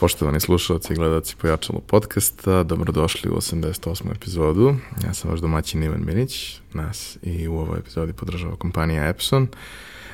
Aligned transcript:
Poštovani 0.00 0.40
slušalci 0.40 0.92
i 0.92 0.96
gledalci 0.96 1.36
Pojačalo 1.36 1.80
podcasta, 1.80 2.62
dobrodošli 2.62 3.30
u 3.30 3.34
88. 3.34 4.12
epizodu. 4.14 4.74
Ja 5.04 5.14
sam 5.14 5.30
vaš 5.30 5.40
domaćin 5.40 5.82
Ivan 5.82 6.04
Minić, 6.04 6.60
nas 6.72 7.18
i 7.22 7.48
u 7.48 7.58
ovoj 7.58 7.78
epizodi 7.78 8.12
podržava 8.12 8.56
kompanija 8.56 9.08
Epson. 9.08 9.48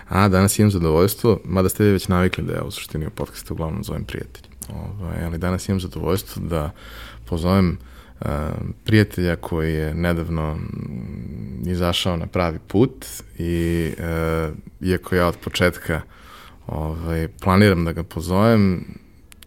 A 0.09 0.28
danas 0.28 0.59
imam 0.59 0.70
zadovoljstvo, 0.70 1.41
mada 1.45 1.68
ste 1.68 1.84
već 1.84 2.09
navikli 2.09 2.45
da 2.45 2.52
ja 2.52 2.62
u 2.64 2.70
suštini 2.70 3.06
u 3.06 3.10
podcastu 3.10 3.55
uglavnom 3.55 3.84
zovem 3.84 4.05
prijatelj. 4.05 4.42
Ovaj, 4.68 5.24
ali 5.24 5.38
danas 5.38 5.68
imam 5.68 5.80
zadovoljstvo 5.80 6.42
da 6.42 6.70
pozovem 7.24 7.78
uh, 8.20 8.27
prijatelja 8.84 9.37
koji 9.37 9.74
je 9.74 9.95
nedavno 9.95 10.59
izašao 11.66 12.16
na 12.16 12.27
pravi 12.27 12.59
put 12.69 13.06
i 13.38 13.91
uh, 13.98 14.55
iako 14.80 15.14
ja 15.14 15.27
od 15.28 15.37
početka 15.37 16.01
ovaj, 16.66 17.28
planiram 17.28 17.84
da 17.84 17.92
ga 17.92 18.02
pozovem, 18.02 18.84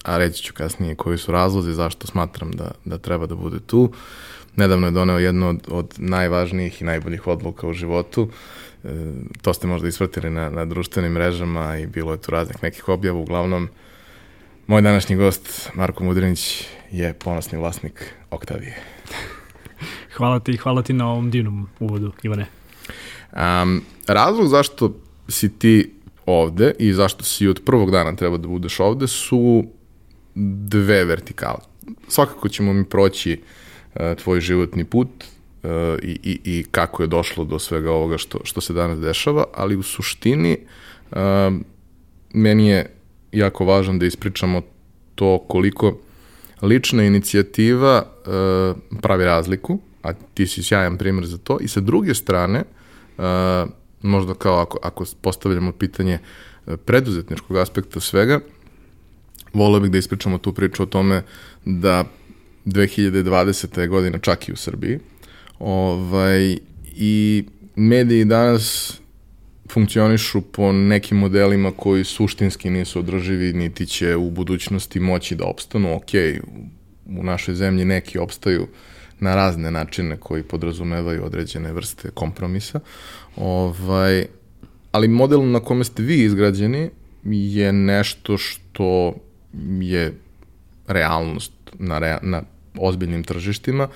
a 0.07 0.17
reći 0.17 0.43
ću 0.43 0.53
kasnije 0.53 0.95
koji 0.95 1.17
su 1.17 1.31
razlozi 1.31 1.73
zašto 1.73 2.07
smatram 2.07 2.52
da, 2.52 2.71
da 2.85 2.97
treba 2.97 3.25
da 3.25 3.35
bude 3.35 3.59
tu. 3.59 3.91
Nedavno 4.55 4.88
je 4.88 4.91
doneo 4.91 5.20
jednu 5.20 5.49
od, 5.49 5.67
od 5.67 5.93
najvažnijih 5.97 6.81
i 6.81 6.85
najboljih 6.85 7.27
odluka 7.27 7.67
u 7.67 7.73
životu. 7.73 8.30
E, 8.83 8.89
to 9.41 9.53
ste 9.53 9.67
možda 9.67 9.88
isvrtili 9.88 10.30
na, 10.30 10.49
na 10.49 10.66
društvenim 10.66 11.11
mrežama 11.11 11.77
i 11.77 11.88
bilo 11.88 12.11
je 12.11 12.21
tu 12.21 12.31
raznih 12.31 12.63
nekih 12.63 12.89
objava. 12.89 13.20
Uglavnom, 13.20 13.70
moj 14.67 14.81
današnji 14.81 15.16
gost, 15.16 15.70
Marko 15.73 16.03
Mudrinić, 16.03 16.67
je 16.91 17.13
ponosni 17.13 17.58
vlasnik 17.58 18.13
Oktavije. 18.31 18.77
hvala 20.17 20.39
ti, 20.39 20.58
hvala 20.58 20.81
ti 20.81 20.94
na 20.94 21.11
ovom 21.11 21.31
divnom 21.31 21.67
uvodu, 21.80 22.11
Ivane. 22.23 22.45
Um, 23.31 23.81
razlog 24.08 24.47
zašto 24.47 24.95
si 25.27 25.59
ti 25.59 25.94
ovde 26.25 26.73
i 26.80 26.94
zašto 26.94 27.23
si 27.23 27.47
od 27.47 27.61
prvog 27.66 27.92
dana 27.92 28.16
treba 28.16 28.38
da 28.38 28.47
budeš 28.47 28.80
ovde 28.80 29.08
su 29.08 29.66
dve 30.67 31.05
vertikale. 31.05 31.59
Svakako 32.07 32.49
ćemo 32.49 32.73
mi 32.73 32.85
proći 32.85 33.41
uh, 33.95 34.02
tvoj 34.23 34.41
životni 34.41 34.83
put 34.85 35.07
uh, 35.07 35.69
i, 36.03 36.19
i, 36.23 36.39
i 36.43 36.66
kako 36.71 37.03
je 37.03 37.07
došlo 37.07 37.45
do 37.45 37.59
svega 37.59 37.91
ovoga 37.91 38.17
što, 38.17 38.39
što 38.43 38.61
se 38.61 38.73
danas 38.73 38.99
dešava, 38.99 39.45
ali 39.53 39.75
u 39.75 39.83
suštini 39.83 40.58
uh, 41.11 41.17
meni 42.33 42.67
je 42.67 42.91
jako 43.31 43.65
važno 43.65 43.97
da 43.97 44.05
ispričamo 44.05 44.61
to 45.15 45.39
koliko 45.47 45.97
lična 46.61 47.03
inicijativa 47.03 48.03
uh, 48.03 49.02
pravi 49.02 49.25
razliku, 49.25 49.80
a 50.03 50.13
ti 50.13 50.47
si 50.47 50.63
sjajan 50.63 50.97
primjer 50.97 51.25
za 51.25 51.38
to, 51.38 51.58
i 51.61 51.67
sa 51.67 51.80
druge 51.80 52.13
strane, 52.13 52.63
uh, 53.17 53.23
možda 54.02 54.33
kao 54.33 54.58
ako, 54.58 54.77
ako 54.83 55.05
postavljamo 55.21 55.71
pitanje 55.71 56.19
preduzetničkog 56.85 57.58
aspekta 57.58 57.99
svega, 57.99 58.39
volio 59.58 59.80
bih 59.80 59.91
da 59.91 59.97
ispričamo 59.97 60.38
tu 60.38 60.53
priču 60.53 60.83
o 60.83 60.86
tome 60.86 61.22
da 61.66 62.03
2020. 62.66 63.80
je 63.80 63.88
godina 63.88 64.17
čak 64.17 64.49
i 64.49 64.53
u 64.53 64.55
Srbiji. 64.55 64.99
Ovaj, 65.59 66.58
I 66.95 67.44
mediji 67.75 68.25
danas 68.25 68.97
funkcionišu 69.72 70.41
po 70.41 70.72
nekim 70.72 71.17
modelima 71.17 71.72
koji 71.72 72.03
suštinski 72.03 72.69
nisu 72.69 72.99
održivi, 72.99 73.53
niti 73.53 73.86
će 73.86 74.16
u 74.16 74.30
budućnosti 74.31 74.99
moći 74.99 75.36
da 75.36 75.45
opstanu. 75.45 75.95
Ok, 75.95 76.09
u 77.05 77.23
našoj 77.23 77.55
zemlji 77.55 77.86
neki 77.86 78.19
opstaju 78.19 78.67
na 79.19 79.36
razne 79.36 79.71
načine 79.71 80.17
koji 80.17 80.44
podrazumevaju 80.44 81.25
određene 81.25 81.73
vrste 81.73 82.09
kompromisa. 82.14 82.80
Ovaj, 83.36 84.25
ali 84.92 85.08
model 85.08 85.52
na 85.52 85.59
kome 85.59 85.83
ste 85.83 86.03
vi 86.03 86.23
izgrađeni 86.23 86.89
je 87.23 87.73
nešto 87.73 88.38
što 88.38 89.14
je 89.80 90.14
realnost 90.88 91.54
na, 91.80 91.99
rea, 91.99 92.20
na 92.21 92.44
ozbiljnim 92.77 93.23
tržištima. 93.23 93.88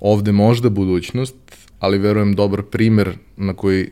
Ovde 0.00 0.32
možda 0.32 0.70
budućnost, 0.70 1.34
ali 1.78 1.98
verujem 1.98 2.34
dobar 2.34 2.62
primer 2.62 3.16
na 3.36 3.54
koji 3.54 3.90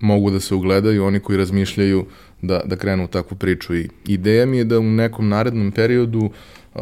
mogu 0.00 0.30
da 0.30 0.40
se 0.40 0.54
ugledaju 0.54 1.04
oni 1.04 1.20
koji 1.20 1.38
razmišljaju 1.38 2.06
da, 2.42 2.62
da 2.64 2.76
krenu 2.76 3.04
u 3.04 3.08
takvu 3.08 3.36
priču. 3.36 3.74
I 3.74 3.88
ideja 4.06 4.46
mi 4.46 4.58
je 4.58 4.64
da 4.64 4.78
u 4.78 4.82
nekom 4.82 5.28
narednom 5.28 5.72
periodu 5.72 6.30
uh, 6.74 6.80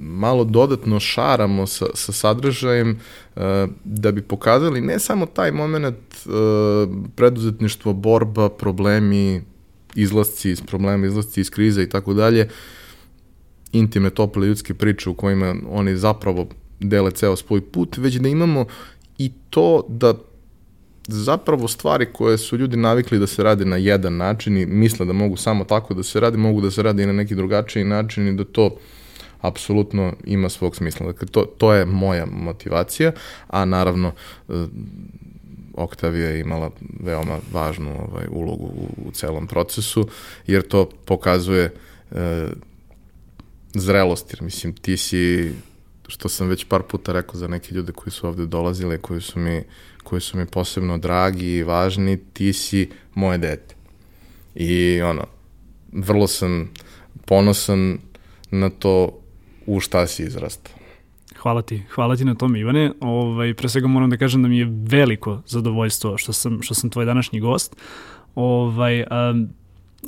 malo 0.00 0.44
dodatno 0.44 1.00
šaramo 1.00 1.66
sa, 1.66 1.86
sa 1.94 2.12
sadržajem 2.12 2.90
uh, 3.36 3.42
da 3.84 4.12
bi 4.12 4.22
pokazali 4.22 4.80
ne 4.80 4.98
samo 4.98 5.26
taj 5.26 5.52
moment 5.52 5.96
uh, 6.26 6.32
preduzetništvo, 7.16 7.92
borba, 7.92 8.48
problemi, 8.48 9.42
izlasci 9.94 10.50
iz 10.50 10.60
problema, 10.60 11.06
izlasci 11.06 11.40
iz 11.40 11.50
krize 11.50 11.82
i 11.82 11.88
tako 11.88 12.14
dalje, 12.14 12.48
intime, 13.72 14.10
tople 14.10 14.46
ljudske 14.46 14.74
priče 14.74 15.10
u 15.10 15.14
kojima 15.14 15.54
oni 15.70 15.96
zapravo 15.96 16.46
dele 16.80 17.10
ceo 17.10 17.36
svoj 17.36 17.60
put, 17.60 17.96
već 17.96 18.14
da 18.14 18.28
imamo 18.28 18.64
i 19.18 19.32
to 19.50 19.86
da 19.88 20.14
zapravo 21.08 21.68
stvari 21.68 22.06
koje 22.12 22.38
su 22.38 22.56
ljudi 22.56 22.76
navikli 22.76 23.18
da 23.18 23.26
se 23.26 23.42
rade 23.42 23.64
na 23.64 23.76
jedan 23.76 24.16
način 24.16 24.56
i 24.56 24.66
misle 24.66 25.06
da 25.06 25.12
mogu 25.12 25.36
samo 25.36 25.64
tako 25.64 25.94
da 25.94 26.02
se 26.02 26.20
radi, 26.20 26.36
mogu 26.36 26.60
da 26.60 26.70
se 26.70 26.82
radi 26.82 27.02
i 27.02 27.06
na 27.06 27.12
neki 27.12 27.34
drugačiji 27.34 27.84
način 27.84 28.28
i 28.28 28.36
da 28.36 28.44
to 28.44 28.76
apsolutno 29.40 30.12
ima 30.24 30.48
svog 30.48 30.76
smisla. 30.76 31.06
Dakle, 31.06 31.28
to, 31.28 31.44
to 31.44 31.72
je 31.74 31.84
moja 31.86 32.26
motivacija, 32.26 33.12
a 33.48 33.64
naravno 33.64 34.12
Oktavija 35.82 36.28
je 36.28 36.40
imala 36.40 36.70
veoma 37.00 37.38
važnu 37.52 37.90
ovaj, 38.08 38.26
ulogu 38.30 38.66
u, 38.66 39.08
u 39.08 39.10
celom 39.10 39.46
procesu, 39.46 40.08
jer 40.46 40.68
to 40.68 40.88
pokazuje 41.04 41.72
e, 42.10 42.48
zrelost, 43.74 44.32
jer 44.32 44.42
mislim 44.42 44.72
ti 44.72 44.96
si, 44.96 45.52
što 46.08 46.28
sam 46.28 46.48
već 46.48 46.64
par 46.64 46.82
puta 46.82 47.12
rekao 47.12 47.36
za 47.36 47.48
neke 47.48 47.74
ljude 47.74 47.92
koji 47.92 48.12
su 48.12 48.26
ovde 48.26 48.46
dolazile, 48.46 48.98
koji 48.98 49.20
su 49.20 49.38
mi, 49.38 49.62
koji 50.04 50.20
su 50.20 50.38
mi 50.38 50.46
posebno 50.46 50.98
dragi 50.98 51.46
i 51.46 51.62
važni, 51.62 52.18
ti 52.32 52.52
si 52.52 52.90
moje 53.14 53.38
dete. 53.38 53.74
I 54.54 55.02
ono, 55.02 55.26
vrlo 55.92 56.26
sam 56.26 56.70
ponosan 57.26 57.98
na 58.50 58.70
to 58.70 59.20
u 59.66 59.80
šta 59.80 60.06
si 60.06 60.22
izrastao. 60.22 60.79
Hvala 61.42 61.62
ti, 61.62 61.82
hvala 61.94 62.16
ti 62.16 62.24
na 62.24 62.34
tome 62.34 62.60
Ivane. 62.60 62.92
Ovaj, 63.00 63.54
pre 63.54 63.68
svega 63.68 63.86
moram 63.86 64.10
da 64.10 64.16
kažem 64.16 64.42
da 64.42 64.48
mi 64.48 64.58
je 64.58 64.68
veliko 64.70 65.42
zadovoljstvo 65.46 66.18
što 66.18 66.32
sam, 66.32 66.62
što 66.62 66.74
sam 66.74 66.90
tvoj 66.90 67.04
današnji 67.04 67.40
gost. 67.40 67.76
Ovaj, 68.34 69.00
um, 69.00 69.48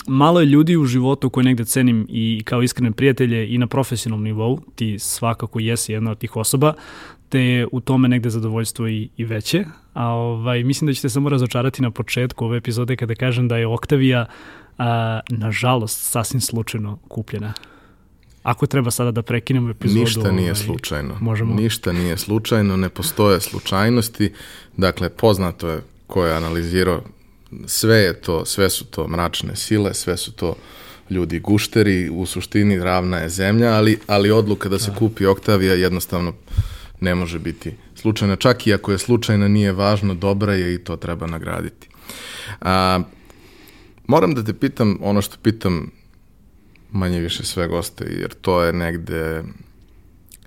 malo 0.07 0.41
je 0.41 0.47
ljudi 0.47 0.77
u 0.77 0.85
životu 0.85 1.31
koje 1.31 1.45
negde 1.45 1.65
cenim 1.65 2.07
i 2.09 2.43
kao 2.45 2.63
iskrene 2.63 2.93
prijatelje 2.93 3.55
i 3.55 3.59
na 3.59 3.67
profesionalnom 3.67 4.25
nivou, 4.25 4.61
ti 4.75 4.99
svakako 4.99 5.61
jesi 5.61 5.93
jedna 5.93 6.11
od 6.11 6.19
tih 6.19 6.37
osoba, 6.37 6.75
te 7.29 7.67
u 7.73 7.81
tome 7.81 8.09
negde 8.09 8.31
zadovoljstvo 8.31 8.89
i, 8.89 9.09
i 9.17 9.25
veće. 9.25 9.65
A 9.95 10.07
ovaj, 10.09 10.65
mislim 10.65 10.87
da 10.87 10.95
ćete 10.95 11.09
samo 11.09 11.29
razočarati 11.29 11.83
na 11.83 11.91
početku 11.91 12.45
ove 12.45 12.57
epizode 12.57 12.97
kada 12.97 13.15
kažem 13.15 13.49
da 13.49 13.57
je 13.57 13.67
Oktavija 13.67 14.27
a, 14.79 15.21
nažalost 15.31 16.11
sasvim 16.11 16.41
slučajno 16.41 16.99
kupljena. 17.09 17.53
Ako 18.43 18.67
treba 18.67 18.91
sada 18.91 19.11
da 19.11 19.23
prekinemo 19.23 19.71
epizodu... 19.71 20.01
Ništa 20.01 20.33
nije 20.33 20.53
ovaj, 20.53 20.65
slučajno. 20.65 21.17
Možemo... 21.21 21.55
Ništa 21.55 21.93
nije 21.93 22.17
slučajno, 22.17 22.77
ne 22.77 22.89
postoje 22.89 23.41
slučajnosti. 23.41 24.33
Dakle, 24.77 25.09
poznato 25.09 25.69
je 25.69 25.83
ko 26.07 26.25
je 26.27 26.37
analizirao 26.37 27.03
sve 27.67 27.97
je 27.97 28.21
to, 28.21 28.45
sve 28.45 28.71
su 28.71 28.85
to 28.85 29.09
mračne 29.09 29.57
sile, 29.57 29.95
sve 29.95 30.17
su 30.17 30.33
to 30.33 30.55
ljudi 31.11 31.41
gušteri, 31.41 32.11
u 32.11 32.27
suštini 32.27 32.79
ravna 32.79 33.19
je 33.19 33.29
zemlja, 33.29 33.73
ali, 33.73 33.99
ali 34.07 34.31
odluka 34.31 34.69
da 34.69 34.79
se 34.79 34.91
da. 34.91 34.97
kupi 34.97 35.27
Oktavija 35.27 35.75
jednostavno 35.75 36.33
ne 37.01 37.15
može 37.15 37.39
biti 37.39 37.73
slučajna. 37.95 38.37
Čak 38.37 38.67
i 38.67 38.75
ako 38.75 38.93
je 38.93 38.99
slučajna, 38.99 39.49
nije 39.49 39.73
važno, 39.73 40.15
dobra 40.15 40.55
je 40.55 40.75
i 40.75 40.79
to 40.79 40.97
treba 40.97 41.27
nagraditi. 41.27 41.89
A, 42.61 43.01
moram 44.07 44.35
da 44.35 44.45
te 44.45 44.55
pitam 44.55 44.99
ono 45.03 45.23
što 45.23 45.37
pitam 45.43 45.91
manje 46.93 47.21
više 47.21 47.45
sve 47.45 47.69
goste, 47.69 48.05
jer 48.05 48.35
to 48.41 48.63
je 48.63 48.73
negde, 48.73 49.43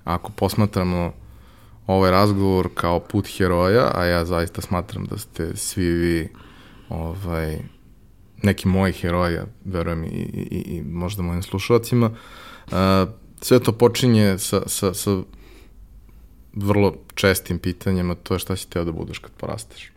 ako 0.03 0.31
posmatramo 0.31 1.13
ovaj 1.87 2.11
razgovor 2.11 2.69
kao 2.73 2.99
put 2.99 3.27
heroja, 3.37 3.91
a 3.95 4.05
ja 4.05 4.25
zaista 4.25 4.61
smatram 4.61 5.05
da 5.05 5.17
ste 5.17 5.57
svi 5.57 5.89
vi 5.89 6.29
ovaj, 6.89 7.57
neki 8.43 8.67
moji 8.67 8.93
heroja, 8.93 9.45
verujem 9.65 10.03
i, 10.03 10.07
i, 10.07 10.63
i 10.67 10.83
možda 10.83 11.23
mojim 11.23 11.43
slušalcima, 11.43 12.09
uh, 12.65 12.73
sve 13.41 13.59
to 13.59 13.71
počinje 13.71 14.37
sa, 14.37 14.61
sa, 14.65 14.93
sa 14.93 15.21
vrlo 16.53 16.95
čestim 17.15 17.59
pitanjima, 17.59 18.15
to 18.15 18.33
je 18.33 18.39
šta 18.39 18.55
si 18.55 18.69
teo 18.69 18.83
da 18.83 18.91
budeš 18.91 19.19
kad 19.19 19.31
porasteš. 19.31 19.91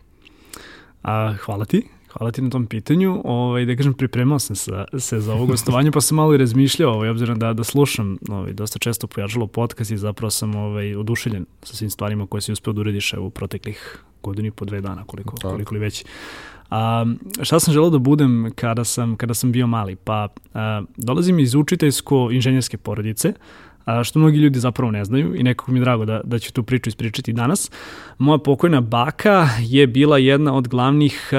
A, 1.03 1.33
hvala 1.45 1.65
ti. 1.65 1.87
Hvala 2.13 2.31
ti 2.31 2.41
na 2.41 2.49
tom 2.49 2.65
pitanju. 2.65 3.21
Ovaj, 3.23 3.65
da 3.65 3.75
kažem, 3.75 3.93
pripremao 3.93 4.39
sam 4.39 4.55
se, 4.55 4.85
se 4.97 5.19
za 5.19 5.33
ovo 5.33 5.45
gostovanje, 5.45 5.91
pa 5.91 6.01
sam 6.01 6.15
malo 6.15 6.33
i 6.33 6.37
razmišljao, 6.37 6.93
ovaj, 6.93 7.09
obzirom 7.09 7.39
da, 7.39 7.53
da 7.53 7.63
slušam 7.63 8.17
ovaj, 8.29 8.53
dosta 8.53 8.79
često 8.79 9.07
pojačalo 9.07 9.47
podcast 9.47 9.91
i 9.91 9.97
zapravo 9.97 10.29
sam 10.29 10.55
ovaj, 10.55 10.95
oduševljen 10.95 11.45
sa 11.63 11.75
svim 11.75 11.89
stvarima 11.89 12.27
koje 12.27 12.41
si 12.41 12.51
uspeo 12.51 12.73
da 12.73 12.81
urediš 12.81 13.13
u 13.13 13.29
proteklih 13.29 14.03
godinu 14.23 14.47
i 14.47 14.51
po 14.51 14.65
dve 14.65 14.81
dana, 14.81 15.03
koliko, 15.03 15.37
Tako. 15.37 15.49
koliko 15.49 15.73
li 15.73 15.79
već. 15.79 16.05
A, 16.69 17.05
šta 17.41 17.59
sam 17.59 17.73
želeo 17.73 17.89
da 17.89 17.97
budem 17.97 18.51
kada 18.55 18.83
sam, 18.83 19.15
kada 19.15 19.33
sam 19.33 19.51
bio 19.51 19.67
mali? 19.67 19.95
Pa 19.95 20.27
a, 20.53 20.81
dolazim 20.97 21.39
iz 21.39 21.55
učiteljsko-inženjerske 21.55 22.77
porodice, 22.77 23.33
što 24.03 24.19
mnogi 24.19 24.37
ljudi 24.37 24.59
zapravo 24.59 24.91
ne 24.91 25.05
znaju 25.05 25.35
i 25.35 25.43
nekako 25.43 25.71
mi 25.71 25.79
je 25.79 25.83
drago 25.83 26.05
da, 26.05 26.21
da 26.23 26.39
ću 26.39 26.53
tu 26.53 26.63
priču 26.63 26.89
ispričati 26.89 27.33
danas. 27.33 27.71
Moja 28.17 28.37
pokojna 28.37 28.81
baka 28.81 29.49
je 29.59 29.87
bila 29.87 30.17
jedna 30.17 30.53
od 30.53 30.67
glavnih 30.67 31.29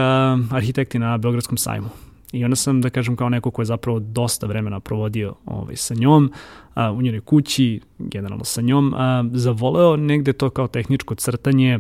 arhitekti 0.50 0.98
na 0.98 1.18
Beogradskom 1.18 1.56
sajmu. 1.56 1.88
I 2.32 2.44
onda 2.44 2.56
sam, 2.56 2.80
da 2.80 2.90
kažem, 2.90 3.16
kao 3.16 3.28
neko 3.28 3.50
ko 3.50 3.62
je 3.62 3.66
zapravo 3.66 3.98
dosta 3.98 4.46
vremena 4.46 4.80
provodio 4.80 5.34
ovaj, 5.46 5.76
sa 5.76 5.94
njom, 5.94 6.32
a, 6.74 6.92
u 6.92 7.02
njenoj 7.02 7.20
kući, 7.20 7.80
generalno 7.98 8.44
sa 8.44 8.60
njom, 8.62 8.94
a, 8.96 9.24
zavoleo 9.32 9.96
negde 9.96 10.32
to 10.32 10.50
kao 10.50 10.68
tehničko 10.68 11.14
crtanje 11.14 11.78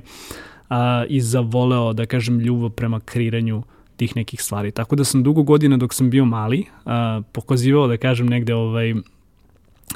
a, 0.68 1.04
i 1.08 1.20
zavoleo, 1.20 1.92
da 1.92 2.06
kažem, 2.06 2.40
ljubav 2.40 2.70
prema 2.70 3.00
kreiranju 3.00 3.62
tih 3.96 4.16
nekih 4.16 4.42
stvari. 4.42 4.70
Tako 4.70 4.96
da 4.96 5.04
sam 5.04 5.22
dugo 5.22 5.42
godina 5.42 5.76
dok 5.76 5.94
sam 5.94 6.10
bio 6.10 6.24
mali 6.24 6.64
a, 6.84 7.22
pokazivao, 7.32 7.86
da 7.86 7.96
kažem, 7.96 8.26
negde 8.26 8.54
ovaj, 8.54 8.94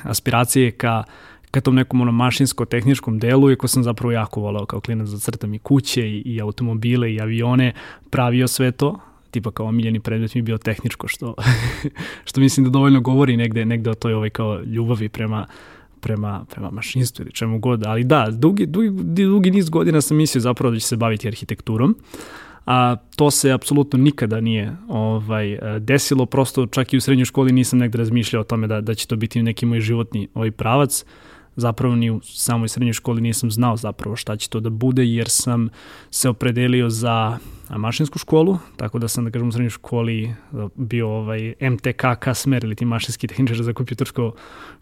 aspiracije 0.02 0.70
ka 0.70 1.04
ka 1.54 1.60
tom 1.60 1.74
nekom 1.74 2.00
ono 2.00 2.12
mašinsko-tehničkom 2.12 3.18
delu, 3.18 3.50
iako 3.50 3.68
sam 3.68 3.82
zapravo 3.82 4.12
jako 4.12 4.40
voleo 4.40 4.66
kao 4.66 4.80
klinac 4.80 5.08
da 5.08 5.18
crtam 5.18 5.54
i 5.54 5.58
kuće 5.58 6.08
i, 6.08 6.22
i 6.26 6.40
automobile 6.40 7.12
i 7.12 7.20
avione, 7.20 7.72
pravio 8.10 8.48
sve 8.48 8.72
to, 8.72 8.98
tipa 9.30 9.50
kao 9.50 9.66
omiljeni 9.66 10.00
predmet 10.00 10.34
mi 10.34 10.42
bio 10.42 10.58
tehničko, 10.58 11.08
što, 11.08 11.34
što 12.28 12.40
mislim 12.40 12.64
da 12.64 12.70
dovoljno 12.70 13.00
govori 13.00 13.36
negde, 13.36 13.64
negde 13.64 13.90
o 13.90 13.94
toj 13.94 14.14
ovaj 14.14 14.30
kao 14.30 14.60
ljubavi 14.60 15.08
prema, 15.08 15.46
prema, 16.00 16.44
prema 16.50 16.70
mašinstvu 16.70 17.22
ili 17.22 17.32
čemu 17.32 17.58
god, 17.58 17.86
ali 17.86 18.04
da, 18.04 18.28
dugi, 18.30 18.66
dugi, 18.66 18.90
dugi 19.24 19.50
niz 19.50 19.70
godina 19.70 20.00
sam 20.00 20.16
mislio 20.16 20.40
zapravo 20.40 20.72
da 20.74 20.78
će 20.78 20.86
se 20.86 20.96
baviti 20.96 21.28
arhitekturom, 21.28 21.96
a 22.66 22.96
to 23.16 23.30
se 23.30 23.52
apsolutno 23.52 23.98
nikada 23.98 24.40
nije 24.40 24.76
ovaj 24.88 25.58
desilo, 25.80 26.26
prosto 26.26 26.66
čak 26.66 26.92
i 26.92 26.96
u 26.96 27.00
srednjoj 27.00 27.24
školi 27.24 27.52
nisam 27.52 27.78
negde 27.78 27.98
razmišljao 27.98 28.40
o 28.40 28.44
tome 28.44 28.66
da, 28.66 28.80
da 28.80 28.94
će 28.94 29.06
to 29.06 29.16
biti 29.16 29.42
neki 29.42 29.66
moj 29.66 29.80
životni 29.80 30.28
ovaj 30.34 30.50
pravac, 30.50 31.04
zapravo 31.56 31.96
ni 31.96 32.10
u 32.10 32.20
samoj 32.22 32.68
srednjoj 32.68 32.92
školi 32.92 33.20
nisam 33.20 33.50
znao 33.50 33.76
zapravo 33.76 34.16
šta 34.16 34.36
će 34.36 34.48
to 34.48 34.60
da 34.60 34.70
bude, 34.70 35.04
jer 35.04 35.28
sam 35.28 35.68
se 36.10 36.28
opredelio 36.28 36.90
za 36.90 37.38
mašinsku 37.70 38.18
školu, 38.18 38.58
tako 38.76 38.98
da 38.98 39.08
sam, 39.08 39.24
da 39.24 39.30
kažem, 39.30 39.48
u 39.48 39.52
srednjoj 39.52 39.70
školi 39.70 40.34
bio 40.74 41.08
ovaj 41.08 41.54
MTKK 41.60 42.34
smer 42.34 42.64
ili 42.64 42.74
ti 42.74 42.84
mašinski 42.84 43.26
tehničar 43.26 43.62
za 43.62 43.72
kompjutersko 43.72 44.32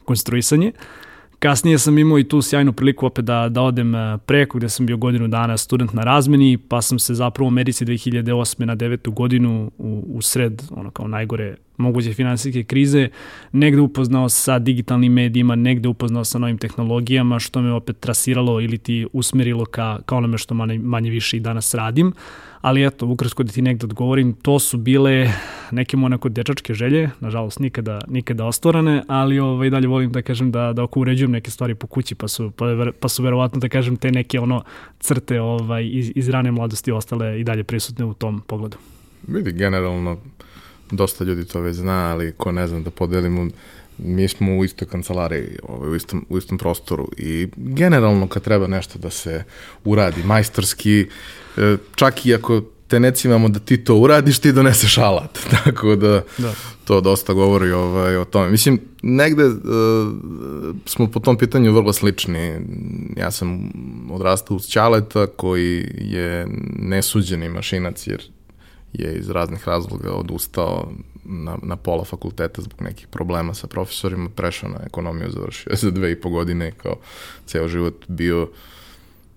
konstruisanje. 0.05 0.73
Kasnije 1.43 1.79
sam 1.79 1.99
imao 1.99 2.19
i 2.19 2.25
tu 2.25 2.43
sjajnu 2.43 2.73
priliku 2.73 3.07
opet 3.07 3.25
da, 3.25 3.49
da 3.49 3.63
odem 3.63 3.95
e, 3.95 4.19
preko 4.27 4.59
gde 4.59 4.69
sam 4.69 4.87
bio 4.87 4.97
godinu 4.97 5.29
dana 5.29 5.57
student 5.57 5.93
na 5.93 6.03
razmeni, 6.03 6.59
pa 6.59 6.83
sam 6.83 6.99
se 6.99 7.15
zapravo 7.15 7.47
u 7.47 7.49
Americi 7.49 7.85
2008. 7.85 8.65
na 8.65 8.77
9. 8.77 9.15
godinu 9.15 9.71
u, 9.79 10.05
u 10.09 10.23
sred, 10.23 10.63
ono 10.71 10.91
kao 10.91 11.09
najgore 11.09 11.57
moguće 11.77 12.13
finansijske 12.15 12.65
krize, 12.65 13.09
negde 13.53 13.81
upoznao 13.81 14.29
sa 14.29 14.59
digitalnim 14.59 15.13
medijima, 15.13 15.55
negde 15.55 15.89
upoznao 15.89 16.25
sa 16.25 16.39
novim 16.39 16.59
tehnologijama, 16.59 17.39
što 17.39 17.63
me 17.63 17.73
opet 17.73 18.01
trasiralo 18.01 18.61
ili 18.61 18.79
ti 18.79 19.07
usmerilo 19.13 19.65
ka, 19.65 19.99
ka 20.07 20.17
onome 20.17 20.39
što 20.39 20.55
manje, 20.55 20.79
manje 20.79 21.11
više 21.11 21.37
i 21.37 21.41
danas 21.41 21.75
radim. 21.75 22.07
Uh, 22.07 22.15
ali 22.63 22.87
eto, 22.87 23.07
ukratko 23.07 23.43
da 23.43 23.53
ti 23.53 23.63
negde 23.63 23.87
odgovorim, 23.87 24.33
to 24.33 24.59
su 24.59 24.79
bile 24.79 25.33
neke 25.71 25.97
monako 25.97 26.29
dečačke 26.29 26.75
želje, 26.75 27.11
nažalost 27.21 27.59
nikada, 27.59 27.99
nikada 28.09 28.45
ostvarane, 28.45 29.03
ali 29.09 29.39
ovaj, 29.39 29.71
dalje 29.71 29.89
volim 29.89 30.13
da 30.13 30.23
kažem 30.23 30.51
da, 30.53 30.73
da 30.73 30.83
oko 30.83 31.01
uređujem 31.01 31.31
neke 31.31 31.51
stvari 31.51 31.75
po 31.75 31.87
kući, 31.87 32.15
pa 32.15 32.29
su, 32.29 32.51
pa, 32.51 32.67
pa 33.01 33.09
su 33.09 33.23
verovatno 33.23 33.61
da 33.61 33.69
kažem 33.69 33.97
te 33.97 34.11
neke 34.11 34.41
ono 34.41 34.63
crte 35.01 35.41
ovaj, 35.41 35.89
iz, 35.93 36.13
iz 36.15 36.29
rane 36.29 36.51
mladosti 36.51 36.93
ostale 36.93 37.41
i 37.41 37.45
dalje 37.45 37.65
prisutne 37.65 38.05
u 38.05 38.15
tom 38.15 38.41
pogledu. 38.41 38.77
Vidi, 39.29 39.53
generalno, 39.53 40.19
dosta 40.91 41.25
ljudi 41.25 41.45
to 41.45 41.61
već 41.61 41.77
zna, 41.77 42.11
ali 42.13 42.33
ko 42.37 42.53
ne 42.53 42.69
zna 42.69 42.81
da 42.81 42.91
podelimo, 42.91 43.49
mi 43.99 44.29
smo 44.29 44.57
u 44.57 44.65
istoj 44.65 44.89
kancelariji, 44.89 45.59
ovaj, 45.69 45.91
u, 45.91 45.95
istom, 45.95 46.27
u 46.29 46.39
istom 46.39 46.59
prostoru 46.59 47.09
i 47.17 47.49
generalno 47.57 48.27
kad 48.27 48.43
treba 48.43 48.67
nešto 48.67 48.99
da 48.99 49.11
se 49.11 49.45
uradi 49.85 50.23
majstorski, 50.25 51.07
E, 51.07 51.42
čak 51.95 52.27
i 52.27 52.35
ako 52.35 52.63
te 52.93 53.01
necimamo 53.01 53.49
da 53.49 53.59
ti 53.59 53.85
to 53.85 53.97
uradiš, 53.97 54.39
ti 54.39 54.53
doneseš 54.53 54.99
alat. 54.99 55.39
Tako 55.65 55.97
da, 55.97 56.23
da. 56.39 56.53
to 56.85 57.01
dosta 57.01 57.33
govori 57.33 57.73
ovaj, 57.73 58.17
o 58.17 58.25
tome. 58.25 58.51
Mislim, 58.51 58.81
negde 59.03 59.47
uh, 59.47 59.55
smo 60.87 61.11
po 61.11 61.21
tom 61.21 61.39
pitanju 61.39 61.73
vrlo 61.73 61.93
slični. 61.93 62.59
Ja 63.17 63.31
sam 63.31 63.71
odrastao 64.11 64.57
uz 64.57 64.67
Ćaleta 64.67 65.27
koji 65.27 65.89
je 65.99 66.47
nesuđeni 66.79 67.49
mašinac 67.49 68.07
jer 68.07 68.23
je 68.93 69.15
iz 69.15 69.31
raznih 69.31 69.69
razloga 69.69 70.13
odustao 70.13 70.93
na, 71.25 71.59
na 71.63 71.77
pola 71.77 72.05
fakulteta 72.05 72.63
zbog 72.63 72.83
nekih 72.83 73.07
problema 73.07 73.55
sa 73.55 73.67
profesorima, 73.67 74.29
prešao 74.29 74.71
na 74.71 74.81
ekonomiju, 74.87 75.31
završio 75.31 75.73
za 75.77 75.91
dve 75.91 76.13
i 76.13 76.21
po 76.21 76.31
godine 76.31 76.73
kao 76.83 76.97
ceo 77.47 77.69
život 77.69 78.05
bio 78.09 78.43
uh, 78.43 78.49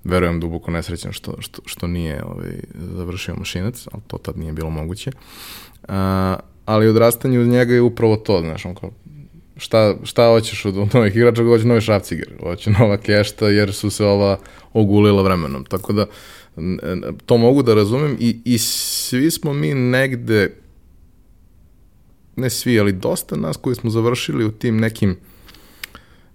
verujem 0.06 0.40
duboko 0.40 0.72
nesrećan 0.72 1.12
što, 1.12 1.36
što, 1.40 1.62
što 1.66 1.88
nije 1.88 2.24
ovaj, 2.24 2.60
završio 2.96 3.36
mašinac, 3.36 3.88
ali 3.92 4.02
to 4.08 4.18
tad 4.18 4.38
nije 4.38 4.54
bilo 4.54 4.70
moguće. 4.70 5.12
A, 5.88 6.36
ali 6.66 6.88
odrastanje 6.88 7.40
uz 7.40 7.48
njega 7.48 7.74
je 7.74 7.82
upravo 7.82 8.16
to, 8.16 8.40
znaš, 8.40 8.66
on 8.66 8.76
kao, 8.76 8.92
šta, 9.58 9.96
šta 10.04 10.28
hoćeš 10.28 10.66
od 10.66 10.76
novih 10.94 11.16
igrača, 11.16 11.44
hoće 11.44 11.66
novi 11.66 11.82
šrafciger, 11.82 12.34
hoće 12.40 12.70
nova 12.70 12.98
kešta, 12.98 13.50
jer 13.50 13.74
su 13.74 13.90
se 13.90 14.06
ova 14.06 14.38
ogulila 14.74 15.22
vremenom. 15.22 15.66
Tako 15.66 15.94
da, 15.94 16.06
to 17.26 17.38
mogu 17.38 17.64
da 17.64 17.74
razumem 17.74 18.18
i, 18.20 18.40
i 18.46 18.58
svi 18.58 19.32
smo 19.32 19.54
mi 19.54 19.74
negde, 19.74 20.56
ne 22.36 22.50
svi, 22.50 22.80
ali 22.80 22.94
dosta 22.94 23.36
nas 23.36 23.58
koji 23.58 23.76
smo 23.76 23.90
završili 23.90 24.46
u 24.46 24.52
tim 24.52 24.78
nekim 24.78 25.18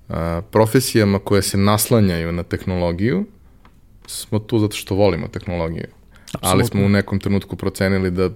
a, 0.08 0.43
profesijama 0.50 1.19
koje 1.19 1.43
se 1.43 1.58
naslanjaju 1.58 2.32
na 2.32 2.43
tehnologiju, 2.43 3.25
smo 4.11 4.39
tu 4.39 4.59
zato 4.59 4.77
što 4.77 4.95
volimo 4.95 5.29
tehnologiju. 5.29 5.87
Absolutno. 6.33 6.51
Ali 6.51 6.65
smo 6.65 6.85
u 6.85 6.89
nekom 6.89 7.21
trenutku 7.21 7.57
procenili 7.57 8.11
da 8.11 8.31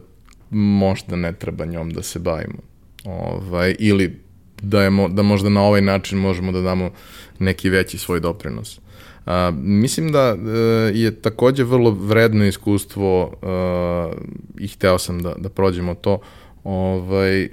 možda 0.51 1.17
ne 1.17 1.33
treba 1.33 1.65
njom 1.65 1.91
da 1.91 2.03
se 2.03 2.19
bavimo. 2.19 2.59
Ovaj, 3.05 3.77
ili 3.79 4.21
da, 4.63 4.83
je, 4.83 4.91
da 5.11 5.23
možda 5.23 5.49
na 5.49 5.63
ovaj 5.63 5.81
način 5.81 6.19
možemo 6.19 6.53
da 6.53 6.61
damo 6.61 6.91
neki 7.39 7.71
veći 7.71 7.99
svoj 7.99 8.21
doprinos. 8.21 8.81
A, 9.27 9.53
mislim 9.63 10.13
da 10.13 10.37
e, 10.37 10.51
je 10.95 11.21
takođe 11.21 11.65
vrlo 11.65 11.91
vredno 11.91 12.45
iskustvo 12.45 13.35
a, 13.43 14.13
i 14.59 14.69
hteo 14.69 14.99
sam 14.99 15.23
da, 15.23 15.35
da 15.39 15.49
prođemo 15.49 15.95
to, 15.95 16.21
ovaj, 16.65 17.49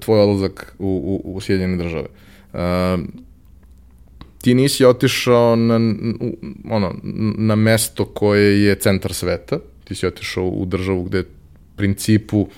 tvoj 0.00 0.20
odlazak 0.20 0.76
u, 0.78 1.20
u, 1.24 1.34
u 1.34 1.40
Sjedinjene 1.40 1.76
države. 1.76 2.06
A, 2.52 2.98
ti 4.48 4.54
nisi 4.54 4.84
otišao 4.84 5.56
na, 5.56 5.74
ono, 6.70 6.94
na 7.38 7.56
mesto 7.56 8.04
koje 8.04 8.64
je 8.64 8.74
centar 8.74 9.12
sveta, 9.12 9.58
ti 9.84 9.94
si 9.94 10.06
otišao 10.06 10.44
u 10.44 10.64
državu 10.64 11.04
gde 11.04 11.24
principu 11.76 12.48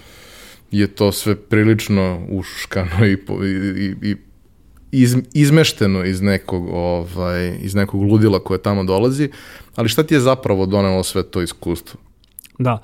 je 0.70 0.86
to 0.86 1.12
sve 1.12 1.34
prilično 1.34 2.26
uškano 2.28 3.06
i, 3.06 3.12
i, 3.12 3.94
i 4.02 4.16
iz, 4.92 5.16
izmešteno 5.34 6.04
iz 6.04 6.22
nekog, 6.22 6.68
ovaj, 6.72 7.58
iz 7.62 7.74
nekog 7.74 8.02
ludila 8.02 8.38
koje 8.38 8.62
tamo 8.62 8.84
dolazi, 8.84 9.28
ali 9.76 9.88
šta 9.88 10.02
ti 10.02 10.14
je 10.14 10.20
zapravo 10.20 10.66
donelo 10.66 11.02
sve 11.02 11.22
to 11.22 11.42
iskustvo? 11.42 12.00
Da, 12.58 12.78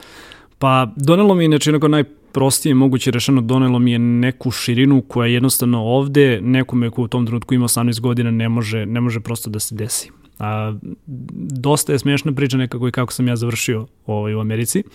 pa 0.59 0.93
donelo 0.97 1.35
mi 1.35 1.45
je 1.45 1.49
znači 1.49 1.71
onako 1.71 1.89
naj, 1.89 2.05
najprostije 2.37 2.75
moguće 2.75 3.11
rešeno 3.11 3.41
donelo 3.41 3.79
mi 3.79 3.93
je 3.93 3.99
neku 3.99 4.51
širinu 4.51 5.03
koja 5.03 5.27
jednostavno 5.27 5.83
ovde 5.83 6.41
nekome 6.43 6.91
ko 6.91 7.03
u 7.03 7.09
tom 7.09 7.27
trenutku 7.27 7.55
ima 7.55 7.69
18 7.69 8.01
godina 8.01 8.31
ne 8.31 8.49
može, 8.49 8.87
ne 8.87 9.01
može 9.01 9.21
prosto 9.21 9.51
da 9.51 9.59
se 9.59 9.75
desi. 9.75 10.11
A, 10.39 10.75
dosta 11.51 11.93
je 11.93 11.99
smiješna 11.99 12.33
priča 12.33 12.57
nekako 12.57 12.89
i 12.89 12.93
kako 12.93 13.13
sam 13.13 13.29
ja 13.29 13.37
završio 13.37 13.87
ovaj, 14.07 14.35
u 14.35 14.41
Americi. 14.41 14.83
Uh, 14.87 14.93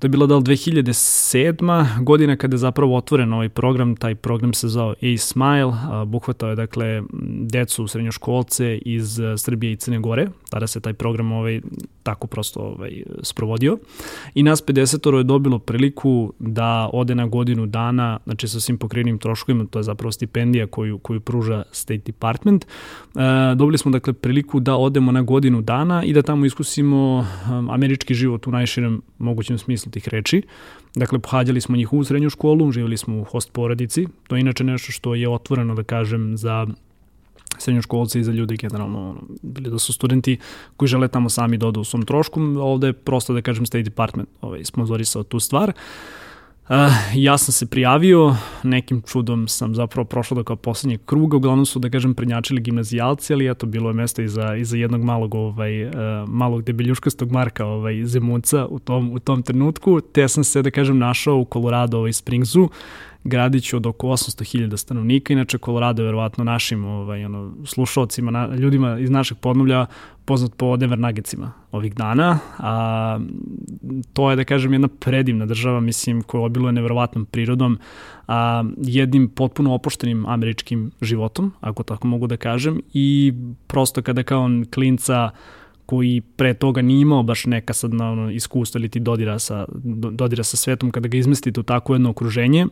To 0.00 0.06
je 0.06 0.08
bilo 0.08 0.26
da 0.26 0.36
li 0.36 0.42
2007. 0.42 2.04
godina 2.04 2.36
kada 2.36 2.54
je 2.54 2.58
zapravo 2.58 2.96
otvoren 2.96 3.32
ovaj 3.32 3.48
program, 3.48 3.96
taj 3.96 4.14
program 4.14 4.54
se 4.54 4.68
zvao 4.68 4.90
A-Smile, 4.90 5.72
buhvatao 6.06 6.48
je 6.48 6.56
dakle 6.56 7.02
decu 7.40 7.86
srednjoškolce 7.86 8.78
iz 8.78 9.20
e, 9.20 9.38
Srbije 9.38 9.72
i 9.72 9.76
Crne 9.76 9.98
Gore, 9.98 10.26
tada 10.50 10.66
se 10.66 10.80
taj 10.80 10.92
program 10.92 11.32
ovaj, 11.32 11.60
tako 12.02 12.26
prosto 12.26 12.60
ovaj, 12.60 13.02
sprovodio. 13.22 13.78
I 14.34 14.42
nas 14.42 14.66
50 14.66 15.16
je 15.16 15.24
dobilo 15.24 15.58
priliku 15.58 16.32
da 16.38 16.90
ode 16.92 17.14
na 17.14 17.26
godinu 17.26 17.66
dana, 17.66 18.18
znači 18.24 18.48
sa 18.48 18.60
svim 18.60 18.78
pokrenim 18.78 19.18
troškovima, 19.18 19.64
to 19.64 19.78
je 19.78 19.82
zapravo 19.82 20.12
stipendija 20.12 20.66
koju, 20.66 20.98
koju 20.98 21.20
pruža 21.20 21.62
State 21.72 22.02
Department, 22.06 22.64
e, 22.64 22.68
dobili 23.54 23.78
smo 23.78 23.90
dakle 23.90 24.12
priliku 24.12 24.60
da 24.60 24.76
odemo 24.76 25.12
na 25.12 25.22
godinu 25.22 25.62
dana 25.62 26.04
i 26.04 26.12
da 26.12 26.22
tamo 26.22 26.46
iskusimo 26.46 27.26
um, 27.50 27.70
američki 27.70 28.14
život 28.14 28.46
u 28.46 28.50
najširem 28.50 29.02
mogućem 29.18 29.58
smislu 29.58 29.89
smislu 29.90 30.00
tih 30.00 30.08
reči. 30.08 30.42
Dakle, 30.94 31.18
pohađali 31.18 31.60
smo 31.60 31.76
njih 31.76 31.92
u 31.92 32.04
srednju 32.04 32.30
školu, 32.30 32.72
živjeli 32.72 32.96
smo 32.96 33.20
u 33.20 33.24
host 33.24 33.52
porodici. 33.52 34.06
To 34.28 34.36
je 34.36 34.40
inače 34.40 34.64
nešto 34.64 34.92
što 34.92 35.14
je 35.14 35.28
otvoreno, 35.28 35.74
da 35.74 35.82
kažem, 35.82 36.36
za 36.36 36.66
srednjoškolci 37.58 38.20
i 38.20 38.24
za 38.24 38.32
ljudi 38.32 38.56
generalno, 38.56 39.16
bili 39.42 39.70
da 39.70 39.78
su 39.78 39.92
studenti 39.92 40.38
koji 40.76 40.88
žele 40.88 41.08
tamo 41.08 41.28
sami 41.28 41.58
da 41.58 41.66
odu 41.66 41.80
u 41.80 41.84
svom 41.84 42.02
trošku, 42.02 42.40
ovde 42.58 42.86
je 42.86 42.92
prosto 42.92 43.34
da 43.34 43.42
kažem 43.42 43.66
State 43.66 43.82
Department 43.82 44.28
ovaj, 44.40 44.64
sponzorisao 44.64 45.22
tu 45.22 45.40
stvar. 45.40 45.68
Uh, 45.68 46.29
Uh, 46.70 46.76
ja 47.14 47.38
sam 47.38 47.52
se 47.52 47.66
prijavio, 47.66 48.36
nekim 48.62 49.02
čudom 49.02 49.48
sam 49.48 49.74
zapravo 49.74 50.04
prošao 50.04 50.36
do 50.36 50.44
kao 50.44 50.56
poslednjeg 50.56 51.00
kruga, 51.06 51.36
uglavnom 51.36 51.66
su, 51.66 51.78
da 51.78 51.90
kažem, 51.90 52.14
prednjačili 52.14 52.60
gimnazijalci, 52.60 53.32
ali 53.32 53.50
eto, 53.50 53.66
bilo 53.66 53.90
je 53.90 53.94
mesto 53.94 54.22
i 54.22 54.28
za, 54.28 54.54
i 54.56 54.64
za 54.64 54.76
jednog 54.76 55.04
malog, 55.04 55.34
ovaj, 55.34 55.84
uh, 55.84 55.92
malog 56.28 56.62
debeljuškastog 56.62 57.30
Marka 57.30 57.66
ovaj, 57.66 58.04
Zemunca 58.04 58.66
u 58.66 58.78
tom, 58.78 59.12
u 59.12 59.18
tom 59.18 59.42
trenutku, 59.42 60.00
te 60.00 60.28
sam 60.28 60.44
se, 60.44 60.62
da 60.62 60.70
kažem, 60.70 60.98
našao 60.98 61.36
u 61.36 61.46
Colorado 61.52 61.98
ovaj, 61.98 62.12
Springsu, 62.12 62.68
gradiću 63.24 63.76
od 63.76 63.86
oko 63.86 64.06
800.000 64.06 64.76
stanovnika, 64.76 65.32
inače 65.32 65.58
Colorado 65.58 66.02
je 66.02 66.06
verovatno 66.06 66.44
našim 66.44 66.84
ovaj, 66.84 67.24
ono, 67.24 67.52
slušalcima, 67.64 68.30
na, 68.30 68.54
ljudima 68.54 68.98
iz 68.98 69.10
našeg 69.10 69.38
podnovlja 69.38 69.86
poznat 70.24 70.54
po 70.56 70.76
Denver 70.76 70.98
Nuggetsima 70.98 71.52
ovih 71.72 71.94
dana. 71.94 72.38
A, 72.58 73.20
to 74.12 74.30
je, 74.30 74.36
da 74.36 74.44
kažem, 74.44 74.72
jedna 74.72 74.88
predivna 74.88 75.46
država, 75.46 75.80
mislim, 75.80 76.22
koja 76.22 76.44
obiluje 76.44 76.72
neverovatnom 76.72 77.24
prirodom, 77.24 77.78
a, 78.28 78.64
jednim 78.76 79.28
potpuno 79.28 79.74
opuštenim 79.74 80.26
američkim 80.26 80.90
životom, 81.00 81.52
ako 81.60 81.82
tako 81.82 82.06
mogu 82.06 82.26
da 82.26 82.36
kažem, 82.36 82.80
i 82.92 83.32
prosto 83.66 84.02
kada 84.02 84.22
kao 84.22 84.48
klinca 84.74 85.30
koji 85.90 86.20
pre 86.20 86.54
toga 86.54 86.82
nije 86.82 87.00
imao 87.00 87.22
baš 87.22 87.46
neka 87.46 87.72
sad 87.72 87.94
na 87.94 88.12
ono, 88.12 88.30
iskustvo 88.30 88.78
ili 88.78 88.88
ti 88.88 89.00
dodira 89.00 89.38
sa, 89.38 89.64
dodira 90.12 90.44
sa 90.44 90.56
svetom, 90.56 90.90
kada 90.90 91.08
ga 91.08 91.18
izmestite 91.18 91.60
u 91.60 91.62
tako 91.62 91.94
jedno 91.94 92.10
okruženje, 92.10 92.66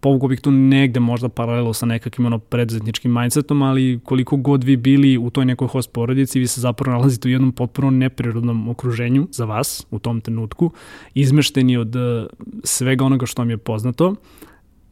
povukao 0.00 0.28
bih 0.28 0.40
tu 0.40 0.50
negde 0.50 1.00
možda 1.00 1.28
paralelo 1.28 1.72
sa 1.72 1.86
nekakvim 1.86 2.26
ono 2.26 2.38
preduzetničkim 2.38 3.12
mindsetom, 3.12 3.62
ali 3.62 4.00
koliko 4.04 4.36
god 4.36 4.64
vi 4.64 4.76
bili 4.76 5.18
u 5.18 5.30
toj 5.30 5.44
nekoj 5.44 5.68
host 5.68 5.92
porodici, 5.92 6.40
vi 6.40 6.46
se 6.46 6.60
zapravo 6.60 6.92
nalazite 6.98 7.28
u 7.28 7.32
jednom 7.32 7.52
potpuno 7.52 7.90
neprirodnom 7.90 8.68
okruženju 8.68 9.28
za 9.30 9.44
vas 9.44 9.86
u 9.90 9.98
tom 9.98 10.20
trenutku, 10.20 10.70
izmešteni 11.14 11.76
od 11.76 11.96
uh, 11.96 12.02
svega 12.64 13.04
onoga 13.04 13.26
što 13.26 13.42
vam 13.42 13.50
je 13.50 13.58
poznato, 13.58 14.14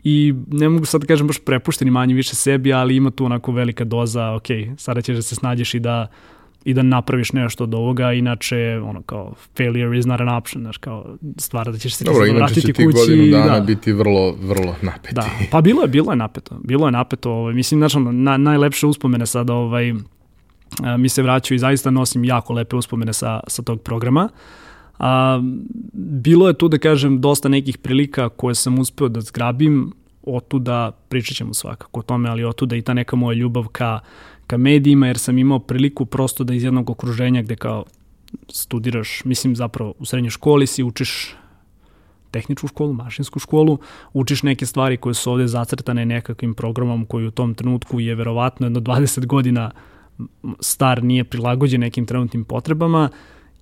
i 0.04 0.34
ne 0.48 0.68
mogu 0.68 0.84
sad 0.84 1.00
da 1.00 1.06
kažem 1.06 1.26
baš 1.26 1.44
prepušteni 1.44 1.90
manje 1.90 2.14
više 2.14 2.34
sebi, 2.34 2.72
ali 2.72 2.96
ima 2.96 3.10
tu 3.10 3.24
onako 3.24 3.52
velika 3.52 3.84
doza, 3.84 4.32
ok, 4.32 4.46
sada 4.76 5.02
ćeš 5.02 5.16
da 5.16 5.22
se 5.22 5.34
snađeš 5.34 5.74
i 5.74 5.80
da 5.80 6.08
i 6.64 6.74
da 6.74 6.82
napraviš 6.82 7.32
nešto 7.32 7.64
od 7.64 7.74
ovoga, 7.74 8.12
inače 8.12 8.80
ono 8.84 9.02
kao 9.02 9.34
failure 9.56 9.98
is 9.98 10.06
not 10.06 10.20
an 10.20 10.28
option, 10.28 10.62
znaš 10.62 10.76
kao 10.76 11.16
stvar 11.36 11.72
da 11.72 11.78
ćeš 11.78 11.94
se 11.94 12.04
Dobro, 12.04 12.26
inače 12.26 12.54
će 12.54 12.60
ti 12.60 12.72
kući, 12.72 12.92
godinu 12.92 13.30
dana 13.30 13.58
da. 13.58 13.64
biti 13.64 13.92
vrlo, 13.92 14.32
vrlo 14.42 14.74
napeti. 14.82 15.14
Da, 15.14 15.30
pa 15.50 15.60
bilo 15.60 15.82
je, 15.82 15.88
bilo 15.88 16.12
je 16.12 16.16
napeto, 16.16 16.56
bilo 16.64 16.86
je 16.86 16.92
napeto, 16.92 17.30
ovaj, 17.30 17.54
mislim, 17.54 17.80
znači, 17.80 17.98
na, 17.98 18.36
najlepše 18.36 18.86
uspomene 18.86 19.26
sada, 19.26 19.54
ovaj, 19.54 19.94
mi 20.98 21.08
se 21.08 21.22
vraćaju 21.22 21.56
i 21.56 21.58
zaista 21.58 21.90
nosim 21.90 22.24
jako 22.24 22.52
lepe 22.52 22.76
uspomene 22.76 23.12
sa, 23.12 23.40
sa 23.46 23.62
tog 23.62 23.80
programa. 23.80 24.28
A, 24.98 25.40
bilo 25.92 26.48
je 26.48 26.54
tu, 26.54 26.68
da 26.68 26.78
kažem, 26.78 27.20
dosta 27.20 27.48
nekih 27.48 27.78
prilika 27.78 28.28
koje 28.28 28.54
sam 28.54 28.78
uspeo 28.78 29.08
da 29.08 29.20
zgrabim, 29.20 29.92
otuda 30.22 30.92
pričat 31.08 31.36
ćemo 31.36 31.54
svakako 31.54 32.00
o 32.00 32.02
tome, 32.02 32.28
ali 32.28 32.44
otuda 32.44 32.76
i 32.76 32.82
ta 32.82 32.94
neka 32.94 33.16
moja 33.16 33.34
ljubav 33.34 33.68
ka 33.68 34.00
ka 34.50 34.56
medijima, 34.56 35.06
jer 35.06 35.18
sam 35.18 35.38
imao 35.38 35.58
priliku 35.58 36.06
prosto 36.06 36.44
da 36.44 36.54
iz 36.54 36.64
jednog 36.64 36.90
okruženja 36.90 37.42
gde 37.42 37.56
kao 37.56 37.84
studiraš, 38.48 39.22
mislim 39.24 39.56
zapravo 39.56 39.94
u 39.98 40.04
srednjoj 40.04 40.30
školi 40.30 40.66
si 40.66 40.82
učiš 40.82 41.34
tehničku 42.30 42.68
školu, 42.68 42.92
mašinsku 42.92 43.38
školu, 43.38 43.78
učiš 44.12 44.42
neke 44.42 44.66
stvari 44.66 44.96
koje 44.96 45.14
su 45.14 45.30
ovde 45.32 45.46
zacrtane 45.46 46.06
nekakvim 46.06 46.54
programom 46.54 47.06
koji 47.06 47.26
u 47.26 47.30
tom 47.30 47.54
trenutku 47.54 48.00
je 48.00 48.14
verovatno 48.14 48.66
jedno 48.66 48.80
20 48.80 49.26
godina 49.26 49.70
star, 50.60 51.02
nije 51.04 51.24
prilagođen 51.24 51.80
nekim 51.80 52.06
trenutnim 52.06 52.44
potrebama 52.44 53.08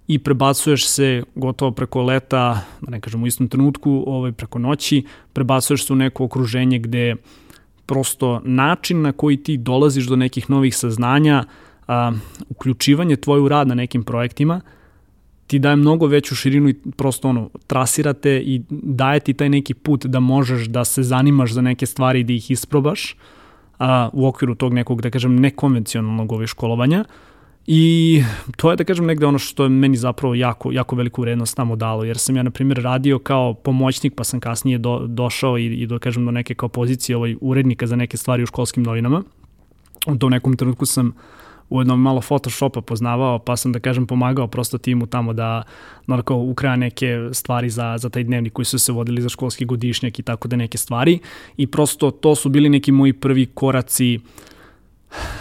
i 0.06 0.18
prebacuješ 0.18 0.86
se 0.88 1.22
gotovo 1.34 1.70
preko 1.70 2.02
leta, 2.02 2.64
da 2.80 2.90
ne 2.90 3.00
kažem 3.00 3.22
u 3.22 3.26
istom 3.26 3.48
trenutku, 3.48 4.04
ovaj, 4.06 4.32
preko 4.32 4.58
noći, 4.58 5.04
prebacuješ 5.32 5.86
se 5.86 5.92
u 5.92 5.96
neko 5.96 6.24
okruženje 6.24 6.78
gde 6.78 7.12
uh, 7.12 7.20
prosto 7.88 8.40
način 8.44 9.02
na 9.02 9.12
koji 9.12 9.36
ti 9.36 9.56
dolaziš 9.56 10.06
do 10.06 10.16
nekih 10.16 10.50
novih 10.50 10.76
saznanja, 10.76 11.44
a, 11.88 12.12
uključivanje 12.48 13.16
tvoju 13.16 13.44
u 13.44 13.48
rad 13.48 13.68
na 13.68 13.74
nekim 13.74 14.04
projektima, 14.04 14.60
ti 15.46 15.58
daje 15.58 15.76
mnogo 15.76 16.06
veću 16.06 16.36
širinu 16.36 16.68
i 16.68 16.74
prosto 16.96 17.28
ono, 17.28 17.48
trasirate 17.66 18.36
i 18.40 18.62
daje 18.70 19.20
ti 19.20 19.34
taj 19.34 19.48
neki 19.48 19.74
put 19.74 20.06
da 20.06 20.20
možeš 20.20 20.66
da 20.66 20.84
se 20.84 21.02
zanimaš 21.02 21.52
za 21.52 21.62
neke 21.62 21.86
stvari 21.86 22.20
i 22.20 22.24
da 22.24 22.32
ih 22.32 22.50
isprobaš 22.50 23.16
a, 23.78 24.08
u 24.12 24.26
okviru 24.26 24.54
tog 24.54 24.74
nekog, 24.74 25.02
da 25.02 25.10
kažem, 25.10 25.40
nekonvencionalnog 25.40 26.32
ove 26.32 26.46
školovanja. 26.46 27.04
I 27.70 28.22
to 28.56 28.70
je, 28.70 28.76
da 28.76 28.84
kažem, 28.84 29.06
negde 29.06 29.26
ono 29.26 29.38
što 29.38 29.62
je 29.62 29.68
meni 29.68 29.96
zapravo 29.96 30.34
jako, 30.34 30.72
jako 30.72 30.96
veliku 30.96 31.22
vrednost 31.22 31.56
tamo 31.56 31.76
dalo, 31.76 32.04
jer 32.04 32.18
sam 32.18 32.36
ja, 32.36 32.42
na 32.42 32.50
primjer, 32.50 32.82
radio 32.82 33.18
kao 33.18 33.54
pomoćnik, 33.54 34.14
pa 34.16 34.24
sam 34.24 34.40
kasnije 34.40 34.78
do, 34.78 35.06
došao 35.06 35.58
i, 35.58 35.66
i 35.66 35.86
da 35.86 35.98
kažem, 35.98 36.24
do 36.24 36.30
neke 36.30 36.54
kao 36.54 36.68
pozicije 36.68 37.16
ovaj, 37.16 37.36
urednika 37.40 37.86
za 37.86 37.96
neke 37.96 38.16
stvari 38.16 38.42
u 38.42 38.46
školskim 38.46 38.82
novinama. 38.82 39.22
U 40.06 40.16
tom 40.16 40.30
nekom 40.30 40.56
trenutku 40.56 40.86
sam 40.86 41.12
ujedno 41.70 41.96
malo 41.96 42.20
Photoshopa 42.20 42.80
poznavao, 42.80 43.38
pa 43.38 43.56
sam 43.56 43.72
da 43.72 43.80
kažem 43.80 44.06
pomagao 44.06 44.46
prosto 44.46 44.78
timu 44.78 45.06
tamo 45.06 45.32
da 45.32 45.62
onako 46.06 46.34
ukraja 46.34 46.76
neke 46.76 47.28
stvari 47.32 47.70
za, 47.70 47.98
za 47.98 48.08
taj 48.08 48.24
dnevnik 48.24 48.52
koji 48.52 48.66
su 48.66 48.78
se 48.78 48.92
vodili 48.92 49.22
za 49.22 49.28
školski 49.28 49.64
godišnjak 49.64 50.18
i 50.18 50.22
tako 50.22 50.48
da 50.48 50.56
neke 50.56 50.78
stvari 50.78 51.18
i 51.56 51.66
prosto 51.66 52.10
to 52.10 52.34
su 52.34 52.48
bili 52.48 52.68
neki 52.68 52.92
moji 52.92 53.12
prvi 53.12 53.46
koraci 53.46 54.16
uh, 54.16 54.22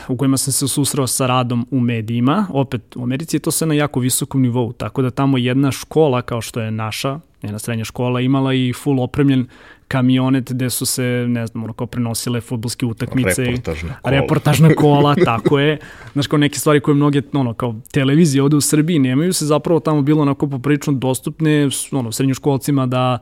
u 0.07 0.17
kojima 0.17 0.37
sam 0.37 0.53
se 0.53 0.67
susreo 0.67 1.07
sa 1.07 1.27
radom 1.27 1.67
u 1.71 1.79
medijima. 1.79 2.47
Opet, 2.49 2.95
u 2.95 3.03
Americi 3.03 3.35
je 3.35 3.39
to 3.39 3.51
sve 3.51 3.67
na 3.67 3.73
jako 3.73 3.99
visokom 3.99 4.41
nivou, 4.41 4.73
tako 4.73 5.01
da 5.01 5.09
tamo 5.09 5.37
jedna 5.37 5.71
škola 5.71 6.21
kao 6.21 6.41
što 6.41 6.61
je 6.61 6.71
naša, 6.71 7.19
jedna 7.41 7.59
srednja 7.59 7.85
škola, 7.85 8.21
imala 8.21 8.53
i 8.53 8.73
full 8.73 9.01
opremljen 9.01 9.47
kamionet 9.87 10.51
gde 10.51 10.69
su 10.69 10.85
se, 10.85 11.25
ne 11.27 11.47
znam, 11.47 11.63
ono 11.63 11.73
kao 11.73 11.87
prenosile 11.87 12.41
futbolske 12.41 12.85
utakmice. 12.85 13.43
Reportažna 13.43 13.95
kola. 14.01 14.19
Reportažna 14.19 14.69
kola, 14.75 15.15
tako 15.25 15.59
je. 15.59 15.77
Znaš, 16.13 16.27
kao 16.27 16.39
neke 16.39 16.59
stvari 16.59 16.79
koje 16.79 16.95
mnoge, 16.95 17.21
ono, 17.33 17.53
kao 17.53 17.75
televizije 17.91 18.43
ovde 18.43 18.55
u 18.55 18.61
Srbiji 18.61 18.99
nemaju 18.99 19.33
se 19.33 19.45
zapravo 19.45 19.79
tamo 19.79 20.01
bilo 20.01 20.21
onako 20.21 20.47
poprično 20.47 20.93
dostupne, 20.93 21.69
ono, 21.91 22.11
srednjoškolcima 22.11 22.85
da 22.85 23.19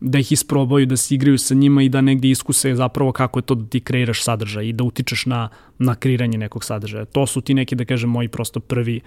da 0.00 0.18
ih 0.18 0.32
isprobaju, 0.32 0.86
da 0.86 0.96
se 0.96 1.14
igraju 1.14 1.38
sa 1.38 1.54
njima 1.54 1.82
i 1.82 1.88
da 1.88 2.00
negde 2.00 2.30
iskuse 2.30 2.74
zapravo 2.74 3.12
kako 3.12 3.38
je 3.38 3.42
to 3.42 3.54
da 3.54 3.66
ti 3.66 3.80
kreiraš 3.80 4.22
sadržaj 4.22 4.68
i 4.68 4.72
da 4.72 4.84
utičeš 4.84 5.26
na, 5.26 5.48
na 5.78 5.94
kreiranje 5.94 6.38
nekog 6.38 6.64
sadržaja. 6.64 7.04
To 7.04 7.26
su 7.26 7.40
ti 7.40 7.54
neki, 7.54 7.74
da 7.74 7.84
kažem, 7.84 8.10
moji 8.10 8.28
prosto 8.28 8.60
prvi 8.60 9.00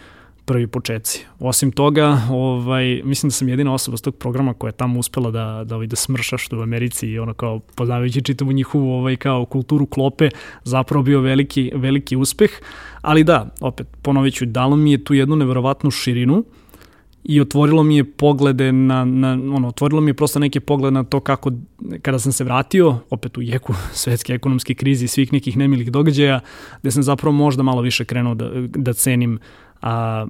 prvi 0.50 0.68
početci. 0.68 1.26
Osim 1.40 1.72
toga, 1.72 2.22
ovaj, 2.30 3.02
mislim 3.04 3.30
da 3.30 3.34
sam 3.34 3.50
jedina 3.50 3.74
osoba 3.74 3.98
s 3.98 4.02
tog 4.02 4.16
programa 4.16 4.54
koja 4.54 4.70
je 4.70 4.78
tamo 4.82 5.00
uspela 5.00 5.32
da, 5.32 5.64
da, 5.66 5.76
ovaj, 5.76 5.88
da 5.88 5.96
smrša 5.96 6.38
što 6.38 6.58
u 6.58 6.62
Americi 6.62 7.08
i 7.08 7.20
ono 7.20 7.34
kao 7.34 7.60
poznavajući 7.60 8.22
čitavu 8.22 8.52
njihovu 8.52 8.94
ovaj, 8.94 9.16
kao 9.16 9.46
kulturu 9.46 9.86
klope, 9.86 10.30
zapravo 10.64 11.04
bio 11.04 11.22
veliki, 11.22 11.72
veliki 11.76 12.16
uspeh. 12.16 12.50
Ali 13.02 13.24
da, 13.24 13.50
opet, 13.62 13.88
ponovit 14.02 14.34
ću, 14.34 14.46
dalo 14.46 14.76
mi 14.76 14.92
je 14.92 15.04
tu 15.04 15.14
jednu 15.14 15.36
neverovatnu 15.36 15.92
širinu 15.92 16.38
uh, 16.38 16.46
i 17.24 17.42
otvorilo 17.42 17.84
mi 17.84 17.98
je 17.98 18.12
poglede 18.12 18.72
na, 18.72 19.06
na 19.06 19.32
ono, 19.32 19.68
otvorilo 19.68 20.02
mi 20.02 20.10
je 20.10 20.14
prosto 20.14 20.40
neke 20.40 20.60
poglede 20.60 20.92
na 20.92 21.04
to 21.04 21.20
kako, 21.20 21.52
kada 22.02 22.20
sam 22.20 22.32
se 22.32 22.44
vratio, 22.44 23.00
opet 23.10 23.38
u 23.38 23.42
jeku 23.42 23.74
svetske 23.94 24.34
ekonomske 24.34 24.74
krize 24.74 25.06
i 25.06 25.08
svih 25.08 25.34
nekih 25.34 25.58
nemilih 25.58 25.92
događaja, 25.92 26.40
gde 26.82 26.92
sam 26.92 27.04
zapravo 27.04 27.36
možda 27.36 27.64
malo 27.64 27.82
više 27.82 28.06
krenuo 28.06 28.36
da, 28.36 28.50
da 28.68 28.94
cenim 28.94 29.40
a, 29.82 30.26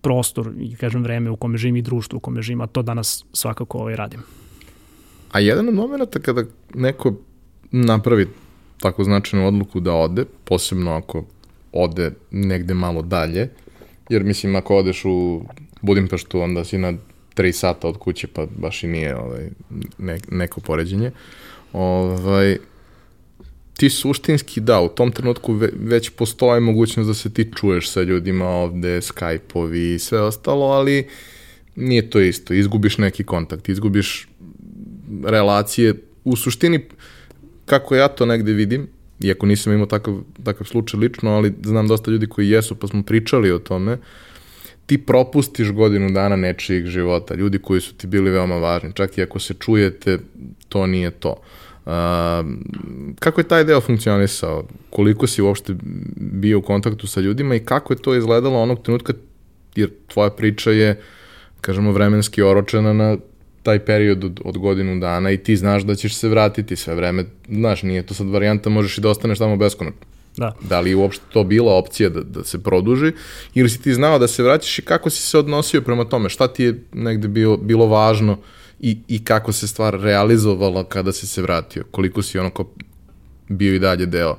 prostor 0.00 0.52
i 0.58 0.76
kažem 0.76 1.02
vreme 1.02 1.30
u 1.30 1.36
kome 1.36 1.58
živim 1.58 1.76
i 1.76 1.82
društvo 1.82 2.16
u 2.16 2.20
kome 2.20 2.42
živim, 2.42 2.60
a 2.60 2.66
to 2.66 2.82
danas 2.82 3.24
svakako 3.32 3.78
ovaj 3.78 3.96
radim. 3.96 4.20
A 5.32 5.40
jedan 5.40 5.68
od 5.68 5.74
momenta 5.74 6.18
kada 6.18 6.44
neko 6.74 7.14
napravi 7.70 8.28
tako 8.80 9.04
značajnu 9.04 9.46
odluku 9.46 9.80
da 9.80 9.92
ode, 9.92 10.24
posebno 10.44 10.90
ako 10.90 11.24
ode 11.72 12.12
negde 12.30 12.74
malo 12.74 13.02
dalje, 13.02 13.50
jer 14.08 14.24
mislim 14.24 14.56
ako 14.56 14.76
odeš 14.76 15.04
u 15.04 15.44
Budimpeštu, 15.82 16.40
onda 16.40 16.64
si 16.64 16.78
na 16.78 16.92
3 17.36 17.52
sata 17.52 17.88
od 17.88 17.96
kuće, 17.96 18.26
pa 18.26 18.46
baš 18.56 18.82
i 18.82 18.86
nije 18.86 19.16
ovaj, 19.16 19.48
ne, 19.98 20.18
neko 20.30 20.60
poređenje. 20.60 21.10
Ovaj, 21.72 22.56
ti 23.76 23.90
suštinski, 23.90 24.60
da, 24.60 24.80
u 24.80 24.88
tom 24.88 25.12
trenutku 25.12 25.52
ve, 25.52 25.70
već 25.80 26.10
postoje 26.10 26.60
mogućnost 26.60 27.08
da 27.08 27.14
se 27.14 27.30
ti 27.30 27.50
čuješ 27.56 27.90
sa 27.90 28.02
ljudima 28.02 28.48
ovde, 28.48 29.00
Skype-ovi 29.00 29.94
i 29.94 29.98
sve 29.98 30.20
ostalo, 30.20 30.66
ali 30.66 31.06
nije 31.76 32.10
to 32.10 32.20
isto. 32.20 32.54
Izgubiš 32.54 32.98
neki 32.98 33.24
kontakt, 33.24 33.68
izgubiš 33.68 34.28
relacije. 35.24 35.94
U 36.24 36.36
suštini, 36.36 36.80
kako 37.66 37.94
ja 37.94 38.08
to 38.08 38.26
negde 38.26 38.52
vidim, 38.52 38.88
iako 39.20 39.46
nisam 39.46 39.72
imao 39.72 39.86
takav, 39.86 40.20
takav 40.44 40.66
slučaj 40.66 41.00
lično, 41.00 41.30
ali 41.30 41.54
znam 41.62 41.88
dosta 41.88 42.10
ljudi 42.10 42.26
koji 42.26 42.48
jesu, 42.48 42.74
pa 42.74 42.86
smo 42.86 43.02
pričali 43.02 43.52
o 43.52 43.58
tome, 43.58 43.92
uh, 43.92 43.98
ti 44.86 44.98
propustiš 44.98 45.72
godinu 45.72 46.10
dana 46.10 46.36
nečijeg 46.36 46.86
života, 46.86 47.34
ljudi 47.34 47.58
koji 47.58 47.80
su 47.80 47.94
ti 47.94 48.06
bili 48.06 48.30
veoma 48.30 48.56
važni, 48.56 48.92
čak 48.94 49.18
i 49.18 49.22
ako 49.22 49.38
se 49.38 49.54
čujete, 49.54 50.18
to 50.68 50.86
nije 50.86 51.10
to. 51.10 51.36
Uh, 51.86 51.92
kako 53.18 53.40
je 53.40 53.48
taj 53.48 53.64
deo 53.64 53.80
funkcionisao? 53.80 54.64
Koliko 54.90 55.26
si 55.26 55.42
uopšte 55.42 55.74
bio 56.16 56.58
u 56.58 56.62
kontaktu 56.62 57.06
sa 57.06 57.20
ljudima 57.20 57.54
i 57.54 57.64
kako 57.64 57.92
je 57.92 58.02
to 58.02 58.14
izgledalo 58.14 58.62
onog 58.62 58.82
trenutka, 58.82 59.12
jer 59.76 59.90
tvoja 60.06 60.30
priča 60.30 60.70
je, 60.70 61.00
kažemo, 61.60 61.92
vremenski 61.92 62.42
oročena 62.42 62.92
na 62.92 63.16
taj 63.62 63.78
period 63.78 64.24
od, 64.24 64.40
od 64.44 64.58
godinu 64.58 65.00
dana 65.00 65.30
i 65.30 65.36
ti 65.36 65.56
znaš 65.56 65.82
da 65.82 65.94
ćeš 65.94 66.14
se 66.14 66.28
vratiti 66.28 66.76
sve 66.76 66.94
vreme, 66.94 67.24
znaš, 67.48 67.82
nije 67.82 68.02
to 68.02 68.14
sad 68.14 68.28
varijanta, 68.28 68.70
možeš 68.70 68.98
i 68.98 69.00
da 69.00 69.08
ostaneš 69.08 69.38
tamo 69.38 69.56
beskonačno. 69.56 70.09
Da. 70.40 70.52
Da 70.60 70.80
li 70.80 70.90
je 70.90 70.96
uopšte 70.96 71.24
to 71.32 71.44
bila 71.44 71.74
opcija 71.74 72.08
da, 72.08 72.20
da 72.20 72.44
se 72.44 72.62
produži 72.62 73.12
ili 73.54 73.68
si 73.70 73.82
ti 73.82 73.94
znao 73.94 74.18
da 74.18 74.28
se 74.28 74.42
vraćaš 74.42 74.78
i 74.78 74.82
kako 74.82 75.10
si 75.10 75.22
se 75.22 75.38
odnosio 75.38 75.80
prema 75.80 76.04
tome? 76.04 76.28
Šta 76.28 76.48
ti 76.48 76.64
je 76.64 76.84
negde 76.92 77.28
bilo, 77.28 77.56
bilo 77.56 77.86
važno 77.86 78.38
i, 78.80 78.98
i 79.08 79.24
kako 79.24 79.52
se 79.52 79.68
stvar 79.68 80.00
realizovala 80.00 80.84
kada 80.84 81.12
si 81.12 81.26
se 81.26 81.42
vratio? 81.42 81.84
Koliko 81.90 82.22
si 82.22 82.38
onako 82.38 82.70
bio 83.48 83.74
i 83.74 83.78
dalje 83.78 84.06
deo, 84.06 84.36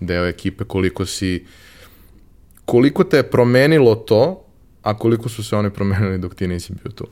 deo 0.00 0.26
ekipe, 0.26 0.64
koliko 0.64 1.06
si 1.06 1.44
koliko 2.64 3.04
te 3.04 3.16
je 3.16 3.30
promenilo 3.30 3.94
to, 3.94 4.44
a 4.82 4.98
koliko 4.98 5.28
su 5.28 5.44
se 5.44 5.56
oni 5.56 5.70
promenili 5.70 6.18
dok 6.18 6.34
ti 6.34 6.48
nisi 6.48 6.72
bio 6.82 6.92
tu? 6.92 7.06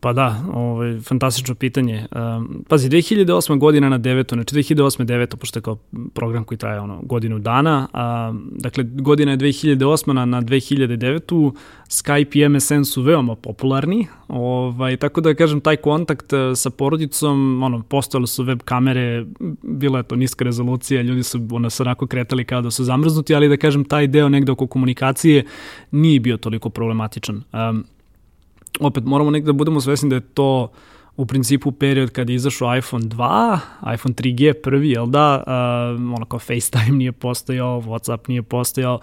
Pa 0.00 0.12
da, 0.12 0.44
ovaj, 0.54 1.00
fantastično 1.00 1.54
pitanje. 1.54 2.06
Um, 2.36 2.64
pazi, 2.68 2.88
2008. 2.88 3.58
godina 3.58 3.88
na 3.88 3.98
deveto, 3.98 4.34
znači 4.34 4.54
2008. 4.54 5.04
deveto, 5.04 5.36
pošto 5.36 5.58
je 5.58 5.62
kao 5.62 5.76
program 6.14 6.44
koji 6.44 6.58
traje 6.58 6.80
ono, 6.80 7.00
godinu 7.02 7.38
dana, 7.38 7.88
a, 7.92 8.34
dakle, 8.50 8.84
godina 8.84 9.32
je 9.32 9.38
2008. 9.38 10.12
na, 10.12 10.24
na 10.24 10.42
2009. 10.42 11.52
Skype 11.88 12.44
i 12.44 12.48
MSN 12.48 12.84
su 12.84 13.02
veoma 13.02 13.34
popularni, 13.34 14.06
ovaj, 14.28 14.96
tako 14.96 15.20
da 15.20 15.34
kažem, 15.34 15.60
taj 15.60 15.76
kontakt 15.76 16.32
e, 16.32 16.36
sa 16.54 16.70
porodicom, 16.70 17.62
ono, 17.62 17.82
postojale 17.82 18.26
su 18.26 18.44
web 18.44 18.60
kamere, 18.64 19.26
bila 19.62 19.98
je 19.98 20.02
to 20.02 20.16
niska 20.16 20.44
rezolucija, 20.44 21.02
ljudi 21.02 21.22
su 21.22 21.40
ono, 21.52 21.70
se 21.70 21.82
onako 21.82 22.06
kretali 22.06 22.44
kao 22.44 22.62
da 22.62 22.70
su 22.70 22.84
zamrznuti, 22.84 23.34
ali 23.34 23.48
da 23.48 23.56
kažem, 23.56 23.84
taj 23.84 24.06
deo 24.06 24.28
negde 24.28 24.52
oko 24.52 24.66
komunikacije 24.66 25.44
nije 25.90 26.20
bio 26.20 26.36
toliko 26.36 26.70
problematičan. 26.70 27.42
Um, 27.52 27.84
opet 28.80 29.04
moramo 29.04 29.30
nekada 29.30 29.52
da 29.52 29.56
budemo 29.56 29.80
svesni 29.80 30.10
da 30.10 30.16
je 30.16 30.20
to 30.20 30.70
u 31.18 31.26
principu 31.26 31.72
period 31.72 32.10
kada 32.10 32.32
je 32.32 32.36
izašao 32.36 32.76
iPhone 32.76 33.04
2, 33.04 33.58
iPhone 33.94 34.14
3G 34.14 34.52
prvi, 34.52 34.90
jel 34.90 35.06
da, 35.06 35.42
uh, 35.46 36.14
ono 36.14 36.24
kao 36.24 36.38
FaceTime 36.38 36.96
nije 36.98 37.12
postojao, 37.12 37.82
Whatsapp 37.82 38.18
nije 38.28 38.42
postojao, 38.42 38.94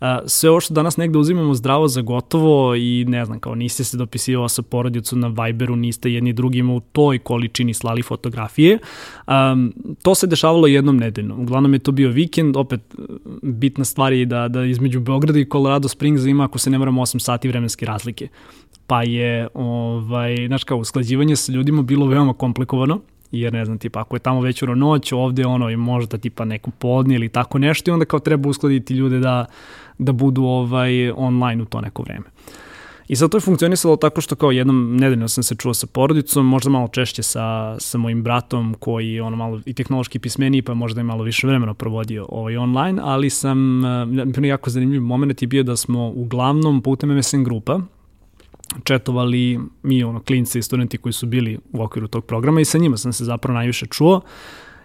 uh, 0.00 0.06
sve 0.26 0.50
ovo 0.50 0.60
što 0.60 0.74
danas 0.74 0.96
negde 0.96 1.18
uzimamo 1.18 1.54
zdravo 1.54 1.88
za 1.88 2.00
gotovo 2.00 2.74
i 2.74 3.04
ne 3.08 3.24
znam, 3.24 3.38
kao 3.40 3.54
niste 3.54 3.84
se 3.84 3.96
dopisivao 3.96 4.48
sa 4.48 4.62
porodicu 4.62 5.16
na 5.16 5.28
Viberu, 5.28 5.76
niste 5.76 6.12
jedni 6.12 6.32
drugima 6.32 6.74
u 6.74 6.80
toj 6.80 7.18
količini 7.18 7.74
slali 7.74 8.02
fotografije, 8.02 8.78
um, 9.26 9.72
to 10.02 10.14
se 10.14 10.26
dešavalo 10.26 10.66
jednom 10.66 10.96
nedeljno. 10.96 11.36
Uglavnom 11.36 11.72
je 11.72 11.78
to 11.78 11.92
bio 11.92 12.08
vikend, 12.08 12.56
opet 12.56 12.80
bitna 13.42 13.84
stvar 13.84 14.12
je 14.12 14.26
da, 14.26 14.48
da 14.48 14.64
između 14.64 15.00
Beograda 15.00 15.38
i 15.38 15.48
Colorado 15.52 15.88
Springs 15.88 16.24
ima, 16.24 16.44
ako 16.44 16.58
se 16.58 16.70
ne 16.70 16.78
moramo, 16.78 17.02
8 17.02 17.18
sati 17.18 17.48
vremenske 17.48 17.86
razlike 17.86 18.28
pa 18.86 19.02
je, 19.02 19.48
ovaj, 19.54 20.46
znaš 20.46 20.64
kao, 20.64 20.78
usklađivanje 20.78 21.36
sa 21.36 21.52
ljudima 21.52 21.82
bilo 21.82 22.06
veoma 22.06 22.32
komplikovano, 22.32 23.00
jer 23.32 23.52
ne 23.52 23.64
znam, 23.64 23.78
tipa, 23.78 24.00
ako 24.00 24.16
je 24.16 24.20
tamo 24.20 24.40
već 24.40 24.62
uro 24.62 24.74
noć, 24.74 25.12
ovde 25.12 25.46
ono 25.46 25.70
i 25.70 25.76
možda 25.76 26.18
tipa 26.18 26.44
neku 26.44 26.70
podne 26.70 27.14
ili 27.14 27.28
tako 27.28 27.58
nešto 27.58 27.90
i 27.90 27.92
onda 27.92 28.04
kao 28.04 28.20
treba 28.20 28.48
uskladiti 28.48 28.94
ljude 28.94 29.18
da, 29.18 29.46
da 29.98 30.12
budu 30.12 30.42
ovaj, 30.44 31.10
online 31.10 31.62
u 31.62 31.66
to 31.66 31.80
neko 31.80 32.02
vreme. 32.02 32.26
I 33.08 33.16
sad 33.16 33.30
to 33.30 33.36
je 33.36 33.40
funkcionisalo 33.40 33.96
tako 33.96 34.20
što 34.20 34.34
kao 34.34 34.50
jednom 34.50 34.96
nedeljno 34.96 35.28
sam 35.28 35.42
se 35.44 35.54
čuo 35.54 35.74
sa 35.74 35.86
porodicom, 35.86 36.46
možda 36.46 36.70
malo 36.70 36.88
češće 36.88 37.22
sa, 37.22 37.76
sa 37.78 37.98
mojim 37.98 38.22
bratom 38.22 38.74
koji 38.78 39.12
je 39.12 39.22
ono 39.22 39.36
malo 39.36 39.60
i 39.66 39.74
tehnološki 39.74 40.18
pismeniji 40.18 40.62
pa 40.62 40.74
možda 40.74 41.00
je 41.00 41.04
malo 41.04 41.24
više 41.24 41.46
vremena 41.46 41.74
provodio 41.74 42.26
ovaj 42.28 42.56
online, 42.56 43.02
ali 43.04 43.30
sam, 43.30 43.82
jako 44.42 44.70
zanimljiv 44.70 45.02
moment 45.02 45.42
je 45.42 45.48
bio 45.48 45.62
da 45.62 45.76
smo 45.76 46.08
uglavnom 46.08 46.82
putem 46.82 47.16
MSN 47.16 47.42
grupa, 47.42 47.80
četovali 48.84 49.60
mi, 49.82 50.04
ono, 50.04 50.20
klinci 50.20 50.58
i 50.58 50.62
studenti 50.62 50.98
koji 50.98 51.12
su 51.12 51.26
bili 51.26 51.58
u 51.72 51.82
okviru 51.82 52.08
tog 52.08 52.24
programa 52.24 52.60
i 52.60 52.64
sa 52.64 52.78
njima 52.78 52.96
sam 52.96 53.12
se 53.12 53.24
zapravo 53.24 53.54
najviše 53.54 53.86
čuo 53.86 54.20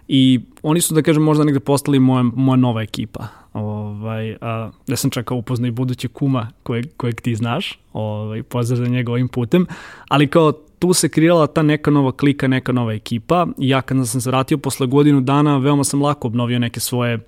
i 0.08 0.40
oni 0.62 0.80
su, 0.80 0.94
da 0.94 1.02
kažem, 1.02 1.22
možda 1.22 1.44
negde 1.44 1.60
postali 1.60 1.98
moja, 1.98 2.22
moja 2.22 2.56
nova 2.56 2.82
ekipa. 2.82 3.26
Ovaj, 3.52 4.36
a, 4.40 4.70
ja 4.86 4.96
sam 4.96 5.10
čekao 5.10 5.36
upoznao 5.36 5.68
i 5.68 5.70
buduće 5.70 6.08
kuma 6.08 6.48
kojeg, 6.62 6.86
kojeg 6.96 7.20
ti 7.20 7.34
znaš, 7.34 7.78
ovaj, 7.92 8.42
pozdrav 8.42 8.78
za 8.78 8.86
njega 8.86 9.12
ovim 9.12 9.28
putem, 9.28 9.66
ali 10.08 10.26
kao 10.26 10.52
tu 10.80 10.92
se 10.92 11.08
kreirala 11.08 11.46
ta 11.46 11.62
neka 11.62 11.90
nova 11.90 12.12
klika, 12.12 12.48
neka 12.48 12.72
nova 12.72 12.92
ekipa 12.92 13.46
ja 13.58 13.82
kada 13.82 14.04
sam 14.04 14.20
se 14.20 14.30
vratio 14.30 14.58
posle 14.58 14.86
godinu 14.86 15.20
dana, 15.20 15.58
veoma 15.58 15.84
sam 15.84 16.02
lako 16.02 16.28
obnovio 16.28 16.58
neke 16.58 16.80
svoje, 16.80 17.18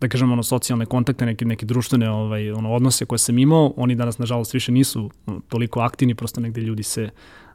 da 0.00 0.08
kažem, 0.08 0.32
ono, 0.32 0.42
socijalne 0.42 0.86
kontakte, 0.86 1.26
neke, 1.26 1.44
neke 1.44 1.66
društvene 1.66 2.10
ovaj, 2.10 2.52
ono, 2.52 2.72
odnose 2.72 3.06
koje 3.06 3.18
sam 3.18 3.38
imao. 3.38 3.72
Oni 3.76 3.94
danas, 3.94 4.18
nažalost, 4.18 4.54
više 4.54 4.72
nisu 4.72 5.10
toliko 5.48 5.80
aktivni, 5.80 6.14
prosto 6.14 6.40
negde 6.40 6.60
ljudi 6.60 6.82
se 6.82 7.08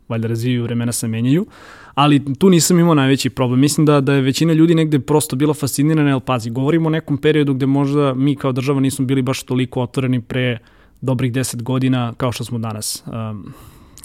valjda 0.09 0.27
razvijaju, 0.27 0.63
vremena 0.63 0.91
se 0.91 1.07
menjaju, 1.07 1.45
ali 1.93 2.35
tu 2.35 2.49
nisam 2.49 2.79
imao 2.79 2.93
najveći 2.93 3.29
problem. 3.29 3.59
Mislim 3.59 3.85
da, 3.85 4.01
da 4.01 4.13
je 4.13 4.21
većina 4.21 4.53
ljudi 4.53 4.75
negde 4.75 4.99
prosto 4.99 5.35
bila 5.35 5.53
fascinirana, 5.53 6.09
jer 6.09 6.19
pazi, 6.19 6.49
govorimo 6.49 6.87
o 6.87 6.89
nekom 6.89 7.17
periodu 7.17 7.53
gde 7.53 7.65
možda 7.65 8.13
mi 8.13 8.35
kao 8.35 8.51
država 8.51 8.79
nismo 8.79 9.05
bili 9.05 9.21
baš 9.21 9.43
toliko 9.43 9.81
otvoreni 9.81 10.21
pre 10.21 10.57
dobrih 11.01 11.31
10 11.31 11.61
godina 11.61 12.13
kao 12.17 12.31
što 12.31 12.43
smo 12.43 12.57
danas. 12.57 13.03
Um, 13.05 13.53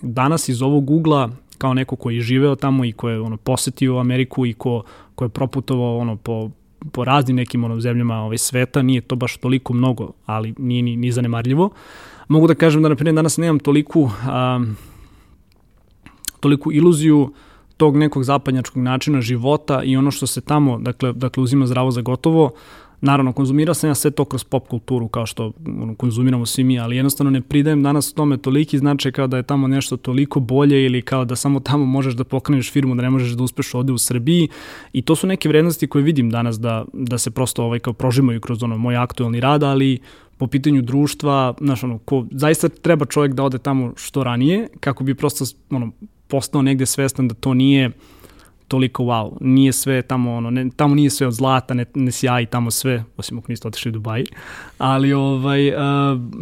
danas 0.02 0.48
iz 0.48 0.62
ovog 0.62 0.90
ugla 0.90 1.30
kao 1.58 1.74
neko 1.74 1.96
koji 1.96 2.16
je 2.16 2.22
živeo 2.22 2.54
tamo 2.56 2.84
i 2.84 2.92
ko 2.92 3.08
je 3.08 3.20
ono, 3.20 3.36
posetio 3.36 3.98
Ameriku 3.98 4.46
i 4.46 4.52
ko, 4.52 4.82
ko 5.14 5.24
je 5.24 5.28
proputovao 5.28 5.98
ono, 5.98 6.16
po, 6.16 6.50
po 6.92 7.04
raznim 7.04 7.36
nekim 7.36 7.64
ono, 7.64 7.80
zemljama 7.80 8.14
ovaj, 8.14 8.38
sveta, 8.38 8.82
nije 8.82 9.00
to 9.00 9.16
baš 9.16 9.36
toliko 9.36 9.74
mnogo, 9.74 10.12
ali 10.26 10.54
nije 10.58 10.82
ni, 10.82 10.96
ni 10.96 11.12
zanemarljivo. 11.12 11.70
Mogu 12.28 12.46
da 12.46 12.54
kažem 12.54 12.82
da, 12.82 12.88
na 12.88 12.94
primjer, 12.94 13.14
danas 13.14 13.36
nemam 13.36 13.58
toliku, 13.58 14.00
um, 14.02 14.76
toliku 16.40 16.72
iluziju 16.72 17.32
tog 17.76 17.96
nekog 17.96 18.24
zapadnjačkog 18.24 18.82
načina 18.82 19.20
života 19.20 19.82
i 19.82 19.96
ono 19.96 20.10
što 20.10 20.26
se 20.26 20.40
tamo, 20.40 20.78
dakle, 20.78 21.12
dakle 21.12 21.42
uzima 21.42 21.66
zdravo 21.66 21.90
za 21.90 22.00
gotovo, 22.00 22.50
Naravno, 23.02 23.32
konzumirao 23.32 23.74
sam 23.74 23.90
ja 23.90 23.94
sve 23.94 24.10
to 24.10 24.24
kroz 24.24 24.44
pop 24.44 24.68
kulturu, 24.68 25.08
kao 25.08 25.26
što 25.26 25.52
ono, 25.66 25.94
konzumiramo 25.94 26.46
svi 26.46 26.64
mi, 26.64 26.78
ali 26.78 26.96
jednostavno 26.96 27.30
ne 27.30 27.40
pridajem 27.40 27.82
danas 27.82 28.12
tome 28.12 28.36
toliki 28.36 28.78
značaj 28.78 29.12
kao 29.12 29.26
da 29.26 29.36
je 29.36 29.42
tamo 29.42 29.68
nešto 29.68 29.96
toliko 29.96 30.40
bolje 30.40 30.84
ili 30.84 31.02
kao 31.02 31.24
da 31.24 31.36
samo 31.36 31.60
tamo 31.60 31.84
možeš 31.84 32.14
da 32.14 32.24
pokreneš 32.24 32.72
firmu, 32.72 32.94
da 32.94 33.02
ne 33.02 33.10
možeš 33.10 33.32
da 33.32 33.42
uspeš 33.42 33.74
ovde 33.74 33.92
u 33.92 33.98
Srbiji. 33.98 34.48
I 34.92 35.02
to 35.02 35.16
su 35.16 35.26
neke 35.26 35.48
vrednosti 35.48 35.86
koje 35.86 36.02
vidim 36.02 36.30
danas 36.30 36.60
da, 36.60 36.84
da 36.92 37.18
se 37.18 37.30
prosto 37.30 37.64
ovaj, 37.64 37.78
kao 37.78 37.92
prožimaju 37.92 38.40
kroz 38.40 38.62
ono 38.62 38.78
moj 38.78 38.96
aktualni 38.96 39.40
rad, 39.40 39.62
ali 39.62 39.98
po 40.38 40.46
pitanju 40.46 40.82
društva, 40.82 41.54
znaš, 41.60 41.84
ono, 41.84 41.98
ko, 41.98 42.26
zaista 42.30 42.68
treba 42.68 43.04
čovjek 43.04 43.34
da 43.34 43.42
ode 43.42 43.58
tamo 43.58 43.92
što 43.96 44.24
ranije, 44.24 44.68
kako 44.80 45.04
bi 45.04 45.14
prosto 45.14 45.44
ono, 45.70 45.90
postao 46.28 46.62
negde 46.62 46.86
svestan 46.86 47.28
da 47.28 47.34
to 47.34 47.54
nije 47.54 47.90
toliko 48.70 49.02
wow. 49.02 49.36
Nije 49.40 49.72
sve 49.72 50.02
tamo, 50.02 50.34
ono, 50.34 50.50
ne, 50.50 50.70
tamo 50.76 50.94
nije 50.94 51.10
sve 51.10 51.26
od 51.26 51.32
zlata, 51.32 51.74
ne, 51.74 51.84
ne 51.94 52.12
sjaji 52.12 52.46
tamo 52.46 52.70
sve, 52.70 53.04
osim 53.16 53.38
ako 53.38 53.52
niste 53.52 53.68
otišli 53.68 53.88
u 53.88 53.92
Dubaji, 53.92 54.26
ali 54.78 55.12
ovaj, 55.12 55.68
uh, 55.68 55.76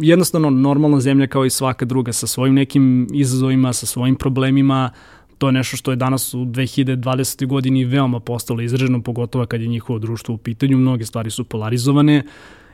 jednostavno 0.01 0.49
normalna 0.49 0.99
zemlja 0.99 1.27
kao 1.27 1.45
i 1.45 1.49
svaka 1.49 1.85
druga 1.85 2.13
sa 2.13 2.27
svojim 2.27 2.55
nekim 2.55 3.07
izazovima, 3.13 3.73
sa 3.73 3.85
svojim 3.85 4.15
problemima, 4.15 4.89
to 5.37 5.47
je 5.47 5.51
nešto 5.51 5.77
što 5.77 5.91
je 5.91 5.95
danas 5.95 6.33
u 6.33 6.45
2020. 6.45 7.45
godini 7.45 7.85
veoma 7.85 8.19
postalo 8.19 8.61
izraženo, 8.61 9.01
pogotovo 9.01 9.45
kad 9.45 9.61
je 9.61 9.67
njihovo 9.67 9.99
društvo 9.99 10.35
u 10.35 10.37
pitanju, 10.37 10.77
mnoge 10.77 11.05
stvari 11.05 11.29
su 11.29 11.43
polarizovane, 11.43 12.23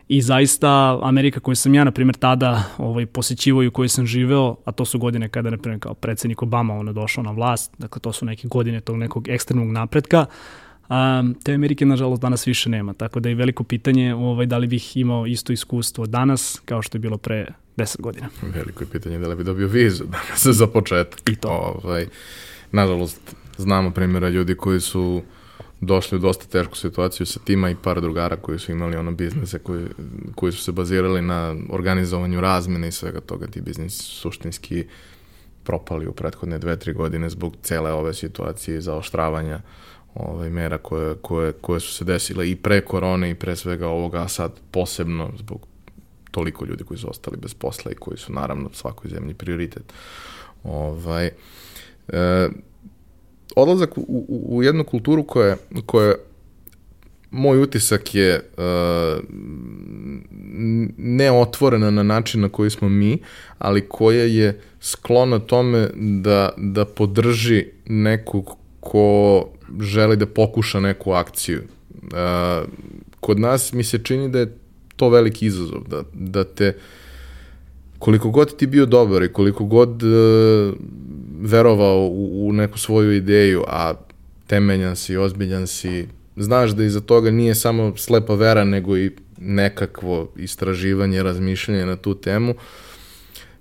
i 0.08 0.22
zaista 0.22 1.00
Amerika 1.04 1.39
koju 1.39 1.56
sam 1.56 1.74
ja, 1.74 1.84
na 1.84 1.91
primjer, 1.91 2.15
tada 2.15 2.63
ovaj, 2.78 3.06
posjećivao 3.06 3.63
i 3.63 3.68
u 3.68 3.72
kojoj 3.72 3.89
sam 3.89 4.06
živeo, 4.06 4.56
a 4.65 4.72
to 4.72 4.86
su 4.86 5.00
godine 5.00 5.30
kada, 5.30 5.50
na 5.50 5.58
primjer, 5.58 5.80
kao 5.80 5.94
predsednik 5.94 6.41
Obama 6.41 6.74
ono 6.74 6.94
došao 6.94 7.24
na 7.24 7.32
vlast, 7.32 7.74
dakle 7.78 8.02
to 8.02 8.13
su 8.13 8.26
neke 8.26 8.48
godine 8.48 8.82
tog 8.82 8.98
nekog 8.98 9.28
ekstremnog 9.28 9.72
napretka, 9.72 10.26
Um, 10.89 11.36
te 11.44 11.54
Amerike, 11.54 11.86
nažalost, 11.86 12.22
danas 12.22 12.48
više 12.48 12.70
nema, 12.70 12.94
tako 12.94 13.20
da 13.20 13.30
je 13.30 13.36
veliko 13.36 13.63
pitanje 13.63 14.15
ovaj, 14.15 14.46
da 14.46 14.58
li 14.58 14.68
bih 14.68 14.98
imao 14.98 15.26
isto 15.26 15.54
iskustvo 15.54 16.06
danas 16.06 16.62
kao 16.65 16.82
što 16.82 16.98
je 16.98 17.00
bilo 17.00 17.18
pre 17.18 17.48
10 17.78 18.02
godina. 18.02 18.30
Veliko 18.41 18.84
je 18.84 18.88
pitanje 18.88 19.20
da 19.20 19.28
li 19.28 19.36
bi 19.36 19.44
dobio 19.44 19.68
vizu 19.68 20.04
danas 20.04 20.48
za 20.60 20.68
početak. 20.68 21.30
I 21.30 21.36
to. 21.36 21.80
Ovaj, 21.84 22.08
nažalost, 22.72 23.36
znamo 23.58 23.91
primjera 23.91 24.30
ljudi 24.30 24.56
koji 24.56 24.80
su 24.80 25.22
došli 25.86 26.15
u 26.15 26.19
dosta 26.19 26.45
tešku 26.45 26.76
situaciju 26.76 27.26
sa 27.26 27.39
tima 27.39 27.69
i 27.69 27.76
par 27.76 28.02
drugara 28.02 28.36
koji 28.36 28.60
su 28.60 28.71
imali 28.71 28.98
ono 28.98 29.12
biznese 29.12 29.60
koji, 29.60 29.86
koji 30.36 30.52
su 30.52 30.63
se 30.63 30.71
bazirali 30.71 31.21
na 31.21 31.56
organizovanju 31.69 32.41
razmene 32.41 32.88
i 32.88 32.91
svega 32.91 33.21
toga. 33.21 33.48
Ti 33.48 33.62
biznis 33.62 33.93
suštinski 33.93 34.86
propali 35.63 36.08
u 36.08 36.12
prethodne 36.12 36.58
dve, 36.58 36.80
tri 36.80 36.93
godine 36.93 37.30
zbog 37.30 37.56
cele 37.63 37.91
ove 37.91 38.13
situacije 38.13 38.82
zaoštravanja 38.82 39.62
ovaj, 40.15 40.50
mera 40.50 40.78
koje, 40.78 41.15
koje, 41.15 41.52
koje 41.52 41.80
su 41.80 41.93
se 41.93 42.06
desile 42.06 42.50
i 42.50 42.56
pre 42.56 42.82
korone 42.82 43.30
i 43.30 43.36
pre 43.36 43.56
svega 43.56 43.88
ovoga, 43.88 44.21
a 44.21 44.28
sad 44.28 44.52
posebno 44.71 45.32
zbog 45.38 45.67
toliko 46.32 46.65
ljudi 46.65 46.84
koji 46.84 46.98
su 46.98 47.10
ostali 47.10 47.38
bez 47.38 47.54
posla 47.54 47.91
i 47.91 47.95
koji 47.95 48.17
su 48.17 48.34
naravno 48.34 48.69
svakoj 48.74 49.10
zemlji 49.10 49.34
prioritet. 49.34 49.93
Ovaj, 50.63 51.32
e, 52.08 52.50
odlazak 53.56 53.98
u, 53.98 54.02
u, 54.02 54.58
u 54.58 54.63
jednu 54.63 54.84
kulturu 54.84 55.24
koja, 55.24 55.56
koja 55.86 56.13
moj 57.32 57.62
utisak 57.62 58.15
je 58.15 58.41
uh, 58.58 59.24
neotvorena 60.98 61.91
na 61.91 62.04
način 62.04 62.41
na 62.41 62.50
koji 62.50 62.70
smo 62.70 62.89
mi, 62.89 63.18
ali 63.58 63.88
koja 63.89 64.24
je 64.24 64.60
sklona 64.82 65.39
tome 65.39 65.89
da, 65.96 66.50
da 66.58 66.86
podrži 66.86 67.65
nekog 67.86 68.58
ko 68.80 69.46
želi 69.80 70.18
da 70.18 70.26
pokuša 70.26 70.80
neku 70.80 71.12
akciju. 71.12 71.62
Uh, 72.04 72.70
kod 73.20 73.39
nas 73.39 73.74
mi 73.74 73.84
se 73.84 74.00
čini 74.04 74.30
da 74.30 74.39
je 74.39 74.58
to 74.96 75.10
veliki 75.10 75.46
izazov, 75.46 75.88
da, 75.88 76.04
da 76.13 76.44
te 76.44 76.78
koliko 78.00 78.30
god 78.30 78.58
ti 78.58 78.68
bio 78.68 78.86
dobar 78.86 79.24
i 79.24 79.34
koliko 79.34 79.65
god 79.65 80.04
uh, 80.04 80.74
verovao 81.41 82.08
u, 82.08 82.48
u 82.48 82.54
neku 82.54 82.78
svoju 82.78 83.12
ideju, 83.13 83.63
a 83.67 83.93
temeljan 84.48 84.95
si, 84.95 85.17
ozbiljan 85.17 85.67
si, 85.67 86.08
znaš 86.36 86.71
da 86.71 86.84
iza 86.84 87.02
toga 87.02 87.32
nije 87.32 87.56
samo 87.56 87.98
slepa 87.98 88.36
vera, 88.36 88.63
nego 88.63 88.98
i 88.98 89.12
nekakvo 89.38 90.32
istraživanje, 90.36 91.24
razmišljanje 91.24 91.86
na 91.86 91.95
tu 91.95 92.15
temu, 92.15 92.56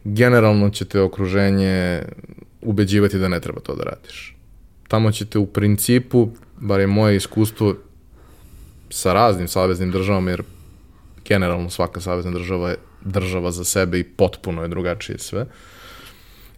generalno 0.04 0.70
će 0.70 0.84
te 0.84 1.00
okruženje 1.00 2.02
ubeđivati 2.62 3.18
da 3.18 3.28
ne 3.28 3.40
treba 3.40 3.60
to 3.60 3.74
da 3.74 3.84
radiš. 3.84 4.36
Tamo 4.88 5.12
ćete 5.12 5.38
u 5.38 5.46
principu, 5.46 6.28
bar 6.60 6.80
je 6.80 6.86
moje 6.86 7.16
iskustvo 7.16 7.76
sa 8.90 9.12
raznim 9.12 9.48
saveznim 9.48 9.90
državama, 9.90 10.30
jer 10.30 10.42
generalno 11.28 11.70
svaka 11.70 12.00
savezna 12.00 12.30
država 12.30 12.70
je 12.70 12.76
država 13.04 13.50
za 13.50 13.64
sebe 13.64 13.98
i 13.98 14.04
potpuno 14.04 14.62
je 14.62 14.68
drugačije 14.68 15.18
sve, 15.18 15.40
uh, 15.40 15.48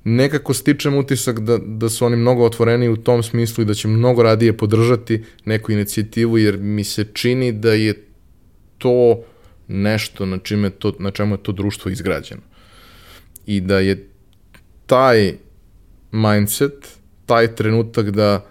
nekako 0.09 0.55
stičem 0.55 0.95
utisak 0.95 1.41
da, 1.41 1.59
da 1.59 1.89
su 1.89 2.07
oni 2.07 2.17
mnogo 2.17 2.45
otvoreni 2.45 2.89
u 2.89 2.97
tom 2.97 3.23
smislu 3.23 3.63
i 3.63 3.65
da 3.65 3.75
će 3.75 3.89
mnogo 3.89 4.23
radije 4.23 4.57
podržati 4.57 5.25
neku 5.45 5.73
inicijativu, 5.73 6.39
jer 6.39 6.59
mi 6.59 6.85
se 6.85 7.05
čini 7.13 7.53
da 7.53 7.73
je 7.73 8.05
to 8.79 9.23
nešto 9.69 10.27
na, 10.27 10.39
čime 10.39 10.71
to, 10.71 10.93
na 10.99 11.11
čemu 11.11 11.35
je 11.35 11.43
to 11.43 11.53
društvo 11.53 11.91
izgrađeno. 11.91 12.41
I 13.47 13.61
da 13.61 13.79
je 13.79 14.09
taj 14.87 15.35
mindset, 16.13 16.99
taj 17.27 17.55
trenutak 17.55 18.11
da 18.11 18.47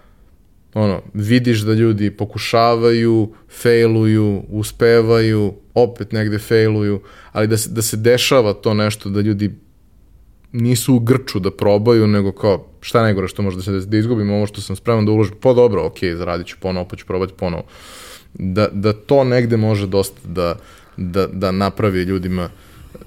ono, 0.74 1.02
vidiš 1.14 1.60
da 1.60 1.72
ljudi 1.72 2.10
pokušavaju, 2.10 3.32
failuju, 3.62 4.42
uspevaju, 4.48 5.54
opet 5.74 6.12
negde 6.12 6.38
failuju, 6.38 7.00
ali 7.32 7.46
da 7.46 7.56
se, 7.56 7.70
da 7.70 7.82
se 7.82 7.96
dešava 7.96 8.52
to 8.52 8.74
nešto, 8.74 9.08
da 9.08 9.20
ljudi 9.20 9.50
nisu 10.56 10.94
u 10.94 10.98
grču 10.98 11.40
da 11.40 11.50
probaju, 11.50 12.06
nego 12.06 12.32
kao 12.32 12.66
šta 12.80 13.02
najgore 13.02 13.28
što 13.28 13.42
može 13.42 13.56
da 13.56 13.62
se 13.62 13.70
da, 13.72 13.96
izgubim 13.96 14.30
ovo 14.30 14.46
što 14.46 14.60
sam 14.60 14.76
spreman 14.76 15.06
da 15.06 15.12
uložim, 15.12 15.34
pa 15.40 15.52
dobro, 15.52 15.86
ok, 15.86 15.98
zaradit 16.16 16.46
ću 16.46 16.56
ponovo, 16.60 16.88
pa 16.88 16.96
ću 16.96 17.06
probati 17.06 17.32
ponovo. 17.36 17.64
Da, 18.34 18.68
da 18.72 18.92
to 18.92 19.24
negde 19.24 19.56
može 19.56 19.86
dosta 19.86 20.20
da, 20.24 20.56
da, 20.96 21.26
da 21.26 21.52
napravi 21.52 22.02
ljudima 22.02 22.50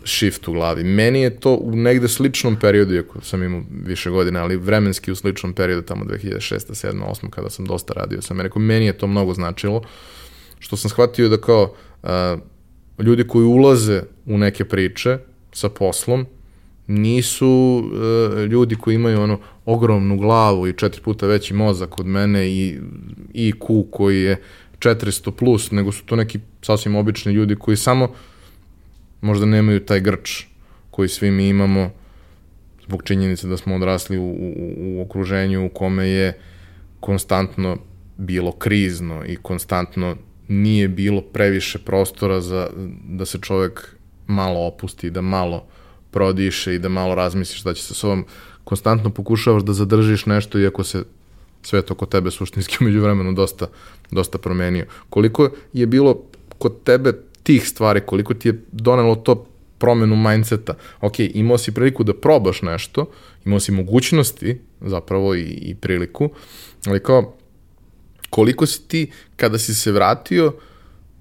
shift 0.05 0.47
u 0.47 0.53
glavi. 0.53 0.83
Meni 0.83 1.21
je 1.21 1.39
to 1.39 1.55
u 1.55 1.75
negde 1.75 2.07
sličnom 2.07 2.55
periodu, 2.59 2.93
iako 2.93 3.21
sam 3.21 3.43
imao 3.43 3.61
više 3.85 4.09
godina, 4.09 4.41
ali 4.43 4.57
vremenski 4.57 5.11
u 5.11 5.15
sličnom 5.15 5.53
periodu, 5.53 5.81
tamo 5.81 6.05
2006. 6.05 6.39
7. 6.39 7.01
8. 7.23 7.29
kada 7.29 7.49
sam 7.49 7.65
dosta 7.65 7.93
radio 7.93 8.21
sam 8.21 8.41
rekao, 8.41 8.61
meni 8.61 8.85
je 8.85 8.97
to 8.97 9.07
mnogo 9.07 9.33
značilo, 9.33 9.81
što 10.59 10.77
sam 10.77 10.89
shvatio 10.89 11.29
da 11.29 11.37
kao 11.37 11.73
uh, 12.03 12.09
ljudi 13.05 13.27
koji 13.27 13.45
ulaze 13.45 14.03
u 14.25 14.37
neke 14.37 14.65
priče 14.65 15.17
sa 15.51 15.69
poslom, 15.69 16.25
nisu 16.89 17.83
uh, 17.83 18.39
ljudi 18.39 18.75
koji 18.75 18.95
imaju 18.95 19.21
ono 19.21 19.39
ogromnu 19.65 20.17
glavu 20.17 20.67
i 20.67 20.73
četiri 20.73 21.01
puta 21.01 21.27
veći 21.27 21.53
mozak 21.53 21.99
od 21.99 22.05
mene 22.05 22.49
i 22.49 22.79
IQ 23.33 23.85
koji 23.91 24.21
je 24.21 24.41
400 24.79 25.31
plus, 25.31 25.71
nego 25.71 25.91
su 25.91 26.05
to 26.05 26.15
neki 26.15 26.39
sasvim 26.61 26.95
obični 26.95 27.33
ljudi 27.33 27.55
koji 27.55 27.77
samo 27.77 28.11
možda 29.21 29.45
nemaju 29.45 29.85
taj 29.85 29.99
grč 29.99 30.43
koji 30.91 31.09
svi 31.09 31.31
mi 31.31 31.49
imamo 31.49 31.91
zbog 32.83 33.03
činjenice 33.03 33.47
da 33.47 33.57
smo 33.57 33.75
odrasli 33.75 34.17
u, 34.17 34.23
u, 34.23 34.53
u 34.77 35.01
okruženju 35.01 35.65
u 35.65 35.69
kome 35.69 36.07
je 36.07 36.37
konstantno 36.99 37.77
bilo 38.17 38.51
krizno 38.51 39.25
i 39.25 39.35
konstantno 39.35 40.15
nije 40.47 40.87
bilo 40.87 41.21
previše 41.21 41.79
prostora 41.79 42.41
za 42.41 42.69
da 43.09 43.25
se 43.25 43.37
čovek 43.41 43.95
malo 44.27 44.67
opusti, 44.67 45.09
da 45.09 45.21
malo 45.21 45.57
uh, 45.57 45.78
prodiše 46.11 46.75
i 46.75 46.79
da 46.79 46.89
malo 46.89 47.15
razmisliš 47.15 47.59
šta 47.59 47.73
će 47.73 47.83
sa 47.83 47.93
sobom. 47.93 48.25
Konstantno 48.63 49.09
pokušavaš 49.09 49.63
da 49.63 49.73
zadržiš 49.73 50.25
nešto 50.25 50.59
iako 50.59 50.83
se 50.83 51.03
svet 51.61 51.91
oko 51.91 52.05
tebe 52.05 52.31
suštinski 52.31 52.77
umeđu 52.81 53.01
vremenu 53.01 53.33
dosta, 53.33 53.67
dosta 54.11 54.37
promenio. 54.37 54.85
Koliko 55.09 55.49
je 55.73 55.87
bilo 55.87 56.23
kod 56.57 56.83
tebe 56.83 57.13
tih 57.43 57.67
stvari, 57.67 58.01
koliko 58.05 58.33
ti 58.33 58.47
je 58.47 58.63
donelo 58.71 59.15
to 59.15 59.45
promenu 59.77 60.15
mindseta. 60.15 60.73
Ok, 61.01 61.19
imao 61.19 61.57
si 61.57 61.71
priliku 61.71 62.03
da 62.03 62.13
probaš 62.13 62.61
nešto, 62.61 63.05
imao 63.45 63.59
si 63.59 63.71
mogućnosti 63.71 64.59
zapravo 64.81 65.35
i, 65.35 65.41
i 65.41 65.75
priliku, 65.75 66.29
ali 66.85 66.99
kao 67.03 67.35
koliko 68.29 68.65
si 68.65 68.87
ti 68.87 69.11
kada 69.35 69.57
si 69.57 69.73
se 69.73 69.91
vratio 69.91 70.47
uh, 70.47 70.53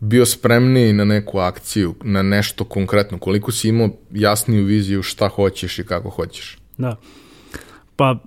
bio 0.00 0.26
spremniji 0.26 0.92
na 0.92 1.04
neku 1.04 1.38
akciju, 1.38 1.94
na 2.02 2.22
nešto 2.22 2.64
konkretno? 2.64 3.18
Koliko 3.18 3.52
si 3.52 3.68
imao 3.68 3.88
jasniju 4.10 4.64
viziju 4.64 5.02
šta 5.02 5.28
hoćeš 5.28 5.78
i 5.78 5.84
kako 5.84 6.10
hoćeš? 6.10 6.58
Da. 6.78 6.96
Pa, 7.96 8.18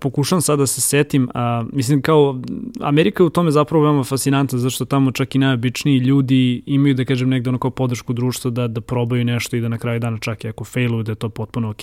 pokušam 0.00 0.40
sad 0.40 0.58
da 0.58 0.66
se 0.66 0.80
setim, 0.80 1.28
a, 1.34 1.64
mislim 1.72 2.02
kao 2.02 2.40
Amerika 2.80 3.22
je 3.22 3.26
u 3.26 3.30
tome 3.30 3.50
zapravo 3.50 3.84
veoma 3.84 4.04
fascinantna, 4.04 4.58
zašto 4.58 4.84
tamo 4.84 5.12
čak 5.12 5.34
i 5.34 5.38
najobičniji 5.38 5.98
ljudi 5.98 6.62
imaju, 6.66 6.94
da 6.94 7.04
kažem, 7.04 7.28
negde 7.28 7.50
ono 7.50 7.58
kao 7.58 7.70
podršku 7.70 8.12
društva 8.12 8.50
da, 8.50 8.68
da 8.68 8.80
probaju 8.80 9.24
nešto 9.24 9.56
i 9.56 9.60
da 9.60 9.68
na 9.68 9.78
kraju 9.78 10.00
dana 10.00 10.18
čak 10.18 10.44
i 10.44 10.48
ako 10.48 10.64
failuju 10.64 11.02
da 11.02 11.12
je 11.12 11.16
to 11.16 11.28
potpuno 11.28 11.70
ok. 11.70 11.82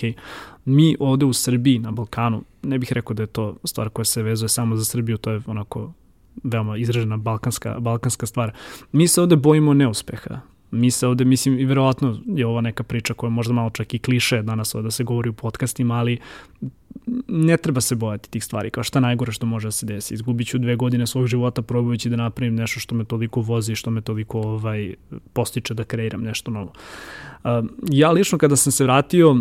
Mi 0.64 0.96
ovde 1.00 1.26
u 1.26 1.32
Srbiji, 1.32 1.78
na 1.78 1.90
Balkanu, 1.90 2.42
ne 2.62 2.78
bih 2.78 2.92
rekao 2.92 3.14
da 3.14 3.22
je 3.22 3.26
to 3.26 3.56
stvar 3.64 3.88
koja 3.88 4.04
se 4.04 4.22
vezuje 4.22 4.48
samo 4.48 4.76
za 4.76 4.84
Srbiju, 4.84 5.16
to 5.16 5.30
je 5.30 5.40
onako 5.46 5.92
veoma 6.42 6.76
izražena 6.76 7.16
balkanska, 7.16 7.80
balkanska 7.80 8.26
stvar. 8.26 8.52
Mi 8.92 9.08
se 9.08 9.20
ovde 9.22 9.36
bojimo 9.36 9.74
neuspeha. 9.74 10.40
Mi 10.70 10.90
se 10.90 11.06
ovde, 11.06 11.24
mislim, 11.24 11.58
i 11.58 11.64
verovatno 11.64 12.18
je 12.26 12.46
ovo 12.46 12.60
neka 12.60 12.82
priča 12.82 13.14
koja 13.14 13.30
možda 13.30 13.52
malo 13.52 13.70
čak 13.70 13.94
i 13.94 13.98
kliše 13.98 14.42
danas 14.42 14.74
ovde 14.74 14.90
se 14.90 15.04
govori 15.04 15.28
u 15.28 15.32
podcastima, 15.32 15.94
ali 15.94 16.18
ne 17.28 17.56
treba 17.56 17.80
se 17.80 17.94
bojati 17.94 18.30
tih 18.30 18.44
stvari, 18.44 18.70
kao 18.70 18.84
šta 18.84 19.00
najgore 19.00 19.32
što 19.32 19.46
može 19.46 19.68
da 19.68 19.72
se 19.72 19.86
desi. 19.86 20.14
Izgubit 20.14 20.48
ću 20.48 20.58
dve 20.58 20.76
godine 20.76 21.06
svog 21.06 21.26
života 21.26 21.62
probajući 21.62 22.10
da 22.10 22.16
napravim 22.16 22.54
nešto 22.54 22.80
što 22.80 22.94
me 22.94 23.04
toliko 23.04 23.40
vozi, 23.40 23.74
što 23.74 23.90
me 23.90 24.00
toliko 24.00 24.40
ovaj, 24.40 24.94
postiče 25.32 25.74
da 25.74 25.84
kreiram 25.84 26.22
nešto 26.22 26.50
novo. 26.50 26.72
Ja 27.88 28.10
lično 28.10 28.38
kada 28.38 28.56
sam 28.56 28.72
se 28.72 28.84
vratio, 28.84 29.36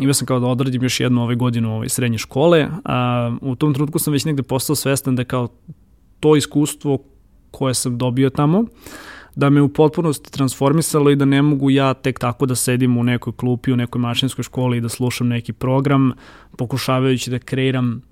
imao 0.00 0.14
sam 0.14 0.26
kao 0.26 0.40
da 0.40 0.46
odradim 0.46 0.82
još 0.82 1.00
jednu 1.00 1.22
ove 1.22 1.34
godinu 1.34 1.76
ove 1.76 1.88
srednje 1.88 2.18
škole, 2.18 2.68
a 2.84 3.36
u 3.40 3.56
tom 3.56 3.74
trenutku 3.74 3.98
sam 3.98 4.12
već 4.12 4.24
negde 4.24 4.42
postao 4.42 4.76
svestan 4.76 5.16
da 5.16 5.24
kao 5.24 5.48
to 6.20 6.36
iskustvo 6.36 6.98
koje 7.50 7.74
sam 7.74 7.98
dobio 7.98 8.30
tamo, 8.30 8.64
da 9.36 9.50
me 9.50 9.62
u 9.62 9.68
potpunosti 9.68 10.32
transformisalo 10.32 11.10
i 11.10 11.16
da 11.16 11.24
ne 11.24 11.42
mogu 11.42 11.70
ja 11.70 11.94
tek 11.94 12.18
tako 12.18 12.46
da 12.46 12.54
sedim 12.54 12.96
u 12.96 13.04
nekoj 13.04 13.32
klupi, 13.36 13.72
u 13.72 13.76
nekoj 13.76 14.00
mašinskoj 14.00 14.42
školi 14.42 14.76
i 14.76 14.80
da 14.80 14.88
slušam 14.88 15.28
neki 15.28 15.52
program, 15.52 16.12
pokušavajući 16.56 17.30
da 17.30 17.38
kreiram 17.38 18.02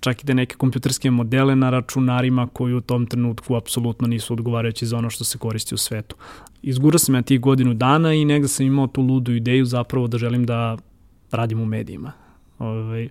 čak 0.00 0.22
i 0.22 0.26
da 0.26 0.34
neke 0.34 0.56
kompjuterske 0.56 1.10
modele 1.10 1.56
na 1.56 1.70
računarima 1.70 2.48
koji 2.52 2.74
u 2.74 2.80
tom 2.80 3.06
trenutku 3.06 3.56
apsolutno 3.56 4.08
nisu 4.08 4.32
odgovarajući 4.32 4.86
za 4.86 4.96
ono 4.96 5.10
što 5.10 5.24
se 5.24 5.38
koristi 5.38 5.74
u 5.74 5.78
svetu. 5.78 6.16
Izgura 6.62 6.98
sam 6.98 7.14
ja 7.14 7.22
tih 7.22 7.40
godinu 7.40 7.74
dana 7.74 8.14
i 8.14 8.24
negde 8.24 8.48
sam 8.48 8.66
imao 8.66 8.86
tu 8.86 9.02
ludu 9.02 9.32
ideju 9.32 9.64
zapravo 9.64 10.06
da 10.06 10.18
želim 10.18 10.46
da 10.46 10.76
radim 11.30 11.60
u 11.60 11.66
medijima. 11.66 12.12
Ove, 12.58 12.80
ovaj, 12.80 13.08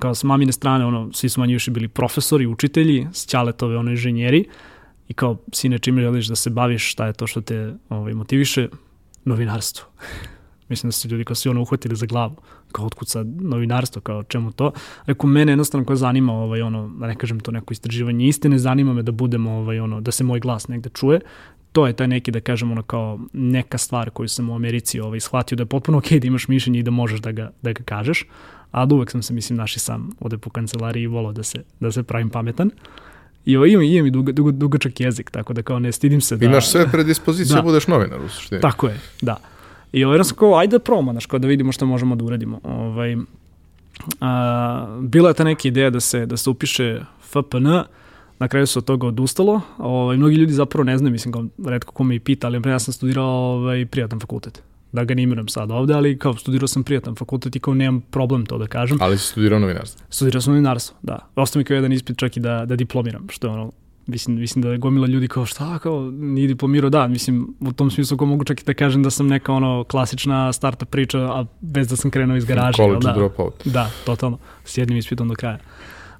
kao 0.00 0.14
s 0.14 0.24
mamine 0.24 0.52
strane, 0.52 0.84
ono, 0.84 1.12
svi 1.12 1.28
su 1.28 1.40
manje 1.40 1.54
više 1.54 1.70
bili 1.70 1.88
profesori, 1.88 2.46
učitelji, 2.46 3.06
s 3.12 3.26
ćaletove, 3.26 3.76
ono, 3.76 3.90
inženjeri, 3.90 4.44
i 5.08 5.14
kao, 5.14 5.36
sine, 5.52 5.78
čime 5.78 6.02
želiš 6.02 6.26
da 6.26 6.36
se 6.36 6.50
baviš, 6.50 6.92
šta 6.92 7.06
je 7.06 7.12
to 7.12 7.26
što 7.26 7.40
te 7.40 7.74
ovaj, 7.88 8.14
motiviše? 8.14 8.68
Novinarstvo. 9.24 9.86
Mislim 10.68 10.88
da 10.88 10.92
su 10.92 11.08
ljudi 11.08 11.24
kao 11.24 11.34
svi 11.34 11.50
ono 11.50 11.62
uhvatili 11.62 11.96
za 11.96 12.06
glavu. 12.06 12.36
Kao 12.72 12.86
otkud 12.86 13.08
sad 13.08 13.26
novinarstvo, 13.26 14.02
kao 14.02 14.22
čemu 14.22 14.52
to? 14.52 14.72
Reku, 15.06 15.26
mene 15.26 15.52
jednostavno 15.52 15.86
koja 15.86 15.96
zanima, 15.96 16.32
ovaj, 16.32 16.62
ono, 16.62 16.88
da 16.88 17.06
ne 17.06 17.16
kažem 17.16 17.40
to 17.40 17.50
neko 17.50 17.72
istraživanje 17.72 18.26
istine, 18.26 18.58
zanima 18.58 18.92
me 18.92 19.02
da 19.02 19.12
budem, 19.12 19.46
ovaj, 19.46 19.80
ono, 19.80 20.00
da 20.00 20.10
se 20.10 20.24
moj 20.24 20.40
glas 20.40 20.68
negde 20.68 20.90
čuje. 20.94 21.20
To 21.72 21.86
je 21.86 21.92
taj 21.92 22.08
neki, 22.08 22.30
da 22.30 22.40
kažem, 22.40 22.72
ono, 22.72 22.82
kao 22.82 23.18
neka 23.32 23.78
stvar 23.78 24.10
koju 24.10 24.28
sam 24.28 24.50
u 24.50 24.54
Americi 24.54 25.00
ovaj, 25.00 25.20
shvatio 25.20 25.56
da 25.56 25.62
je 25.62 25.66
potpuno 25.66 25.98
okej 25.98 26.18
okay 26.18 26.20
da 26.20 26.26
imaš 26.26 26.48
mišljenje 26.48 26.78
i 26.78 26.82
da 26.82 26.90
možeš 26.90 27.20
da 27.20 27.32
ga, 27.32 27.50
da 27.62 27.72
ga 27.72 27.82
kažeš 27.84 28.24
ali 28.70 28.94
uvek 28.94 29.10
sam 29.10 29.22
se, 29.22 29.34
mislim, 29.34 29.58
naši 29.58 29.78
sam 29.78 30.10
ovde 30.20 30.38
po 30.38 30.50
kancelariji 30.50 31.06
volao 31.06 31.32
da 31.32 31.42
se, 31.42 31.62
da 31.80 31.92
se 31.92 32.02
pravim 32.02 32.30
pametan. 32.30 32.70
I 33.44 33.56
ovo 33.56 33.66
imam, 33.66 33.82
imam 33.82 34.06
i 34.06 34.10
duga, 34.10 34.32
duga, 34.32 34.52
dugačak 34.52 35.00
jezik, 35.00 35.30
tako 35.30 35.52
da 35.52 35.62
kao 35.62 35.78
ne 35.78 35.92
stidim 35.92 36.20
se 36.20 36.36
da... 36.36 36.46
Imaš 36.46 36.68
sve 36.70 36.90
predispozicije 36.90 37.56
da 37.56 37.62
budeš 37.62 37.86
novinar 37.86 38.20
u 38.20 38.28
suštini. 38.28 38.60
Tako 38.60 38.88
je, 38.88 39.00
da. 39.20 39.36
I 39.92 40.04
ovo 40.04 40.24
sam 40.24 40.36
kao, 40.36 40.58
ajde 40.58 40.78
da 40.78 40.84
probamo, 40.84 41.12
znaš, 41.12 41.26
kao 41.26 41.38
da 41.38 41.48
vidimo 41.48 41.72
šta 41.72 41.84
možemo 41.84 42.16
da 42.16 42.24
uradimo. 42.24 42.60
Ovaj, 42.62 43.16
a, 44.20 44.98
bila 45.00 45.28
je 45.28 45.34
ta 45.34 45.44
neka 45.44 45.68
ideja 45.68 45.90
da 45.90 46.00
se, 46.00 46.26
da 46.26 46.36
se 46.36 46.50
upiše 46.50 47.00
FPN, 47.22 47.66
na 48.38 48.48
kraju 48.48 48.66
se 48.66 48.78
od 48.78 48.84
toga 48.84 49.06
odustalo. 49.06 49.60
Ovaj, 49.78 50.16
mnogi 50.16 50.34
ljudi 50.34 50.52
zapravo 50.52 50.84
ne 50.84 50.98
znaju, 50.98 51.12
mislim, 51.12 51.32
kao 51.32 51.44
redko 51.70 51.92
ko 51.92 52.04
me 52.04 52.14
i 52.14 52.20
pita, 52.20 52.46
ali 52.46 52.62
ja 52.66 52.78
sam 52.78 52.94
studirao 52.94 53.26
ovaj, 53.26 53.86
prijatan 53.86 54.20
fakultet 54.20 54.62
da 54.92 55.04
ga 55.04 55.14
ne 55.14 55.22
imenujem 55.22 55.48
sad 55.48 55.70
ovde, 55.70 55.94
ali 55.94 56.18
kao 56.18 56.36
studirao 56.36 56.68
sam 56.68 56.82
prijatan 56.84 57.14
fakultet 57.14 57.56
i 57.56 57.60
kao 57.60 57.74
nemam 57.74 58.00
problem 58.00 58.46
to 58.46 58.58
da 58.58 58.66
kažem. 58.66 58.98
Ali 59.00 59.18
si 59.18 59.26
studirao 59.26 59.58
novinarstvo? 59.58 60.06
Studirao 60.10 60.40
sam 60.40 60.52
novinarstvo, 60.52 60.96
da. 61.02 61.18
Ostao 61.36 61.60
mi 61.60 61.64
kao 61.64 61.74
jedan 61.74 61.92
ispit 61.92 62.18
čak 62.18 62.36
i 62.36 62.40
da, 62.40 62.64
da 62.66 62.76
diplomiram, 62.76 63.26
što 63.28 63.46
je 63.46 63.52
ono, 63.52 63.72
mislim, 64.06 64.36
mislim 64.36 64.62
da 64.62 64.68
je 64.68 64.78
gomila 64.78 65.06
ljudi 65.06 65.28
kao 65.28 65.46
šta, 65.46 65.78
kao 65.78 66.10
nije 66.10 66.48
diplomirao, 66.48 66.90
da, 66.90 67.08
mislim, 67.08 67.54
u 67.60 67.72
tom 67.72 67.90
smislu 67.90 68.16
ko 68.16 68.26
mogu 68.26 68.44
čak 68.44 68.60
i 68.60 68.64
da 68.64 68.74
kažem 68.74 69.02
da 69.02 69.10
sam 69.10 69.26
neka 69.26 69.52
ono 69.52 69.84
klasična 69.84 70.52
starta 70.52 70.84
priča, 70.84 71.18
a 71.18 71.44
bez 71.60 71.88
da 71.88 71.96
sam 71.96 72.10
krenuo 72.10 72.36
iz 72.36 72.44
garaže. 72.44 72.76
College 72.76 73.06
da, 73.06 73.12
dropout. 73.12 73.54
Da, 73.64 73.90
totalno, 74.04 74.38
s 74.64 74.78
jednim 74.78 74.98
ispitom 74.98 75.28
do 75.28 75.34
kraja. 75.34 75.58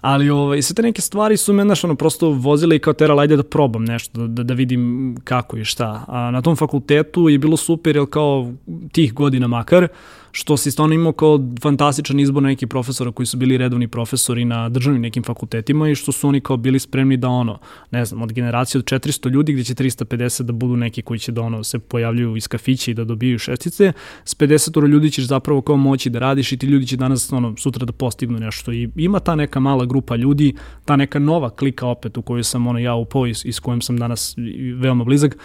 Ali 0.00 0.30
ovaj, 0.30 0.62
sve 0.62 0.74
te 0.74 0.82
neke 0.82 1.02
stvari 1.02 1.36
su 1.36 1.52
me, 1.52 1.62
znaš, 1.62 1.84
ono, 1.84 1.94
prosto 1.94 2.30
vozile 2.30 2.76
i 2.76 2.78
kao 2.78 2.92
terala, 2.92 3.22
ajde 3.22 3.36
da 3.36 3.42
probam 3.42 3.84
nešto, 3.84 4.26
da, 4.26 4.42
da 4.42 4.54
vidim 4.54 5.16
kako 5.24 5.56
i 5.56 5.64
šta. 5.64 6.04
A 6.08 6.30
na 6.30 6.42
tom 6.42 6.56
fakultetu 6.56 7.28
je 7.28 7.38
bilo 7.38 7.56
super, 7.56 7.96
jer 7.96 8.06
kao 8.10 8.52
tih 8.92 9.14
godina 9.14 9.46
makar, 9.46 9.88
što 10.32 10.56
si 10.56 10.70
stvarno 10.70 10.94
imao 10.94 11.12
kao 11.12 11.40
fantastičan 11.62 12.20
izbor 12.20 12.42
nekih 12.42 12.68
profesora 12.68 13.12
koji 13.12 13.26
su 13.26 13.36
bili 13.36 13.58
redovni 13.58 13.88
profesori 13.88 14.44
na 14.44 14.68
državnim 14.68 15.02
nekim 15.02 15.22
fakultetima 15.22 15.88
i 15.88 15.94
što 15.94 16.12
su 16.12 16.28
oni 16.28 16.40
kao 16.40 16.56
bili 16.56 16.78
spremni 16.78 17.16
da 17.16 17.28
ono, 17.28 17.58
ne 17.90 18.04
znam, 18.04 18.22
od 18.22 18.32
generacije 18.32 18.78
od 18.78 18.84
400 18.84 19.30
ljudi 19.30 19.52
gde 19.52 19.64
će 19.64 19.74
350 19.74 20.42
da 20.42 20.52
budu 20.52 20.76
neki 20.76 21.02
koji 21.02 21.18
će 21.18 21.32
da 21.32 21.42
ono 21.42 21.64
se 21.64 21.78
pojavljuju 21.78 22.36
iz 22.36 22.48
kafića 22.48 22.90
i 22.90 22.94
da 22.94 23.04
dobiju 23.04 23.38
šestice, 23.38 23.92
s 24.24 24.36
50 24.36 24.88
ljudi 24.88 25.10
ćeš 25.10 25.24
zapravo 25.24 25.62
kao 25.62 25.76
moći 25.76 26.10
da 26.10 26.18
radiš 26.18 26.52
i 26.52 26.56
ti 26.56 26.66
ljudi 26.66 26.86
će 26.86 26.96
danas 26.96 27.32
ono, 27.32 27.56
sutra 27.56 27.86
da 27.86 27.92
postignu 27.92 28.38
nešto. 28.38 28.72
I 28.72 28.88
ima 28.96 29.20
ta 29.20 29.34
neka 29.34 29.60
mala 29.60 29.84
grupa 29.84 30.16
ljudi, 30.16 30.54
ta 30.84 30.96
neka 30.96 31.18
nova 31.18 31.50
klika 31.50 31.86
opet 31.86 32.16
u 32.16 32.22
kojoj 32.22 32.44
sam 32.44 32.66
ono 32.66 32.78
ja 32.78 32.94
upao 32.94 33.26
i, 33.26 33.34
i 33.44 33.52
s 33.52 33.58
kojim 33.58 33.82
sam 33.82 33.96
danas 33.96 34.34
veoma 34.76 35.04
blizak, 35.04 35.36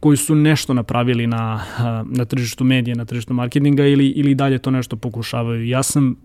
koji 0.00 0.16
su 0.16 0.34
nešto 0.34 0.74
napravili 0.74 1.26
na, 1.26 1.64
na 2.04 2.24
tržištu 2.24 2.64
medija, 2.64 2.96
na 2.96 3.04
tržištu 3.04 3.34
marketinga 3.34 3.86
ili, 3.86 4.06
ili 4.06 4.34
dalje 4.34 4.58
to 4.58 4.70
nešto 4.70 4.96
pokušavaju. 4.96 5.66
Ja 5.66 5.82
sam 5.82 6.16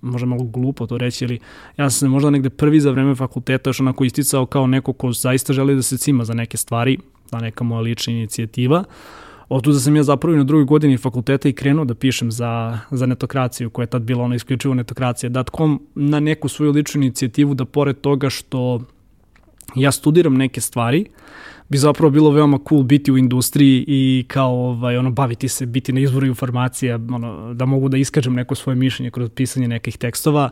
možda 0.00 0.26
malo 0.26 0.44
glupo 0.44 0.86
to 0.86 0.98
reći, 0.98 1.24
ali 1.24 1.38
ja 1.76 1.90
sam 1.90 2.10
možda 2.10 2.30
negde 2.30 2.50
prvi 2.50 2.80
za 2.80 2.90
vreme 2.90 3.14
fakulteta 3.14 3.70
još 3.70 3.80
onako 3.80 4.04
isticao 4.04 4.46
kao 4.46 4.66
neko 4.66 4.92
ko 4.92 5.12
zaista 5.12 5.52
želi 5.52 5.74
da 5.74 5.82
se 5.82 5.98
cima 5.98 6.24
za 6.24 6.34
neke 6.34 6.56
stvari, 6.56 6.98
ta 7.30 7.40
neka 7.40 7.64
moja 7.64 7.80
lična 7.80 8.12
inicijativa. 8.12 8.84
Od 9.48 9.62
tuda 9.62 9.78
sam 9.78 9.96
ja 9.96 10.02
zapravo 10.02 10.34
i 10.34 10.38
na 10.38 10.44
drugoj 10.44 10.64
godini 10.64 10.96
fakulteta 10.96 11.48
i 11.48 11.52
krenuo 11.52 11.84
da 11.84 11.94
pišem 11.94 12.30
za, 12.30 12.78
za 12.90 13.06
netokraciju, 13.06 13.70
koja 13.70 13.82
je 13.82 13.86
tad 13.86 14.02
bila 14.02 14.24
ona 14.24 14.34
isključivo 14.34 14.74
netokracija.com 14.74 15.86
na 15.94 16.20
neku 16.20 16.48
svoju 16.48 16.72
ličnu 16.72 17.02
inicijativu 17.02 17.54
da 17.54 17.64
pored 17.64 18.00
toga 18.00 18.30
što 18.30 18.80
ja 19.74 19.92
studiram 19.92 20.34
neke 20.34 20.60
stvari, 20.60 21.06
bi 21.68 21.78
zapravo 21.78 22.10
bilo 22.10 22.30
veoma 22.30 22.58
cool 22.68 22.82
biti 22.82 23.12
u 23.12 23.18
industriji 23.18 23.84
i 23.88 24.24
kao 24.28 24.52
ovaj, 24.52 24.96
ono, 24.96 25.10
baviti 25.10 25.48
se, 25.48 25.66
biti 25.66 25.92
na 25.92 26.00
izvoru 26.00 26.26
informacija, 26.26 26.94
ono, 26.96 27.54
da 27.54 27.64
mogu 27.64 27.88
da 27.88 27.96
iskažem 27.96 28.34
neko 28.34 28.54
svoje 28.54 28.76
mišljenje 28.76 29.10
kroz 29.10 29.30
pisanje 29.30 29.68
nekih 29.68 29.96
tekstova, 29.96 30.50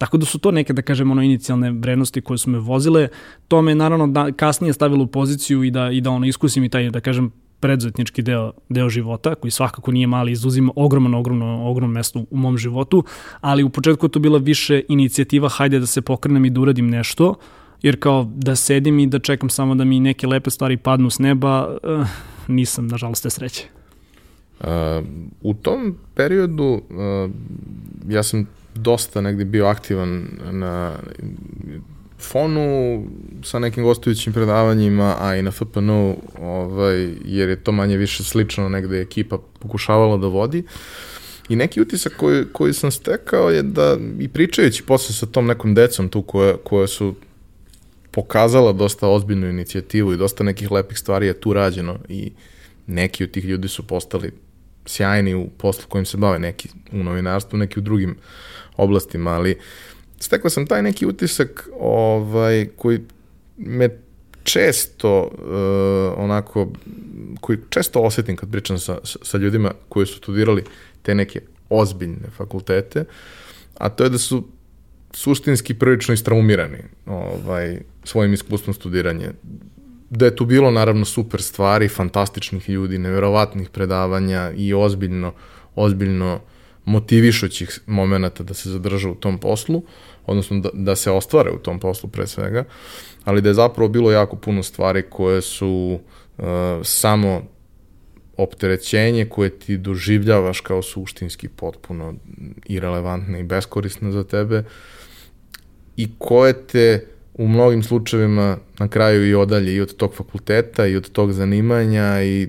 Tako 0.00 0.16
da 0.16 0.26
su 0.26 0.38
to 0.38 0.50
neke, 0.50 0.72
da 0.72 0.82
kažem, 0.82 1.10
ono, 1.10 1.22
inicijalne 1.22 1.70
vrednosti 1.70 2.20
koje 2.20 2.38
su 2.38 2.50
me 2.50 2.58
vozile. 2.58 3.08
To 3.48 3.62
me 3.62 3.74
naravno 3.74 4.06
da, 4.06 4.32
kasnije 4.32 4.72
stavilo 4.72 5.04
u 5.04 5.06
poziciju 5.06 5.64
i 5.64 5.70
da, 5.70 5.90
i 5.90 6.00
da 6.00 6.10
ono, 6.10 6.26
iskusim 6.26 6.64
i 6.64 6.68
taj, 6.68 6.90
da 6.90 7.00
kažem, 7.00 7.28
preduzetnički 7.60 8.22
deo, 8.22 8.52
deo 8.68 8.88
života, 8.88 9.34
koji 9.34 9.50
svakako 9.50 9.92
nije 9.92 10.06
mali, 10.06 10.32
izuzima 10.32 10.72
ogromno, 10.76 11.18
ogromno, 11.18 11.68
ogromno 11.70 11.94
mesto 11.94 12.24
u 12.30 12.36
mom 12.36 12.58
životu, 12.58 13.04
ali 13.40 13.62
u 13.62 13.68
početku 13.70 14.06
je 14.06 14.10
to 14.10 14.18
bila 14.18 14.38
više 14.38 14.82
inicijativa, 14.88 15.48
hajde 15.48 15.80
da 15.80 15.86
se 15.86 16.02
pokrenem 16.02 16.44
i 16.44 16.50
da 16.50 16.60
uradim 16.60 16.90
nešto, 16.90 17.34
jer 17.82 18.00
kao 18.00 18.30
da 18.34 18.56
sedim 18.56 18.98
i 18.98 19.06
da 19.06 19.18
čekam 19.18 19.50
samo 19.50 19.74
da 19.74 19.84
mi 19.84 20.00
neke 20.00 20.26
lepe 20.26 20.50
stvari 20.50 20.76
padnu 20.76 21.10
s 21.10 21.18
neba, 21.18 21.78
uh, 21.82 22.06
nisam, 22.48 22.86
nažalost, 22.86 23.22
te 23.22 23.30
sreće. 23.30 23.64
Uh, 24.60 24.66
u 25.42 25.54
tom 25.54 25.96
periodu 26.14 26.64
uh, 26.64 27.30
ja 28.08 28.22
sam 28.22 28.46
dosta 28.74 29.20
negde 29.20 29.44
bio 29.44 29.66
aktivan 29.66 30.28
na 30.50 30.92
fonu 32.18 33.02
sa 33.42 33.58
nekim 33.58 33.84
gostujućim 33.84 34.32
predavanjima, 34.32 35.16
a 35.20 35.36
i 35.36 35.42
na 35.42 35.50
FPN-u, 35.50 36.16
ovaj, 36.40 37.14
jer 37.24 37.48
je 37.48 37.56
to 37.56 37.72
manje 37.72 37.96
više 37.96 38.24
slično 38.24 38.68
negde 38.68 39.00
ekipa 39.00 39.38
pokušavala 39.58 40.16
da 40.16 40.26
vodi. 40.26 40.62
I 41.48 41.56
neki 41.56 41.80
utisak 41.80 42.12
koji, 42.16 42.44
koji 42.52 42.72
sam 42.72 42.90
stekao 42.90 43.50
je 43.50 43.62
da, 43.62 43.96
i 44.18 44.28
pričajući 44.28 44.82
posle 44.82 45.14
sa 45.14 45.26
tom 45.26 45.46
nekom 45.46 45.74
decom 45.74 46.08
tu 46.08 46.22
koje, 46.22 46.56
koje 46.64 46.88
su 46.88 47.14
pokazala 48.10 48.72
dosta 48.72 49.08
ozbiljnu 49.08 49.48
inicijativu 49.48 50.12
i 50.12 50.16
dosta 50.16 50.44
nekih 50.44 50.70
lepih 50.70 50.98
stvari 50.98 51.26
je 51.26 51.40
tu 51.40 51.52
rađeno 51.52 51.98
i 52.08 52.32
neki 52.86 53.24
od 53.24 53.30
tih 53.30 53.44
ljudi 53.44 53.68
su 53.68 53.86
postali 53.86 54.32
sjajni 54.86 55.34
u 55.34 55.48
poslu 55.58 55.84
kojim 55.88 56.06
se 56.06 56.16
bave, 56.16 56.38
neki 56.38 56.68
u 56.92 57.04
novinarstvu, 57.04 57.58
neki 57.58 57.78
u 57.78 57.82
drugim 57.82 58.16
oblastima, 58.76 59.30
ali 59.30 59.58
stekao 60.18 60.50
sam 60.50 60.66
taj 60.66 60.82
neki 60.82 61.06
utisak 61.06 61.68
ovaj, 61.80 62.68
koji 62.76 63.00
me 63.56 63.88
često 64.42 65.22
uh, 65.22 66.24
onako, 66.24 66.68
koji 67.40 67.58
često 67.70 68.00
osetim 68.00 68.36
kad 68.36 68.50
pričam 68.50 68.78
sa, 68.78 68.98
sa 69.04 69.38
ljudima 69.38 69.72
koji 69.88 70.06
su 70.06 70.16
studirali 70.16 70.64
te 71.02 71.14
neke 71.14 71.40
ozbiljne 71.68 72.30
fakultete, 72.36 73.04
a 73.78 73.88
to 73.88 74.04
je 74.04 74.10
da 74.10 74.18
su 74.18 74.44
suštinski 75.12 75.74
prilično 75.74 76.14
istraumirani 76.14 76.78
ovaj, 77.06 77.78
svojim 78.04 78.32
iskustvom 78.32 78.74
studiranja. 78.74 79.32
Da 80.10 80.24
je 80.24 80.36
tu 80.36 80.44
bilo 80.44 80.70
naravno 80.70 81.04
super 81.04 81.42
stvari, 81.42 81.88
fantastičnih 81.88 82.68
ljudi, 82.68 82.98
neverovatnih 82.98 83.70
predavanja 83.70 84.52
i 84.56 84.74
ozbiljno, 84.74 85.32
ozbiljno 85.74 86.40
motivišućih 86.84 87.80
momenta 87.86 88.42
da 88.42 88.54
se 88.54 88.70
zadrža 88.70 89.10
u 89.10 89.14
tom 89.14 89.38
poslu, 89.38 89.82
odnosno 90.26 90.60
da, 90.60 90.68
da 90.72 90.96
se 90.96 91.10
ostvare 91.10 91.50
u 91.50 91.58
tom 91.58 91.80
poslu 91.80 92.10
pre 92.10 92.26
svega, 92.26 92.64
ali 93.24 93.42
da 93.42 93.48
je 93.48 93.54
zapravo 93.54 93.88
bilo 93.88 94.12
jako 94.12 94.36
puno 94.36 94.62
stvari 94.62 95.02
koje 95.10 95.42
su 95.42 96.00
uh, 96.38 96.44
samo 96.82 97.42
opterećenje 98.36 99.24
koje 99.24 99.50
ti 99.58 99.76
doživljavaš 99.76 100.60
kao 100.60 100.82
suštinski 100.82 101.48
potpuno 101.48 102.14
irelevantne 102.66 103.40
i 103.40 103.44
beskorisne 103.44 104.12
za 104.12 104.24
tebe 104.24 104.64
i 106.02 106.08
koje 106.18 106.66
te 106.66 107.06
u 107.34 107.48
mnogim 107.48 107.82
slučajevima 107.82 108.56
na 108.78 108.88
kraju 108.88 109.28
i 109.28 109.34
odalje 109.34 109.74
i 109.74 109.80
od 109.80 109.96
tog 109.96 110.14
fakulteta 110.14 110.86
i 110.86 110.96
od 110.96 111.10
tog 111.12 111.32
zanimanja 111.32 112.22
i 112.22 112.48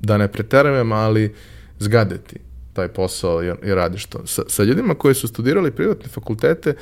da 0.00 0.18
ne 0.18 0.28
preteravam, 0.32 0.92
ali 0.92 1.34
zgadeti 1.78 2.36
taj 2.72 2.88
posao 2.88 3.44
i, 3.44 3.46
i 3.46 3.74
radiš 3.74 4.06
to. 4.06 4.26
Sa, 4.26 4.42
sa 4.48 4.62
ljudima 4.62 4.94
koji 4.94 5.14
su 5.14 5.28
studirali 5.28 5.70
privatne 5.70 6.08
fakultete, 6.08 6.74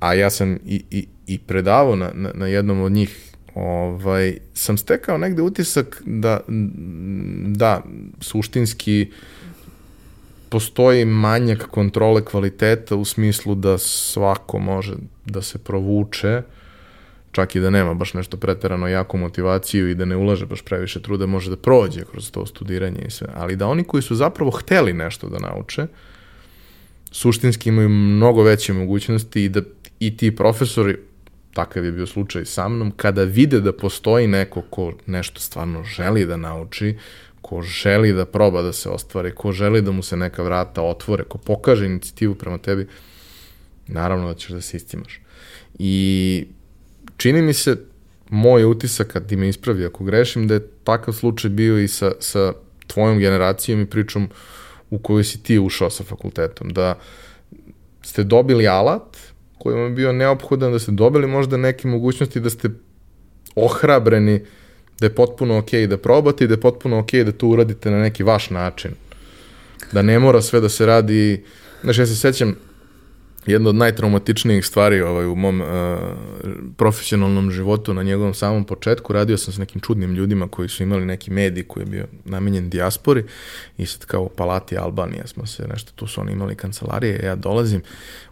a 0.00 0.14
ja 0.14 0.30
sam 0.30 0.58
i, 0.66 0.84
i, 0.90 1.06
i 1.26 1.38
predavao 1.38 1.96
na, 1.96 2.10
na, 2.14 2.30
na 2.34 2.46
jednom 2.46 2.80
od 2.80 2.92
njih, 2.92 3.32
ovaj, 3.54 4.38
sam 4.54 4.76
stekao 4.76 5.18
negde 5.18 5.42
utisak 5.42 6.02
da, 6.06 6.40
da 7.46 7.82
suštinski 8.20 9.10
postoji 10.52 11.04
manjak 11.04 11.66
kontrole 11.70 12.24
kvaliteta 12.24 12.96
u 12.96 13.04
smislu 13.04 13.54
da 13.54 13.78
svako 13.78 14.58
može 14.58 14.94
da 15.26 15.42
se 15.42 15.58
provuče, 15.58 16.42
čak 17.32 17.54
i 17.56 17.60
da 17.60 17.70
nema 17.70 17.94
baš 17.94 18.14
nešto 18.14 18.36
preterano 18.36 18.88
jaku 18.88 19.18
motivaciju 19.18 19.88
i 19.90 19.94
da 19.94 20.04
ne 20.04 20.16
ulaže 20.16 20.46
baš 20.46 20.62
previše 20.62 21.02
truda, 21.02 21.26
može 21.26 21.50
da 21.50 21.56
prođe 21.56 22.04
kroz 22.04 22.30
to 22.30 22.46
studiranje 22.46 23.04
i 23.06 23.10
sve. 23.10 23.28
Ali 23.34 23.56
da 23.56 23.66
oni 23.66 23.84
koji 23.84 24.02
su 24.02 24.14
zapravo 24.14 24.50
hteli 24.50 24.92
nešto 24.92 25.28
da 25.28 25.38
nauče, 25.38 25.86
suštinski 27.10 27.68
imaju 27.68 27.88
mnogo 27.88 28.42
veće 28.42 28.72
mogućnosti 28.72 29.44
i 29.44 29.48
da 29.48 29.62
i 30.00 30.16
ti 30.16 30.36
profesori, 30.36 30.98
takav 31.54 31.84
je 31.84 31.92
bio 31.92 32.06
slučaj 32.06 32.44
sa 32.44 32.68
mnom, 32.68 32.90
kada 32.90 33.24
vide 33.24 33.60
da 33.60 33.72
postoji 33.72 34.26
neko 34.26 34.62
ko 34.70 34.92
nešto 35.06 35.40
stvarno 35.40 35.84
želi 35.84 36.26
da 36.26 36.36
nauči, 36.36 36.96
ko 37.42 37.62
želi 37.62 38.12
da 38.12 38.26
proba 38.26 38.62
da 38.62 38.72
se 38.72 38.88
ostvari, 38.88 39.34
ko 39.34 39.52
želi 39.52 39.82
da 39.82 39.92
mu 39.92 40.02
se 40.02 40.16
neka 40.16 40.42
vrata 40.42 40.82
otvore, 40.82 41.24
ko 41.24 41.38
pokaže 41.38 41.86
inicijativu 41.86 42.34
prema 42.34 42.58
tebi, 42.58 42.86
naravno 43.86 44.28
da 44.28 44.34
ćeš 44.34 44.50
da 44.50 44.60
se 44.60 44.76
istimaš. 44.76 45.20
I 45.78 46.46
čini 47.16 47.42
mi 47.42 47.52
se, 47.52 47.76
moj 48.30 48.64
utisak, 48.64 49.06
kad 49.06 49.28
ti 49.28 49.36
me 49.36 49.48
ispravi 49.48 49.84
ako 49.84 50.04
grešim, 50.04 50.48
da 50.48 50.54
je 50.54 50.68
takav 50.84 51.14
slučaj 51.14 51.50
bio 51.50 51.78
i 51.78 51.88
sa, 51.88 52.12
sa 52.20 52.52
tvojom 52.86 53.18
generacijom 53.18 53.80
i 53.80 53.86
pričom 53.86 54.28
u 54.90 54.98
kojoj 54.98 55.24
si 55.24 55.42
ti 55.42 55.58
ušao 55.58 55.90
sa 55.90 56.04
fakultetom, 56.04 56.68
da 56.68 56.98
ste 58.02 58.24
dobili 58.24 58.68
alat 58.68 59.16
koji 59.58 59.74
vam 59.74 59.84
je 59.84 59.90
bio 59.90 60.12
neophodan, 60.12 60.72
da 60.72 60.78
ste 60.78 60.92
dobili 60.92 61.26
možda 61.26 61.56
neke 61.56 61.88
mogućnosti 61.88 62.40
da 62.40 62.50
ste 62.50 62.70
ohrabreni 63.54 64.34
uh, 64.34 64.48
da 65.02 65.06
je 65.06 65.14
potpuno 65.14 65.58
ok 65.58 65.70
da 65.88 65.96
probate 65.98 66.44
i 66.44 66.48
da 66.48 66.54
je 66.54 66.60
potpuno 66.60 66.98
ok 66.98 67.12
da 67.12 67.32
to 67.32 67.46
uradite 67.46 67.90
na 67.90 67.98
neki 67.98 68.22
vaš 68.22 68.50
način. 68.50 68.94
Da 69.92 70.02
ne 70.02 70.18
mora 70.18 70.42
sve 70.42 70.60
da 70.60 70.68
se 70.68 70.86
radi, 70.86 71.44
znaš, 71.82 71.98
ja 71.98 72.06
se 72.06 72.16
sećam 72.16 72.54
jedna 73.46 73.68
od 73.68 73.74
najtraumatičnijih 73.74 74.66
stvari 74.66 75.00
ovaj, 75.00 75.26
u 75.26 75.34
mom 75.34 75.60
uh, 75.60 75.68
profesionalnom 76.76 77.50
životu 77.50 77.94
na 77.94 78.02
njegovom 78.02 78.34
samom 78.34 78.64
početku. 78.64 79.12
Radio 79.12 79.36
sam 79.36 79.54
s 79.54 79.58
nekim 79.58 79.80
čudnim 79.80 80.14
ljudima 80.14 80.48
koji 80.48 80.68
su 80.68 80.82
imali 80.82 81.06
neki 81.06 81.30
medij 81.30 81.64
koji 81.64 81.82
je 81.82 81.90
bio 81.90 82.06
namenjen 82.24 82.70
dijaspori 82.70 83.24
i 83.78 83.86
sad 83.86 84.04
kao 84.04 84.22
u 84.22 84.28
Palati 84.28 84.78
Albanija 84.78 85.26
smo 85.26 85.46
se 85.46 85.68
nešto, 85.68 85.92
tu 85.94 86.06
su 86.06 86.20
oni 86.20 86.32
imali 86.32 86.54
kancelarije, 86.54 87.24
ja 87.24 87.36
dolazim, 87.36 87.82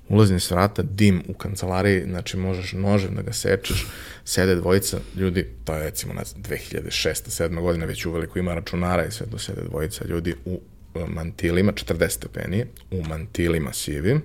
ulazim 0.08 0.40
s 0.40 0.50
vrata, 0.50 0.82
dim 0.82 1.22
u 1.28 1.34
kancelariji, 1.34 2.04
znači 2.04 2.36
možeš 2.36 2.72
nožem 2.72 3.14
da 3.14 3.22
ga 3.22 3.32
sečeš, 3.32 3.86
sede 4.24 4.54
dvojica 4.54 4.98
ljudi, 5.16 5.46
to 5.64 5.74
je 5.74 5.82
recimo 5.82 6.14
na 6.14 6.22
2006. 6.22 7.44
7. 7.44 7.60
godina, 7.60 7.86
već 7.86 8.06
uveliko 8.06 8.38
ima 8.38 8.54
računara 8.54 9.04
i 9.06 9.10
sve 9.10 9.26
to 9.26 9.38
sede 9.38 9.62
dvojica 9.62 10.04
ljudi 10.08 10.34
u 10.44 10.60
mantilima, 11.08 11.72
40 11.72 12.08
stepeni, 12.08 12.64
u 12.90 13.02
mantilima 13.08 13.72
sivim, 13.72 14.22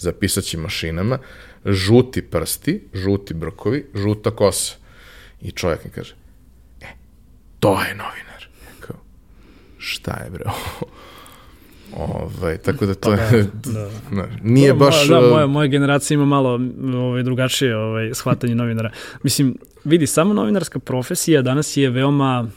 za 0.00 0.12
pisaćim 0.12 0.60
mašinama, 0.60 1.18
žuti 1.64 2.22
prsti, 2.22 2.88
žuti 2.94 3.34
brkovi, 3.34 3.86
žuta 3.94 4.30
kosa. 4.30 4.74
I 5.40 5.50
čovjek 5.50 5.84
mi 5.84 5.90
kaže, 5.90 6.14
e, 6.80 6.86
to 7.60 7.72
je 7.82 7.94
novinar. 7.94 8.48
Ja 8.64 8.86
kao, 8.86 8.96
šta 9.78 10.22
je 10.24 10.30
bre 10.30 10.44
ovo? 10.46 10.92
Ovaj, 11.96 12.58
tako 12.58 12.86
da 12.86 12.94
to 12.94 13.16
pa 13.16 13.36
je, 13.36 13.42
da, 13.42 13.70
da. 13.72 13.88
da. 14.10 14.28
nije 14.42 14.74
baš... 14.74 15.08
Da, 15.08 15.20
moja, 15.20 15.46
moja 15.46 15.66
generacija 15.66 16.14
ima 16.14 16.24
malo 16.24 16.60
ovaj, 16.94 17.22
drugačije 17.22 17.76
ovaj, 17.76 18.10
shvatanje 18.14 18.54
novinara. 18.54 18.90
Mislim, 19.22 19.56
vidi, 19.84 20.06
samo 20.06 20.34
novinarska 20.34 20.78
profesija 20.78 21.42
danas 21.42 21.76
je 21.76 21.90
veoma 21.90 22.48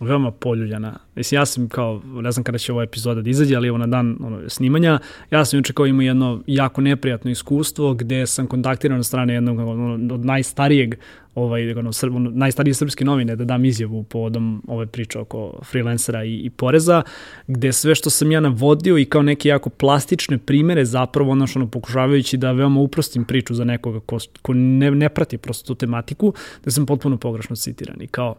veoma 0.00 0.30
poljuljana. 0.30 0.98
Mislim, 1.14 1.38
ja 1.38 1.46
sam 1.46 1.68
kao, 1.68 2.02
ne 2.04 2.32
znam 2.32 2.44
kada 2.44 2.58
će 2.58 2.72
ova 2.72 2.82
epizoda 2.82 3.22
da 3.22 3.30
izađe, 3.30 3.56
ali 3.56 3.68
evo 3.68 3.78
na 3.78 3.86
dan 3.86 4.16
ono, 4.20 4.48
snimanja, 4.48 4.98
ja 5.30 5.44
sam 5.44 5.58
juče 5.58 5.72
kao 5.72 5.86
imao 5.86 6.02
jedno 6.02 6.42
jako 6.46 6.80
neprijatno 6.80 7.30
iskustvo 7.30 7.94
gde 7.94 8.26
sam 8.26 8.46
kontaktiran 8.46 8.96
na 8.96 9.02
strane 9.02 9.34
jednog 9.34 9.58
ono, 9.58 10.14
od 10.14 10.24
najstarijeg 10.24 10.94
ovaj, 11.34 11.72
ono, 11.72 11.92
sr, 11.92 12.08
ono, 12.08 12.30
najstarije 12.30 12.74
srpske 12.74 13.04
novine 13.04 13.36
da 13.36 13.44
dam 13.44 13.64
izjavu 13.64 14.02
povodom 14.02 14.62
ove 14.68 14.86
priče 14.86 15.18
oko 15.18 15.60
freelancera 15.70 16.24
i, 16.24 16.34
i 16.34 16.50
poreza, 16.50 17.02
gde 17.46 17.72
sve 17.72 17.94
što 17.94 18.10
sam 18.10 18.32
ja 18.32 18.40
navodio 18.40 18.98
i 18.98 19.04
kao 19.04 19.22
neke 19.22 19.48
jako 19.48 19.70
plastične 19.70 20.38
primere 20.38 20.84
zapravo 20.84 21.30
ono 21.30 21.46
što 21.46 21.58
ono, 21.58 21.70
pokušavajući 21.70 22.36
da 22.36 22.52
veoma 22.52 22.80
uprostim 22.80 23.24
priču 23.24 23.54
za 23.54 23.64
nekoga 23.64 24.00
ko, 24.00 24.18
ko 24.42 24.54
ne, 24.54 24.90
ne 24.90 25.08
prati 25.08 25.38
prosto 25.38 25.66
tu 25.66 25.78
tematiku, 25.78 26.34
da 26.64 26.70
sam 26.70 26.86
potpuno 26.86 27.16
pogrešno 27.16 27.56
citiran 27.56 28.02
i 28.02 28.06
kao 28.06 28.34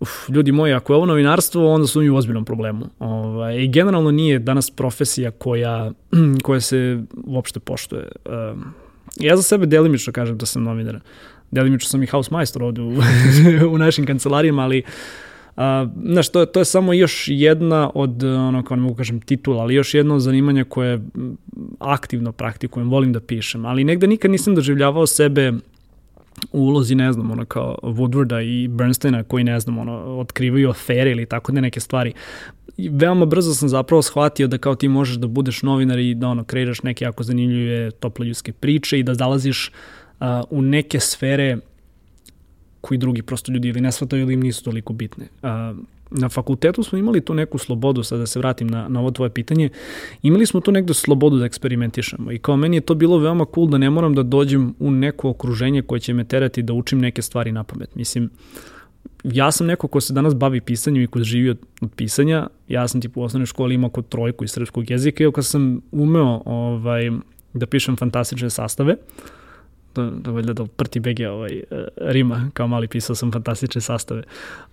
uf, 0.00 0.28
ljudi 0.28 0.52
moji, 0.52 0.72
ako 0.72 0.92
je 0.92 0.96
ovo 0.96 1.06
novinarstvo, 1.06 1.74
onda 1.74 1.86
su 1.86 2.00
mi 2.00 2.10
u 2.10 2.16
ozbiljnom 2.16 2.44
problemu. 2.44 2.86
Ovaj, 2.98 3.62
I 3.62 3.68
generalno 3.68 4.10
nije 4.10 4.38
danas 4.38 4.70
profesija 4.70 5.30
koja, 5.30 5.92
koja 6.44 6.60
se 6.60 7.02
uopšte 7.26 7.60
poštuje. 7.60 8.08
Um, 8.52 8.64
ja 9.16 9.36
za 9.36 9.42
sebe 9.42 9.66
delimično 9.66 10.12
kažem 10.12 10.38
da 10.38 10.46
sam 10.46 10.62
novinar. 10.62 11.00
Delimično 11.50 11.88
sam 11.88 12.02
i 12.02 12.06
house 12.06 12.28
majstor 12.32 12.62
ovde 12.62 12.82
u, 12.82 12.92
u 13.74 13.78
našim 13.78 14.06
kancelarijama, 14.06 14.62
ali 14.62 14.82
Uh, 15.58 15.64
znaš, 16.04 16.28
to, 16.28 16.46
to 16.46 16.60
je 16.60 16.64
samo 16.64 16.92
još 16.92 17.24
jedna 17.28 17.90
od, 17.94 18.24
ono, 18.24 18.62
kao 18.62 18.76
ne 18.76 18.82
mogu 18.82 18.94
kažem 18.94 19.20
titula, 19.20 19.62
ali 19.62 19.74
još 19.74 19.94
jedno 19.94 20.18
zanimanje 20.18 20.64
koje 20.64 21.00
aktivno 21.78 22.32
praktikujem, 22.32 22.90
volim 22.90 23.12
da 23.12 23.20
pišem, 23.20 23.66
ali 23.66 23.84
negde 23.84 24.06
nikad 24.06 24.30
nisam 24.30 24.54
doživljavao 24.54 25.06
sebe 25.06 25.52
u 26.52 26.60
ulozi, 26.60 26.94
ne 26.94 27.12
znam, 27.12 27.30
ono 27.30 27.44
kao 27.44 27.78
Woodwarda 27.82 28.42
i 28.42 28.68
Bernsteina 28.68 29.22
koji, 29.22 29.44
ne 29.44 29.60
znam, 29.60 29.78
ono, 29.78 29.92
otkrivaju 29.92 30.70
afere 30.70 31.10
ili 31.10 31.26
tako 31.26 31.52
da 31.52 31.60
neke 31.60 31.80
stvari. 31.80 32.12
I 32.76 32.88
veoma 32.88 33.26
brzo 33.26 33.54
sam 33.54 33.68
zapravo 33.68 34.02
shvatio 34.02 34.46
da 34.46 34.58
kao 34.58 34.74
ti 34.74 34.88
možeš 34.88 35.16
da 35.16 35.26
budeš 35.26 35.62
novinar 35.62 35.98
i 35.98 36.14
da 36.14 36.28
ono, 36.28 36.44
kreiraš 36.44 36.82
neke 36.82 37.04
jako 37.04 37.22
zanimljive 37.22 37.90
tople 37.90 38.26
ljudske 38.26 38.52
priče 38.52 38.98
i 38.98 39.02
da 39.02 39.14
zalaziš 39.14 39.70
uh, 40.20 40.26
u 40.50 40.62
neke 40.62 41.00
sfere 41.00 41.58
koji 42.80 42.98
drugi 42.98 43.22
prosto 43.22 43.52
ljudi 43.52 43.68
ili 43.68 43.80
ne 43.80 43.92
shvataju 43.92 44.22
ili 44.22 44.34
im 44.34 44.40
nisu 44.40 44.64
toliko 44.64 44.92
bitne. 44.92 45.26
Uh, 45.42 45.78
na 46.10 46.28
fakultetu 46.28 46.82
smo 46.82 46.98
imali 46.98 47.20
tu 47.20 47.34
neku 47.34 47.58
slobodu, 47.58 48.02
sad 48.02 48.18
da 48.18 48.26
se 48.26 48.38
vratim 48.38 48.68
na, 48.68 48.88
na 48.88 49.00
ovo 49.00 49.10
tvoje 49.10 49.30
pitanje, 49.30 49.68
imali 50.22 50.46
smo 50.46 50.60
tu 50.60 50.72
nekdu 50.72 50.94
slobodu 50.94 51.38
da 51.38 51.44
eksperimentišemo 51.44 52.32
i 52.32 52.38
kao 52.38 52.56
meni 52.56 52.76
je 52.76 52.80
to 52.80 52.94
bilo 52.94 53.18
veoma 53.18 53.46
cool 53.54 53.68
da 53.68 53.78
ne 53.78 53.90
moram 53.90 54.14
da 54.14 54.22
dođem 54.22 54.74
u 54.78 54.90
neko 54.90 55.30
okruženje 55.30 55.82
koje 55.82 56.00
će 56.00 56.14
me 56.14 56.24
terati 56.24 56.62
da 56.62 56.72
učim 56.72 56.98
neke 56.98 57.22
stvari 57.22 57.52
na 57.52 57.64
pamet. 57.64 57.94
Mislim, 57.94 58.30
ja 59.24 59.50
sam 59.50 59.66
neko 59.66 59.88
ko 59.88 60.00
se 60.00 60.12
danas 60.12 60.34
bavi 60.34 60.60
pisanjem 60.60 61.02
i 61.02 61.06
ko 61.06 61.20
živi 61.20 61.50
od, 61.50 61.58
od 61.80 61.90
pisanja, 61.96 62.46
ja 62.68 62.88
sam 62.88 63.00
tipu 63.00 63.20
u 63.20 63.24
osnovnoj 63.24 63.46
školi 63.46 63.74
imao 63.74 63.90
kod 63.90 64.08
trojku 64.08 64.44
iz 64.44 64.50
srpskog 64.50 64.90
jezika 64.90 65.24
i 65.24 65.32
kad 65.32 65.46
sam 65.46 65.80
umeo 65.92 66.42
ovaj, 66.44 67.10
da 67.54 67.66
pišem 67.66 67.96
fantastične 67.96 68.50
sastave, 68.50 68.92
uh, 68.92 68.98
da, 70.02 70.10
da 70.10 70.30
valjda 70.30 70.52
da 70.52 70.66
prti 70.66 71.00
BG 71.00 71.20
ovaj, 71.30 71.58
e, 71.58 71.62
Rima, 71.96 72.50
kao 72.54 72.66
mali 72.66 72.88
pisao 72.88 73.16
sam 73.16 73.32
fantastične 73.32 73.80
sastave. 73.80 74.22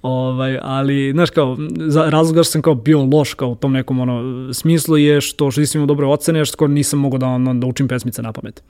Ovaj, 0.01 0.59
ali, 0.61 1.11
znaš, 1.11 1.29
kao, 1.29 1.57
za, 1.88 2.09
razlog 2.09 2.45
sam 2.45 2.61
kao 2.61 2.75
bio 2.75 3.03
loš 3.03 3.33
kao 3.33 3.49
u 3.49 3.55
tom 3.55 3.73
nekom 3.73 3.99
ono, 3.99 4.53
smislu 4.53 4.97
je 4.97 5.21
što, 5.21 5.51
što 5.51 5.61
nisam 5.61 5.79
imao 5.79 5.88
dobre 5.88 6.05
ocene, 6.05 6.45
što 6.45 6.67
nisam 6.67 6.99
mogao 6.99 7.17
da, 7.17 7.27
ono, 7.27 7.53
da 7.53 7.67
učim 7.67 7.88
pesmice 7.88 8.21
na 8.21 8.31
pamet. 8.31 8.63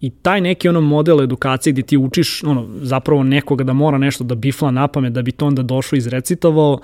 I 0.00 0.10
taj 0.10 0.40
neki 0.40 0.68
ono 0.68 0.80
model 0.80 1.22
edukacije 1.22 1.72
gde 1.72 1.82
ti 1.82 1.96
učiš 1.96 2.44
ono, 2.44 2.66
zapravo 2.82 3.22
nekoga 3.22 3.64
da 3.64 3.72
mora 3.72 3.98
nešto 3.98 4.24
da 4.24 4.34
bifla 4.34 4.70
na 4.70 4.88
pamet 4.88 5.12
da 5.12 5.22
bi 5.22 5.32
to 5.32 5.46
onda 5.46 5.62
došlo 5.62 5.98
izrecitovao, 5.98 6.80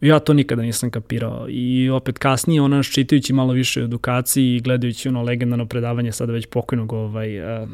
ja 0.00 0.18
to 0.18 0.32
nikada 0.32 0.62
nisam 0.62 0.90
kapirao. 0.90 1.46
I 1.48 1.90
opet 1.90 2.18
kasnije, 2.18 2.62
ono, 2.62 2.82
čitajući 2.82 3.32
malo 3.32 3.52
više 3.52 3.80
o 3.80 3.84
edukaciji 3.84 4.56
i 4.56 4.60
gledajući 4.60 5.08
ono 5.08 5.22
legendarno 5.22 5.66
predavanje 5.66 6.12
sada 6.12 6.32
već 6.32 6.46
pokojnog 6.46 6.92
ovaj, 6.92 7.62
uh, 7.62 7.68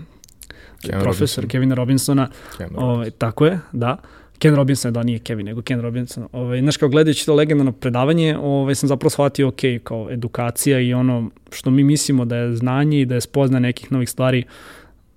Ken 0.81 1.01
profesor 1.01 1.43
Robinson. 1.43 1.49
Kevina 1.49 1.75
Robinsona. 1.75 2.29
Ken 2.59 2.69
ovaj, 2.77 3.11
tako 3.11 3.47
je, 3.47 3.59
da. 3.73 3.97
Ken 4.39 4.55
Robinson, 4.55 4.93
da 4.93 5.03
nije 5.03 5.19
Kevin, 5.19 5.47
nego 5.47 5.63
Ken 5.63 5.81
Robinson. 5.81 6.29
Ovaj, 6.33 6.61
znaš, 6.61 6.77
kao 6.77 6.89
gledajući 6.89 7.27
to 7.27 7.35
legendarno 7.35 7.73
predavanje, 7.73 8.39
ovaj, 8.39 8.75
sam 8.75 8.89
zapravo 8.89 9.11
shvatio, 9.11 9.49
ok, 9.49 9.61
kao 9.85 10.09
edukacija 10.11 10.81
i 10.81 10.95
ono 10.95 11.31
što 11.53 11.71
mi 11.71 11.85
mislimo 11.85 12.25
da 12.25 12.37
je 12.37 12.57
znanje 12.57 13.01
i 13.01 13.07
da 13.07 13.15
je 13.15 13.21
spozna 13.21 13.59
nekih 13.59 13.93
novih 13.93 14.11
stvari, 14.11 14.45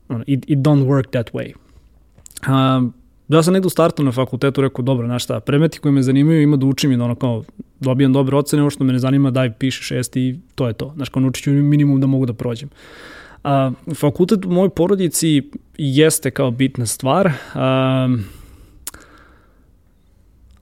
ono, 0.10 0.24
it, 0.28 0.46
it 0.48 0.60
don't 0.60 0.86
work 0.86 1.10
that 1.10 1.32
way. 1.32 1.54
Um, 2.48 2.94
ja 3.28 3.44
sam 3.44 3.54
negdje 3.54 3.68
u 3.68 3.70
startu 3.70 4.04
na 4.04 4.12
fakultetu 4.12 4.62
rekao, 4.62 4.84
dobro, 4.84 5.08
znaš 5.08 5.24
šta, 5.24 5.40
predmeti 5.40 5.80
koji 5.80 5.92
me 5.92 6.02
zanimaju 6.02 6.42
ima 6.42 6.58
da 6.58 6.66
učim 6.66 6.92
i 6.92 6.98
da 6.98 7.04
ono 7.04 7.16
kao 7.16 7.44
dobijam 7.80 8.14
dobre 8.14 8.36
ocene, 8.36 8.62
ovo 8.62 8.70
što 8.70 8.84
me 8.84 8.94
ne 8.94 9.00
zanima, 9.00 9.32
daj, 9.32 9.54
piši 9.54 9.84
šest 9.84 10.16
i 10.16 10.40
to 10.56 10.68
je 10.68 10.74
to. 10.74 10.94
Znaš, 10.96 11.10
kao 11.10 11.22
naučit 11.22 11.44
ću 11.44 11.52
minimum 11.52 12.02
da 12.02 12.08
mogu 12.08 12.26
da 12.26 12.34
prođem. 12.34 12.70
A, 13.44 13.72
fakultet 13.96 14.46
u 14.46 14.52
mojoj 14.52 14.70
porodici 14.70 15.50
jeste 15.78 16.32
kao 16.32 16.52
bitna 16.52 16.86
stvar, 16.86 17.32
a, 17.54 18.10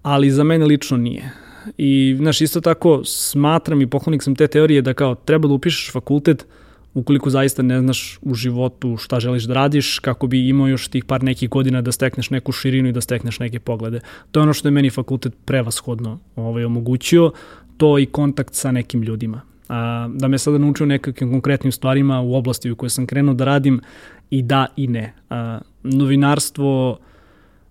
ali 0.02 0.32
za 0.32 0.44
mene 0.44 0.66
lično 0.66 0.98
nije. 0.98 1.32
I, 1.78 2.16
znaš, 2.18 2.42
isto 2.42 2.62
tako 2.62 3.02
smatram 3.06 3.82
i 3.82 3.88
poklonik 3.88 4.24
sam 4.24 4.36
te 4.36 4.48
teorije 4.48 4.82
da 4.82 4.94
kao 4.94 5.16
treba 5.16 5.48
da 5.48 5.54
upišeš 5.54 5.92
fakultet 5.92 6.46
ukoliko 6.94 7.30
zaista 7.30 7.62
ne 7.62 7.80
znaš 7.80 8.20
u 8.22 8.34
životu 8.34 8.98
šta 8.98 9.20
želiš 9.20 9.44
da 9.44 9.54
radiš, 9.54 10.00
kako 10.00 10.28
bi 10.28 10.50
imao 10.50 10.68
još 10.68 10.88
tih 10.88 11.06
par 11.06 11.24
nekih 11.24 11.50
godina 11.50 11.82
da 11.82 11.92
stekneš 11.92 12.30
neku 12.30 12.52
širinu 12.52 12.90
i 12.90 12.92
da 12.92 13.02
stekneš 13.02 13.40
neke 13.40 13.60
poglede. 13.60 14.00
To 14.32 14.40
je 14.40 14.42
ono 14.42 14.54
što 14.54 14.68
je 14.68 14.72
meni 14.72 14.90
fakultet 14.90 15.34
prevashodno 15.46 16.20
ovaj, 16.36 16.66
omogućio, 16.66 17.32
to 17.78 18.00
i 18.00 18.06
kontakt 18.06 18.54
sa 18.54 18.72
nekim 18.72 19.04
ljudima 19.04 19.51
a, 19.72 20.10
da 20.14 20.28
me 20.28 20.38
sada 20.38 20.58
naučio 20.58 20.86
nekakvim 20.86 21.32
konkretnim 21.32 21.72
stvarima 21.72 22.22
u 22.22 22.36
oblasti 22.36 22.72
u 22.72 22.76
kojoj 22.76 22.90
sam 22.90 23.06
krenuo 23.06 23.34
da 23.34 23.46
radim 23.46 23.82
i 24.30 24.42
da 24.42 24.66
i 24.76 24.88
ne. 24.88 25.14
A, 25.30 25.60
novinarstvo 25.84 27.00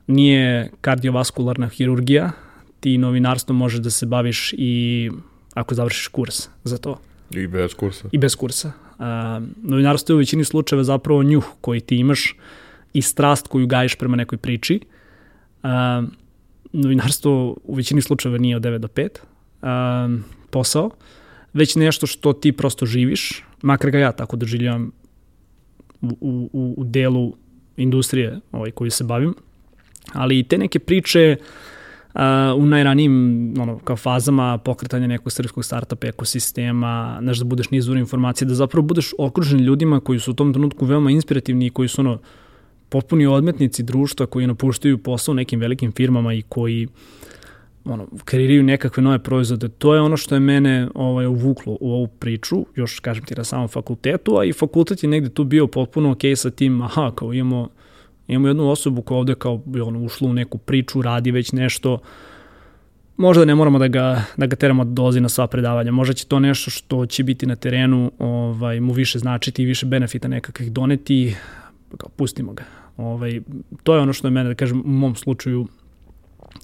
nije 0.07 0.71
kardiovaskularna 0.81 1.69
hirurgija, 1.69 2.31
ti 2.81 2.99
novinarstvo 2.99 3.55
možeš 3.55 3.81
da 3.81 3.91
se 3.91 4.07
baviš 4.07 4.55
i 4.59 5.11
ako 5.55 5.75
završiš 5.75 6.09
kurs 6.09 6.49
za 6.65 6.79
to. 6.79 7.01
I 7.31 7.47
bez 7.47 7.75
kursa. 7.75 8.09
I 8.13 8.19
bez 8.19 8.37
kursa. 8.37 8.73
A, 8.99 9.41
novinarstvo 9.63 10.13
je 10.13 10.17
u 10.17 10.19
većini 10.19 10.45
slučajeva 10.45 10.85
zapravo 10.85 11.23
njuh 11.23 11.45
koji 11.61 11.81
ti 11.81 11.97
imaš 11.97 12.37
i 12.93 13.03
strast 13.03 13.49
koju 13.49 13.67
gajiš 13.67 13.95
prema 13.95 14.17
nekoj 14.17 14.39
priči. 14.39 14.81
A, 15.63 16.03
novinarstvo 16.73 17.57
u 17.65 17.75
većini 17.75 18.03
slučajeva 18.03 18.38
nije 18.38 18.57
od 18.57 18.63
9 18.63 18.79
do 18.79 18.88
5 18.88 19.09
a, 19.63 20.19
posao 20.51 20.90
već 21.53 21.77
nešto 21.77 22.07
što 22.07 22.33
ti 22.33 22.53
prosto 22.53 22.87
živiš, 22.87 23.44
makar 23.63 23.90
ga 23.90 23.98
ja 23.98 24.13
tako 24.13 24.37
doživljavam 24.37 24.92
u, 26.03 26.09
u, 26.53 26.75
u 26.77 26.85
delu 26.85 27.37
industrije 27.77 28.40
ovaj, 28.53 28.71
koju 28.71 28.90
se 28.90 29.05
bavim, 29.05 29.35
ali 30.13 30.38
i 30.38 30.42
te 30.42 30.59
neke 30.59 30.79
priče 30.79 31.37
uh, 31.38 32.21
u 32.57 32.67
najranijim 32.67 33.15
ono, 33.61 33.79
kao 33.79 33.96
fazama 33.96 34.59
pokretanja 34.59 35.07
nekog 35.07 35.33
srpskog 35.33 35.65
startup 35.65 36.05
ekosistema, 36.05 37.19
znaš 37.23 37.38
da 37.38 37.44
budeš 37.44 37.71
nizur 37.71 37.96
informacije, 37.96 38.48
da 38.48 38.55
zapravo 38.55 38.87
budeš 38.87 39.13
okružen 39.19 39.61
ljudima 39.61 40.01
koji 40.01 40.19
su 40.19 40.31
u 40.31 40.35
tom 40.35 40.53
trenutku 40.53 40.85
veoma 40.85 41.11
inspirativni 41.11 41.67
i 41.67 41.71
koji 41.71 41.88
su 41.88 42.01
ono, 42.01 42.19
potpuni 42.88 43.27
odmetnici 43.27 43.83
društva 43.83 44.27
koji 44.27 44.46
napuštaju 44.46 44.98
posao 44.98 45.35
nekim 45.35 45.61
velikim 45.61 45.92
firmama 45.92 46.35
i 46.35 46.42
koji 46.42 46.88
ono, 47.85 48.06
kreiraju 48.24 48.62
nekakve 48.62 49.02
nove 49.02 49.18
proizvode. 49.18 49.68
To 49.68 49.94
je 49.94 50.00
ono 50.00 50.16
što 50.16 50.35
je 50.35 50.40
mene 50.40 50.88
ovaj, 50.94 51.26
uvuklo 51.26 51.76
u 51.81 51.92
ovu 51.92 52.06
priču, 52.06 52.66
još 52.76 53.00
kažem 53.00 53.24
ti 53.24 53.35
na 53.35 53.44
samom 53.44 53.68
fakultetu, 53.68 54.37
a 54.38 54.44
i 54.44 54.52
fakultet 54.52 55.02
je 55.02 55.08
negde 55.08 55.28
tu 55.31 55.44
bio 55.44 55.66
potpuno 55.66 56.10
ok 56.10 56.20
sa 56.37 56.50
tim, 56.50 56.83
aha, 56.83 57.12
kao 57.14 57.33
imamo, 57.33 57.68
imamo 58.28 58.48
jednu 58.48 58.70
osobu 58.70 59.02
koja 59.02 59.18
ovde 59.18 59.35
kao 59.35 59.62
ono, 59.87 60.02
ušla 60.02 60.28
u 60.28 60.33
neku 60.33 60.58
priču, 60.58 61.02
radi 61.02 61.31
već 61.31 61.52
nešto, 61.52 61.98
možda 63.16 63.44
ne 63.44 63.54
moramo 63.54 63.78
da 63.78 63.88
ga, 63.88 64.24
da 64.37 64.46
ga 64.46 64.56
teramo 64.56 64.85
da 64.85 64.90
dolazi 64.90 65.20
na 65.20 65.28
sva 65.28 65.46
predavanja, 65.46 65.92
možda 65.92 66.14
će 66.14 66.26
to 66.26 66.38
nešto 66.38 66.70
što 66.70 67.06
će 67.06 67.24
biti 67.24 67.46
na 67.46 67.56
terenu 67.56 68.12
ovaj, 68.18 68.81
mu 68.81 68.92
više 68.92 69.18
značiti 69.18 69.62
i 69.62 69.66
više 69.66 69.87
benefita 69.87 70.28
nekakvih 70.28 70.72
doneti, 70.72 71.37
kao, 71.96 72.08
pustimo 72.16 72.52
ga. 72.52 72.64
Ovaj, 72.96 73.40
to 73.83 73.94
je 73.94 74.00
ono 74.00 74.12
što 74.12 74.28
je 74.28 74.33
mene, 74.33 74.48
da 74.48 74.54
kažem, 74.54 74.81
u 74.81 74.88
mom 74.88 75.14
slučaju 75.14 75.66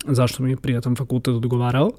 zašto 0.05 0.43
mi 0.43 0.51
je 0.51 0.57
prijatan 0.57 0.97
fakultet 0.97 1.35
odgovarao. 1.35 1.91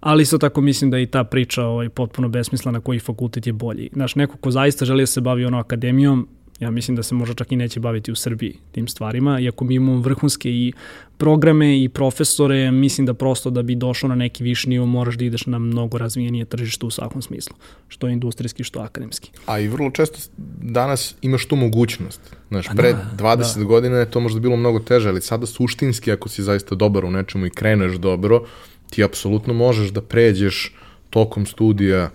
Ali 0.00 0.22
isto 0.22 0.38
tako 0.38 0.60
mislim 0.60 0.90
da 0.90 0.96
je 0.96 1.02
i 1.02 1.06
ta 1.06 1.24
priča 1.24 1.64
ovaj, 1.64 1.88
potpuno 1.88 2.28
besmislena 2.28 2.80
koji 2.80 2.98
fakultet 2.98 3.46
je 3.46 3.52
bolji. 3.52 3.90
Znaš, 3.92 4.14
neko 4.14 4.36
ko 4.36 4.50
zaista 4.50 4.84
želi 4.84 5.02
da 5.02 5.06
se 5.06 5.20
bavi 5.20 5.44
ono 5.44 5.58
akademijom, 5.58 6.28
ja 6.60 6.70
mislim 6.70 6.96
da 6.96 7.02
se 7.02 7.14
možda 7.14 7.34
čak 7.34 7.52
i 7.52 7.56
neće 7.56 7.80
baviti 7.80 8.12
u 8.12 8.14
Srbiji 8.14 8.56
tim 8.72 8.88
stvarima, 8.88 9.40
iako 9.40 9.64
mi 9.64 9.74
imamo 9.74 10.00
vrhunske 10.00 10.50
i 10.50 10.72
programe 11.16 11.82
i 11.82 11.88
profesore, 11.88 12.70
mislim 12.70 13.06
da 13.06 13.14
prosto 13.14 13.50
da 13.50 13.62
bi 13.62 13.74
došao 13.74 14.08
na 14.08 14.14
neki 14.14 14.44
viši 14.44 14.68
nivo 14.68 14.86
moraš 14.86 15.14
da 15.14 15.24
ideš 15.24 15.46
na 15.46 15.58
mnogo 15.58 15.98
razvijenije 15.98 16.44
tržište 16.44 16.86
u 16.86 16.90
svakom 16.90 17.22
smislu, 17.22 17.56
što 17.88 18.06
je 18.06 18.12
industrijski, 18.12 18.64
što 18.64 18.80
akademski. 18.80 19.30
A 19.46 19.58
i 19.58 19.68
vrlo 19.68 19.90
često 19.90 20.18
danas 20.62 21.14
imaš 21.22 21.46
tu 21.46 21.56
mogućnost. 21.56 22.20
Znaš, 22.48 22.66
pre 22.76 22.92
da, 22.92 23.10
20 23.18 23.58
da. 23.58 23.64
godina 23.64 23.96
je 23.96 24.10
to 24.10 24.20
možda 24.20 24.40
bilo 24.40 24.56
mnogo 24.56 24.78
teže, 24.78 25.08
ali 25.08 25.20
sada 25.20 25.46
suštinski 25.46 26.12
ako 26.12 26.28
si 26.28 26.42
zaista 26.42 26.74
dobar 26.74 27.04
u 27.04 27.10
nečemu 27.10 27.46
i 27.46 27.50
kreneš 27.50 27.92
dobro, 27.92 28.44
ti 28.90 29.04
apsolutno 29.04 29.54
možeš 29.54 29.90
da 29.90 30.02
pređeš 30.02 30.74
tokom 31.10 31.46
studija 31.46 32.10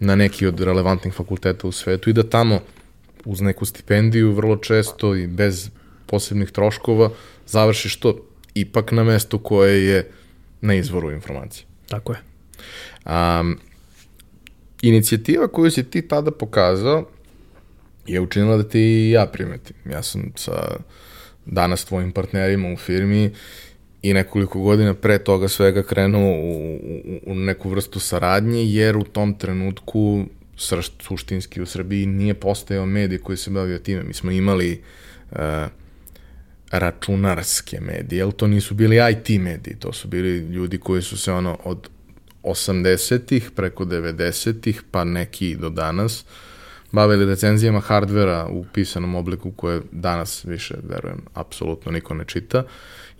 na 0.00 0.16
neki 0.16 0.46
od 0.46 0.60
relevantnih 0.60 1.14
fakulteta 1.14 1.68
u 1.68 1.72
svetu 1.72 2.10
i 2.10 2.12
da 2.12 2.22
tamo 2.22 2.60
uz 3.24 3.40
neku 3.40 3.64
stipendiju 3.64 4.32
vrlo 4.32 4.56
često 4.56 5.16
i 5.16 5.26
bez 5.26 5.70
posebnih 6.06 6.50
troškova 6.50 7.10
završiš 7.46 7.96
to 7.96 8.18
ipak 8.54 8.92
na 8.92 9.04
mestu 9.04 9.38
koje 9.38 9.86
je 9.86 10.10
na 10.60 10.74
izvoru 10.74 11.10
informacije. 11.10 11.66
Tako 11.88 12.12
je. 12.12 12.18
Um, 13.06 13.58
inicijativa 14.82 15.48
koju 15.48 15.70
si 15.70 15.84
ti 15.84 16.08
tada 16.08 16.30
pokazao 16.30 17.06
je 18.06 18.20
učinila 18.20 18.56
da 18.56 18.68
ti 18.68 18.80
i 18.80 19.10
ja 19.10 19.26
primetim. 19.26 19.76
Ja 19.90 20.02
sam 20.02 20.32
sa 20.36 20.76
danas 21.46 21.84
tvojim 21.84 22.12
partnerima 22.12 22.72
u 22.72 22.76
firmi 22.76 23.30
i 24.02 24.14
nekoliko 24.14 24.60
godina 24.60 24.94
pre 24.94 25.18
toga 25.18 25.48
svega 25.48 25.82
krenuo 25.82 26.32
u, 26.32 26.74
u, 26.74 27.20
u 27.26 27.34
neku 27.34 27.70
vrstu 27.70 28.00
saradnje, 28.00 28.64
jer 28.64 28.96
u 28.96 29.04
tom 29.04 29.34
trenutku 29.38 30.24
srž, 30.56 30.88
suštinski 31.00 31.62
u 31.62 31.66
Srbiji 31.66 32.06
nije 32.06 32.34
postojao 32.34 32.86
medij 32.86 33.18
koji 33.18 33.36
se 33.36 33.50
bavio 33.50 33.78
time. 33.78 34.02
Mi 34.02 34.14
smo 34.14 34.30
imali 34.30 34.82
uh, 35.30 35.38
računarske 36.70 37.80
medije, 37.80 38.22
ali 38.22 38.32
to 38.32 38.46
nisu 38.46 38.74
bili 38.74 38.96
IT 39.12 39.40
mediji, 39.40 39.76
to 39.78 39.92
su 39.92 40.08
bili 40.08 40.38
ljudi 40.38 40.78
koji 40.78 41.02
su 41.02 41.18
se 41.18 41.32
ono 41.32 41.58
od 41.64 41.88
80-ih 42.42 43.50
preko 43.50 43.84
90-ih, 43.84 44.82
pa 44.90 45.04
neki 45.04 45.56
do 45.56 45.70
danas, 45.70 46.24
bavili 46.92 47.26
recenzijama 47.26 47.80
hardvera 47.80 48.46
u 48.50 48.64
pisanom 48.72 49.14
obliku 49.14 49.50
koje 49.50 49.80
danas 49.92 50.44
više, 50.44 50.74
verujem, 50.88 51.20
apsolutno 51.34 51.92
niko 51.92 52.14
ne 52.14 52.24
čita. 52.24 52.64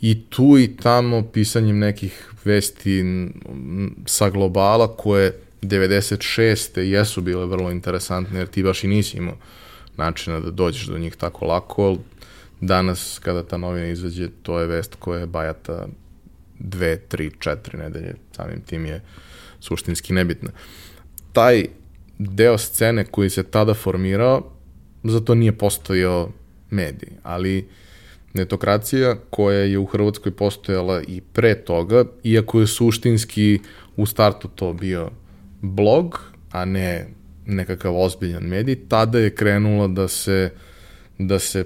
I 0.00 0.24
tu 0.28 0.58
i 0.58 0.76
tamo 0.76 1.22
pisanjem 1.32 1.78
nekih 1.78 2.32
vesti 2.44 3.04
sa 4.06 4.30
globala 4.30 4.96
koje 4.96 5.38
96. 5.62 6.80
jesu 6.80 7.20
bile 7.20 7.46
vrlo 7.46 7.70
interesantne, 7.70 8.38
jer 8.38 8.48
ti 8.48 8.62
baš 8.62 8.84
i 8.84 8.88
nisi 8.88 9.16
imao 9.16 9.36
načina 9.96 10.40
da 10.40 10.50
dođeš 10.50 10.86
do 10.86 10.98
njih 10.98 11.16
tako 11.16 11.46
lako, 11.46 11.96
danas 12.60 13.20
kada 13.22 13.42
ta 13.42 13.56
novina 13.56 13.86
izađe, 13.86 14.28
to 14.42 14.60
je 14.60 14.66
vest 14.66 14.94
koja 14.98 15.20
je 15.20 15.26
bajata 15.26 15.86
dve, 16.58 16.96
tri, 16.96 17.30
četiri 17.38 17.78
nedelje, 17.78 18.14
samim 18.36 18.60
tim 18.60 18.86
je 18.86 19.00
suštinski 19.60 20.12
nebitna. 20.12 20.50
Taj 21.32 21.64
deo 22.18 22.58
scene 22.58 23.04
koji 23.04 23.30
se 23.30 23.42
tada 23.42 23.74
formirao, 23.74 24.52
zato 25.04 25.34
nije 25.34 25.58
postojao 25.58 26.32
medij, 26.70 27.08
ali 27.22 27.68
netokracija 28.34 29.16
koja 29.30 29.58
je 29.58 29.78
u 29.78 29.86
Hrvatskoj 29.86 30.32
postojala 30.32 31.02
i 31.02 31.20
pre 31.20 31.54
toga, 31.54 32.04
iako 32.24 32.60
je 32.60 32.66
suštinski 32.66 33.60
u 33.96 34.06
startu 34.06 34.48
to 34.48 34.72
bio 34.72 35.10
blog, 35.62 36.20
a 36.50 36.64
ne 36.64 37.06
nekakav 37.46 37.96
ozbiljan 37.96 38.42
medij, 38.42 38.76
tada 38.88 39.18
je 39.18 39.34
krenula 39.34 39.88
da 39.88 40.08
se, 40.08 40.50
da 41.18 41.38
se 41.38 41.64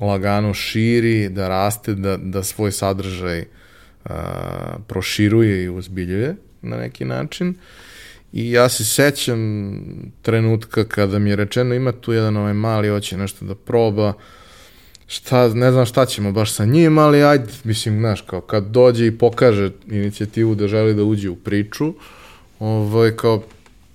lagano 0.00 0.54
širi, 0.54 1.28
da 1.28 1.48
raste, 1.48 1.94
da, 1.94 2.16
da 2.16 2.42
svoj 2.42 2.72
sadržaj 2.72 3.44
a, 4.04 4.76
proširuje 4.88 5.64
i 5.64 5.68
uzbiljuje 5.68 6.36
na 6.62 6.76
neki 6.76 7.04
način. 7.04 7.54
I 8.32 8.50
ja 8.50 8.68
se 8.68 8.84
sećam 8.84 9.40
trenutka 10.22 10.84
kada 10.84 11.18
mi 11.18 11.30
je 11.30 11.36
rečeno 11.36 11.74
ima 11.74 11.92
tu 11.92 12.12
jedan 12.12 12.36
ovaj 12.36 12.54
mali, 12.54 12.88
hoće 12.88 13.16
nešto 13.16 13.44
da 13.44 13.54
proba, 13.54 14.12
šta, 15.06 15.48
ne 15.48 15.72
znam 15.72 15.86
šta 15.86 16.06
ćemo 16.06 16.32
baš 16.32 16.52
sa 16.52 16.64
njim, 16.64 16.98
ali 16.98 17.24
ajde, 17.24 17.52
mislim, 17.64 17.98
znaš, 17.98 18.20
kao 18.20 18.40
kad 18.40 18.64
dođe 18.64 19.06
i 19.06 19.18
pokaže 19.18 19.70
inicijativu 19.86 20.54
da 20.54 20.68
želi 20.68 20.94
da 20.94 21.04
uđe 21.04 21.30
u 21.30 21.36
priču, 21.36 21.94
ovaj, 22.60 23.16
kao 23.16 23.42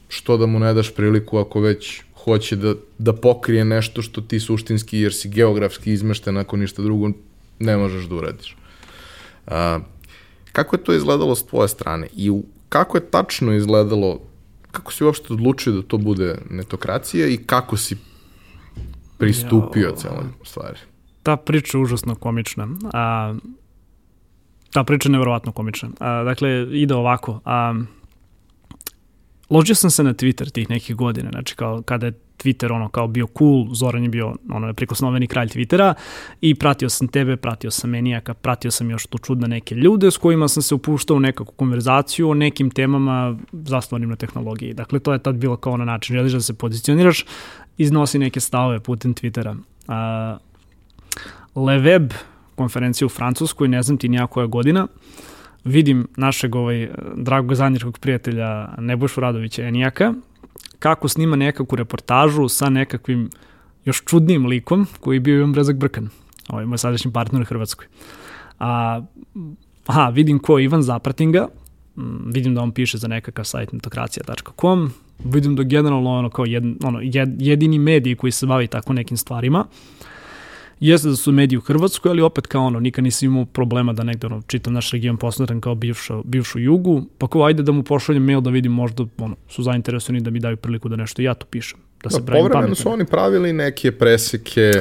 što 0.08 0.38
da 0.38 0.46
mu 0.46 0.60
ne 0.60 0.74
daš 0.74 0.96
priliku 0.96 1.38
ako 1.38 1.60
već 1.60 2.02
hoće 2.24 2.56
da, 2.56 2.74
da 2.98 3.14
pokrije 3.14 3.66
nešto 3.66 4.02
što 4.02 4.22
ti 4.22 4.40
suštinski, 4.40 5.00
jer 5.00 5.14
si 5.14 5.30
geografski 5.30 5.92
izmešten 5.92 6.38
ako 6.38 6.58
ništa 6.58 6.82
drugo 6.82 7.10
ne 7.60 7.78
možeš 7.78 8.06
da 8.06 8.16
uradiš. 8.16 8.56
A, 9.48 9.80
kako 10.52 10.76
je 10.76 10.84
to 10.84 10.94
izgledalo 10.94 11.36
s 11.36 11.46
tvoje 11.46 11.68
strane 11.68 12.08
i 12.16 12.30
u, 12.30 12.44
kako 12.70 12.98
je 12.98 13.10
tačno 13.10 13.54
izgledalo, 13.54 14.20
kako 14.72 14.94
si 14.94 15.04
uopšte 15.04 15.34
odlučio 15.34 15.74
da 15.74 15.82
to 15.82 15.98
bude 15.98 16.38
netokracija 16.50 17.28
i 17.28 17.38
kako 17.38 17.78
si 17.78 17.98
pristupio 19.18 19.88
ja, 19.88 19.96
celoj 19.96 20.26
stvari? 20.44 20.80
Ta 21.24 21.36
priča 21.38 21.78
je 21.78 21.82
užasno 21.82 22.16
komična. 22.16 22.68
A, 22.94 23.36
ta 24.74 24.84
priča 24.84 25.10
je 25.10 25.12
nevjerovatno 25.12 25.52
komična. 25.52 25.90
A, 26.00 26.24
dakle, 26.24 26.68
ide 26.72 26.96
ovako. 26.96 27.40
A, 27.46 27.74
ložio 29.52 29.76
sam 29.76 29.92
se 29.92 30.04
na 30.04 30.14
Twitter 30.14 30.52
tih 30.52 30.70
nekih 30.70 30.96
godina, 30.96 31.30
znači 31.32 31.56
kao 31.56 31.82
kada 31.82 32.06
je 32.06 32.14
Twitter 32.44 32.72
ono 32.72 32.90
kao 32.90 33.08
bio 33.08 33.28
cool, 33.38 33.68
Zoran 33.74 34.04
je 34.04 34.10
bio 34.10 34.36
ono 34.50 34.68
neprikosnoveni 34.68 35.28
kralj 35.28 35.48
Twittera 35.48 35.94
i 36.42 36.56
pratio 36.56 36.90
sam 36.90 37.08
tebe, 37.08 37.38
pratio 37.38 37.72
sam 37.72 37.90
Menijaka, 37.90 38.34
pratio 38.34 38.72
sam 38.72 38.90
još 38.90 39.06
tu 39.06 39.18
čudne 39.18 39.48
neke 39.48 39.76
ljude 39.76 40.12
s 40.12 40.18
kojima 40.18 40.48
sam 40.48 40.64
se 40.64 40.76
upuštao 40.76 41.18
u 41.18 41.20
nekakvu 41.20 41.54
konverzaciju 41.56 42.30
o 42.30 42.34
nekim 42.34 42.70
temama 42.70 43.38
zasnovanim 43.52 44.10
na 44.10 44.16
tehnologiji. 44.16 44.74
Dakle, 44.74 45.00
to 45.00 45.14
je 45.14 45.24
tad 45.24 45.36
bilo 45.36 45.58
kao 45.58 45.78
na 45.78 45.86
način, 45.86 46.16
želiš 46.16 46.34
da 46.34 46.42
se 46.42 46.54
pozicioniraš, 46.54 47.26
iznosi 47.78 48.20
neke 48.20 48.40
stavove 48.40 48.80
putem 48.80 49.16
Twittera. 49.16 49.58
Uh, 49.88 50.42
Leweb, 51.56 52.14
konferencija 52.56 53.06
u 53.06 53.10
Francuskoj, 53.10 53.68
ne 53.68 53.84
znam 53.84 53.98
ti 53.98 54.10
nijakoja 54.10 54.48
godina, 54.48 54.88
vidim 55.64 56.08
našeg 56.18 56.56
ovaj, 56.56 56.90
dragog 57.16 57.56
zanjirkog 57.56 58.00
prijatelja 58.00 58.70
Nebojšu 58.78 59.22
Radovića 59.22 59.64
Enijaka, 59.64 60.14
kako 60.80 61.08
snima 61.08 61.36
nekakvu 61.36 61.76
reportažu 61.76 62.48
sa 62.48 62.70
nekakvim 62.70 63.30
još 63.86 64.04
čudnim 64.06 64.46
likom 64.46 64.88
koji 65.00 65.16
je 65.16 65.20
bio 65.20 65.38
Ivan 65.38 65.54
Brezak 65.54 65.76
Brkan, 65.76 66.10
ovaj 66.50 66.66
moj 66.66 66.78
sadašnji 66.78 67.14
partner 67.14 67.42
u 67.42 67.46
Hrvatskoj. 67.46 67.86
A, 68.60 69.02
aha, 69.86 70.10
vidim 70.10 70.40
ko 70.40 70.58
je 70.58 70.66
Ivan, 70.66 70.82
zapratim 70.82 71.32
ga, 71.32 71.48
mm, 71.96 72.32
vidim 72.32 72.56
da 72.56 72.62
on 72.62 72.72
piše 72.72 72.98
za 72.98 73.08
nekakav 73.08 73.46
sajt 73.46 73.74
netokracija.com, 73.74 74.92
vidim 75.26 75.56
da 75.56 75.64
generalno 75.64 76.10
ono 76.10 76.30
kao 76.30 76.46
jed, 76.46 76.64
ono, 76.84 77.00
jed, 77.02 77.30
jedini 77.42 77.80
medij 77.80 78.16
koji 78.16 78.32
se 78.32 78.46
bavi 78.46 78.68
tako 78.68 78.94
nekim 78.94 79.18
stvarima. 79.18 79.60
Uh, 79.60 80.11
Jeste 80.82 81.10
da 81.10 81.16
su 81.16 81.32
mediji 81.32 81.58
u 81.58 81.62
Hrvatskoj, 81.62 82.10
ali 82.10 82.22
opet 82.22 82.48
kao 82.48 82.66
ono, 82.66 82.80
nikad 82.80 83.04
nisam 83.04 83.26
imao 83.26 83.46
problema 83.46 83.94
da 83.94 84.04
negde 84.04 84.28
ono, 84.28 84.42
čitam 84.48 84.74
naš 84.74 84.92
region 84.92 85.18
posmatram 85.18 85.62
kao 85.62 85.76
bivšu, 85.76 86.24
bivšu 86.24 86.60
jugu, 86.60 87.04
pa 87.18 87.28
kao 87.28 87.44
ajde 87.44 87.64
da 87.64 87.72
mu 87.72 87.84
pošaljem 87.84 88.24
mail 88.24 88.42
da 88.42 88.50
vidim 88.50 88.72
možda 88.72 89.06
ono, 89.18 89.36
su 89.50 89.64
zainteresovani 89.64 90.22
da 90.22 90.30
mi 90.30 90.40
daju 90.40 90.58
priliku 90.58 90.90
da 90.90 90.96
nešto 90.96 91.22
ja 91.22 91.34
tu 91.34 91.46
pišem. 91.50 91.80
Da, 92.04 92.10
se 92.10 92.22
da 92.22 92.32
povremeno 92.32 92.76
su 92.76 92.90
oni 92.90 93.06
pravili 93.06 93.54
neke 93.54 93.92
preseke 93.92 94.72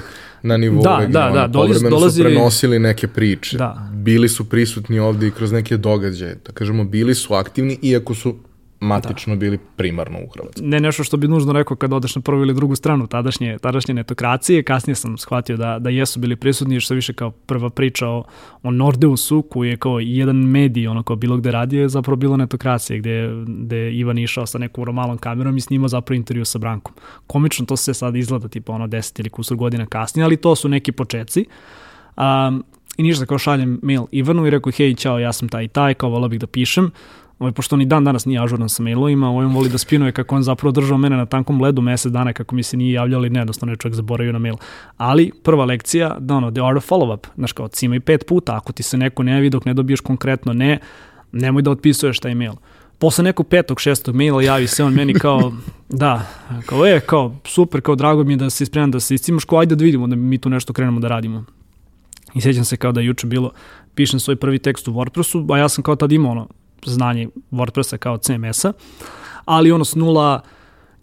na 0.42 0.56
nivou 0.56 0.82
da, 0.82 0.98
regiona, 0.98 1.30
da, 1.30 1.40
da, 1.40 1.46
dolazi, 1.46 1.72
povremeno 1.72 1.96
dolazi, 1.96 2.16
su 2.16 2.24
prenosili 2.24 2.78
neke 2.78 3.08
priče, 3.08 3.56
da. 3.56 3.90
bili 3.92 4.28
su 4.28 4.48
prisutni 4.48 4.98
ovde 4.98 5.26
i 5.26 5.30
kroz 5.30 5.52
neke 5.52 5.76
događaje, 5.76 6.36
da 6.46 6.52
kažemo 6.52 6.84
bili 6.84 7.14
su 7.14 7.34
aktivni, 7.34 7.78
iako 7.82 8.14
su 8.14 8.36
matično 8.80 9.34
da. 9.34 9.38
bili 9.38 9.58
primarno 9.76 10.18
u 10.18 10.28
Hrvatskoj. 10.28 10.66
Ne 10.66 10.80
nešto 10.80 11.04
što 11.04 11.16
bi 11.16 11.28
nužno 11.28 11.52
rekao 11.52 11.76
kad 11.76 11.92
odeš 11.92 12.16
na 12.16 12.22
prvu 12.22 12.42
ili 12.42 12.54
drugu 12.54 12.76
stranu 12.76 13.06
tadašnje, 13.06 13.58
tadašnje 13.58 13.94
netokracije, 13.94 14.62
kasnije 14.62 14.94
sam 14.94 15.18
shvatio 15.18 15.56
da, 15.56 15.78
da 15.78 15.90
jesu 15.90 16.20
bili 16.20 16.36
prisutni, 16.36 16.80
što 16.80 16.94
više 16.94 17.12
kao 17.12 17.30
prva 17.30 17.70
priča 17.70 18.08
o, 18.08 18.24
o 18.62 18.70
Nordeusu, 18.70 19.42
koji 19.42 19.68
je 19.68 19.76
kao 19.76 20.00
jedan 20.00 20.36
medij, 20.36 20.88
ono 20.88 21.02
kao 21.02 21.16
bilo 21.16 21.36
gde 21.36 21.50
radio, 21.50 21.80
je 21.82 21.88
zapravo 21.88 22.16
bilo 22.16 22.36
netokracije, 22.36 22.98
gde, 22.98 23.30
gde 23.46 23.92
Ivan 23.92 24.18
išao 24.18 24.46
sa 24.46 24.58
nekom 24.58 24.94
malom 24.94 25.18
kamerom 25.18 25.56
i 25.56 25.60
snimao 25.60 25.88
zapravo 25.88 26.16
intervju 26.16 26.44
sa 26.44 26.58
Brankom. 26.58 26.94
Komično 27.26 27.66
to 27.66 27.76
se 27.76 27.94
sad 27.94 28.16
izgleda 28.16 28.48
tipa 28.48 28.72
ono 28.72 28.86
10 28.86 29.20
ili 29.20 29.30
kusur 29.30 29.56
godina 29.56 29.86
kasnije, 29.86 30.24
ali 30.24 30.36
to 30.36 30.56
su 30.56 30.68
neki 30.68 30.92
početci. 30.92 31.44
Um, 32.16 32.64
I 32.96 33.02
ništa, 33.02 33.26
kao 33.26 33.38
šaljem 33.38 33.80
mail 33.82 34.06
Ivanu 34.12 34.46
i 34.46 34.50
rekao, 34.50 34.72
hej, 34.76 34.94
čao, 34.94 35.18
ja 35.18 35.32
sam 35.32 35.48
taj 35.48 35.64
i 35.64 35.68
taj, 35.68 35.94
kao 35.94 36.10
volao 36.10 36.28
bih 36.28 36.40
da 36.40 36.46
pišem. 36.46 36.90
Ovaj, 37.40 37.52
pošto 37.52 37.76
ni 37.76 37.84
dan 37.86 38.04
danas 38.04 38.24
nije 38.24 38.42
ažuran 38.42 38.68
sa 38.68 38.82
mailovima, 38.82 39.28
ovaj 39.28 39.46
on 39.46 39.54
voli 39.54 39.68
da 39.68 39.78
spinuje 39.78 40.12
kako 40.12 40.36
on 40.36 40.42
zapravo 40.42 40.72
držao 40.72 40.98
mene 40.98 41.16
na 41.16 41.26
tankom 41.26 41.62
ledu 41.62 41.82
mesec 41.82 42.12
dana 42.12 42.32
kako 42.32 42.54
mi 42.54 42.62
se 42.62 42.76
nije 42.76 42.92
javljali, 42.92 43.30
ne, 43.30 43.40
jednostavno 43.40 43.72
je 43.72 43.76
čovjek 43.76 43.94
zaboravio 43.96 44.32
na 44.32 44.38
mail. 44.38 44.54
Ali 44.96 45.32
prva 45.42 45.64
lekcija, 45.64 46.16
da 46.18 46.34
ono, 46.34 46.50
the 46.50 46.60
art 46.60 46.76
of 46.76 46.90
follow-up, 46.90 47.26
znaš 47.36 47.52
kao, 47.52 47.68
cima 47.68 48.00
pet 48.00 48.26
puta, 48.26 48.56
ako 48.56 48.72
ti 48.72 48.82
se 48.82 48.98
neko 48.98 49.22
ne 49.22 49.32
javi 49.32 49.50
dok 49.50 49.64
ne 49.64 49.74
dobiješ 49.74 50.00
konkretno 50.00 50.52
ne, 50.52 50.78
nemoj 51.32 51.62
da 51.62 51.70
otpisuješ 51.70 52.18
taj 52.18 52.34
mail. 52.34 52.52
Posle 52.98 53.24
nekog 53.24 53.48
petog, 53.48 53.80
šestog 53.80 54.14
maila 54.14 54.42
javi 54.42 54.66
se 54.66 54.84
on 54.84 54.94
meni 54.94 55.14
kao, 55.14 55.52
da, 55.88 56.26
kao 56.66 56.86
je, 56.86 57.00
kao, 57.00 57.36
super, 57.44 57.80
kao 57.80 57.94
drago 57.94 58.24
mi 58.24 58.32
je 58.32 58.36
da 58.36 58.50
si 58.50 58.66
spreman 58.66 58.90
da 58.90 59.00
se 59.00 59.14
iscimaš, 59.14 59.44
kao 59.44 59.58
ajde 59.58 59.76
da 59.76 59.84
vidimo 59.84 60.06
da 60.06 60.16
mi 60.16 60.38
tu 60.38 60.48
nešto 60.48 60.72
krenemo 60.72 61.00
da 61.00 61.08
radimo. 61.08 61.44
I 62.34 62.40
sjećam 62.40 62.64
se 62.64 62.76
kao 62.76 62.92
da 62.92 63.00
je 63.00 63.06
juče 63.06 63.26
bilo, 63.26 63.50
pišem 63.94 64.20
svoj 64.20 64.36
prvi 64.36 64.58
tekst 64.58 64.88
u 64.88 64.92
WordPressu, 64.92 65.54
a 65.54 65.58
ja 65.58 65.68
sam 65.68 65.84
kao 65.84 65.96
tad 65.96 66.12
imao 66.12 66.32
ono, 66.32 66.48
znanje 66.86 67.28
WordPressa 67.50 67.96
kao 67.96 68.18
CMS-a, 68.18 68.72
ali 69.44 69.72
ono 69.72 69.84
s 69.84 69.94
nula 69.94 70.40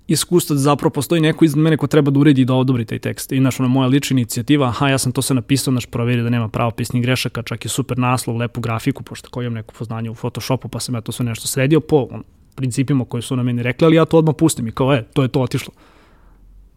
iskustva 0.07 0.53
da 0.53 0.59
zapravo 0.59 0.89
postoji 0.89 1.21
neko 1.21 1.45
iz 1.45 1.55
mene 1.55 1.77
ko 1.77 1.87
treba 1.87 2.11
da 2.11 2.19
uredi 2.19 2.41
i 2.41 2.45
da 2.45 2.53
odobri 2.53 2.85
taj 2.85 2.99
tekst. 2.99 3.31
I 3.31 3.39
znaš, 3.39 3.59
ono, 3.59 3.69
moja 3.69 3.87
lična 3.87 4.13
inicijativa, 4.13 4.67
aha, 4.67 4.89
ja 4.89 4.97
sam 4.97 5.11
to 5.11 5.21
sve 5.21 5.35
napisao, 5.35 5.71
znaš, 5.71 5.85
proveri 5.85 6.21
da 6.21 6.29
nema 6.29 6.47
pravopisnih 6.47 7.03
grešaka, 7.03 7.41
čak 7.41 7.65
i 7.65 7.69
super 7.69 7.97
naslov, 7.97 8.37
lepu 8.37 8.61
grafiku, 8.61 9.03
pošto 9.03 9.29
koji 9.29 9.45
imam 9.45 9.53
neko 9.53 9.73
poznanje 9.77 10.09
u 10.09 10.15
Photoshopu, 10.15 10.67
pa 10.67 10.79
sam 10.79 10.95
ja 10.95 11.01
to 11.01 11.11
sve 11.11 11.25
nešto 11.25 11.47
sredio 11.47 11.79
po 11.79 12.07
on, 12.11 12.23
principima 12.55 13.05
koji 13.05 13.21
su 13.23 13.35
na 13.35 13.43
meni 13.43 13.63
rekli, 13.63 13.85
ali 13.85 13.95
ja 13.95 14.05
to 14.05 14.17
odmah 14.17 14.35
pustim 14.37 14.67
i 14.67 14.71
kao, 14.71 14.93
e, 14.93 15.03
to 15.13 15.21
je 15.21 15.27
to 15.27 15.41
otišlo. 15.41 15.73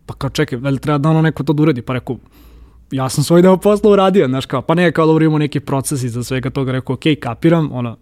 Pa 0.06 0.14
kao, 0.14 0.30
čekaj, 0.30 0.58
veli 0.58 0.78
treba 0.78 0.98
da 0.98 1.08
ono 1.08 1.22
neko 1.22 1.42
to 1.42 1.52
da 1.52 1.62
uredi? 1.62 1.82
Pa 1.82 1.92
rekao, 1.92 2.16
ja 2.90 3.08
sam 3.08 3.24
svoj 3.24 3.42
deo 3.42 3.56
posla 3.56 3.90
uradio, 3.90 4.28
znaš 4.28 4.46
kao, 4.46 4.62
pa 4.62 4.74
ne, 4.74 4.92
kao 4.92 5.06
dobro 5.06 5.24
imamo 5.24 5.38
neki 5.38 5.60
procesi 5.60 6.08
za 6.08 6.24
svega 6.24 6.50
toga, 6.50 6.72
rekao, 6.72 6.94
ok, 6.94 7.02
kapiram, 7.20 7.72
ono, 7.72 7.96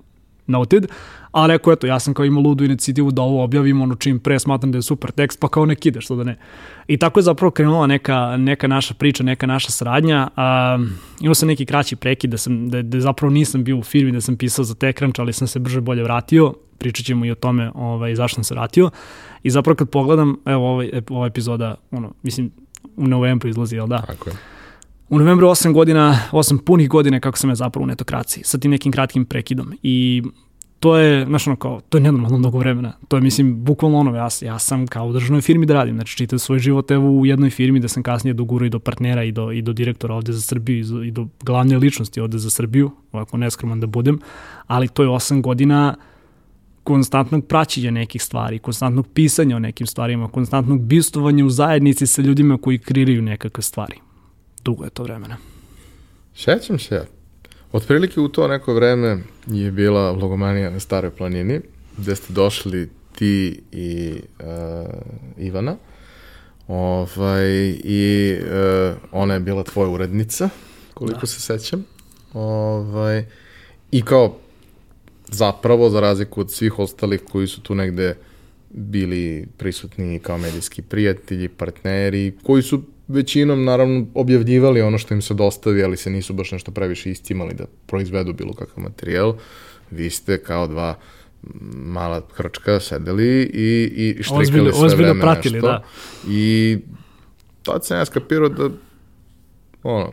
noted, 0.48 0.86
a 1.32 1.46
rekao, 1.46 1.72
eto, 1.72 1.86
ja 1.86 1.98
sam 1.98 2.14
kao 2.14 2.24
imao 2.24 2.42
ludu 2.42 2.64
inicijativu 2.64 3.10
da 3.10 3.22
ovo 3.22 3.44
objavim, 3.44 3.82
ono 3.82 3.94
čim 3.94 4.18
pre 4.18 4.38
smatram 4.38 4.72
da 4.72 4.78
je 4.78 4.82
super 4.82 5.10
tekst, 5.10 5.40
pa 5.40 5.48
kao 5.48 5.66
nek 5.66 5.86
ide, 5.86 6.00
što 6.00 6.16
da 6.16 6.24
ne. 6.24 6.36
I 6.88 6.96
tako 6.96 7.20
je 7.20 7.24
zapravo 7.24 7.50
krenula 7.50 7.86
neka, 7.86 8.36
neka 8.36 8.68
naša 8.68 8.94
priča, 8.94 9.22
neka 9.22 9.46
naša 9.46 9.70
saradnja. 9.70 10.28
A, 10.36 10.78
imao 11.20 11.34
sam 11.34 11.48
neki 11.48 11.66
kraći 11.66 11.96
prekid 11.96 12.30
da, 12.30 12.38
sam, 12.38 12.68
da, 12.70 12.82
da 12.82 13.00
zapravo 13.00 13.30
nisam 13.30 13.64
bio 13.64 13.76
u 13.76 13.82
firmi, 13.82 14.12
da 14.12 14.20
sam 14.20 14.36
pisao 14.36 14.64
za 14.64 14.74
TechCrunch, 14.74 15.20
ali 15.20 15.32
sam 15.32 15.48
se 15.48 15.58
brže 15.58 15.80
bolje 15.80 16.02
vratio, 16.02 16.54
pričat 16.78 17.06
ćemo 17.06 17.24
i 17.24 17.30
o 17.30 17.34
tome 17.34 17.70
ovaj, 17.74 18.14
zašto 18.14 18.34
sam 18.34 18.44
se 18.44 18.54
vratio. 18.54 18.90
I 19.42 19.50
zapravo 19.50 19.76
kad 19.76 19.90
pogledam, 19.90 20.36
evo 20.46 20.70
ovaj, 20.70 20.90
ova 21.08 21.26
epizoda, 21.26 21.74
ono, 21.90 22.12
mislim, 22.22 22.50
u 22.96 23.06
novembru 23.06 23.48
izlazi, 23.48 23.76
jel 23.76 23.86
da? 23.86 24.02
Tako 24.02 24.30
je. 24.30 24.36
U 25.10 25.18
novembru 25.18 25.48
8 25.48 25.72
godina, 25.72 26.18
8 26.32 26.58
punih 26.58 26.88
godina 26.88 27.20
kako 27.20 27.38
sam 27.38 27.50
ja 27.50 27.54
zapravo 27.54 27.84
u 27.84 27.86
netokraciji, 27.86 28.44
sa 28.44 28.58
tim 28.58 28.70
nekim 28.70 28.92
kratkim 28.92 29.24
prekidom. 29.24 29.72
I 29.82 30.22
to 30.80 30.96
je, 30.96 31.26
znaš 31.26 31.46
ono 31.46 31.56
kao, 31.56 31.80
to 31.88 31.98
je 31.98 32.02
nenormalno 32.02 32.38
mnogo 32.38 32.58
vremena. 32.58 32.92
To 33.08 33.16
je, 33.16 33.20
mislim, 33.20 33.64
bukvalno 33.64 33.98
ono, 33.98 34.16
ja, 34.16 34.28
ja 34.42 34.58
sam 34.58 34.86
kao 34.86 35.06
u 35.06 35.12
državnoj 35.12 35.40
firmi 35.40 35.66
da 35.66 35.74
radim, 35.74 35.94
znači 35.94 36.16
čitav 36.16 36.38
svoj 36.38 36.58
život 36.58 36.90
evo 36.90 37.10
u 37.10 37.26
jednoj 37.26 37.50
firmi 37.50 37.80
da 37.80 37.88
sam 37.88 38.02
kasnije 38.02 38.34
dogurao 38.34 38.66
i 38.66 38.70
do 38.70 38.78
partnera 38.78 39.24
i 39.24 39.32
do, 39.32 39.52
i 39.52 39.62
do 39.62 39.72
direktora 39.72 40.14
ovde 40.14 40.32
za 40.32 40.40
Srbiju 40.40 40.78
i 40.78 40.84
do, 40.84 41.02
i 41.02 41.10
do 41.10 41.26
glavne 41.42 41.78
ličnosti 41.78 42.20
ovde 42.20 42.38
za 42.38 42.50
Srbiju, 42.50 42.90
ovako 43.12 43.36
neskroman 43.36 43.80
da 43.80 43.86
budem, 43.86 44.18
ali 44.66 44.88
to 44.88 45.02
je 45.02 45.08
8 45.08 45.40
godina 45.40 45.94
konstantnog 46.84 47.46
praćenja 47.46 47.90
nekih 47.90 48.22
stvari, 48.22 48.58
konstantnog 48.58 49.06
pisanja 49.14 49.56
o 49.56 49.58
nekim 49.58 49.86
stvarima, 49.86 50.28
konstantnog 50.28 50.80
bistovanja 50.80 51.44
u 51.44 51.50
zajednici 51.50 52.06
sa 52.06 52.22
ljudima 52.22 52.58
koji 52.58 52.78
kreiraju 52.78 53.22
nekakve 53.22 53.62
stvari 53.62 54.07
dugo 54.64 54.84
je 54.84 54.90
to 54.90 55.02
vremena. 55.02 55.36
Sećam 56.34 56.78
se 56.78 56.94
ja. 56.94 57.04
Otprilike 57.72 58.20
u 58.20 58.28
to 58.28 58.48
neko 58.48 58.74
vreme 58.74 59.18
je 59.46 59.70
bila 59.70 60.12
logomanija 60.12 60.70
na 60.70 60.80
Staroj 60.80 61.10
planini, 61.10 61.60
gde 61.98 62.16
ste 62.16 62.32
došli 62.32 62.90
ti 63.18 63.60
i 63.72 64.20
uh, 64.40 64.46
Ivana. 65.36 65.76
Ovaj, 66.68 67.68
I 67.84 68.36
uh, 68.40 68.96
ona 69.12 69.34
je 69.34 69.40
bila 69.40 69.62
tvoja 69.62 69.88
urednica, 69.88 70.48
koliko 70.94 71.20
da. 71.20 71.26
se 71.26 71.40
sećam. 71.40 71.84
Ovaj, 72.34 73.24
I 73.90 74.02
kao 74.02 74.36
zapravo, 75.28 75.90
za 75.90 76.00
razliku 76.00 76.40
od 76.40 76.52
svih 76.52 76.78
ostalih 76.78 77.20
koji 77.32 77.46
su 77.46 77.60
tu 77.60 77.74
negde 77.74 78.16
bili 78.70 79.46
prisutni 79.56 80.18
kao 80.18 80.38
medijski 80.38 80.82
prijatelji, 80.82 81.48
partneri, 81.48 82.32
koji 82.42 82.62
su 82.62 82.82
većinom 83.08 83.64
naravno 83.64 84.06
objavljivali 84.14 84.82
ono 84.82 84.98
što 84.98 85.14
im 85.14 85.22
se 85.22 85.34
dostavi, 85.34 85.82
ali 85.82 85.96
se 85.96 86.10
nisu 86.10 86.32
baš 86.32 86.52
nešto 86.52 86.70
previše 86.70 87.10
istimali 87.10 87.54
da 87.54 87.64
proizvedu 87.86 88.32
bilo 88.32 88.52
kakav 88.52 88.84
materijal. 88.84 89.34
Vi 89.90 90.10
ste 90.10 90.42
kao 90.42 90.66
dva 90.66 90.98
mala 91.72 92.22
hrčka 92.32 92.80
sedeli 92.80 93.42
i, 93.42 93.90
i 93.96 94.22
štrikali 94.22 94.42
ozbiljno, 94.42 94.72
sve 94.72 94.86
ozbiljno 94.86 95.12
vreme 95.12 95.20
pratili, 95.20 95.54
nešto. 95.54 95.66
Da. 95.66 95.84
I 96.28 96.78
tad 97.62 97.86
sam 97.86 97.98
ja 97.98 98.04
skapirao 98.04 98.48
da 98.48 98.70
ono, 99.82 100.12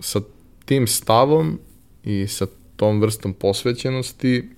sa 0.00 0.20
tim 0.64 0.86
stavom 0.86 1.58
i 2.04 2.26
sa 2.26 2.46
tom 2.76 3.00
vrstom 3.00 3.32
posvećenosti 3.32 4.48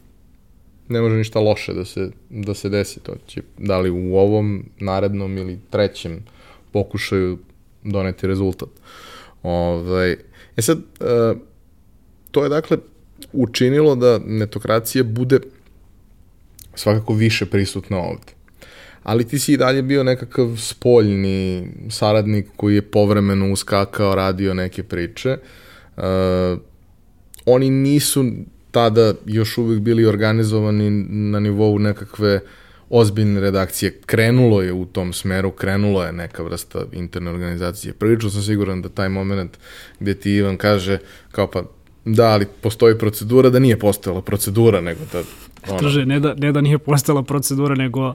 ne 0.89 1.01
može 1.01 1.16
ništa 1.16 1.41
loše 1.41 1.72
da 1.72 1.85
se, 1.85 2.11
da 2.30 2.55
se 2.55 2.68
desi. 2.68 3.01
To 3.01 3.12
će, 3.26 3.43
da 3.59 3.78
li 3.80 3.91
u 3.91 4.16
ovom 4.16 4.64
narednom 4.80 5.39
ili 5.39 5.59
trećem 5.70 6.24
pokušaju 6.72 7.39
doneti 7.85 8.26
rezultat. 8.26 8.68
Ovaj, 9.43 10.16
e 10.57 10.62
sad, 10.62 10.78
uh, 10.78 11.39
to 12.30 12.43
je 12.43 12.49
dakle 12.49 12.78
učinilo 13.32 13.95
da 13.95 14.20
netokracija 14.26 15.05
bude 15.05 15.39
svakako 16.74 17.14
više 17.14 17.47
prisutna 17.47 17.99
ovde. 17.99 18.32
Ali 19.03 19.28
ti 19.28 19.39
si 19.39 19.53
i 19.53 19.57
dalje 19.57 19.82
bio 19.82 20.05
nekakav 20.05 20.57
spoljni 20.57 21.68
saradnik 21.91 22.47
koji 22.57 22.74
je 22.74 22.82
povremeno 22.82 23.53
uskakao, 23.53 24.14
radio 24.14 24.55
neke 24.55 24.82
priče. 24.82 25.37
Uh, 25.97 26.03
oni 27.47 27.70
nisu 27.70 28.24
tada 28.70 29.14
još 29.26 29.59
uvek 29.59 29.80
bili 29.80 30.07
organizovani 30.07 30.91
na 31.09 31.41
nivou 31.41 31.78
nekakve 31.78 32.35
uh, 32.35 32.43
ozbiljne 32.97 33.40
redakcije. 33.40 34.01
Krenulo 34.07 34.62
je 34.62 34.72
u 34.72 34.84
tom 34.84 35.12
smeru, 35.12 35.51
krenulo 35.51 36.05
je 36.05 36.12
neka 36.12 36.42
vrsta 36.42 36.84
interne 36.92 37.30
organizacije. 37.30 37.92
Prilično 37.92 38.30
sam 38.30 38.42
siguran 38.42 38.82
da 38.82 38.88
taj 38.88 39.09
moment 39.09 39.59
gde 40.01 40.14
ti 40.14 40.30
Ivan 40.30 40.57
kaže 40.57 40.99
kao 41.32 41.47
pa 41.47 41.62
da, 42.05 42.26
ali 42.26 42.47
postoji 42.61 42.99
procedura, 42.99 43.51
da 43.51 43.59
nije 43.59 43.78
postojala 43.78 44.22
procedura, 44.22 44.80
nego 44.80 45.01
da... 45.12 45.22
Ona... 45.68 45.80
Kaže, 45.80 46.07
ne 46.07 46.20
da, 46.20 46.34
ne 46.34 46.53
da 46.53 46.61
nije 46.61 46.78
postojala 46.78 47.22
procedura, 47.22 47.74
nego 47.74 48.14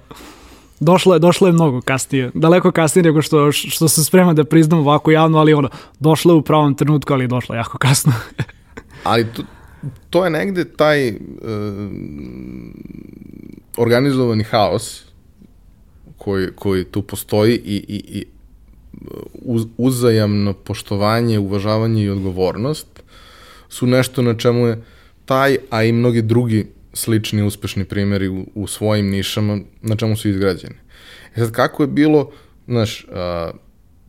došlo 0.80 1.14
je, 1.14 1.20
došlo 1.20 1.48
je 1.48 1.54
mnogo 1.54 1.82
kasnije, 1.82 2.32
daleko 2.34 2.72
kasnije 2.72 3.04
nego 3.04 3.22
što, 3.22 3.52
što 3.52 3.88
se 3.88 4.04
sprema 4.04 4.34
da 4.34 4.44
priznam 4.44 4.80
ovako 4.80 5.12
javno, 5.12 5.38
ali 5.38 5.54
ono, 5.54 5.70
došlo 6.00 6.34
je 6.34 6.38
u 6.38 6.42
pravom 6.42 6.76
trenutku, 6.76 7.14
ali 7.14 7.24
je 7.24 7.28
došlo 7.28 7.56
jako 7.56 7.78
kasno. 7.78 8.14
ali 9.04 9.26
to, 9.26 9.44
to 10.10 10.24
je 10.26 10.30
negde 10.30 10.66
taj 10.66 11.10
uh, 11.10 11.16
organizovani 13.78 14.44
haos 14.44 15.04
koji, 16.18 16.48
koji 16.56 16.84
tu 16.84 17.02
postoji 17.02 17.56
i, 17.56 17.76
i, 17.88 18.20
i 18.20 18.26
uz, 19.34 19.66
uzajamno 19.78 20.54
poštovanje, 20.54 21.40
uvažavanje 21.40 22.04
i 22.04 22.10
odgovornost 22.10 22.88
su 23.70 23.88
nešto 23.88 24.22
na 24.22 24.34
čemu 24.38 24.68
je 24.68 24.82
taj, 25.26 25.58
a 25.70 25.84
i 25.84 25.92
mnogi 25.92 26.22
drugi 26.22 26.68
slični 26.94 27.44
uspešni 27.44 27.86
primjeri 27.86 28.28
u, 28.28 28.46
u 28.56 28.68
svojim 28.68 29.10
nišama 29.10 29.60
na 29.82 29.96
čemu 29.96 30.18
su 30.18 30.30
izgrađeni. 30.30 30.76
E 31.36 31.40
sad, 31.40 31.52
kako 31.52 31.84
je 31.84 31.88
bilo, 31.88 32.32
znaš, 32.68 33.06
a, 33.12 33.52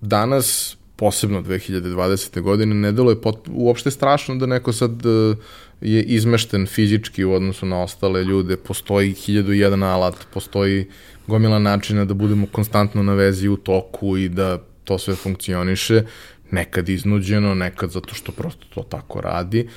danas, 0.01 0.77
posebno 1.01 1.43
2020. 1.43 2.41
godine, 2.41 2.75
ne 2.75 2.93
delo 2.93 3.11
je 3.11 3.21
pot, 3.21 3.49
uopšte 3.49 3.91
strašno 3.91 4.35
da 4.37 4.47
neko 4.47 4.73
sad 4.73 5.07
a, 5.07 5.35
je 5.81 6.03
izmešten 6.03 6.67
fizički 6.67 7.25
u 7.25 7.33
odnosu 7.33 7.67
na 7.67 7.79
ostale 7.83 8.25
ljude, 8.25 8.57
postoji 8.57 9.13
hiljadu 9.13 9.53
jedan 9.53 9.83
alat, 9.83 10.15
postoji 10.35 10.85
gomila 11.27 11.59
načina 11.59 12.05
da 12.05 12.15
budemo 12.15 12.47
konstantno 12.53 13.03
na 13.03 13.15
vezi 13.15 13.49
u 13.49 13.57
toku 13.57 14.17
i 14.17 14.29
da 14.29 14.59
to 14.85 14.99
sve 14.99 15.15
funkcioniše, 15.15 16.03
nekad 16.51 16.89
iznuđeno, 16.89 17.55
nekad 17.55 17.91
zato 17.91 18.15
što 18.15 18.33
prosto 18.33 18.67
to 18.75 18.83
tako 18.83 19.21
radi, 19.21 19.69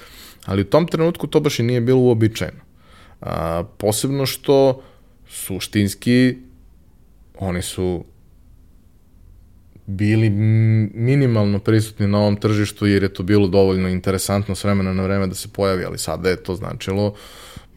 ali 0.45 0.61
u 0.61 0.69
tom 0.75 0.87
trenutku 0.87 1.27
to 1.27 1.39
baš 1.39 1.59
i 1.59 1.63
nije 1.63 1.81
bilo 1.81 1.99
uobičajeno. 1.99 2.59
A, 3.21 3.63
posebno 3.77 4.25
što 4.25 4.81
suštinski 5.29 6.35
oni 7.39 7.61
su 7.61 8.03
bili 9.85 10.29
minimalno 10.93 11.59
prisutni 11.59 12.07
na 12.07 12.19
ovom 12.19 12.35
tržištu 12.35 12.85
jer 12.85 13.03
je 13.03 13.13
to 13.13 13.23
bilo 13.23 13.47
dovoljno 13.47 13.89
interesantno 13.89 14.55
s 14.55 14.63
vremena 14.63 14.93
na 14.93 15.03
vreme 15.03 15.27
da 15.27 15.35
se 15.35 15.47
pojavi, 15.47 15.85
ali 15.85 15.97
sada 15.97 16.29
je 16.29 16.43
to 16.43 16.55
značilo 16.55 17.13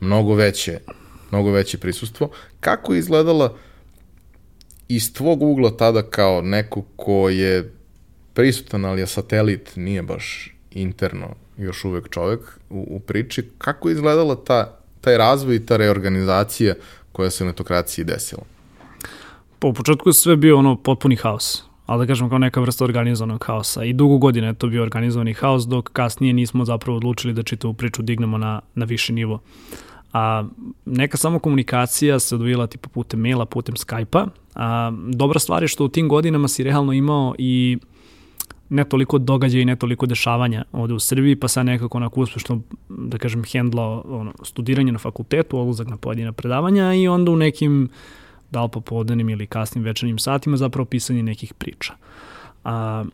mnogo 0.00 0.34
veće, 0.34 0.78
mnogo 1.30 1.50
veće 1.50 1.78
prisustvo. 1.78 2.30
Kako 2.61 2.94
je 2.94 2.98
izgledala 2.98 3.57
iz 4.88 5.14
tvog 5.14 5.42
ugla 5.42 5.76
tada 5.76 6.02
kao 6.02 6.40
neko 6.42 6.82
ko 6.96 7.28
je 7.28 7.72
prisutan, 8.34 8.84
ali 8.84 9.00
je 9.00 9.07
satelit, 9.07 9.72
nije 9.76 10.02
baš 10.02 10.54
interno 10.70 11.34
još 11.59 11.84
uvek 11.84 12.09
čovek 12.11 12.40
u, 12.70 12.86
u 12.90 13.00
priči, 13.00 13.50
kako 13.59 13.88
je 13.88 13.92
izgledala 13.92 14.44
ta, 14.44 14.78
taj 15.00 15.18
razvoj 15.18 15.57
i 15.57 15.66
ta 15.66 15.76
reorganizacija 15.76 16.74
koja 17.12 17.30
se 17.30 17.44
u 17.44 17.46
netokraciji 17.46 18.04
desila? 18.04 18.42
Po 19.59 19.72
početku 19.72 20.09
je 20.09 20.14
sve 20.14 20.36
bio 20.36 20.59
ono 20.59 20.82
potpuni 20.82 21.16
haos 21.16 21.62
ali 21.87 22.03
da 22.03 22.07
kažem 22.07 22.28
kao 22.28 22.39
neka 22.39 22.61
vrsta 22.61 22.84
organizovanog 22.84 23.45
haosa. 23.45 23.84
I 23.84 23.93
dugo 23.93 24.18
godine 24.18 24.47
je 24.47 24.55
to 24.55 24.66
bio 24.66 24.82
organizovani 24.82 25.34
haos, 25.34 25.66
dok 25.66 25.91
kasnije 25.93 26.32
nismo 26.32 26.64
zapravo 26.64 26.97
odlučili 26.97 27.34
da 27.34 27.43
čitavu 27.43 27.74
priču 27.74 28.03
dignemo 28.03 28.39
na, 28.39 28.61
na 28.74 28.84
viši 28.84 29.12
nivo. 29.12 29.41
A, 30.12 30.45
neka 30.84 31.16
samo 31.16 31.39
komunikacija 31.39 32.18
se 32.18 32.34
odvijela 32.34 32.66
tipa 32.66 32.89
putem 32.89 33.20
maila, 33.20 33.45
putem 33.45 33.74
Skype-a. 33.74 34.26
A, 34.55 34.93
dobra 35.12 35.39
stvar 35.39 35.62
je 35.62 35.68
što 35.68 35.84
u 35.84 35.89
tim 35.89 36.09
godinama 36.09 36.49
si 36.49 36.62
realno 36.62 36.93
imao 36.93 37.34
i 37.39 37.78
ne 38.68 38.84
toliko 38.84 39.18
događaja 39.18 39.62
i 39.62 39.64
ne 39.64 39.76
toliko 39.76 40.07
dešavanja 40.07 40.64
ovde 40.72 40.95
u 40.95 40.99
Srbiji, 40.99 41.37
pa 41.37 41.49
sad 41.49 41.66
nekako 41.66 41.99
onako 41.99 42.20
uspešno, 42.20 42.61
da 42.89 43.18
kažem, 43.18 43.45
hendlao 43.45 44.05
ono, 44.09 44.32
studiranje 44.43 44.93
na 44.93 44.99
fakultetu, 44.99 45.59
odlazak 45.59 45.89
na 45.89 45.97
pojedina 45.97 46.32
predavanja 46.32 46.95
i 46.95 47.09
onda 47.09 47.30
u 47.30 47.37
nekim 47.37 47.89
da 48.57 48.62
li 48.64 48.72
popodnenim 48.72 49.28
ili 49.28 49.46
kasnim 49.46 49.84
večernim 49.84 50.18
satima, 50.18 50.57
zapravo 50.57 50.84
pisanje 50.84 51.22
nekih 51.22 51.54
priča. 51.54 51.94
A, 52.64 53.04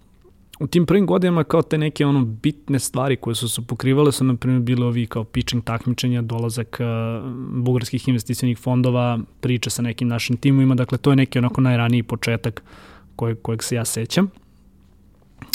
u 0.61 0.67
tim 0.67 0.87
prvim 0.87 1.07
godinama 1.07 1.45
kao 1.45 1.63
te 1.63 1.79
neke 1.79 2.07
ono 2.07 2.25
bitne 2.25 2.79
stvari 2.79 3.17
koje 3.17 3.35
su 3.35 3.49
se 3.49 3.63
pokrivale 3.63 4.13
su 4.13 4.25
na 4.25 4.37
primjer 4.37 4.63
bile 4.63 4.87
ovi 4.87 5.07
kao 5.07 5.25
pitching 5.25 5.65
takmičenja, 5.65 6.23
dolazak 6.23 6.79
uh, 6.81 7.33
bugarskih 7.65 8.09
investicionih 8.09 8.59
fondova, 8.59 9.19
priče 9.41 9.71
sa 9.71 9.83
nekim 9.83 10.09
našim 10.09 10.37
timovima, 10.37 10.75
dakle 10.75 10.99
to 10.99 11.11
je 11.11 11.17
neki 11.17 11.39
onako 11.39 11.61
najraniji 11.61 12.03
početak 12.03 12.63
kojeg, 13.17 13.43
kojeg 13.43 13.63
se 13.63 13.75
ja 13.75 13.85
sećam. 13.85 14.31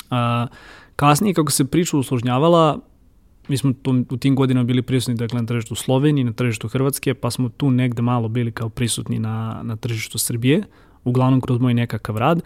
A, 0.09 0.47
kasnije 0.95 1.33
kako 1.33 1.51
se 1.51 1.65
priča 1.65 1.97
usložnjavala, 1.97 2.79
mi 3.47 3.57
smo 3.57 3.73
tu, 3.73 4.05
u 4.09 4.17
tim 4.17 4.35
godinama 4.35 4.63
bili 4.63 4.81
prisutni 4.81 5.15
dakle, 5.15 5.41
na 5.41 5.47
tržištu 5.47 5.75
Slovenije, 5.75 6.25
na 6.25 6.33
tržištu 6.33 6.67
Hrvatske, 6.67 7.13
pa 7.13 7.31
smo 7.31 7.49
tu 7.49 7.71
negde 7.71 8.01
malo 8.01 8.27
bili 8.27 8.51
kao 8.51 8.69
prisutni 8.69 9.19
na, 9.19 9.61
na 9.63 9.75
tržištu 9.75 10.17
Srbije, 10.17 10.63
uglavnom 11.03 11.41
kroz 11.41 11.59
moj 11.59 11.73
nekakav 11.73 12.17
rad. 12.17 12.41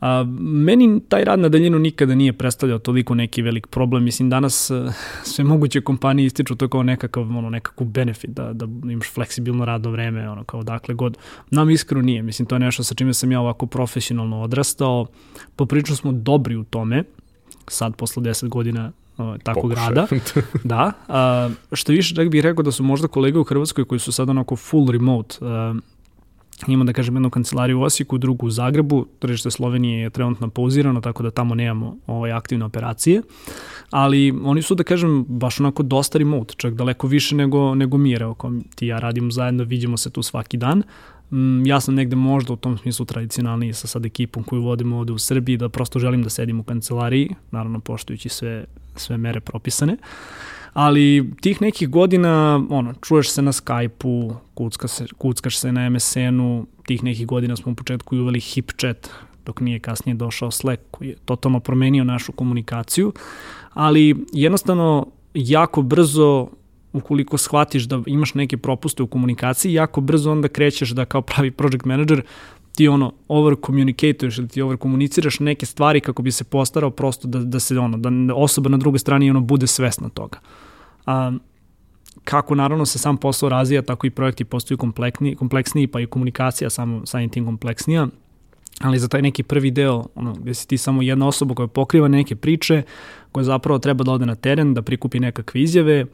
A, 0.00 0.24
meni 0.40 1.00
taj 1.08 1.24
rad 1.24 1.38
na 1.38 1.48
daljinu 1.48 1.78
nikada 1.78 2.14
nije 2.14 2.32
predstavljao 2.32 2.78
toliko 2.78 3.14
neki 3.14 3.42
velik 3.42 3.66
problem. 3.66 4.04
Mislim, 4.04 4.30
danas 4.30 4.70
e, 4.70 4.92
sve 5.22 5.44
moguće 5.44 5.80
kompanije 5.80 6.26
ističu 6.26 6.54
to 6.54 6.68
kao 6.68 6.82
nekakav, 6.82 7.22
ono, 7.22 7.50
nekakav 7.50 7.86
benefit, 7.86 8.30
da, 8.30 8.52
da 8.52 8.66
imaš 8.90 9.10
fleksibilno 9.10 9.64
radno 9.64 9.90
vreme, 9.90 10.30
ono, 10.30 10.44
kao 10.44 10.62
dakle 10.62 10.94
god. 10.94 11.18
Nam 11.50 11.70
iskreno 11.70 12.02
nije. 12.02 12.22
Mislim, 12.22 12.46
to 12.46 12.54
je 12.54 12.58
nešto 12.58 12.84
sa 12.84 12.94
čime 12.94 13.14
sam 13.14 13.32
ja 13.32 13.40
ovako 13.40 13.66
profesionalno 13.66 14.42
odrastao. 14.42 15.06
Poprično 15.56 15.96
smo 15.96 16.12
dobri 16.12 16.56
u 16.56 16.64
tome, 16.64 17.04
sad 17.68 17.96
posle 17.96 18.22
10 18.22 18.48
godina 18.48 18.92
uh, 19.18 19.36
takvog 19.42 19.62
Pokušaj. 19.62 19.88
rada. 19.88 20.06
da. 20.64 20.92
Uh, 21.48 21.54
što 21.72 21.92
više, 21.92 22.14
čak 22.14 22.28
bih 22.28 22.42
rekao 22.42 22.62
da 22.62 22.72
su 22.72 22.82
možda 22.82 23.08
kolege 23.08 23.38
u 23.38 23.44
Hrvatskoj 23.44 23.84
koji 23.84 23.98
su 23.98 24.12
sad 24.12 24.28
onako 24.28 24.56
full 24.56 24.90
remote, 24.90 25.44
uh, 25.44 25.76
ima 26.66 26.84
da 26.84 26.92
kažem 26.92 27.14
jednu 27.16 27.30
kancelariju 27.30 27.80
u 27.80 27.82
Osijeku, 27.82 28.18
drugu 28.18 28.46
u 28.46 28.50
Zagrebu, 28.50 29.06
tržište 29.18 29.50
Slovenije 29.50 30.02
je 30.02 30.10
trenutno 30.10 30.50
pauzirano, 30.50 31.00
tako 31.00 31.22
da 31.22 31.30
tamo 31.30 31.54
nemamo 31.54 31.96
ovaj, 32.06 32.32
aktivne 32.32 32.64
operacije, 32.64 33.22
ali 33.90 34.34
oni 34.44 34.62
su 34.62 34.74
da 34.74 34.82
kažem 34.82 35.24
baš 35.28 35.60
onako 35.60 35.82
dosta 35.82 36.18
remote, 36.18 36.54
čak 36.56 36.74
daleko 36.74 37.06
više 37.06 37.34
nego, 37.34 37.74
nego 37.74 37.98
mi, 37.98 38.16
ako 38.16 38.52
ti 38.74 38.86
ja 38.86 38.98
radimo 38.98 39.30
zajedno, 39.30 39.64
vidimo 39.64 39.96
se 39.96 40.10
tu 40.10 40.22
svaki 40.22 40.56
dan, 40.56 40.82
Mm, 41.32 41.66
ja 41.66 41.80
sam 41.80 41.94
negde 41.94 42.16
možda 42.16 42.52
u 42.52 42.56
tom 42.56 42.78
smislu 42.78 43.06
tradicionalniji 43.06 43.72
sa 43.72 43.86
sad 43.86 44.06
ekipom 44.06 44.44
koju 44.44 44.62
vodimo 44.62 44.98
ovde 44.98 45.12
u 45.12 45.18
Srbiji, 45.18 45.56
da 45.56 45.68
prosto 45.68 45.98
želim 45.98 46.22
da 46.22 46.30
sedim 46.30 46.60
u 46.60 46.62
kancelariji, 46.62 47.34
naravno 47.50 47.80
poštujući 47.80 48.28
sve, 48.28 48.64
sve 48.96 49.16
mere 49.16 49.40
propisane. 49.40 49.96
Ali 50.72 51.30
tih 51.40 51.62
nekih 51.62 51.88
godina, 51.88 52.64
ono, 52.70 52.94
čuješ 53.02 53.30
se 53.30 53.42
na 53.42 53.52
Skype-u, 53.52 54.34
kucka 54.54 54.88
se, 54.88 55.06
kuckaš 55.18 55.58
se 55.58 55.72
na 55.72 55.90
MSN-u, 55.90 56.66
tih 56.86 57.04
nekih 57.04 57.26
godina 57.26 57.56
smo 57.56 57.72
u 57.72 57.74
početku 57.74 58.16
uveli 58.16 58.40
HipChat, 58.40 59.08
dok 59.46 59.60
nije 59.60 59.78
kasnije 59.78 60.14
došao 60.14 60.50
Slack, 60.50 60.82
koji 60.90 61.08
je 61.08 61.16
totalno 61.24 61.60
promenio 61.60 62.04
našu 62.04 62.32
komunikaciju, 62.32 63.12
ali 63.72 64.26
jednostavno 64.32 65.06
jako 65.34 65.82
brzo 65.82 66.48
ukoliko 66.92 67.38
shvatiš 67.38 67.84
da 67.84 68.02
imaš 68.06 68.34
neke 68.34 68.56
propuste 68.56 69.02
u 69.02 69.06
komunikaciji, 69.06 69.72
jako 69.72 70.00
brzo 70.00 70.32
onda 70.32 70.48
krećeš 70.48 70.90
da 70.90 71.04
kao 71.04 71.22
pravi 71.22 71.50
project 71.50 71.84
manager 71.84 72.22
ti 72.74 72.88
ono 72.88 73.12
over 73.28 73.56
communicatuješ 73.66 74.38
ili 74.38 74.48
ti 74.48 74.62
over 74.62 74.76
komuniciraš 74.76 75.40
neke 75.40 75.66
stvari 75.66 76.00
kako 76.00 76.22
bi 76.22 76.30
se 76.30 76.44
postarao 76.44 76.90
prosto 76.90 77.28
da, 77.28 77.38
da 77.38 77.60
se 77.60 77.78
ono, 77.78 77.98
da 77.98 78.34
osoba 78.34 78.70
na 78.70 78.76
drugoj 78.76 78.98
strani 78.98 79.30
ono 79.30 79.40
bude 79.40 79.66
svesna 79.66 80.08
toga. 80.08 80.38
A, 81.06 81.32
kako 82.24 82.54
naravno 82.54 82.86
se 82.86 82.98
sam 82.98 83.16
posao 83.16 83.48
razvija, 83.48 83.82
tako 83.82 84.06
i 84.06 84.10
projekti 84.10 84.44
postaju 84.44 84.78
kompleksniji, 84.78 85.36
kompleksniji 85.36 85.86
pa 85.86 86.00
i 86.00 86.06
komunikacija 86.06 86.70
samo 86.70 87.06
samim 87.06 87.30
tim 87.30 87.44
kompleksnija 87.44 88.08
ali 88.80 88.98
za 88.98 89.08
taj 89.08 89.22
neki 89.22 89.42
prvi 89.42 89.70
deo, 89.70 90.04
ono, 90.14 90.32
gde 90.32 90.54
si 90.54 90.68
ti 90.68 90.78
samo 90.78 91.02
jedna 91.02 91.28
osoba 91.28 91.54
koja 91.54 91.66
pokriva 91.66 92.08
neke 92.08 92.36
priče, 92.36 92.82
koja 93.32 93.44
zapravo 93.44 93.78
treba 93.78 94.04
da 94.04 94.12
ode 94.12 94.26
na 94.26 94.34
teren, 94.34 94.74
da 94.74 94.82
prikupi 94.82 95.20
nekakve 95.20 95.60
izjave, 95.60 96.06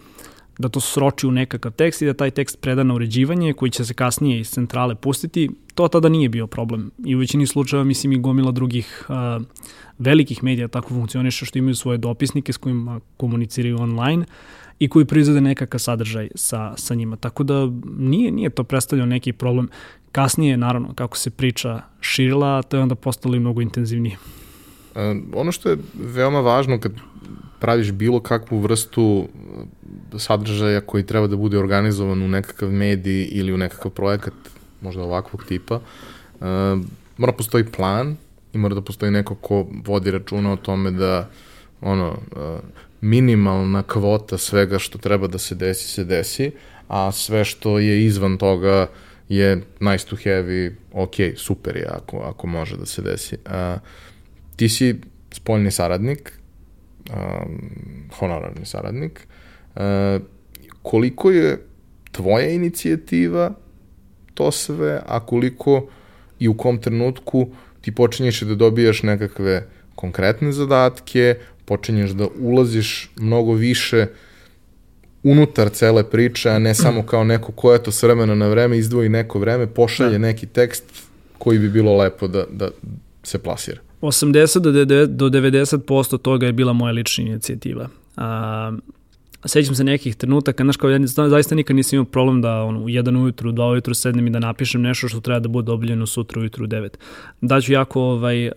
da 0.59 0.69
to 0.69 0.81
sroči 0.81 1.27
u 1.27 1.31
nekakav 1.31 1.73
tekst 1.73 2.03
i 2.03 2.07
da 2.07 2.15
taj 2.15 2.31
tekst 2.31 2.61
preda 2.61 2.83
na 2.83 2.95
uređivanje 2.95 3.53
koji 3.53 3.71
će 3.71 3.85
se 3.85 3.95
kasnije 3.95 4.41
iz 4.41 4.51
centrale 4.51 4.95
pustiti, 4.95 5.51
to 5.75 5.89
tada 5.89 6.09
nije 6.09 6.29
bio 6.29 6.47
problem. 6.47 6.91
I 7.05 7.15
u 7.15 7.19
većini 7.19 7.47
slučajeva, 7.47 7.85
mislim, 7.85 8.13
i 8.13 8.19
gomila 8.19 8.51
drugih 8.51 9.07
uh, 9.09 9.43
velikih 9.99 10.45
medija 10.45 10.69
tako 10.69 10.89
funkcioniše 10.89 11.47
što 11.47 11.59
imaju 11.59 11.75
svoje 11.75 11.99
dopisnike 11.99 12.53
s 12.53 12.57
kojima 12.57 13.01
komuniciraju 13.17 13.81
online 13.81 14.25
i 14.79 14.89
koji 14.89 15.05
proizvode 15.05 15.41
nekakav 15.41 15.79
sadržaj 15.79 16.29
sa, 16.35 16.77
sa 16.77 16.95
njima. 16.95 17.17
Tako 17.17 17.45
da 17.45 17.71
nije, 17.99 18.31
nije 18.31 18.51
to 18.51 18.65
predstavljao 18.65 19.07
neki 19.07 19.33
problem. 19.33 19.69
Kasnije, 20.13 20.57
naravno, 20.57 20.95
kako 20.95 21.17
se 21.17 21.31
priča 21.31 21.81
širila, 22.01 22.63
to 22.63 22.77
je 22.77 22.83
onda 22.83 22.95
postalo 22.95 23.37
i 23.37 23.41
mnogo 23.41 23.61
intenzivnije. 23.61 24.17
E, 24.99 25.15
ono 25.35 25.53
što 25.53 25.71
je 25.71 25.77
veoma 25.95 26.41
važno 26.41 26.81
kad 26.81 26.93
praviš 27.61 27.93
bilo 27.93 28.21
kakvu 28.21 28.59
vrstu 28.59 29.29
e, 30.15 30.19
sadržaja 30.19 30.81
koji 30.81 31.07
treba 31.07 31.27
da 31.27 31.37
bude 31.37 31.59
organizovan 31.59 32.23
u 32.23 32.29
nekakav 32.29 32.71
medij 32.71 33.29
ili 33.31 33.53
u 33.53 33.57
nekakav 33.57 33.91
projekat, 33.91 34.35
možda 34.81 35.03
ovakvog 35.03 35.45
tipa, 35.45 35.75
uh, 35.75 36.47
mora 37.17 37.33
postoji 37.33 37.65
plan 37.65 38.17
i 38.53 38.59
mora 38.59 38.75
da 38.75 38.81
postoji 38.81 39.11
neko 39.13 39.35
ko 39.35 39.67
vodi 39.87 40.11
računa 40.11 40.53
o 40.53 40.57
tome 40.57 40.91
da 40.91 41.29
ono, 41.81 42.17
minimalna 43.01 43.83
kvota 43.83 44.39
svega 44.39 44.79
što 44.79 44.99
treba 44.99 45.27
da 45.27 45.39
se 45.39 45.55
desi, 45.55 45.89
se 45.89 46.05
desi, 46.05 46.51
a 46.89 47.13
sve 47.13 47.45
što 47.45 47.79
je 47.79 48.05
izvan 48.05 48.39
toga 48.39 48.87
je 49.29 49.63
nice 49.81 50.07
to 50.07 50.17
have 50.17 50.55
i 50.55 50.71
ok, 50.93 51.15
super 51.37 51.77
je 51.77 51.87
ako, 51.91 52.19
ako 52.19 52.47
može 52.47 52.77
da 52.77 52.87
se 52.87 53.03
desi. 53.03 53.37
Uh, 53.47 53.81
ti 54.59 54.69
si 54.69 54.95
spoljni 55.31 55.71
saradnik, 55.71 56.33
um, 57.11 57.61
honorarni 58.19 58.67
saradnik, 58.67 59.27
uh, 59.75 59.83
koliko 60.83 61.31
je 61.31 61.59
tvoja 62.13 62.51
inicijativa 62.51 63.55
to 64.35 64.51
sve, 64.51 65.01
a 65.07 65.21
koliko 65.27 65.87
i 66.39 66.49
u 66.49 66.57
kom 66.57 66.79
trenutku 66.79 67.49
ti 67.81 67.95
počinješ 67.95 68.41
da 68.41 68.55
dobijaš 68.55 69.03
nekakve 69.03 69.67
konkretne 69.95 70.53
zadatke, 70.53 71.35
počinješ 71.65 72.11
da 72.11 72.27
ulaziš 72.41 73.11
mnogo 73.17 73.53
više 73.53 74.07
unutar 75.23 75.71
cele 75.71 76.11
priče, 76.11 76.51
a 76.51 76.59
ne 76.59 76.75
samo 76.75 77.03
kao 77.03 77.25
neko 77.25 77.53
ko 77.53 77.73
je 77.73 77.83
to 77.83 77.93
s 77.93 78.03
vremena 78.03 78.35
na 78.35 78.49
vreme 78.49 78.79
izdvoji 78.79 79.09
neko 79.09 79.39
vreme, 79.39 79.67
pošalje 79.67 80.19
da. 80.19 80.27
neki 80.27 80.47
tekst 80.47 80.85
koji 81.39 81.59
bi 81.59 81.69
bilo 81.69 81.97
lepo 81.97 82.29
da, 82.29 82.45
da 82.51 82.71
se 83.23 83.39
plasira. 83.39 83.88
80 84.01 85.07
do 85.07 85.29
90% 85.29 86.19
toga 86.19 86.47
je 86.47 86.53
bila 86.53 86.73
moja 86.73 86.93
lična 86.93 87.25
inicijativa. 87.25 87.89
A, 88.17 88.73
sećam 89.45 89.75
se 89.75 89.85
nekih 89.85 90.17
trenutaka, 90.17 90.65
znaš 90.65 90.77
kao 90.77 90.91
ja 90.91 90.99
zaista 91.07 91.55
nikad 91.55 91.77
nisam 91.77 91.97
imao 91.97 92.05
problem 92.05 92.43
da 92.43 92.63
ono, 92.63 92.81
u 92.81 92.89
jedan 92.89 93.17
ujutru, 93.17 93.53
dva 93.53 93.69
ujutru 93.69 93.95
sednem 93.95 94.27
i 94.27 94.31
da 94.31 94.39
napišem 94.39 94.83
nešto 94.83 95.09
što 95.09 95.21
treba 95.21 95.41
da 95.41 95.49
bude 95.49 95.73
obiljeno 95.73 96.07
sutra 96.07 96.41
ujutru 96.41 96.65
u 96.65 96.67
devet. 96.67 96.99
Daću 97.41 97.73
jako, 97.73 98.03
ovaj, 98.03 98.47
uh, 98.47 98.53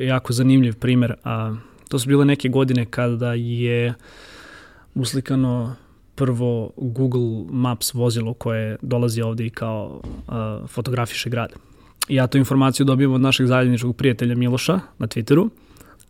jako 0.00 0.32
zanimljiv 0.32 0.74
primer, 0.74 1.14
a 1.24 1.54
to 1.88 1.98
su 1.98 2.08
bile 2.08 2.24
neke 2.24 2.48
godine 2.48 2.84
kada 2.84 3.34
je 3.34 3.94
uslikano 4.94 5.76
prvo 6.14 6.70
Google 6.76 7.44
Maps 7.50 7.94
vozilo 7.94 8.34
koje 8.34 8.76
dolazi 8.82 9.22
ovde 9.22 9.46
i 9.46 9.50
kao 9.50 10.00
uh, 10.04 10.68
fotografiše 10.68 11.30
grad. 11.30 11.52
Ja 12.08 12.26
tu 12.26 12.38
informaciju 12.38 12.86
dobijem 12.86 13.12
od 13.12 13.20
našeg 13.20 13.46
zajedničkog 13.46 13.96
prijatelja 13.96 14.34
Miloša 14.34 14.80
na 14.98 15.06
Twitteru, 15.06 15.48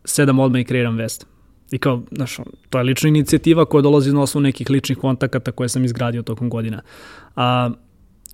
sedam 0.05 0.39
odmah 0.39 0.61
i 0.61 0.65
kreiram 0.65 0.97
vest. 0.97 1.27
I 1.71 1.79
kao, 1.79 2.03
znaš, 2.11 2.37
to 2.71 2.79
je 2.79 2.85
lična 2.85 3.09
inicijativa 3.09 3.65
koja 3.65 3.83
dolazi 3.83 4.13
na 4.13 4.23
osnovu 4.23 4.43
nekih 4.43 4.71
ličnih 4.71 4.99
kontakata 4.99 5.53
koje 5.53 5.69
sam 5.69 5.85
izgradio 5.85 6.23
tokom 6.23 6.51
godina. 6.51 6.83
A, 7.37 7.71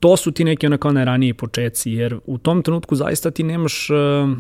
to 0.01 0.17
su 0.17 0.33
ti 0.33 0.45
neki 0.45 0.67
onako 0.67 0.93
najraniji 0.93 1.35
početci, 1.35 1.93
jer 1.93 2.19
u 2.27 2.39
tom 2.39 2.63
trenutku 2.63 2.97
zaista 2.97 3.31
ti 3.31 3.43
nemaš... 3.43 3.91
Uh, 3.91 4.31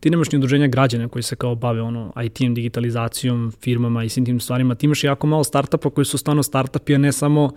ti 0.00 0.10
nemaš 0.10 0.32
ni 0.32 0.38
udruženja 0.38 0.66
građana 0.66 1.08
koji 1.08 1.22
se 1.22 1.36
kao 1.36 1.54
bave 1.54 1.82
ono 1.82 2.12
IT-em, 2.24 2.54
digitalizacijom, 2.54 3.52
firmama 3.60 4.04
i 4.04 4.08
svim 4.08 4.24
tim 4.24 4.40
stvarima. 4.40 4.74
Ti 4.74 4.86
imaš 4.86 5.04
jako 5.04 5.26
malo 5.26 5.44
startupa 5.44 5.90
koji 5.90 6.04
su 6.04 6.18
stvarno 6.18 6.42
startupi, 6.42 6.94
a 6.94 6.98
ne 6.98 7.12
samo 7.12 7.50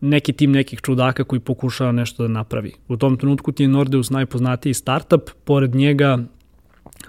neki 0.00 0.32
tim 0.32 0.52
nekih 0.52 0.80
čudaka 0.80 1.24
koji 1.24 1.40
pokušava 1.40 1.92
nešto 1.92 2.22
da 2.22 2.28
napravi. 2.28 2.72
U 2.88 2.96
tom 2.96 3.16
trenutku 3.16 3.52
ti 3.52 3.62
je 3.62 3.68
Nordeus 3.68 4.10
najpoznatiji 4.10 4.74
startup, 4.74 5.30
pored 5.44 5.74
njega 5.74 6.18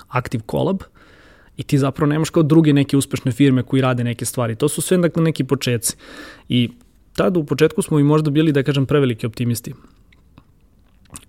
Active 0.08 0.44
Collab, 0.52 0.82
i 1.58 1.64
ti 1.64 1.78
zapravo 1.78 2.10
nemaš 2.10 2.30
kao 2.30 2.44
druge 2.44 2.74
neke 2.74 2.98
uspešne 2.98 3.32
firme 3.32 3.64
koji 3.64 3.82
rade 3.82 4.04
neke 4.04 4.26
stvari. 4.26 4.56
To 4.56 4.70
su 4.70 4.82
sve 4.82 4.98
dakle 4.98 5.24
neki 5.24 5.44
početci. 5.44 5.96
I 6.50 6.70
tada 7.16 7.40
u 7.40 7.46
početku 7.46 7.82
smo 7.82 8.00
i 8.00 8.04
možda 8.04 8.32
bili, 8.32 8.52
da 8.52 8.64
kažem, 8.64 8.86
preveliki 8.86 9.26
optimisti. 9.26 9.74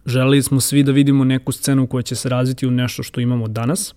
Želeli 0.07 0.43
smo 0.43 0.61
svi 0.61 0.83
da 0.83 0.93
vidimo 0.93 1.25
neku 1.25 1.53
scenu 1.53 1.87
koja 1.87 2.03
će 2.03 2.15
se 2.15 2.29
razviti 2.29 2.67
u 2.67 2.71
nešto 2.71 3.03
što 3.03 3.21
imamo 3.21 3.49
danas. 3.49 3.95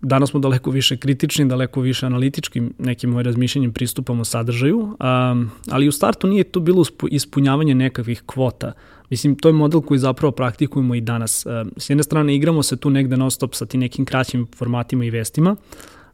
Danas 0.00 0.30
smo 0.30 0.40
daleko 0.40 0.70
više 0.70 0.96
kritični, 0.96 1.48
daleko 1.48 1.80
više 1.80 2.06
analitički 2.06 2.62
nekim 2.78 3.10
moj 3.10 3.22
razmišljenjem 3.22 3.72
pristupamo 3.72 4.24
sadržaju, 4.24 4.78
um, 4.78 5.50
ali 5.70 5.88
u 5.88 5.92
startu 5.92 6.26
nije 6.26 6.44
to 6.44 6.60
bilo 6.60 6.84
ispunjavanje 7.10 7.74
nekakvih 7.74 8.22
kvota. 8.26 8.72
Mislim, 9.10 9.36
to 9.36 9.48
je 9.48 9.52
model 9.52 9.80
koji 9.80 9.98
zapravo 9.98 10.32
praktikujemo 10.32 10.94
i 10.94 11.00
danas. 11.00 11.46
S 11.76 11.90
jedne 11.90 12.02
strane, 12.02 12.36
igramo 12.36 12.62
se 12.62 12.76
tu 12.76 12.90
negde 12.90 13.16
non 13.16 13.30
stop 13.30 13.54
sa 13.54 13.66
ti 13.66 13.78
nekim 13.78 14.04
kraćim 14.04 14.46
formatima 14.56 15.04
i 15.04 15.10
vestima, 15.10 15.56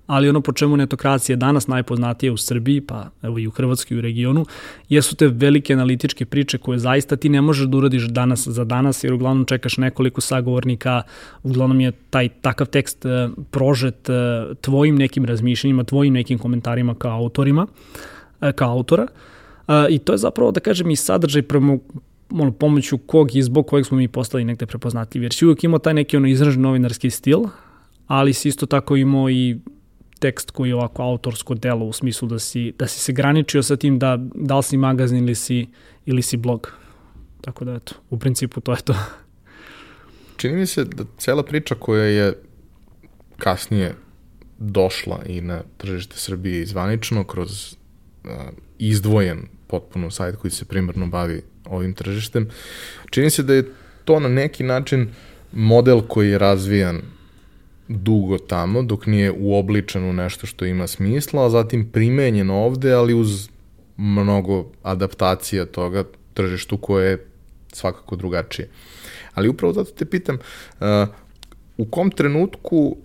ali 0.07 0.29
ono 0.29 0.41
po 0.41 0.53
čemu 0.53 0.77
netokracija 0.77 1.35
je 1.35 1.37
danas 1.37 1.67
najpoznatija 1.67 2.33
u 2.33 2.37
Srbiji, 2.37 2.81
pa 2.81 3.11
evo 3.23 3.39
i 3.39 3.47
u 3.47 3.51
Hrvatskoj 3.51 3.95
i 3.95 3.99
u 3.99 4.01
regionu, 4.01 4.47
jesu 4.89 5.17
te 5.17 5.29
velike 5.29 5.73
analitičke 5.73 6.25
priče 6.25 6.59
koje 6.59 6.79
zaista 6.79 7.17
ti 7.17 7.29
ne 7.29 7.41
možeš 7.41 7.67
da 7.67 7.77
uradiš 7.77 8.03
danas 8.03 8.49
za 8.49 8.65
danas, 8.65 9.05
jer 9.05 9.13
uglavnom 9.13 9.45
čekaš 9.45 9.77
nekoliko 9.77 10.21
sagovornika, 10.21 11.03
uglavnom 11.43 11.81
je 11.81 11.93
taj 12.11 12.29
takav 12.29 12.67
tekst 12.67 13.07
e, 13.07 13.29
prožet 13.51 14.09
e, 14.09 14.13
tvojim 14.61 14.97
nekim 14.97 15.25
razmišljenjima, 15.25 15.85
tvojim 15.85 16.15
nekim 16.15 16.39
komentarima 16.39 16.95
kao 16.95 17.19
autorima, 17.19 17.67
e, 18.41 18.53
kao 18.53 18.71
autora. 18.71 19.07
I 19.91 19.99
to 19.99 20.13
je 20.13 20.19
zapravo, 20.19 20.51
da 20.53 20.61
kažem, 20.61 20.91
i 20.91 20.97
sadržaj 20.97 21.43
prema 21.43 21.79
ono, 22.31 22.53
pomoću 22.53 22.99
kog 22.99 23.37
i 23.37 23.43
zbog 23.43 23.67
kojeg 23.67 23.87
smo 23.87 23.97
mi 23.97 24.09
postali 24.09 24.45
negde 24.45 24.67
prepoznatljivi. 24.67 25.25
Jer 25.25 25.33
si 25.33 25.45
uvijek 25.45 25.65
imao 25.65 25.79
taj 25.79 25.95
neki 25.95 26.17
ono 26.17 26.29
izražen 26.29 26.63
novinarski 26.63 27.11
stil, 27.11 27.41
ali 28.07 28.33
si 28.33 28.49
isto 28.49 28.67
tako 28.67 28.97
imao 28.97 29.31
i 29.31 29.59
tekst 30.25 30.51
koji 30.51 30.69
je 30.69 30.75
ovako 30.75 31.03
autorsko 31.03 31.55
delo 31.55 31.85
u 31.85 31.93
smislu 31.93 32.29
da 32.29 32.39
si, 32.39 32.73
da 32.79 32.87
si 32.87 33.01
se 33.01 33.13
graničio 33.13 33.63
sa 33.63 33.77
tim 33.77 33.99
da, 33.99 34.17
da 34.35 34.57
li 34.57 34.63
si 34.63 34.77
magazin 34.77 35.19
ili 35.19 35.35
si, 35.35 35.67
ili 36.07 36.23
si 36.23 36.37
blog. 36.37 36.73
Tako 37.41 37.65
da 37.65 37.75
eto, 37.75 37.95
u 38.11 38.19
principu 38.19 38.61
to 38.61 38.73
je 38.73 38.83
to. 38.85 38.95
Čini 40.41 40.57
mi 40.57 40.67
se 40.67 40.85
da 40.85 41.05
cela 41.19 41.43
priča 41.45 41.75
koja 41.75 42.05
je 42.05 42.33
kasnije 43.37 43.95
došla 44.59 45.21
i 45.27 45.41
na 45.41 45.63
tržište 45.77 46.17
Srbije 46.17 46.63
izvanično 46.63 47.25
kroz 47.25 47.75
uh, 47.75 48.31
izdvojen 48.79 49.45
potpuno 49.67 50.11
sajt 50.11 50.37
koji 50.37 50.51
se 50.51 50.65
primarno 50.65 51.07
bavi 51.07 51.43
ovim 51.65 51.95
tržištem, 51.95 52.49
čini 53.11 53.31
se 53.31 53.43
da 53.43 53.55
je 53.55 53.69
to 54.05 54.21
na 54.21 54.29
neki 54.29 54.65
način 54.65 55.09
model 55.53 56.01
koji 56.01 56.31
je 56.31 56.39
razvijan 56.39 57.03
dugo 57.89 58.39
tamo, 58.39 58.83
dok 58.83 59.07
nije 59.07 59.33
uobličen 59.33 60.05
u 60.05 60.13
nešto 60.13 60.47
što 60.47 60.65
ima 60.65 60.87
smisla, 60.87 61.47
a 61.47 61.51
zatim 61.51 61.91
primenjen 61.91 62.51
ovde, 62.51 62.93
ali 62.93 63.15
uz 63.15 63.49
mnogo 63.97 64.67
adaptacija 64.83 65.67
toga 65.67 66.05
tržištu 66.35 66.77
koje 66.77 67.11
je 67.11 67.27
svakako 67.73 68.17
drugačije. 68.17 68.69
Ali 69.35 69.49
upravo 69.49 69.73
zato 69.73 69.91
te 69.91 70.05
pitam, 70.05 70.39
uh, 70.81 70.87
u 71.77 71.85
kom 71.85 72.11
trenutku 72.11 72.97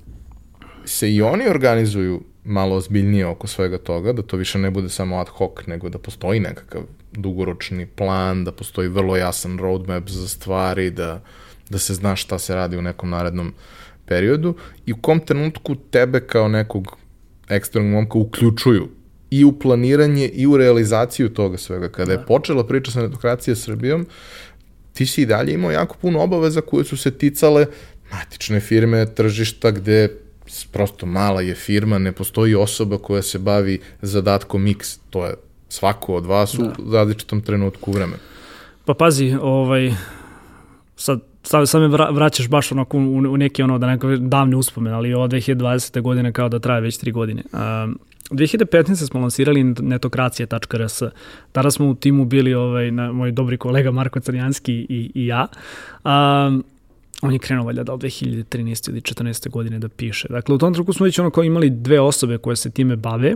se 0.85 1.13
i 1.13 1.21
oni 1.21 1.47
organizuju 1.49 2.23
malo 2.43 2.75
ozbiljnije 2.75 3.25
oko 3.25 3.47
svega 3.47 3.77
toga, 3.77 4.13
da 4.13 4.21
to 4.21 4.37
više 4.37 4.59
ne 4.59 4.71
bude 4.71 4.89
samo 4.89 5.17
ad 5.17 5.27
hoc, 5.27 5.65
nego 5.67 5.89
da 5.89 5.97
postoji 5.97 6.39
nekakav 6.39 6.81
dugoročni 7.11 7.85
plan, 7.85 8.43
da 8.43 8.51
postoji 8.51 8.87
vrlo 8.87 9.17
jasan 9.17 9.57
roadmap 9.57 10.09
za 10.09 10.27
stvari, 10.27 10.89
da, 10.89 11.21
da 11.69 11.79
se 11.79 11.93
zna 11.93 12.15
šta 12.15 12.39
se 12.39 12.55
radi 12.55 12.77
u 12.77 12.81
nekom 12.81 13.09
narednom 13.09 13.53
periodu 14.09 14.55
i 14.85 14.93
u 14.93 14.97
kom 15.01 15.19
trenutku 15.19 15.75
tebe 15.75 16.19
kao 16.19 16.47
nekog 16.47 16.97
eksternog 17.49 17.91
momka 17.91 18.17
uključuju 18.17 18.87
i 19.31 19.45
u 19.45 19.51
planiranje 19.59 20.27
i 20.27 20.47
u 20.47 20.57
realizaciju 20.57 21.29
toga 21.29 21.57
svega. 21.57 21.89
Kada 21.89 22.05
da. 22.05 22.19
je 22.19 22.25
počela 22.25 22.67
priča 22.67 22.91
sa 22.91 23.01
netokracije 23.01 23.55
Srbijom, 23.55 24.05
ti 24.93 25.05
si 25.05 25.21
i 25.21 25.25
dalje 25.25 25.53
imao 25.53 25.71
jako 25.71 25.95
puno 26.01 26.19
obaveza 26.19 26.61
koje 26.61 26.85
su 26.85 26.97
se 26.97 27.11
ticale 27.11 27.65
matične 28.11 28.59
firme, 28.59 29.05
tržišta 29.05 29.71
gde 29.71 30.09
prosto 30.71 31.05
mala 31.05 31.41
je 31.41 31.55
firma, 31.55 31.97
ne 31.97 32.11
postoji 32.11 32.55
osoba 32.55 32.97
koja 32.97 33.21
se 33.21 33.39
bavi 33.39 33.79
zadatkom 34.01 34.67
X, 34.67 34.97
to 35.09 35.25
je 35.25 35.33
svako 35.69 36.15
od 36.15 36.25
vas 36.25 36.55
da. 36.55 36.65
u 36.65 36.93
različitom 36.93 37.41
trenutku 37.41 37.91
vremena. 37.91 38.19
Pa 38.85 38.93
pazi, 38.93 39.35
ovaj, 39.41 39.93
sad 40.95 41.28
sad, 41.43 41.69
sad 41.69 41.81
me 41.81 41.87
vraćaš 42.11 42.49
baš 42.49 42.71
onako 42.71 42.97
u, 42.97 43.17
u 43.17 43.37
neke 43.37 43.63
ono, 43.63 43.77
da 43.77 43.87
neko 43.87 44.15
davne 44.15 44.55
uspomene, 44.55 44.95
ali 44.95 45.13
ovo 45.13 45.27
2020. 45.27 46.01
godine 46.01 46.33
kao 46.33 46.49
da 46.49 46.59
traje 46.59 46.81
već 46.81 46.97
tri 46.97 47.11
godine. 47.11 47.43
Um, 47.53 47.99
2015. 48.31 48.95
smo 48.95 49.19
lansirali 49.19 49.63
netokracija.rs. 49.63 51.01
Tada 51.51 51.71
smo 51.71 51.89
u 51.89 51.95
timu 51.95 52.25
bili 52.25 52.53
ovaj, 52.53 52.91
na, 52.91 53.11
moj 53.11 53.31
dobri 53.31 53.57
kolega 53.57 53.91
Marko 53.91 54.19
Crnjanski 54.19 54.73
i, 54.73 55.11
i 55.15 55.25
ja. 55.25 55.47
Um, 56.03 56.63
on 57.21 57.33
je 57.33 57.39
krenuo 57.39 57.65
valjda 57.65 57.83
da 57.83 57.93
od 57.93 58.01
2013. 58.01 58.89
ili 58.89 59.01
14. 59.01 59.49
godine 59.49 59.79
da 59.79 59.89
piše. 59.89 60.27
Dakle, 60.29 60.55
u 60.55 60.57
tom 60.57 60.73
trenutku 60.73 60.93
smo 60.93 61.03
već 61.03 61.19
ono 61.19 61.29
kao 61.29 61.43
imali 61.43 61.69
dve 61.69 61.99
osobe 61.99 62.37
koje 62.37 62.55
se 62.55 62.71
time 62.71 62.95
bave 62.95 63.35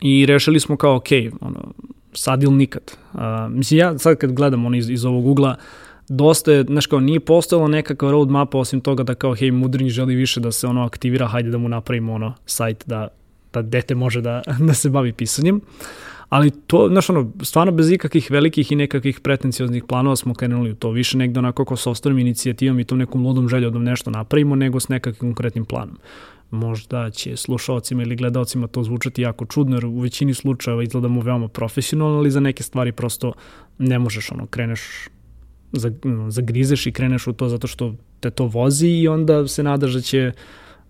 i 0.00 0.26
rešili 0.26 0.60
smo 0.60 0.76
kao, 0.76 0.96
ok, 0.96 1.08
ono, 1.40 1.72
sad 2.12 2.42
ili 2.42 2.54
nikad. 2.54 2.82
Uh, 3.12 3.20
mislim, 3.48 3.78
ja 3.78 3.98
sad 3.98 4.16
kad 4.16 4.32
gledam 4.32 4.66
ono 4.66 4.76
iz, 4.76 4.90
iz 4.90 5.04
ovog 5.04 5.26
ugla, 5.26 5.50
uh, 5.50 5.89
dosta 6.10 6.52
je, 6.52 6.64
znaš 6.64 6.86
kao, 6.86 7.00
nije 7.00 7.20
postojala 7.20 7.68
nekakva 7.68 8.10
roadmapa 8.10 8.58
osim 8.58 8.80
toga 8.80 9.02
da 9.02 9.14
kao, 9.14 9.34
hej, 9.34 9.50
Mudrinj 9.50 9.88
želi 9.88 10.14
više 10.14 10.40
da 10.40 10.52
se 10.52 10.66
ono 10.66 10.82
aktivira, 10.82 11.26
hajde 11.26 11.50
da 11.50 11.58
mu 11.58 11.68
napravimo 11.68 12.12
ono 12.12 12.34
sajt 12.46 12.84
da, 12.86 13.08
da 13.52 13.62
dete 13.62 13.94
može 13.94 14.20
da, 14.20 14.42
da 14.68 14.74
se 14.74 14.90
bavi 14.90 15.12
pisanjem. 15.12 15.60
Ali 16.28 16.50
to, 16.50 16.88
znaš, 16.88 17.10
ono, 17.10 17.32
stvarno 17.42 17.72
bez 17.72 17.90
ikakvih 17.90 18.30
velikih 18.30 18.72
i 18.72 18.76
nekakvih 18.76 19.20
pretencijoznih 19.20 19.84
planova 19.84 20.16
smo 20.16 20.34
krenuli 20.34 20.70
u 20.70 20.74
to. 20.74 20.90
Više 20.90 21.18
negde 21.18 21.38
onako 21.38 21.64
kao 21.64 21.76
sobstvenom 21.76 22.18
inicijativom 22.18 22.80
i 22.80 22.84
tom 22.84 22.98
nekom 22.98 23.26
ludom 23.26 23.48
željom 23.48 23.72
da 23.72 23.78
nešto 23.78 24.10
napravimo, 24.10 24.54
nego 24.54 24.80
s 24.80 24.88
nekakvim 24.88 25.30
konkretnim 25.30 25.64
planom. 25.64 25.98
Možda 26.50 27.10
će 27.10 27.36
slušalcima 27.36 28.02
ili 28.02 28.16
gledalcima 28.16 28.66
to 28.66 28.82
zvučati 28.82 29.22
jako 29.22 29.46
čudno, 29.46 29.76
jer 29.76 29.86
u 29.86 30.00
većini 30.00 30.34
slučajeva 30.34 30.82
izgledamo 30.82 31.20
veoma 31.20 31.48
profesionalno, 31.48 32.18
ali 32.18 32.30
za 32.30 32.40
neke 32.40 32.62
stvari 32.62 32.92
prosto 32.92 33.32
ne 33.78 33.98
možeš, 33.98 34.32
ono, 34.32 34.46
kreneš 34.46 35.08
zagrizeš 36.28 36.86
i 36.86 36.92
kreneš 36.92 37.26
u 37.26 37.32
to 37.32 37.48
zato 37.48 37.66
što 37.66 37.94
te 38.20 38.30
to 38.30 38.46
vozi 38.46 38.88
i 38.88 39.08
onda 39.08 39.48
se 39.48 39.62
nadaš 39.62 39.92
da 39.92 40.00
će 40.00 40.32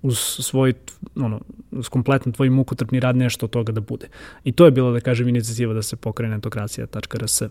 uz 0.02 0.18
svoj, 0.18 0.74
ono, 1.16 1.40
uz 1.70 1.88
kompletno 1.88 2.32
tvoj 2.32 2.50
mukotrpni 2.50 3.00
rad 3.00 3.16
nešto 3.16 3.46
od 3.46 3.50
toga 3.50 3.72
da 3.72 3.80
bude. 3.80 4.08
I 4.44 4.52
to 4.52 4.64
je 4.64 4.70
bilo, 4.70 4.92
da 4.92 5.00
kažem, 5.00 5.28
inicijativa 5.28 5.74
da 5.74 5.82
se 5.82 5.96
pokrene 5.96 6.36
etokracija.rs. 6.36 7.42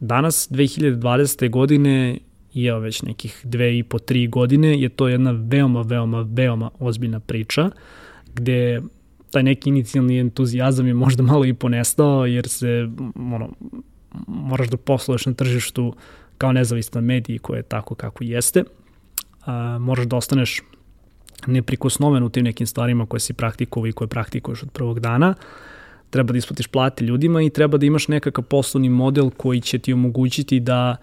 Danas, 0.00 0.48
2020. 0.50 1.50
godine, 1.50 2.18
je 2.54 2.78
već 2.78 3.02
nekih 3.02 3.40
dve 3.44 3.78
i 3.78 3.82
po, 3.82 3.98
tri 3.98 4.26
godine, 4.26 4.80
je 4.80 4.88
to 4.88 5.08
jedna 5.08 5.30
veoma, 5.30 5.82
veoma, 5.82 6.26
veoma 6.30 6.70
ozbiljna 6.78 7.20
priča, 7.20 7.70
gde 8.34 8.82
taj 9.30 9.42
neki 9.42 9.68
inicijalni 9.68 10.18
entuzijazam 10.18 10.86
je 10.86 10.94
možda 10.94 11.22
malo 11.22 11.44
i 11.44 11.54
ponestao, 11.54 12.26
jer 12.26 12.48
se, 12.48 12.88
ono, 13.14 13.50
moraš 14.26 14.68
da 14.68 14.76
posluješ 14.76 15.26
na 15.26 15.34
tržištu 15.34 15.94
kao 16.38 16.52
nezavistan 16.52 17.04
medij 17.04 17.38
koji 17.38 17.58
je 17.58 17.62
tako 17.62 17.94
kako 17.94 18.24
jeste, 18.24 18.64
a, 19.44 19.78
moraš 19.78 20.06
da 20.06 20.16
ostaneš 20.16 20.62
neprikosnoven 21.46 22.22
u 22.22 22.30
tim 22.30 22.44
nekim 22.44 22.66
stvarima 22.66 23.06
koje 23.06 23.20
si 23.20 23.32
praktikovao 23.32 23.86
i 23.86 23.92
koje 23.92 24.08
praktikuješ 24.08 24.62
od 24.62 24.70
prvog 24.70 25.00
dana, 25.00 25.34
treba 26.10 26.32
da 26.32 26.38
isplatiš 26.38 26.66
plate 26.66 27.04
ljudima 27.04 27.42
i 27.42 27.50
treba 27.50 27.78
da 27.78 27.86
imaš 27.86 28.08
nekakav 28.08 28.44
poslovni 28.44 28.88
model 28.88 29.30
koji 29.30 29.60
će 29.60 29.78
ti 29.78 29.92
omogućiti 29.92 30.60
da 30.60 30.96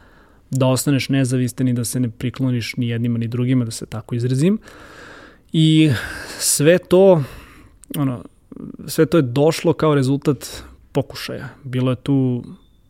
da 0.55 0.67
ostaneš 0.67 1.09
nezavistan 1.09 1.67
i 1.67 1.73
da 1.73 1.83
se 1.83 1.99
ne 1.99 2.09
prikloniš 2.09 2.75
ni 2.77 2.87
jednima 2.87 3.17
ni 3.17 3.27
drugima, 3.27 3.65
da 3.65 3.71
se 3.71 3.85
tako 3.85 4.15
izrazim. 4.15 4.59
I 5.53 5.91
sve 6.39 6.77
to, 6.77 7.23
ono, 7.97 8.25
sve 8.87 9.05
to 9.05 9.17
je 9.17 9.21
došlo 9.21 9.73
kao 9.73 9.95
rezultat 9.95 10.63
pokušaja. 10.91 11.49
Bilo 11.63 11.91
je 11.91 11.95
tu 11.95 12.43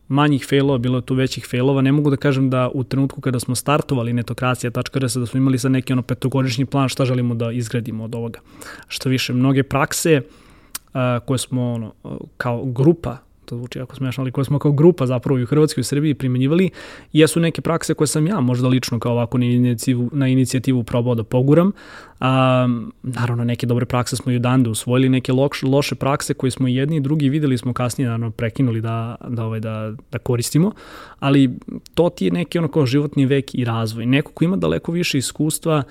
manjih 0.08 0.46
failova, 0.48 0.78
bilo 0.78 0.98
je 0.98 1.02
tu 1.02 1.14
većih 1.14 1.46
failova. 1.50 1.82
Ne 1.82 1.92
mogu 1.92 2.10
da 2.10 2.16
kažem 2.16 2.50
da 2.50 2.70
u 2.74 2.84
trenutku 2.84 3.20
kada 3.20 3.40
smo 3.40 3.54
startovali 3.54 4.12
netokracija.rs 4.12 5.16
da 5.16 5.26
smo 5.26 5.38
imali 5.38 5.58
sa 5.58 5.68
neki 5.68 5.92
ono 5.92 6.02
petogodišnji 6.02 6.66
plan 6.66 6.88
šta 6.88 7.04
želimo 7.04 7.34
da 7.34 7.52
izgradimo 7.52 8.04
od 8.04 8.14
ovoga. 8.14 8.40
Što 8.88 9.08
više, 9.08 9.32
mnoge 9.32 9.62
prakse 9.62 10.20
uh, 10.22 11.00
koje 11.26 11.38
smo 11.38 11.72
ono, 11.72 11.92
kao 12.36 12.64
grupa 12.64 13.18
to 13.44 13.56
zvuči 13.56 13.78
jako 13.78 13.96
smešno, 13.96 14.22
ali 14.22 14.32
koje 14.32 14.44
smo 14.44 14.58
kao 14.58 14.72
grupa 14.72 15.06
zapravo 15.06 15.38
i 15.38 15.42
u 15.42 15.46
Hrvatskoj 15.46 15.80
i 15.80 15.82
u 15.82 15.84
Srbiji 15.84 16.14
primenjivali, 16.14 16.70
jesu 17.12 17.40
neke 17.40 17.62
prakse 17.62 17.94
koje 17.94 18.08
sam 18.08 18.26
ja 18.26 18.40
možda 18.40 18.68
lično 18.68 18.98
kao 18.98 19.12
ovako 19.12 19.38
na 19.38 19.44
inicijativu, 19.44 20.10
na 20.12 20.28
inicijativu 20.28 20.82
probao 20.82 21.14
da 21.14 21.24
poguram. 21.24 21.72
A, 22.20 22.66
naravno, 23.02 23.44
neke 23.44 23.66
dobre 23.66 23.86
prakse 23.86 24.16
smo 24.16 24.32
i 24.32 24.36
u 24.36 24.38
Dande 24.38 24.70
usvojili, 24.70 25.08
neke 25.08 25.32
loše, 25.32 25.66
loše 25.66 25.94
prakse 25.94 26.34
koje 26.34 26.50
smo 26.50 26.68
jedni 26.68 26.96
i 26.96 27.00
drugi 27.00 27.28
videli 27.28 27.58
smo 27.58 27.72
kasnije 27.72 28.06
naravno 28.06 28.30
prekinuli 28.30 28.80
da, 28.80 29.16
da, 29.28 29.44
ovaj, 29.44 29.60
da, 29.60 29.92
da 30.12 30.18
koristimo, 30.18 30.72
ali 31.18 31.50
to 31.94 32.10
ti 32.10 32.24
je 32.24 32.30
neki 32.30 32.58
ono 32.58 32.68
kao 32.68 32.86
životni 32.86 33.26
vek 33.26 33.54
i 33.54 33.64
razvoj. 33.64 34.06
Neko 34.06 34.32
ko 34.32 34.44
ima 34.44 34.56
daleko 34.56 34.92
više 34.92 35.18
iskustva 35.18 35.82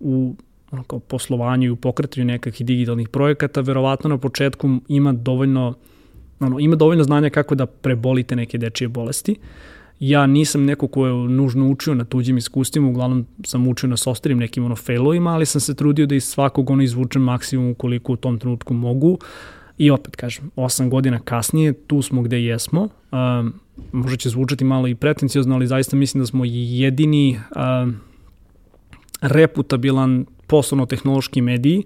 u 0.00 0.34
ono 0.74 0.82
kao 0.84 0.98
poslovanju 0.98 1.66
i 1.66 1.70
u 1.70 1.76
pokretanju 1.76 2.24
nekakvih 2.24 2.66
digitalnih 2.66 3.08
projekata, 3.08 3.60
verovatno 3.60 4.10
na 4.10 4.18
početku 4.18 4.78
ima 4.88 5.12
dovoljno 5.12 5.74
ono, 6.46 6.58
ima 6.58 6.76
dovoljno 6.76 7.04
znanja 7.04 7.30
kako 7.30 7.54
da 7.54 7.66
prebolite 7.66 8.36
neke 8.36 8.58
dečije 8.58 8.88
bolesti. 8.88 9.36
Ja 10.00 10.26
nisam 10.26 10.64
neko 10.64 10.88
ko 10.88 11.06
je 11.06 11.12
nužno 11.12 11.68
učio 11.68 11.94
na 11.94 12.04
tuđim 12.04 12.36
iskustvima, 12.36 12.88
uglavnom 12.88 13.26
sam 13.44 13.68
učio 13.68 13.88
na 13.88 13.96
sostarim 13.96 14.38
nekim 14.38 14.64
ono 14.64 14.76
failovima, 14.76 15.30
ali 15.30 15.46
sam 15.46 15.60
se 15.60 15.74
trudio 15.74 16.06
da 16.06 16.14
iz 16.14 16.24
svakog 16.24 16.70
ono 16.70 16.82
izvučem 16.82 17.22
maksimum 17.22 17.74
koliko 17.74 18.12
u 18.12 18.16
tom 18.16 18.38
trenutku 18.38 18.74
mogu. 18.74 19.18
I 19.78 19.90
opet 19.90 20.16
kažem, 20.16 20.50
osam 20.56 20.90
godina 20.90 21.20
kasnije, 21.20 21.72
tu 21.72 22.02
smo 22.02 22.22
gde 22.22 22.42
jesmo. 22.42 22.88
Um, 23.12 23.54
možda 23.92 24.16
će 24.16 24.28
zvučati 24.28 24.64
malo 24.64 24.88
i 24.88 24.94
pretencijozno, 24.94 25.54
ali 25.54 25.66
zaista 25.66 25.96
mislim 25.96 26.22
da 26.22 26.26
smo 26.26 26.44
jedini 26.44 27.40
um, 27.56 27.96
reputabilan 29.20 30.26
poslovno-tehnološki 30.46 31.40
mediji, 31.40 31.82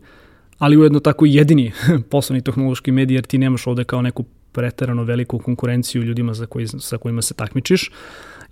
ali 0.59 0.76
ujedno 0.76 1.00
tako 1.00 1.26
i 1.26 1.34
jedini 1.34 1.72
poslovni 2.11 2.42
tehnološki 2.42 2.92
medij, 2.92 3.14
jer 3.14 3.24
ti 3.24 3.38
nemaš 3.38 3.66
ovde 3.66 3.84
kao 3.84 4.02
neku 4.02 4.24
preterano 4.53 5.05
veliku 5.05 5.38
konkurenciju 5.38 6.03
ljudima 6.03 6.34
za 6.34 6.46
koji, 6.46 6.66
sa 6.66 6.99
kojima 6.99 7.22
se 7.22 7.34
takmičiš, 7.34 7.90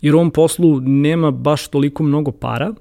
jer 0.01 0.14
u 0.14 0.18
ovom 0.18 0.30
poslu 0.30 0.80
nema 0.80 1.30
baš 1.30 1.68
toliko 1.68 2.03
mnogo 2.03 2.32
para, 2.32 2.74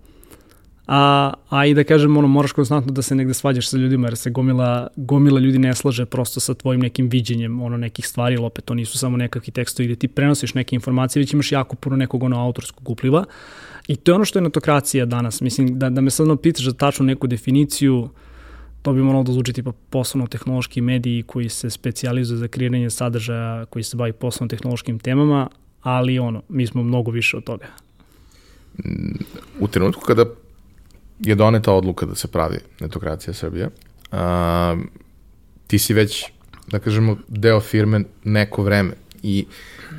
a, 0.87 1.33
a 1.49 1.65
i 1.65 1.73
da 1.73 1.83
kažem, 1.83 2.17
ono, 2.17 2.27
moraš 2.27 2.51
konstantno 2.51 2.91
da 2.91 3.01
se 3.01 3.15
negde 3.15 3.33
svađaš 3.33 3.69
sa 3.69 3.77
ljudima, 3.77 4.07
jer 4.07 4.17
se 4.17 4.29
gomila, 4.29 4.87
gomila 4.95 5.39
ljudi 5.39 5.59
ne 5.59 5.73
slaže 5.73 6.05
prosto 6.05 6.39
sa 6.39 6.53
tvojim 6.53 6.81
nekim 6.81 7.09
viđenjem 7.09 7.61
ono, 7.61 7.77
nekih 7.77 8.07
stvari, 8.07 8.35
ili 8.35 8.45
opet 8.45 8.65
to 8.65 8.73
nisu 8.73 8.97
samo 8.97 9.17
nekakvi 9.17 9.53
tekstovi 9.53 9.87
gde 9.87 9.95
ti 9.95 10.07
prenosiš 10.07 10.53
neke 10.53 10.75
informacije, 10.75 11.21
već 11.21 11.33
imaš 11.33 11.51
jako 11.51 11.75
puno 11.75 11.95
nekog 11.95 12.23
ono 12.23 12.45
autorskog 12.45 12.89
upliva. 12.89 13.25
I 13.87 13.95
to 13.95 14.11
je 14.11 14.15
ono 14.15 14.25
što 14.25 14.39
je 14.39 14.43
netokracija 14.43 15.05
danas. 15.05 15.41
Mislim, 15.41 15.79
da, 15.79 15.89
da 15.89 16.01
me 16.01 16.09
sad 16.09 16.41
pitaš 16.41 16.65
za 16.65 16.73
tačnu 16.73 17.05
neku 17.05 17.27
definiciju, 17.27 17.99
uh, 17.99 18.09
to 18.85 18.93
bi 18.93 19.01
moralo 19.01 19.23
da 19.23 19.33
zvuči 19.33 19.53
tipa 19.53 19.71
poslovno-tehnološki 19.89 20.81
mediji 20.81 21.23
koji 21.23 21.49
se 21.49 21.69
specializuju 21.69 22.37
za 22.37 22.47
kreiranje 22.47 22.89
sadržaja 22.89 23.65
koji 23.65 23.83
se 23.83 23.97
bavi 23.97 24.13
poslovno-tehnološkim 24.13 24.99
temama, 24.99 25.49
ali 25.81 26.19
ono, 26.19 26.41
mi 26.49 26.67
smo 26.67 26.83
mnogo 26.83 27.11
više 27.11 27.37
od 27.37 27.43
toga. 27.43 27.65
U 29.59 29.67
trenutku 29.67 30.01
kada 30.01 30.25
je 31.19 31.35
doneta 31.35 31.73
odluka 31.73 32.05
da 32.05 32.15
se 32.15 32.27
pravi 32.27 32.57
netokracija 32.79 33.33
Srbije, 33.33 33.69
a, 34.11 34.77
ti 35.67 35.79
si 35.79 35.93
već, 35.93 36.25
da 36.67 36.79
kažemo, 36.79 37.17
deo 37.27 37.59
firme 37.59 38.03
neko 38.23 38.63
vreme 38.63 38.93
i 39.23 39.45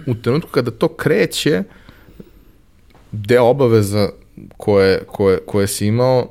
u 0.07 0.15
trenutku 0.15 0.51
kada 0.51 0.71
to 0.71 0.89
kreće, 0.89 1.63
deo 3.13 3.45
obaveza 3.45 4.09
koje, 4.57 5.05
koje, 5.07 5.39
koje 5.47 5.67
si 5.67 5.87
imao 5.87 6.29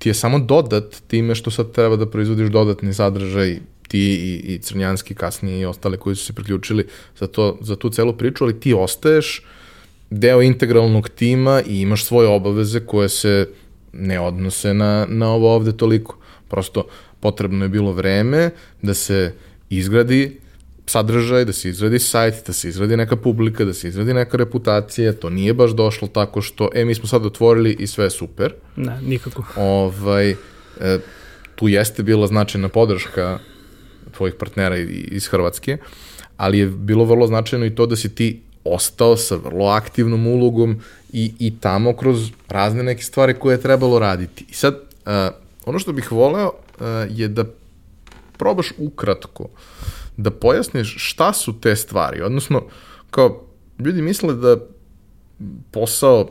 ti 0.00 0.08
je 0.08 0.14
samo 0.14 0.38
dodat 0.38 1.02
time 1.06 1.34
što 1.34 1.50
sad 1.50 1.72
treba 1.72 1.96
da 1.96 2.06
proizvodiš 2.06 2.48
dodatni 2.48 2.94
sadržaj 2.94 3.58
ti 3.88 4.00
i, 4.00 4.54
i 4.54 4.58
Crnjanski 4.58 5.14
kasnije 5.14 5.60
i 5.60 5.64
ostale 5.64 5.96
koji 5.96 6.16
su 6.16 6.24
se 6.24 6.32
priključili 6.32 6.86
za, 7.18 7.26
to, 7.26 7.58
za 7.60 7.76
tu 7.76 7.90
celu 7.90 8.12
priču, 8.16 8.44
ali 8.44 8.60
ti 8.60 8.74
ostaješ 8.74 9.42
deo 10.10 10.42
integralnog 10.42 11.08
tima 11.08 11.62
i 11.66 11.80
imaš 11.80 12.04
svoje 12.04 12.28
obaveze 12.28 12.80
koje 12.80 13.08
se 13.08 13.48
ne 13.92 14.20
odnose 14.20 14.74
na, 14.74 15.06
na 15.08 15.28
ovo 15.32 15.54
ovde 15.54 15.76
toliko. 15.76 16.16
Prosto 16.48 16.86
potrebno 17.20 17.64
je 17.64 17.68
bilo 17.68 17.92
vreme 17.92 18.50
da 18.82 18.94
se 18.94 19.34
izgradi 19.70 20.40
sadržaj, 20.90 21.44
da 21.44 21.52
se 21.52 21.68
izradi 21.68 21.98
sajt, 21.98 22.46
da 22.46 22.52
se 22.52 22.68
izradi 22.68 22.96
neka 22.96 23.16
publika, 23.16 23.64
da 23.64 23.74
se 23.74 23.88
izradi 23.88 24.14
neka 24.14 24.36
reputacija, 24.36 25.12
to 25.12 25.30
nije 25.30 25.54
baš 25.54 25.70
došlo 25.70 26.08
tako 26.08 26.42
što, 26.42 26.68
e, 26.74 26.84
mi 26.84 26.94
smo 26.94 27.06
sad 27.06 27.26
otvorili 27.26 27.76
i 27.78 27.86
sve 27.86 28.04
je 28.04 28.10
super. 28.10 28.54
Ne, 28.76 28.98
nikako. 29.02 29.44
Ovaj, 29.56 30.30
e, 30.30 30.36
tu 31.54 31.68
jeste 31.68 32.02
bila 32.02 32.26
značajna 32.26 32.68
podrška 32.68 33.38
tvojih 34.16 34.34
partnera 34.34 34.76
iz 34.78 35.28
Hrvatske, 35.28 35.76
ali 36.36 36.58
je 36.58 36.66
bilo 36.66 37.04
vrlo 37.04 37.26
značajno 37.26 37.66
i 37.66 37.74
to 37.74 37.86
da 37.86 37.96
si 37.96 38.14
ti 38.14 38.40
ostao 38.64 39.16
sa 39.16 39.36
vrlo 39.36 39.66
aktivnom 39.66 40.26
ulogom 40.26 40.80
i, 41.12 41.32
i 41.38 41.52
tamo 41.60 41.96
kroz 41.96 42.30
razne 42.48 42.82
neke 42.82 43.02
stvari 43.02 43.34
koje 43.34 43.54
je 43.54 43.60
trebalo 43.60 43.98
raditi. 43.98 44.44
I 44.48 44.54
sad, 44.54 44.74
uh, 44.74 45.12
ono 45.64 45.78
što 45.78 45.92
bih 45.92 46.12
voleo 46.12 46.48
uh, 46.48 46.86
je 47.08 47.28
da 47.28 47.44
probaš 48.38 48.72
ukratko 48.78 49.42
uh, 49.42 49.79
da 50.22 50.30
pojasniš 50.30 50.96
šta 50.98 51.32
su 51.32 51.60
te 51.60 51.76
stvari, 51.76 52.22
odnosno, 52.22 52.62
kao, 53.10 53.46
ljudi 53.78 54.02
misle 54.02 54.34
da 54.34 54.56
posao 55.70 56.28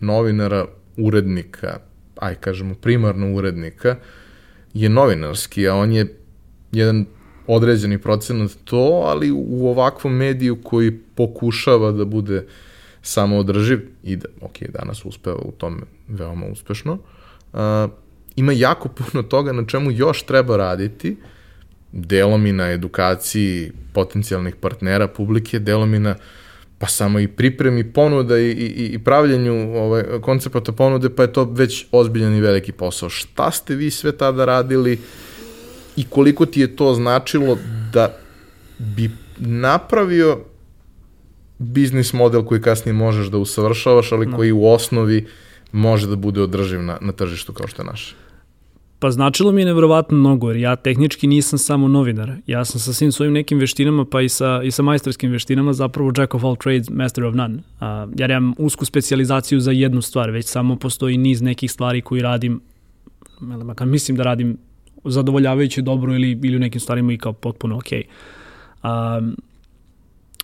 novinara, 0.00 0.66
urednika, 0.96 1.78
aj 2.16 2.34
kažemo 2.34 2.74
primarno 2.74 3.34
urednika, 3.34 3.96
je 4.74 4.88
novinarski, 4.88 5.68
a 5.68 5.74
on 5.74 5.92
je 5.92 6.18
jedan 6.72 7.06
određeni 7.46 7.98
procenat 7.98 8.50
to, 8.64 9.02
ali 9.06 9.30
u 9.30 9.68
ovakvom 9.68 10.14
mediju 10.14 10.58
koji 10.62 10.98
pokušava 10.98 11.92
da 11.92 12.04
bude 12.04 12.46
samoodrživ 13.02 13.80
i 14.02 14.16
da, 14.16 14.28
ok, 14.40 14.62
danas 14.68 15.04
uspeva 15.04 15.38
u 15.44 15.52
tome 15.52 15.82
veoma 16.08 16.46
uspešno, 16.46 16.92
uh, 16.92 17.58
ima 18.36 18.52
jako 18.52 18.88
puno 18.88 19.22
toga 19.22 19.52
na 19.52 19.66
čemu 19.66 19.90
još 19.90 20.22
treba 20.22 20.56
raditi, 20.56 21.16
delom 21.92 22.46
i 22.46 22.52
na 22.52 22.70
edukaciji 22.70 23.72
potencijalnih 23.92 24.56
partnera 24.56 25.08
publike, 25.08 25.58
delom 25.58 25.94
i 25.94 25.98
na 25.98 26.14
pa 26.78 26.88
samo 26.88 27.20
i 27.20 27.28
pripremi 27.28 27.92
ponuda 27.92 28.38
i, 28.38 28.50
i, 28.50 28.86
i 28.94 28.98
pravljenju 28.98 29.76
ovaj, 29.76 30.04
koncepata 30.20 30.72
ponude, 30.72 31.10
pa 31.10 31.22
je 31.22 31.32
to 31.32 31.44
već 31.44 31.86
ozbiljan 31.92 32.34
i 32.34 32.40
veliki 32.40 32.72
posao. 32.72 33.08
Šta 33.08 33.50
ste 33.50 33.74
vi 33.74 33.90
sve 33.90 34.12
tada 34.12 34.44
radili 34.44 34.98
i 35.96 36.04
koliko 36.04 36.46
ti 36.46 36.60
je 36.60 36.76
to 36.76 36.94
značilo 36.94 37.58
da 37.92 38.16
bi 38.78 39.10
napravio 39.38 40.38
biznis 41.58 42.12
model 42.12 42.44
koji 42.44 42.60
kasnije 42.60 42.92
možeš 42.92 43.26
da 43.26 43.38
usavršavaš, 43.38 44.12
ali 44.12 44.26
no. 44.26 44.36
koji 44.36 44.52
u 44.52 44.66
osnovi 44.66 45.26
može 45.72 46.06
da 46.06 46.16
bude 46.16 46.42
održiv 46.42 46.82
na, 46.82 46.98
na 47.00 47.12
tržištu 47.12 47.52
kao 47.52 47.68
što 47.68 47.82
je 47.82 47.86
naše? 47.86 48.14
Pa 49.02 49.10
značilo 49.10 49.52
mi 49.52 49.60
je 49.60 49.64
nevrovatno 49.64 50.18
mnogo, 50.18 50.50
jer 50.50 50.56
ja 50.56 50.76
tehnički 50.76 51.26
nisam 51.26 51.58
samo 51.58 51.88
novinar. 51.88 52.32
Ja 52.46 52.64
sam 52.64 52.80
sa 52.80 52.92
svim 52.92 53.12
svojim 53.12 53.32
nekim 53.32 53.58
veštinama, 53.58 54.04
pa 54.04 54.20
i 54.20 54.28
sa, 54.28 54.60
i 54.64 54.70
sa 54.70 54.82
majstorskim 54.82 55.30
veštinama, 55.30 55.72
zapravo 55.72 56.12
jack 56.18 56.34
of 56.34 56.44
all 56.44 56.56
trades, 56.56 56.90
master 56.90 57.24
of 57.24 57.34
none. 57.34 57.58
A, 57.80 58.06
jer 58.16 58.30
ja 58.30 58.36
imam 58.36 58.54
usku 58.58 58.84
specializaciju 58.84 59.60
za 59.60 59.70
jednu 59.70 60.02
stvar, 60.02 60.30
već 60.30 60.46
samo 60.46 60.76
postoji 60.76 61.16
niz 61.16 61.42
nekih 61.42 61.72
stvari 61.72 62.00
koji 62.00 62.22
radim, 62.22 62.60
makar 63.40 63.86
mislim 63.86 64.16
da 64.16 64.22
radim 64.22 64.56
zadovoljavajuće 65.04 65.82
dobro 65.82 66.14
ili, 66.14 66.40
ili 66.42 66.56
u 66.56 66.60
nekim 66.60 66.80
stvarima 66.80 67.12
i 67.12 67.18
kao 67.18 67.32
potpuno. 67.32 67.76
Okay. 67.76 68.02
A, 68.82 69.20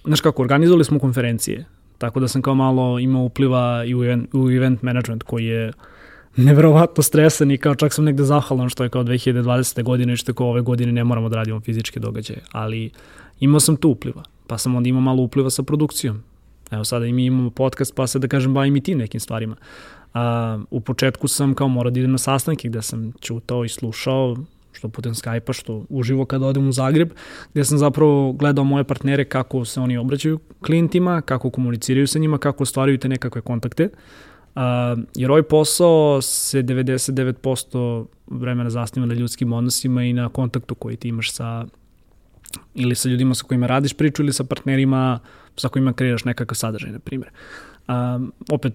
znaš 0.05 0.21
kako, 0.21 0.43
organizovali 0.43 0.85
smo 0.85 0.99
konferencije, 0.99 1.65
tako 1.99 2.21
da 2.21 2.29
sam 2.29 2.43
kao 2.43 2.55
malo 2.55 2.99
imao 2.99 3.23
upliva 3.23 3.85
i 3.85 3.95
u 3.95 4.05
event, 4.05 4.35
u 4.35 4.51
event 4.51 4.83
management 4.83 5.23
koji 5.23 5.47
je 5.47 5.73
neverovatno 6.37 7.03
stresan 7.03 7.51
i 7.51 7.59
kao 7.59 7.75
čak 7.75 7.93
sam 7.93 8.05
negde 8.05 8.25
zahvalan 8.25 8.69
što 8.69 8.85
je 8.85 8.91
kao 8.91 9.05
2020. 9.05 9.83
godine 9.83 10.13
i 10.13 10.17
što 10.17 10.35
kao 10.35 10.47
ove 10.51 10.61
godine 10.61 10.93
ne 10.93 11.05
moramo 11.05 11.29
da 11.29 11.37
radimo 11.37 11.61
fizičke 11.61 12.01
događaje, 12.01 12.41
ali 12.53 12.91
imao 13.41 13.61
sam 13.61 13.77
tu 13.77 13.91
upliva, 13.91 14.23
pa 14.47 14.59
sam 14.59 14.77
onda 14.77 14.89
imao 14.89 15.01
malo 15.01 15.23
upliva 15.23 15.51
sa 15.51 15.63
produkcijom. 15.63 16.23
Evo 16.71 16.85
sada 16.85 17.07
i 17.07 17.13
mi 17.13 17.25
imamo 17.25 17.51
podcast, 17.51 17.95
pa 17.95 18.07
se 18.07 18.19
da 18.19 18.29
kažem 18.29 18.55
bavim 18.55 18.77
i 18.77 18.81
tim 18.81 18.99
nekim 18.99 19.21
stvarima. 19.21 19.57
A, 20.15 20.59
u 20.71 20.81
početku 20.81 21.29
sam 21.29 21.55
kao 21.55 21.69
morao 21.69 21.91
da 21.91 22.01
idem 22.01 22.13
na 22.13 22.19
sastanke 22.19 22.69
gde 22.69 22.83
sam 22.83 23.13
čutao 23.21 23.65
i 23.65 23.69
slušao, 23.69 24.37
što 24.73 24.89
putem 24.89 25.15
Skype-a, 25.15 25.53
što 25.53 25.85
uživo 25.89 26.25
kada 26.25 26.47
odem 26.47 26.69
u 26.69 26.73
Zagreb, 26.73 27.11
gde 27.53 27.65
sam 27.65 27.79
zapravo 27.79 28.33
gledao 28.33 28.65
moje 28.65 28.85
partnere 28.85 29.25
kako 29.25 29.65
se 29.65 29.81
oni 29.81 29.97
obraćaju 29.97 30.39
klijentima, 30.61 31.21
kako 31.21 31.51
komuniciraju 31.51 32.07
sa 32.07 32.19
njima, 32.19 32.39
kako 32.39 32.63
ostvaraju 32.63 32.99
te 32.99 33.09
nekakve 33.09 33.41
kontakte. 33.41 33.85
Uh, 33.85 34.28
jer 35.15 35.31
ovaj 35.31 35.43
posao 35.43 36.23
se 36.23 36.63
99% 36.63 38.07
vremena 38.27 38.71
zasniva 38.71 39.07
na 39.07 39.15
ljudskim 39.15 39.53
odnosima 39.53 40.05
i 40.05 40.13
na 40.13 40.29
kontaktu 40.29 40.75
koji 40.75 40.97
ti 40.97 41.09
imaš 41.09 41.33
sa 41.33 41.65
ili 42.75 42.95
sa 42.95 43.09
ljudima 43.09 43.35
sa 43.35 43.45
kojima 43.45 43.67
radiš 43.67 43.95
priču 43.95 44.23
ili 44.23 44.33
sa 44.33 44.45
partnerima 44.45 45.19
sa 45.57 45.69
kojima 45.69 45.93
kreiraš 45.93 46.25
nekakav 46.25 46.55
sadržaj, 46.55 46.91
na 46.91 46.99
primjer. 46.99 47.31
Um, 47.89 48.33
opet, 48.51 48.73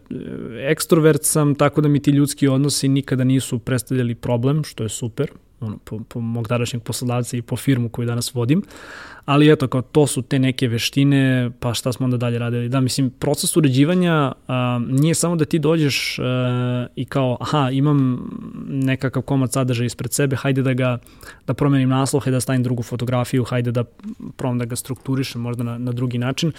ekstrovert 0.70 1.24
sam, 1.24 1.56
tako 1.56 1.82
da 1.82 1.88
mi 1.88 2.00
ti 2.00 2.12
ljudski 2.12 2.48
odnosi 2.48 2.88
nikada 2.88 3.24
nisu 3.24 3.60
predstavljali 3.60 4.16
problem, 4.16 4.64
što 4.64 4.84
je 4.84 4.90
super, 4.90 5.32
ono, 5.60 5.78
po, 5.78 6.00
po 6.00 6.20
mog 6.20 6.48
današnjeg 6.48 6.84
poslodavca 6.84 7.38
i 7.38 7.42
po 7.42 7.56
firmu 7.56 7.90
koju 7.90 8.06
danas 8.06 8.34
vodim. 8.34 8.64
Ali 9.26 9.52
eto, 9.52 9.68
kao 9.68 9.82
to 9.82 10.08
su 10.08 10.22
te 10.22 10.40
neke 10.40 10.68
veštine, 10.68 11.52
pa 11.60 11.74
šta 11.74 11.94
smo 11.94 12.04
onda 12.04 12.18
dalje 12.18 12.40
radili. 12.40 12.70
Da, 12.70 12.80
mislim, 12.80 13.10
proces 13.10 13.58
uređivanja 13.58 14.32
a, 14.48 14.82
nije 14.88 15.16
samo 15.16 15.36
da 15.36 15.46
ti 15.46 15.60
dođeš 15.60 16.20
a, 16.20 16.88
i 16.96 17.06
kao, 17.06 17.38
aha, 17.40 17.70
imam 17.72 18.30
nekakav 18.68 19.22
komad 19.22 19.52
sadržaja 19.52 19.86
ispred 19.86 20.14
sebe, 20.14 20.36
hajde 20.36 20.62
da 20.62 20.74
ga, 20.74 20.98
da 21.48 21.54
promenim 21.54 21.90
naslov, 21.90 22.20
hajde 22.24 22.36
da 22.36 22.42
stavim 22.42 22.64
drugu 22.64 22.84
fotografiju, 22.84 23.44
hajde 23.44 23.72
da 23.72 23.84
probam 24.38 24.58
da 24.60 24.66
ga 24.66 24.76
strukturišem 24.76 25.42
možda 25.42 25.64
na, 25.64 25.78
na 25.78 25.92
drugi 25.92 26.18
način. 26.18 26.52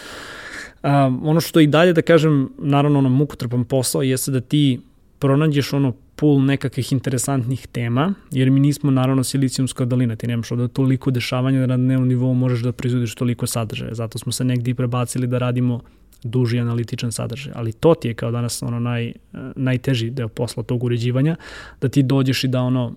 A, 0.85 1.19
ono 1.23 1.41
što 1.41 1.61
i 1.61 1.67
dalje 1.67 1.93
da 1.93 2.03
kažem, 2.03 2.49
naravno 2.59 2.99
ono 2.99 3.09
mukotrpan 3.09 3.65
posao 3.65 4.03
jeste 4.03 4.31
da 4.31 4.41
ti 4.41 4.81
pronađeš 5.19 5.73
ono 5.73 5.93
pool 6.17 6.45
nekakvih 6.45 6.93
interesantnih 6.93 7.67
tema, 7.67 8.15
jer 8.31 8.51
mi 8.51 8.61
nismo 8.61 8.91
naravno 8.91 9.25
silicijumska 9.25 9.85
dolina, 9.85 10.17
ti 10.17 10.27
nemaš 10.27 10.53
ovde 10.53 10.69
toliko 10.69 11.11
dešavanja 11.11 11.61
da 11.61 11.67
na 11.67 11.77
dnevnom 11.77 12.09
nivou 12.09 12.35
možeš 12.35 12.61
da 12.61 12.73
proizvodiš 12.73 13.15
toliko 13.15 13.47
sadržaja, 13.47 13.95
zato 13.95 14.19
smo 14.19 14.33
se 14.33 14.45
negdje 14.45 14.75
prebacili 14.75 15.27
da 15.27 15.39
radimo 15.39 15.81
duži 16.23 16.59
analitičan 16.59 17.13
sadržaj, 17.13 17.53
ali 17.57 17.73
to 17.73 17.95
ti 17.95 18.09
je 18.09 18.15
kao 18.15 18.31
danas 18.31 18.63
ono 18.63 18.81
naj, 18.81 19.13
najteži 19.57 20.11
deo 20.11 20.29
posla 20.29 20.63
tog 20.63 20.85
uređivanja, 20.85 21.37
da 21.81 21.89
ti 21.89 22.03
dođeš 22.03 22.45
i 22.45 22.49
da 22.49 22.61
ono, 22.61 22.95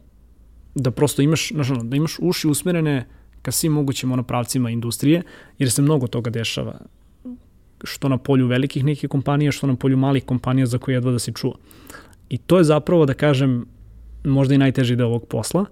da 0.76 0.92
prosto 0.92 1.22
imaš, 1.22 1.50
znaš 1.54 1.70
ono, 1.70 1.84
da 1.84 1.96
imaš 1.96 2.18
uši 2.20 2.48
usmerene 2.48 3.06
ka 3.42 3.52
svim 3.52 3.72
mogućim 3.72 4.12
ono 4.12 4.24
pravcima 4.24 4.70
industrije, 4.70 5.24
jer 5.60 5.72
se 5.72 5.82
mnogo 5.82 6.08
toga 6.08 6.30
dešava 6.30 6.80
što 7.84 8.10
na 8.10 8.18
polju 8.18 8.48
velikih 8.48 8.84
nekih 8.84 9.10
kompanija, 9.10 9.52
što 9.52 9.68
na 9.68 9.76
polju 9.76 9.98
malih 9.98 10.26
kompanija 10.26 10.66
za 10.66 10.78
koje 10.78 10.96
jedva 10.96 11.12
da 11.12 11.20
se 11.20 11.32
čuo. 11.32 11.54
I 12.30 12.38
to 12.38 12.58
je 12.58 12.64
zapravo, 12.64 13.06
da 13.06 13.14
kažem, 13.14 13.66
možda 14.24 14.56
i 14.56 14.58
najteži 14.58 14.96
deo 14.96 15.08
ovog 15.08 15.28
posla. 15.28 15.66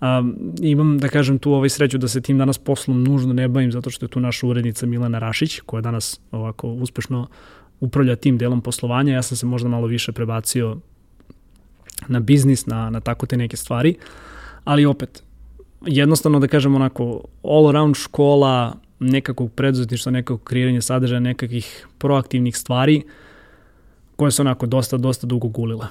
Um, 0.00 0.54
imam, 0.60 0.98
da 0.98 1.08
kažem, 1.08 1.38
tu 1.38 1.52
ovaj 1.52 1.68
sreću 1.68 1.98
da 1.98 2.08
se 2.08 2.20
tim 2.20 2.38
danas 2.38 2.58
poslom 2.58 3.02
nužno 3.02 3.32
ne 3.32 3.48
bavim, 3.48 3.72
zato 3.72 3.90
što 3.90 4.04
je 4.06 4.10
tu 4.10 4.20
naša 4.20 4.46
urednica 4.46 4.86
Milana 4.86 5.18
Rašić, 5.18 5.60
koja 5.60 5.80
danas 5.80 6.20
ovako 6.30 6.68
uspešno 6.68 7.26
upravlja 7.80 8.16
tim 8.16 8.38
delom 8.38 8.60
poslovanja. 8.60 9.14
Ja 9.14 9.22
sam 9.22 9.36
se 9.36 9.46
možda 9.46 9.68
malo 9.68 9.86
više 9.86 10.12
prebacio 10.12 10.76
na 12.08 12.20
biznis, 12.20 12.66
na, 12.66 12.90
na 12.90 13.00
tako 13.00 13.26
te 13.26 13.36
neke 13.36 13.56
stvari. 13.56 13.94
Ali 14.64 14.86
opet, 14.86 15.22
jednostavno 15.86 16.40
da 16.40 16.48
kažem 16.48 16.74
onako, 16.74 17.24
all 17.42 17.68
around 17.68 17.96
škola, 17.96 18.74
nekakvog 19.02 19.52
preduzetništva, 19.52 20.12
nekakvog 20.12 20.44
kreiranja 20.44 20.80
sadržaja, 20.80 21.20
nekakvih 21.20 21.86
proaktivnih 21.98 22.56
stvari, 22.56 23.02
koje 24.16 24.30
su 24.30 24.42
onako 24.42 24.66
dosta, 24.66 24.96
dosta 24.96 25.26
dugo 25.26 25.48
gulile? 25.48 25.86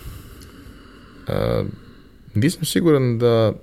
Uh, 1.27 1.67
nisam 2.33 2.65
siguran 2.65 3.19
da 3.19 3.53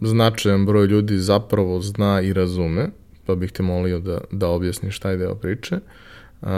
značajan 0.00 0.66
broj 0.66 0.86
ljudi 0.86 1.18
zapravo 1.18 1.80
zna 1.80 2.20
i 2.20 2.32
razume, 2.32 2.90
pa 3.26 3.34
bih 3.34 3.52
te 3.52 3.62
molio 3.62 3.98
da, 3.98 4.20
da 4.30 4.48
objasniš 4.48 4.98
taj 4.98 5.16
deo 5.16 5.34
priče. 5.34 5.80
Uh, 6.40 6.48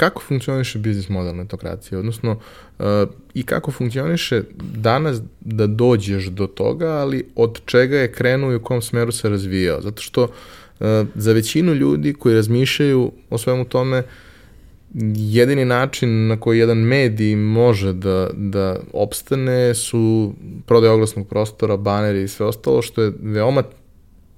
kako 0.00 0.22
funkcioniše 0.22 0.78
biznis 0.78 1.08
model 1.08 1.36
netokracije, 1.36 1.98
odnosno 1.98 2.30
uh, 2.78 2.86
i 3.34 3.42
kako 3.42 3.70
funkcioniše 3.70 4.42
danas 4.74 5.20
da 5.40 5.66
dođeš 5.66 6.26
do 6.26 6.46
toga, 6.46 6.88
ali 6.88 7.26
od 7.36 7.60
čega 7.64 7.96
je 7.96 8.12
krenuo 8.12 8.52
i 8.52 8.56
u 8.56 8.62
kom 8.62 8.82
smeru 8.82 9.12
se 9.12 9.28
razvijao. 9.28 9.80
Zato 9.80 10.02
što 10.02 10.22
uh, 10.22 10.86
za 11.14 11.32
većinu 11.32 11.74
ljudi 11.74 12.14
koji 12.14 12.34
razmišljaju 12.34 13.12
o 13.30 13.38
svemu 13.38 13.64
tome, 13.64 13.98
uh, 13.98 14.04
jedini 15.14 15.64
način 15.64 16.26
na 16.26 16.40
koji 16.40 16.58
jedan 16.58 16.78
medij 16.78 17.36
može 17.36 17.92
da, 17.92 18.30
da 18.32 18.76
opstane 18.92 19.74
su 19.74 20.32
prodaje 20.66 20.92
oglasnog 20.92 21.28
prostora, 21.28 21.76
baneri 21.76 22.22
i 22.22 22.28
sve 22.28 22.46
ostalo, 22.46 22.82
što 22.82 23.02
je 23.02 23.12
veoma 23.22 23.62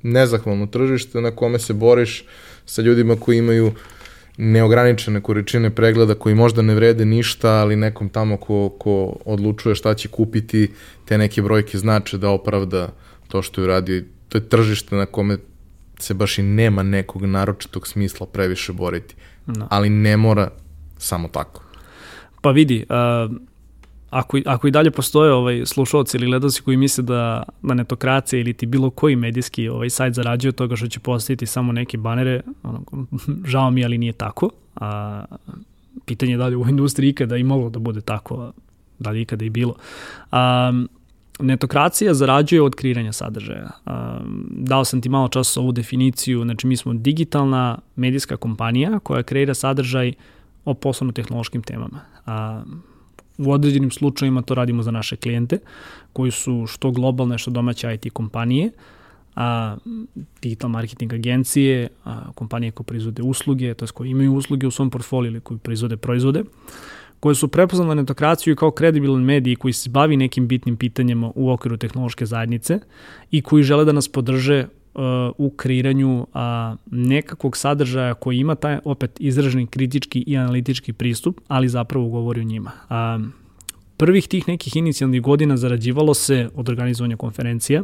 nezahvalno 0.02 0.66
tržište 0.66 1.20
na 1.20 1.30
kome 1.30 1.58
se 1.58 1.72
boriš 1.72 2.24
sa 2.66 2.82
ljudima 2.82 3.16
koji 3.16 3.38
imaju 3.38 3.72
neograničene 4.36 5.20
količine 5.20 5.70
pregleda 5.70 6.14
koji 6.14 6.34
možda 6.34 6.62
ne 6.62 6.74
vrede 6.74 7.04
ništa, 7.04 7.50
ali 7.50 7.76
nekom 7.76 8.08
tamo 8.08 8.36
ko, 8.36 8.68
ko 8.78 9.16
odlučuje 9.24 9.74
šta 9.74 9.94
će 9.94 10.08
kupiti, 10.08 10.70
te 11.04 11.18
neke 11.18 11.42
brojke 11.42 11.78
znače 11.78 12.18
da 12.18 12.30
opravda 12.30 12.88
to 13.28 13.42
što 13.42 13.60
je 13.60 13.64
uradio. 13.64 14.02
To 14.28 14.38
je 14.38 14.48
tržište 14.48 14.96
na 14.96 15.06
kome 15.06 15.38
se 15.98 16.14
baš 16.14 16.38
i 16.38 16.42
nema 16.42 16.82
nekog 16.82 17.24
naročitog 17.24 17.86
smisla 17.86 18.26
previše 18.26 18.72
boriti. 18.72 19.14
No. 19.46 19.66
Ali 19.70 19.90
ne 19.90 20.16
mora 20.16 20.50
samo 20.98 21.28
tako. 21.28 21.62
Pa 22.40 22.50
vidi, 22.50 22.86
uh, 22.88 23.36
ako, 24.12 24.38
ako 24.46 24.68
i 24.68 24.70
dalje 24.70 24.90
postoje 24.90 25.32
ovaj 25.32 25.66
slušalci 25.66 26.16
ili 26.16 26.26
gledalci 26.26 26.62
koji 26.62 26.76
misle 26.76 27.04
da, 27.04 27.42
da 27.62 27.74
netokracija 27.74 28.40
ili 28.40 28.52
ti 28.52 28.66
bilo 28.66 28.90
koji 28.90 29.16
medijski 29.16 29.68
ovaj 29.68 29.90
sajt 29.90 30.14
zarađuje 30.14 30.52
toga 30.52 30.76
što 30.76 30.88
će 30.88 31.00
postaviti 31.00 31.46
samo 31.46 31.72
neke 31.72 31.98
banere, 31.98 32.40
ono, 32.62 32.84
žao 33.44 33.70
mi, 33.70 33.84
ali 33.84 33.98
nije 33.98 34.12
tako. 34.12 34.50
A, 34.76 35.24
pitanje 36.04 36.32
je 36.32 36.38
da 36.38 36.46
li 36.46 36.56
u 36.56 36.68
industriji 36.68 37.10
ikada 37.10 37.36
i 37.36 37.44
moglo 37.44 37.70
da 37.70 37.78
bude 37.78 38.00
tako, 38.00 38.52
da 38.98 39.10
li 39.10 39.22
ikada 39.22 39.44
i 39.44 39.50
bilo. 39.50 39.74
A, 40.32 40.72
netokracija 41.40 42.14
zarađuje 42.14 42.62
od 42.62 42.74
kreiranja 42.74 43.12
sadržaja. 43.12 43.70
Dao 44.50 44.84
sam 44.84 45.00
ti 45.00 45.08
malo 45.08 45.28
čas 45.28 45.56
ovu 45.56 45.72
definiciju, 45.72 46.42
znači 46.42 46.66
mi 46.66 46.76
smo 46.76 46.94
digitalna 46.94 47.78
medijska 47.96 48.36
kompanija 48.36 48.98
koja 48.98 49.22
kreira 49.22 49.54
sadržaj 49.54 50.12
o 50.64 50.74
poslovno-tehnološkim 50.74 51.62
temama. 51.62 52.00
A, 52.26 52.62
u 53.38 53.52
određenim 53.52 53.90
slučajima 53.90 54.42
to 54.42 54.54
radimo 54.54 54.82
za 54.82 54.90
naše 54.90 55.16
klijente, 55.16 55.58
koji 56.12 56.30
su 56.30 56.66
što 56.66 56.90
globalne, 56.90 57.38
što 57.38 57.50
domaće 57.50 57.94
IT 57.94 58.12
kompanije, 58.12 58.70
a, 59.36 59.76
digital 60.42 60.70
marketing 60.70 61.12
agencije, 61.12 61.88
a, 62.04 62.32
kompanije 62.34 62.70
koje 62.70 62.84
proizvode 62.84 63.22
usluge, 63.22 63.74
to 63.74 63.84
je 63.84 63.88
koje 63.94 64.10
imaju 64.10 64.34
usluge 64.34 64.66
u 64.66 64.70
svom 64.70 64.90
portfoliju 64.90 65.32
ili 65.32 65.40
koji 65.40 65.58
proizvode 65.58 65.96
proizvode 65.96 66.44
koje 67.22 67.34
su 67.34 67.48
prepoznale 67.48 67.94
netokraciju 67.94 68.56
kao 68.56 68.70
kredibilan 68.70 69.22
medij 69.22 69.56
koji 69.56 69.72
se 69.72 69.90
bavi 69.90 70.16
nekim 70.16 70.48
bitnim 70.48 70.76
pitanjima 70.76 71.30
u 71.34 71.50
okviru 71.50 71.76
tehnološke 71.76 72.26
zajednice 72.26 72.78
i 73.30 73.42
koji 73.42 73.62
žele 73.62 73.84
da 73.84 73.92
nas 73.92 74.08
podrže 74.08 74.66
u 75.38 75.50
kreiranju 75.56 76.26
a, 76.34 76.76
nekakvog 76.90 77.56
sadržaja 77.56 78.14
koji 78.14 78.38
ima 78.38 78.54
taj 78.54 78.78
opet 78.84 79.20
izraženi 79.20 79.66
kritički 79.66 80.24
i 80.26 80.36
analitički 80.36 80.92
pristup, 80.92 81.40
ali 81.48 81.68
zapravo 81.68 82.08
govori 82.08 82.40
o 82.40 82.44
njima. 82.44 82.70
A, 82.88 83.18
prvih 83.96 84.28
tih 84.28 84.48
nekih 84.48 84.76
inicijalnih 84.76 85.22
godina 85.22 85.56
zarađivalo 85.56 86.14
se 86.14 86.48
od 86.54 86.68
organizovanja 86.68 87.16
konferencija, 87.16 87.82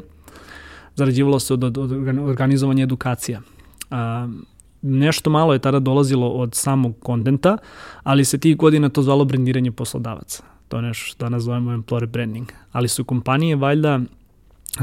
zarađivalo 0.94 1.40
se 1.40 1.54
od, 1.54 1.78
od 1.78 1.92
organizovanja 2.28 2.82
edukacija. 2.82 3.40
A, 3.90 4.28
nešto 4.82 5.30
malo 5.30 5.52
je 5.52 5.58
tada 5.58 5.78
dolazilo 5.78 6.28
od 6.28 6.54
samog 6.54 6.94
kontenta, 7.00 7.56
ali 8.02 8.24
se 8.24 8.38
tih 8.38 8.56
godina 8.56 8.88
to 8.88 9.02
zvalo 9.02 9.24
brendiranje 9.24 9.72
poslodavaca. 9.72 10.42
To 10.68 10.76
je 10.76 10.82
nešto 10.82 11.06
što 11.06 11.24
danas 11.24 11.42
zovemo 11.42 11.70
employer 11.70 12.06
branding. 12.06 12.52
Ali 12.72 12.88
su 12.88 13.04
kompanije 13.04 13.56
valjda 13.56 14.00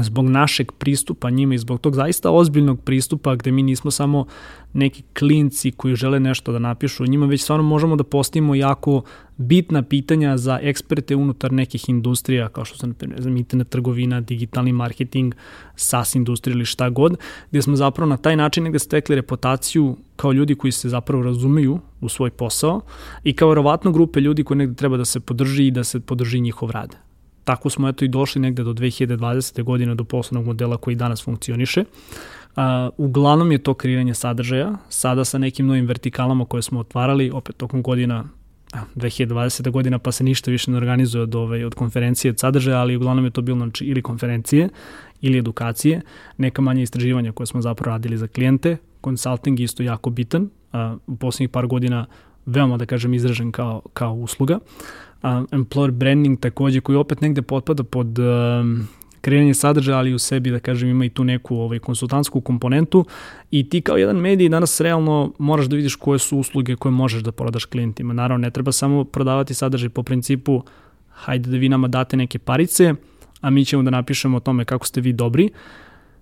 zbog 0.02 0.28
našeg 0.28 0.72
pristupa 0.72 1.30
njima 1.30 1.54
i 1.54 1.58
zbog 1.58 1.80
tog 1.80 1.94
zaista 1.94 2.30
ozbiljnog 2.30 2.80
pristupa 2.80 3.34
gde 3.34 3.52
mi 3.52 3.62
nismo 3.62 3.90
samo 3.90 4.26
neki 4.72 5.02
klinci 5.18 5.70
koji 5.70 5.96
žele 5.96 6.20
nešto 6.20 6.52
da 6.52 6.58
napišu 6.58 7.06
njima, 7.06 7.26
već 7.26 7.42
stvarno 7.42 7.64
možemo 7.64 7.96
da 7.96 8.04
postavimo 8.04 8.54
jako 8.54 9.02
bitna 9.36 9.82
pitanja 9.82 10.36
za 10.36 10.58
eksperte 10.62 11.16
unutar 11.16 11.52
nekih 11.52 11.88
industrija, 11.88 12.48
kao 12.48 12.64
što 12.64 12.78
su, 12.78 12.86
na 12.86 12.94
primjer, 12.94 13.26
internet 13.26 13.68
trgovina, 13.68 14.20
digitalni 14.20 14.72
marketing, 14.72 15.34
SaaS 15.76 16.14
industrija 16.14 16.54
ili 16.54 16.64
šta 16.64 16.90
god, 16.90 17.16
gde 17.50 17.62
smo 17.62 17.76
zapravo 17.76 18.08
na 18.08 18.16
taj 18.16 18.36
način 18.36 18.64
negde 18.64 18.78
stekli 18.78 19.16
reputaciju 19.16 19.96
kao 20.16 20.32
ljudi 20.32 20.54
koji 20.54 20.72
se 20.72 20.88
zapravo 20.88 21.22
razumeju 21.22 21.80
u 22.00 22.08
svoj 22.08 22.30
posao 22.30 22.80
i 23.24 23.32
kao 23.32 23.48
verovatno 23.48 23.92
grupe 23.92 24.20
ljudi 24.20 24.44
koji 24.44 24.58
negde 24.58 24.74
treba 24.74 24.96
da 24.96 25.04
se 25.04 25.20
podrži 25.20 25.66
i 25.66 25.70
da 25.70 25.84
se 25.84 26.00
podrži 26.00 26.40
njihov 26.40 26.70
rad 26.70 27.05
tako 27.46 27.70
smo 27.70 27.88
eto 27.88 28.04
i 28.04 28.08
došli 28.08 28.40
negde 28.40 28.64
do 28.64 28.72
2020. 28.72 29.62
godine 29.62 29.94
do 29.94 30.04
poslovnog 30.04 30.46
modela 30.46 30.76
koji 30.76 30.96
danas 30.96 31.24
funkcioniše. 31.24 31.84
Uh, 31.84 32.62
uglavnom 32.96 33.52
je 33.52 33.58
to 33.58 33.74
kreiranje 33.74 34.14
sadržaja, 34.14 34.72
sada 34.88 35.24
sa 35.24 35.38
nekim 35.38 35.66
novim 35.66 35.86
vertikalama 35.86 36.44
koje 36.44 36.62
smo 36.62 36.80
otvarali, 36.80 37.30
opet 37.30 37.56
tokom 37.56 37.82
godina 37.82 38.24
2020. 38.96 39.70
godina 39.70 39.98
pa 39.98 40.12
se 40.12 40.24
ništa 40.24 40.50
više 40.50 40.70
ne 40.70 40.76
organizuje 40.76 41.22
od, 41.22 41.34
ove, 41.34 41.66
od 41.66 41.74
konferencije 41.74 42.30
od 42.30 42.38
sadržaja, 42.38 42.80
ali 42.80 42.96
uglavnom 42.96 43.24
je 43.24 43.30
to 43.30 43.42
bilo 43.42 43.58
znači, 43.58 43.84
ili 43.84 44.02
konferencije 44.02 44.68
ili 45.20 45.38
edukacije, 45.38 46.00
neka 46.38 46.62
manja 46.62 46.82
istraživanja 46.82 47.32
koje 47.32 47.46
smo 47.46 47.62
zapravo 47.62 47.92
radili 47.92 48.18
za 48.18 48.26
klijente, 48.26 48.76
consulting 49.04 49.60
isto 49.60 49.82
jako 49.82 50.10
bitan, 50.10 50.50
a, 50.72 50.96
u 51.06 51.16
poslednjih 51.16 51.50
par 51.50 51.66
godina 51.66 52.06
veoma 52.46 52.76
da 52.76 52.86
kažem 52.86 53.14
izražen 53.14 53.52
kao, 53.52 53.82
kao 53.92 54.12
usluga. 54.12 54.54
Uh, 54.54 55.05
employer 55.22 55.90
branding 55.90 56.40
takođe 56.40 56.80
koji 56.80 56.96
opet 56.96 57.20
negde 57.20 57.42
potpada 57.42 57.82
pod 57.82 58.18
um, 58.18 58.88
kreiranje 59.20 59.54
sadržaja, 59.54 59.98
ali 59.98 60.14
u 60.14 60.18
sebi, 60.18 60.50
da 60.50 60.58
kažem, 60.58 60.88
ima 60.88 61.04
i 61.04 61.08
tu 61.08 61.24
neku 61.24 61.56
ovaj, 61.56 61.78
konsultantsku 61.78 62.40
komponentu 62.40 63.04
i 63.50 63.68
ti 63.68 63.80
kao 63.80 63.96
jedan 63.96 64.16
medij 64.16 64.48
danas 64.48 64.80
realno 64.80 65.32
moraš 65.38 65.66
da 65.66 65.76
vidiš 65.76 65.96
koje 65.96 66.18
su 66.18 66.38
usluge 66.38 66.76
koje 66.76 66.92
možeš 66.92 67.22
da 67.22 67.32
prodaš 67.32 67.64
klijentima. 67.64 68.14
Naravno, 68.14 68.46
ne 68.46 68.50
treba 68.50 68.72
samo 68.72 69.04
prodavati 69.04 69.54
sadržaj 69.54 69.88
po 69.88 70.02
principu 70.02 70.62
hajde 71.10 71.50
da 71.50 71.56
vi 71.56 71.68
nama 71.68 71.88
date 71.88 72.16
neke 72.16 72.38
parice, 72.38 72.94
a 73.40 73.50
mi 73.50 73.64
ćemo 73.64 73.82
da 73.82 73.90
napišemo 73.90 74.36
o 74.36 74.40
tome 74.40 74.64
kako 74.64 74.86
ste 74.86 75.00
vi 75.00 75.12
dobri, 75.12 75.50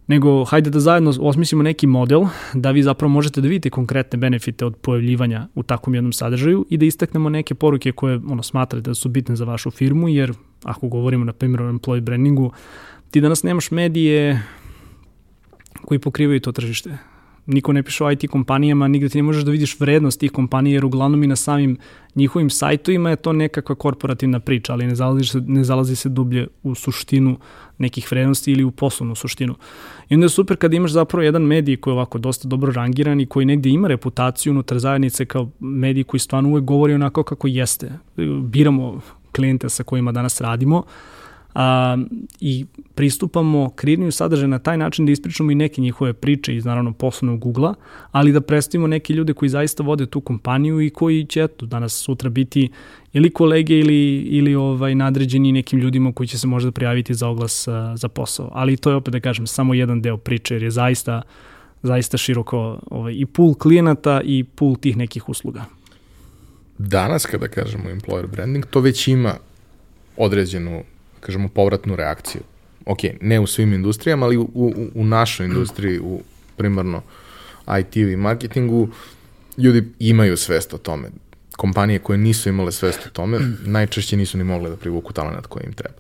nego 0.07 0.45
hajde 0.45 0.71
da 0.71 0.81
zajedno 0.81 1.13
osmislimo 1.21 1.63
neki 1.63 1.87
model 1.87 2.25
da 2.55 2.71
vi 2.71 2.83
zapravo 2.83 3.13
možete 3.13 3.41
da 3.41 3.49
vidite 3.49 3.71
konkretne 3.71 4.19
benefite 4.19 4.65
od 4.65 4.77
pojavljivanja 4.77 5.49
u 5.55 5.63
takvom 5.63 5.95
jednom 5.95 6.13
sadržaju 6.13 6.67
i 6.71 6.77
da 6.77 6.85
istaknemo 6.85 7.29
neke 7.29 7.55
poruke 7.55 7.93
koje 7.93 8.21
ono, 8.29 8.43
smatrate 8.43 8.91
da 8.91 8.95
su 8.95 9.09
bitne 9.09 9.37
za 9.37 9.45
vašu 9.45 9.71
firmu, 9.71 10.09
jer 10.09 10.33
ako 10.65 10.89
govorimo 10.89 11.25
na 11.25 11.33
primjer 11.33 11.63
o 11.63 11.73
employee 11.73 12.01
brandingu, 12.01 12.53
ti 13.11 13.21
danas 13.21 13.43
nemaš 13.43 13.71
medije 13.71 14.43
koji 15.85 15.99
pokrivaju 15.99 16.41
to 16.41 16.53
tržište 16.53 16.99
niko 17.47 17.73
ne 17.73 17.83
piše 17.83 18.05
o 18.05 18.11
IT 18.11 18.27
kompanijama, 18.31 18.89
nigde 18.89 19.09
ti 19.09 19.19
ne 19.19 19.23
možeš 19.23 19.45
da 19.45 19.51
vidiš 19.51 19.81
vrednost 19.81 20.21
tih 20.21 20.33
kompanija, 20.33 20.75
jer 20.75 20.85
uglavnom 20.85 21.23
i 21.23 21.27
na 21.27 21.37
samim 21.37 21.77
njihovim 22.15 22.51
sajtovima 22.51 23.11
je 23.11 23.17
to 23.17 23.33
nekakva 23.33 23.75
korporativna 23.75 24.41
priča, 24.41 24.73
ali 24.73 24.87
ne 24.87 24.95
zalazi 24.95 25.25
se, 25.25 25.41
ne 25.47 25.65
zalazi 25.65 25.97
se 25.97 26.09
dublje 26.09 26.47
u 26.63 26.75
suštinu 26.75 27.37
nekih 27.79 28.09
vrednosti 28.11 28.53
ili 28.53 28.65
u 28.65 28.71
poslovnu 28.71 29.15
suštinu. 29.15 29.55
I 30.09 30.15
onda 30.15 30.25
je 30.25 30.29
super 30.29 30.57
kada 30.57 30.77
imaš 30.77 30.91
zapravo 30.91 31.23
jedan 31.23 31.43
medij 31.43 31.77
koji 31.77 31.93
je 31.93 31.97
ovako 31.97 32.19
dosta 32.19 32.49
dobro 32.49 32.73
rangiran 32.73 33.21
i 33.21 33.27
koji 33.27 33.47
negde 33.47 33.69
ima 33.69 33.89
reputaciju 33.89 34.53
unutar 34.53 34.79
zajednice 34.79 35.27
kao 35.27 35.51
medij 35.61 36.05
koji 36.05 36.21
stvarno 36.21 36.49
uvek 36.49 36.65
govori 36.65 36.95
onako 36.95 37.23
kako 37.23 37.49
jeste. 37.49 37.93
Biramo 38.43 39.01
klijente 39.33 39.69
sa 39.69 39.83
kojima 39.83 40.13
danas 40.13 40.41
radimo, 40.41 40.83
a, 41.55 41.97
i 42.41 42.67
pristupamo 42.95 43.71
kreiranju 43.71 44.13
sadržaja 44.13 44.47
na 44.47 44.59
taj 44.59 44.79
način 44.79 45.07
da 45.07 45.13
ispričamo 45.13 45.51
i 45.51 45.55
neke 45.55 45.81
njihove 45.81 46.13
priče 46.13 46.57
iz 46.57 46.65
naravno 46.65 46.93
poslovnog 46.93 47.41
Google-a, 47.41 47.75
ali 48.13 48.33
da 48.33 48.41
predstavimo 48.41 48.87
neke 48.87 49.13
ljude 49.13 49.33
koji 49.33 49.49
zaista 49.49 49.83
vode 49.83 50.07
tu 50.07 50.21
kompaniju 50.21 50.81
i 50.81 50.91
koji 50.91 51.25
će 51.25 51.43
eto, 51.43 51.67
danas 51.67 51.93
sutra 51.93 52.31
biti 52.31 52.71
ili 53.13 53.31
kolege 53.31 53.79
ili, 53.79 54.17
ili 54.17 54.55
ovaj 54.55 54.95
nadređeni 54.95 55.53
nekim 55.53 55.79
ljudima 55.79 56.13
koji 56.13 56.27
će 56.27 56.39
se 56.39 56.47
možda 56.47 56.71
prijaviti 56.71 57.15
za 57.15 57.29
oglas 57.29 57.69
a, 57.69 57.97
za 57.97 58.09
posao. 58.09 58.51
Ali 58.53 58.77
to 58.77 58.91
je 58.91 58.97
opet 58.97 59.13
da 59.13 59.21
kažem 59.21 59.47
samo 59.47 59.75
jedan 59.75 60.03
deo 60.03 60.17
priče 60.17 60.55
jer 60.55 60.63
je 60.63 60.71
zaista 60.71 61.23
zaista 61.85 62.17
široko 62.17 62.79
ovaj, 62.91 63.15
i 63.17 63.27
pool 63.27 63.55
klijenata 63.55 64.21
i 64.25 64.45
pool 64.45 64.77
tih 64.77 64.97
nekih 64.97 65.29
usluga. 65.29 65.65
Danas 66.79 67.27
kada 67.27 67.49
kažemo 67.49 67.91
employer 67.91 68.27
branding, 68.27 68.67
to 68.67 68.81
već 68.81 69.09
ima 69.09 69.35
određenu 70.17 70.83
kažemo, 71.27 71.49
povratnu 71.49 71.97
reakciju. 71.97 72.43
Ok, 72.87 72.99
ne 73.21 73.41
u 73.41 73.47
svim 73.47 73.73
industrijama, 73.73 74.27
ali 74.27 74.37
u, 74.37 74.51
u, 74.55 74.73
u 74.95 75.05
našoj 75.05 75.47
industriji, 75.47 76.01
u 76.01 76.21
primarno 76.57 77.03
IT 77.81 77.97
i 77.97 78.17
marketingu, 78.17 78.89
ljudi 79.59 79.85
imaju 79.99 80.37
svest 80.37 80.75
o 80.75 80.79
tome. 80.79 81.09
Kompanije 81.57 81.99
koje 81.99 82.19
nisu 82.19 82.49
imale 82.49 82.73
svest 82.73 83.07
o 83.07 83.11
tome, 83.11 83.39
najčešće 83.65 84.17
nisu 84.17 84.39
ni 84.39 84.45
mogle 84.45 84.71
da 84.71 84.77
privuku 84.77 85.13
talent 85.13 85.47
koji 85.47 85.65
im 85.67 85.73
treba. 85.73 85.99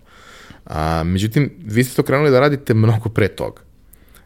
A, 0.66 1.03
međutim, 1.05 1.51
vi 1.64 1.85
ste 1.85 1.97
to 1.97 2.03
krenuli 2.03 2.31
da 2.31 2.41
radite 2.41 2.75
mnogo 2.75 3.09
pre 3.09 3.29
toga, 3.29 3.62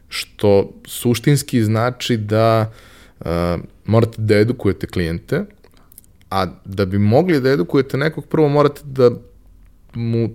što 0.09 0.71
suštinski 0.85 1.63
znači 1.63 2.17
da 2.17 2.71
a, 3.19 3.57
morate 3.85 4.21
da 4.21 4.35
edukujete 4.35 4.87
klijente, 4.87 5.45
a 6.29 6.45
da 6.65 6.85
bi 6.85 6.97
mogli 6.97 7.41
da 7.41 7.49
edukujete 7.49 7.97
nekog, 7.97 8.25
prvo 8.25 8.49
morate 8.49 8.81
da 8.83 9.11
mu 9.93 10.29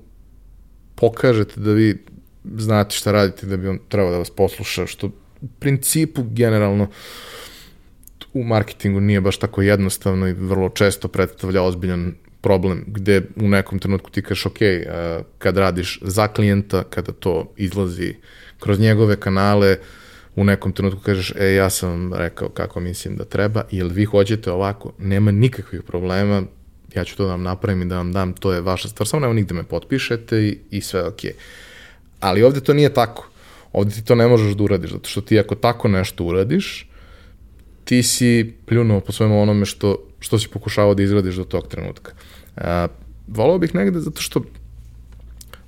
pokažete 0.95 1.61
da 1.61 1.73
vi 1.73 2.05
znate 2.57 2.97
šta 2.97 3.13
radite 3.13 3.47
da 3.47 3.57
bi 3.57 3.69
on 3.69 3.79
trebao 3.89 4.11
da 4.11 4.19
vas 4.19 4.31
posluša, 4.31 4.87
što 4.87 5.07
u 5.41 5.47
principu 5.59 6.23
generalno 6.31 6.89
u 8.35 8.45
marketingu 8.45 9.01
nije 9.01 9.21
baš 9.21 9.39
tako 9.39 9.63
jednostavno 9.63 10.29
i 10.29 10.33
vrlo 10.33 10.69
često 10.69 11.09
predstavlja 11.09 11.63
ozbiljan 11.63 12.15
problem 12.41 12.85
gde 12.87 13.23
u 13.37 13.49
nekom 13.49 13.79
trenutku 13.79 14.11
ti 14.11 14.23
kažeš 14.23 14.47
ok, 14.47 14.59
kad 15.39 15.57
radiš 15.57 15.99
za 16.03 16.29
klijenta, 16.29 16.83
kada 16.91 17.13
to 17.13 17.53
izlazi 17.57 18.15
kroz 18.61 18.81
njegove 18.81 19.17
kanale, 19.21 19.79
u 20.37 20.45
nekom 20.45 20.73
trenutku 20.73 21.01
kažeš, 21.01 21.33
e, 21.37 21.55
ja 21.55 21.71
sam 21.71 21.91
vam 21.91 22.15
rekao 22.15 22.49
kako 22.49 22.81
mislim 22.81 23.17
da 23.17 23.25
treba, 23.25 23.63
ili 23.71 23.95
vi 23.95 24.05
hoćete 24.05 24.51
ovako, 24.51 24.93
nema 24.99 25.31
nikakvih 25.31 25.83
problema, 25.83 26.43
ja 26.95 27.05
ću 27.05 27.17
to 27.17 27.25
da 27.25 27.31
vam 27.31 27.43
napravim 27.43 27.83
i 27.83 27.85
da 27.85 27.97
vam 27.97 28.13
dam, 28.13 28.33
to 28.33 28.53
je 28.53 28.61
vaša 28.61 28.89
stvar, 28.89 29.07
samo 29.07 29.21
nema 29.21 29.33
nigde 29.35 29.55
me 29.55 29.63
potpišete 29.63 30.43
i, 30.43 30.59
i 30.71 30.81
sve. 30.81 31.03
Okay. 31.03 31.33
Ali 32.21 32.43
ovde 32.43 32.61
to 32.61 32.75
nije 32.75 32.95
tako. 32.95 33.29
Ovde 33.73 33.95
ti 33.95 34.05
to 34.05 34.15
ne 34.15 34.27
možeš 34.27 34.55
da 34.55 34.63
uradiš, 34.63 34.91
zato 34.91 35.09
što 35.09 35.21
ti 35.21 35.39
ako 35.39 35.55
tako 35.55 35.89
nešto 35.89 36.25
uradiš, 36.25 36.89
ti 37.85 38.03
si 38.03 38.55
pljunuo 38.67 39.01
po 39.01 39.13
svojom 39.13 39.33
onome 39.33 39.67
što, 39.67 39.97
što 40.21 40.39
si 40.39 40.49
pokušavao 40.49 40.95
da 40.95 41.03
izgradiš 41.03 41.35
do 41.35 41.45
tog 41.45 41.69
trenutka. 41.69 42.13
A, 42.57 42.87
volao 43.29 43.59
bih 43.59 43.75
negde 43.75 44.01
zato 44.01 44.23
što 44.23 44.45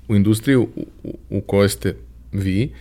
u 0.07 0.15
industriju 0.15 0.61
u, 0.75 0.85
u, 1.03 1.17
u 1.29 1.41
kojoj 1.41 1.69
ste 1.69 1.95
vi, 2.31 2.73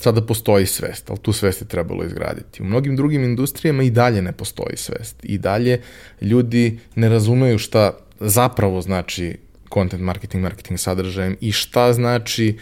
sada 0.00 0.20
postoji 0.26 0.66
svest, 0.66 1.10
ali 1.10 1.18
tu 1.18 1.32
svest 1.32 1.60
je 1.60 1.68
trebalo 1.68 2.04
izgraditi. 2.04 2.62
U 2.62 2.64
mnogim 2.64 2.96
drugim 2.96 3.24
industrijama 3.24 3.82
i 3.82 3.90
dalje 3.90 4.22
ne 4.22 4.32
postoji 4.32 4.76
svest. 4.76 5.16
I 5.22 5.38
dalje 5.38 5.80
ljudi 6.20 6.78
ne 6.94 7.08
razumeju 7.08 7.58
šta 7.58 7.92
zapravo 8.20 8.80
znači 8.80 9.36
content 9.74 10.02
marketing, 10.02 10.42
marketing 10.42 10.78
sadržajem 10.78 11.36
i 11.40 11.52
šta 11.52 11.92
znači 11.92 12.58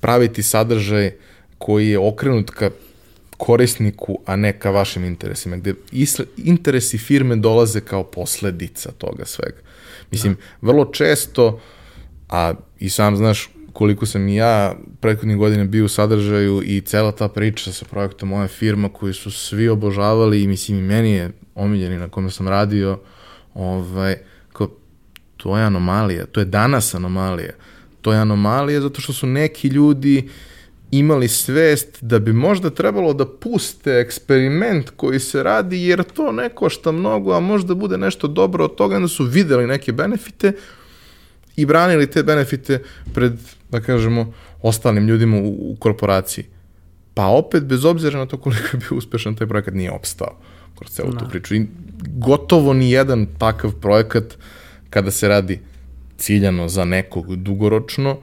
praviti 0.00 0.42
sadržaj 0.42 1.10
koji 1.58 1.88
je 1.88 1.98
okrenut 1.98 2.50
ka 2.50 2.70
korisniku, 3.36 4.18
a 4.26 4.36
ne 4.36 4.52
ka 4.58 4.70
vašim 4.70 5.04
interesima, 5.04 5.56
gde 5.56 5.74
interesi 6.36 6.98
firme 6.98 7.36
dolaze 7.36 7.80
kao 7.80 8.04
posledica 8.04 8.92
toga 8.92 9.24
svega. 9.24 9.58
Mislim, 10.10 10.34
da. 10.34 10.40
vrlo 10.68 10.84
često, 10.84 11.60
a 12.28 12.54
i 12.78 12.90
sam 12.90 13.16
znaš, 13.16 13.50
koliko 13.72 14.06
sam 14.06 14.28
i 14.28 14.36
ja 14.36 14.74
prethodnih 15.00 15.36
godina 15.36 15.64
bio 15.64 15.84
u 15.84 15.88
sadržaju 15.88 16.62
i 16.64 16.80
cela 16.80 17.12
ta 17.12 17.28
priča 17.28 17.72
sa 17.72 17.84
projektom 17.84 18.28
moje 18.28 18.48
firma 18.48 18.88
koju 18.88 19.14
su 19.14 19.30
svi 19.30 19.68
obožavali 19.68 20.42
i 20.42 20.46
mislim 20.46 20.78
i 20.78 20.82
meni 20.82 21.12
je 21.12 21.30
omiljeni 21.54 21.98
na 21.98 22.08
kome 22.08 22.30
sam 22.30 22.48
radio, 22.48 22.98
ovaj, 23.54 24.16
kao, 24.52 24.68
to 25.36 25.58
je 25.58 25.64
anomalija, 25.64 26.26
to 26.26 26.40
je 26.40 26.46
danas 26.46 26.94
anomalija. 26.94 27.52
To 28.00 28.12
je 28.12 28.18
anomalija 28.18 28.80
zato 28.80 29.00
što 29.00 29.12
su 29.12 29.26
neki 29.26 29.68
ljudi 29.68 30.28
imali 30.90 31.28
svest 31.28 31.98
da 32.00 32.18
bi 32.18 32.32
možda 32.32 32.70
trebalo 32.70 33.12
da 33.14 33.26
puste 33.26 33.90
eksperiment 33.90 34.90
koji 34.96 35.20
se 35.20 35.42
radi 35.42 35.82
jer 35.82 36.02
to 36.02 36.32
ne 36.32 36.48
košta 36.48 36.92
mnogo, 36.92 37.32
a 37.32 37.40
možda 37.40 37.74
bude 37.74 37.98
nešto 37.98 38.28
dobro 38.28 38.64
od 38.64 38.74
toga, 38.74 38.96
onda 38.96 39.08
su 39.08 39.24
videli 39.24 39.66
neke 39.66 39.92
benefite 39.92 40.52
i 41.56 41.66
branili 41.66 42.10
te 42.10 42.22
benefite 42.22 42.82
pred 43.14 43.32
da 43.70 43.80
kažemo, 43.80 44.32
ostalim 44.62 45.06
ljudima 45.08 45.36
u, 45.36 45.72
u 45.72 45.76
korporaciji. 45.78 46.44
Pa 47.14 47.26
opet, 47.26 47.64
bez 47.64 47.84
obzira 47.84 48.18
na 48.18 48.26
to 48.26 48.36
koliko 48.36 48.62
je 48.72 48.78
bio 48.78 48.98
uspešan, 48.98 49.34
taj 49.34 49.46
projekat 49.46 49.74
nije 49.74 49.90
opstao 49.90 50.38
kroz 50.78 50.90
celu 50.90 51.08
no. 51.08 51.18
tu 51.18 51.24
da. 51.24 51.30
priču. 51.30 51.54
I 51.54 51.66
gotovo 52.16 52.72
ni 52.72 52.90
jedan 52.90 53.26
takav 53.38 53.72
projekat, 53.72 54.24
kada 54.90 55.10
se 55.10 55.28
radi 55.28 55.60
ciljano 56.16 56.68
za 56.68 56.84
nekog 56.84 57.36
dugoročno, 57.36 58.18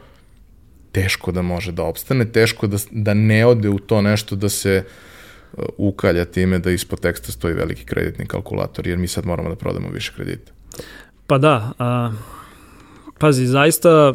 teško 0.91 1.31
da 1.31 1.41
može 1.41 1.71
da 1.71 1.83
opstane, 1.83 2.25
teško 2.31 2.67
da, 2.67 2.77
da 2.91 3.13
ne 3.13 3.45
ode 3.45 3.69
u 3.69 3.79
to 3.79 4.01
nešto 4.01 4.35
da 4.35 4.49
se 4.49 4.83
uh, 4.83 5.63
ukalja 5.77 6.25
time 6.25 6.59
da 6.59 6.71
ispod 6.71 6.99
teksta 6.99 7.31
stoji 7.31 7.53
veliki 7.53 7.85
kreditni 7.85 8.25
kalkulator, 8.25 8.87
jer 8.87 8.97
mi 8.97 9.07
sad 9.07 9.25
moramo 9.25 9.49
da 9.49 9.55
prodamo 9.55 9.89
više 9.89 10.13
kredita. 10.15 10.51
Pa 11.27 11.37
da, 11.37 11.71
a, 11.79 12.11
pazi, 13.19 13.45
zaista 13.45 14.13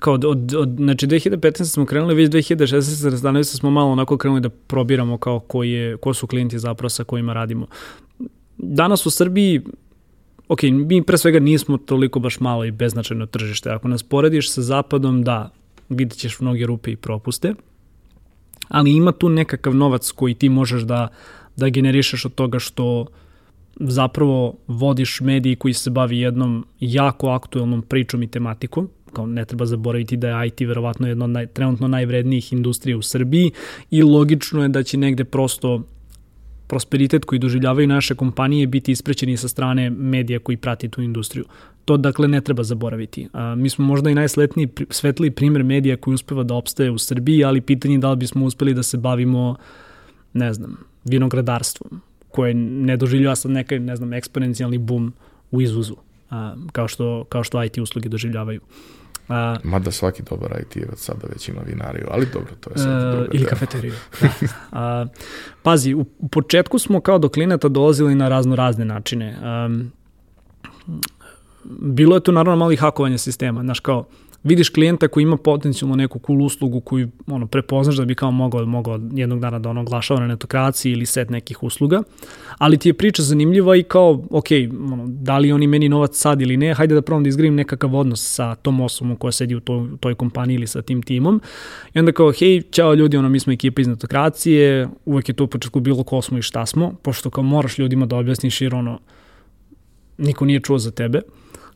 kao 0.00 0.14
od, 0.14 0.24
od, 0.24 0.54
od 0.54 0.68
znači 0.76 1.06
2015 1.06 1.64
smo 1.64 1.86
krenuli, 1.86 2.14
već 2.14 2.30
2016 2.30 3.10
razdanili 3.10 3.44
smo 3.44 3.70
malo 3.70 3.90
onako 3.90 4.16
krenuli 4.16 4.40
da 4.40 4.48
probiramo 4.48 5.18
kao 5.18 5.40
ko, 5.40 5.62
je, 5.62 5.96
ko 5.96 6.14
su 6.14 6.26
klijenti 6.26 6.58
zapravo 6.58 6.88
sa 6.88 7.04
kojima 7.04 7.32
radimo. 7.32 7.66
Danas 8.58 9.06
u 9.06 9.10
Srbiji 9.10 9.62
ok, 10.48 10.62
mi 10.62 11.02
pre 11.02 11.18
svega 11.18 11.40
nismo 11.40 11.76
toliko 11.76 12.20
baš 12.20 12.40
malo 12.40 12.64
i 12.64 12.70
beznačajno 12.70 13.26
tržište. 13.26 13.70
Ako 13.70 13.88
nas 13.88 14.02
porediš 14.02 14.50
sa 14.50 14.62
zapadom, 14.62 15.22
da, 15.22 15.50
vidit 15.88 16.18
ćeš 16.18 16.40
mnoge 16.40 16.66
rupe 16.66 16.92
i 16.92 16.96
propuste, 16.96 17.54
ali 18.68 18.92
ima 18.92 19.12
tu 19.12 19.28
nekakav 19.28 19.74
novac 19.74 20.10
koji 20.10 20.34
ti 20.34 20.48
možeš 20.48 20.82
da, 20.82 21.08
da 21.56 21.68
generišeš 21.68 22.24
od 22.24 22.34
toga 22.34 22.58
što 22.58 23.06
zapravo 23.80 24.54
vodiš 24.66 25.20
mediji 25.20 25.56
koji 25.56 25.74
se 25.74 25.90
bavi 25.90 26.18
jednom 26.18 26.66
jako 26.80 27.28
aktuelnom 27.28 27.82
pričom 27.82 28.22
i 28.22 28.26
tematikom, 28.26 28.88
kao 29.12 29.26
ne 29.26 29.44
treba 29.44 29.66
zaboraviti 29.66 30.16
da 30.16 30.28
je 30.28 30.46
IT 30.46 30.60
verovatno 30.60 31.08
jedna 31.08 31.24
od 31.24 31.30
naj, 31.30 31.46
trenutno 31.46 31.88
najvrednijih 31.88 32.52
industrija 32.52 32.98
u 32.98 33.02
Srbiji 33.02 33.50
i 33.90 34.02
logično 34.02 34.62
je 34.62 34.68
da 34.68 34.82
će 34.82 34.96
negde 34.96 35.24
prosto 35.24 35.82
prosperitet 36.66 37.24
koji 37.24 37.38
doživljavaju 37.38 37.88
naše 37.88 38.14
kompanije 38.14 38.66
biti 38.66 38.92
isprećeni 38.92 39.36
sa 39.36 39.48
strane 39.48 39.90
medija 39.90 40.38
koji 40.38 40.56
prati 40.56 40.88
tu 40.88 41.02
industriju. 41.02 41.44
To 41.84 41.96
dakle 41.96 42.28
ne 42.28 42.40
treba 42.40 42.62
zaboraviti. 42.62 43.28
A, 43.32 43.54
mi 43.54 43.68
smo 43.68 43.84
možda 43.84 44.10
i 44.10 44.14
najsletniji, 44.14 44.68
svetliji 44.90 45.30
primer 45.30 45.64
medija 45.64 45.96
koji 45.96 46.14
uspeva 46.14 46.42
da 46.42 46.54
opstaje 46.54 46.90
u 46.90 46.98
Srbiji, 46.98 47.44
ali 47.44 47.60
pitanje 47.60 47.94
je 47.94 47.98
da 47.98 48.10
li 48.10 48.16
bismo 48.16 48.44
uspeli 48.44 48.74
da 48.74 48.82
se 48.82 48.96
bavimo, 48.96 49.56
ne 50.32 50.52
znam, 50.52 50.76
vinogradarstvom, 51.04 52.00
koje 52.32 52.54
ne 52.54 52.96
doživljava 52.96 53.36
sad 53.36 53.50
nekaj, 53.50 53.78
ne 53.78 53.96
znam, 53.96 54.12
eksponencijalni 54.12 54.78
boom 54.78 55.12
u 55.50 55.60
izvozu, 55.60 55.96
a, 56.30 56.54
kao, 56.72 56.88
što, 56.88 57.24
kao 57.28 57.44
što 57.44 57.64
IT 57.64 57.78
usluge 57.78 58.08
doživljavaju. 58.08 58.60
A, 59.28 59.56
Mada 59.64 59.90
svaki 59.90 60.22
dobar 60.30 60.60
IT 60.60 60.76
je 60.76 60.88
sada 60.96 61.26
već 61.32 61.48
ima 61.48 61.60
vinariju, 61.66 62.06
ali 62.10 62.26
dobro, 62.32 62.52
to 62.60 62.70
je 62.70 62.78
sad 62.78 63.12
druga 63.12 63.28
Ili 63.32 63.44
kafeteriju. 63.44 63.92
da. 64.20 64.28
A, 64.72 65.06
pazi, 65.62 65.94
u, 65.94 66.04
u 66.18 66.28
početku 66.28 66.78
smo 66.78 67.00
kao 67.00 67.18
do 67.18 67.28
klineta 67.28 67.68
dolazili 67.68 68.14
na 68.14 68.28
razno 68.28 68.56
razne 68.56 68.84
načine. 68.84 69.36
Um, 69.66 69.92
bilo 71.80 72.16
je 72.16 72.22
tu 72.22 72.32
naravno 72.32 72.56
malo 72.56 72.72
i 72.72 72.76
hakovanje 72.76 73.18
sistema, 73.18 73.60
znaš 73.62 73.80
kao, 73.80 74.04
vidiš 74.44 74.68
klijenta 74.68 75.08
koji 75.08 75.22
ima 75.22 75.36
potencijalno 75.36 75.96
neku 75.96 76.20
cool 76.26 76.42
uslugu 76.42 76.80
koju 76.80 77.08
ono, 77.26 77.46
prepoznaš 77.46 77.96
da 77.96 78.04
bi 78.04 78.14
kao 78.14 78.30
mogao, 78.30 78.66
mogao 78.66 79.00
jednog 79.12 79.40
dana 79.40 79.58
da 79.58 79.70
ono 79.70 79.80
oglašava 79.80 80.20
na 80.20 80.26
netokraciji 80.26 80.92
ili 80.92 81.06
set 81.06 81.30
nekih 81.30 81.62
usluga, 81.62 82.02
ali 82.58 82.78
ti 82.78 82.88
je 82.88 82.94
priča 82.94 83.22
zanimljiva 83.22 83.76
i 83.76 83.82
kao, 83.82 84.24
ok, 84.30 84.46
ono, 84.92 85.04
da 85.08 85.38
li 85.38 85.52
oni 85.52 85.66
meni 85.66 85.88
novac 85.88 86.16
sad 86.16 86.40
ili 86.40 86.56
ne, 86.56 86.74
hajde 86.74 86.94
da 86.94 87.02
probam 87.02 87.22
da 87.22 87.28
izgravim 87.28 87.54
nekakav 87.54 87.96
odnos 87.96 88.34
sa 88.34 88.54
tom 88.54 88.80
osobom 88.80 89.16
koja 89.16 89.32
sedi 89.32 89.54
u 89.54 89.60
toj, 89.60 89.88
toj 90.00 90.14
kompaniji 90.14 90.54
ili 90.54 90.66
sa 90.66 90.82
tim 90.82 91.02
timom. 91.02 91.40
I 91.94 91.98
onda 91.98 92.12
kao, 92.12 92.32
hej, 92.32 92.62
čao 92.62 92.94
ljudi, 92.94 93.16
ono, 93.16 93.28
mi 93.28 93.40
smo 93.40 93.52
ekipa 93.52 93.80
iz 93.80 93.88
netokracije, 93.88 94.88
uvek 95.04 95.28
je 95.28 95.34
to 95.34 95.44
u 95.44 95.46
početku 95.46 95.80
bilo 95.80 96.04
ko 96.04 96.22
smo 96.22 96.38
i 96.38 96.42
šta 96.42 96.66
smo, 96.66 96.94
pošto 97.02 97.30
kao 97.30 97.44
moraš 97.44 97.78
ljudima 97.78 98.06
da 98.06 98.16
objasniš 98.16 98.60
jer 98.60 98.74
ono, 98.74 98.98
niko 100.18 100.44
nije 100.44 100.60
čuo 100.60 100.78
za 100.78 100.90
tebe 100.90 101.20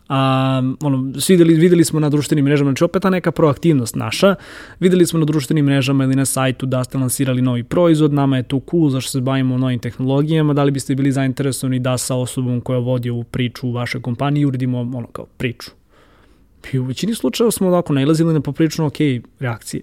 a, 0.09 0.63
ono, 0.81 1.13
videli, 1.29 1.55
videli 1.55 1.85
smo 1.85 2.01
na 2.01 2.09
društvenim 2.09 2.45
mrežama, 2.45 2.71
znači 2.71 2.85
opet 2.85 3.03
ta 3.03 3.11
neka 3.11 3.33
proaktivnost 3.33 3.97
naša, 3.97 4.35
videli 4.81 5.07
smo 5.07 5.19
na 5.19 5.25
društvenim 5.25 5.65
mrežama 5.65 6.05
ili 6.05 6.17
na 6.17 6.25
sajtu 6.25 6.67
da 6.67 6.85
ste 6.85 6.99
lansirali 6.99 7.43
novi 7.43 7.65
proizvod, 7.65 8.13
nama 8.13 8.37
je 8.37 8.43
to 8.43 8.61
cool 8.71 8.91
zašto 8.91 9.11
se 9.11 9.21
bavimo 9.21 9.59
novim 9.59 9.79
tehnologijama, 9.79 10.55
da 10.55 10.65
li 10.65 10.71
biste 10.71 10.95
bili 10.95 11.13
zainteresovani 11.13 11.79
da 11.79 11.99
sa 11.99 12.15
osobom 12.15 12.61
koja 12.61 12.79
vodi 12.79 13.11
ovu 13.11 13.25
priču 13.25 13.69
u 13.69 13.73
vašoj 13.73 14.03
kompaniji 14.03 14.45
uredimo 14.45 14.81
ono 14.81 15.07
kao 15.07 15.27
priču. 15.37 15.71
I 16.73 16.79
u 16.79 16.85
većini 16.85 17.15
slučajeva 17.15 17.51
smo 17.51 17.69
ovako 17.69 17.93
nailazili 17.93 18.35
na 18.35 18.41
poprično 18.41 18.87
ok 18.87 18.97
reakcije. 19.41 19.83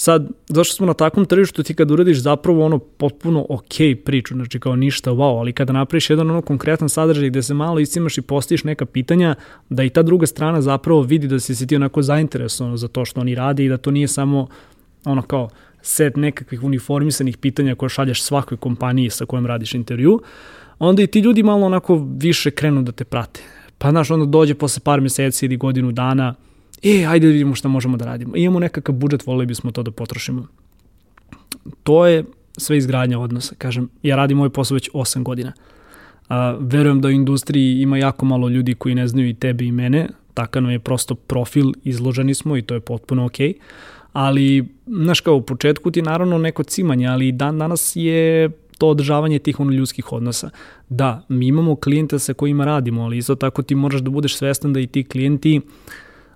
Sad, 0.00 0.28
zašto 0.46 0.74
smo 0.74 0.86
na 0.86 0.94
takvom 0.94 1.26
tržištu, 1.26 1.62
ti 1.62 1.74
kad 1.74 1.90
uradiš 1.90 2.18
zapravo 2.18 2.64
ono 2.64 2.78
potpuno 2.78 3.46
ok 3.48 3.74
priču, 4.04 4.34
znači 4.34 4.60
kao 4.60 4.76
ništa 4.76 5.10
wow, 5.10 5.38
ali 5.38 5.52
kada 5.52 5.72
napraviš 5.72 6.10
jedan 6.10 6.30
ono 6.30 6.42
konkretan 6.42 6.88
sadržaj 6.88 7.28
gde 7.30 7.42
se 7.42 7.54
malo 7.54 7.80
iscimaš 7.80 8.18
i 8.18 8.22
postiš 8.22 8.64
neka 8.64 8.86
pitanja, 8.86 9.34
da 9.68 9.82
i 9.82 9.90
ta 9.90 10.02
druga 10.02 10.26
strana 10.26 10.62
zapravo 10.62 11.02
vidi 11.02 11.28
da 11.28 11.40
si 11.40 11.54
se 11.54 11.66
ti 11.66 11.76
onako 11.76 12.02
zainteresovan 12.02 12.76
za 12.76 12.88
to 12.88 13.04
što 13.04 13.20
oni 13.20 13.34
rade 13.34 13.64
i 13.64 13.68
da 13.68 13.76
to 13.76 13.90
nije 13.90 14.08
samo 14.08 14.46
ono 15.04 15.22
kao 15.22 15.48
set 15.82 16.16
nekakvih 16.16 16.62
uniformisanih 16.62 17.36
pitanja 17.36 17.74
koje 17.74 17.88
šalješ 17.88 18.22
svakoj 18.22 18.56
kompaniji 18.56 19.10
sa 19.10 19.26
kojom 19.26 19.46
radiš 19.46 19.74
intervju, 19.74 20.20
onda 20.78 21.02
i 21.02 21.06
ti 21.06 21.20
ljudi 21.20 21.42
malo 21.42 21.66
onako 21.66 22.06
više 22.16 22.50
krenu 22.50 22.82
da 22.82 22.92
te 22.92 23.04
prate. 23.04 23.40
Pa 23.78 23.90
znaš, 23.90 24.10
onda 24.10 24.26
dođe 24.26 24.54
posle 24.54 24.80
par 24.84 25.00
meseci 25.00 25.46
ili 25.46 25.56
godinu 25.56 25.92
dana, 25.92 26.34
e, 26.82 27.04
ajde 27.06 27.26
da 27.26 27.32
vidimo 27.32 27.54
šta 27.54 27.68
možemo 27.68 27.96
da 27.96 28.04
radimo. 28.04 28.36
Imamo 28.36 28.58
nekakav 28.58 28.94
budžet, 28.94 29.26
volili 29.26 29.46
bismo 29.46 29.70
to 29.70 29.82
da 29.82 29.90
potrošimo. 29.90 30.46
To 31.82 32.06
je 32.06 32.24
sve 32.56 32.76
izgradnja 32.78 33.18
odnosa. 33.18 33.54
Kažem, 33.54 33.88
ja 34.02 34.16
radim 34.16 34.38
ovaj 34.38 34.50
posao 34.50 34.74
već 34.74 34.90
8 34.90 35.22
godina. 35.22 35.52
A, 36.28 36.56
verujem 36.60 37.00
da 37.00 37.08
u 37.08 37.10
industriji 37.10 37.80
ima 37.80 37.98
jako 37.98 38.26
malo 38.26 38.48
ljudi 38.48 38.74
koji 38.74 38.94
ne 38.94 39.08
znaju 39.08 39.28
i 39.28 39.34
tebe 39.34 39.64
i 39.64 39.72
mene, 39.72 40.08
takav 40.34 40.62
nam 40.62 40.72
je 40.72 40.78
prosto 40.78 41.14
profil, 41.14 41.72
izloženi 41.84 42.34
smo 42.34 42.56
i 42.56 42.62
to 42.62 42.74
je 42.74 42.80
potpuno 42.80 43.24
okej. 43.24 43.48
Okay. 43.48 43.58
Ali, 44.12 44.68
znaš 44.86 45.20
kao, 45.20 45.34
u 45.34 45.42
početku 45.42 45.90
ti 45.90 46.02
naravno 46.02 46.38
neko 46.38 46.62
cimanje, 46.62 47.06
ali 47.06 47.32
dan 47.32 47.58
danas 47.58 47.92
je 47.96 48.50
to 48.78 48.88
održavanje 48.88 49.38
tih 49.38 49.60
ono 49.60 49.70
ljudskih 49.72 50.12
odnosa. 50.12 50.50
Da, 50.88 51.24
mi 51.28 51.46
imamo 51.46 51.76
klijenta 51.76 52.18
sa 52.18 52.34
kojima 52.34 52.64
radimo, 52.64 53.02
ali 53.02 53.18
isto 53.18 53.34
tako 53.34 53.62
ti 53.62 53.74
moraš 53.74 54.00
da 54.00 54.10
budeš 54.10 54.36
svestan 54.36 54.72
da 54.72 54.80
i 54.80 54.86
ti 54.86 55.04
klijenti 55.04 55.60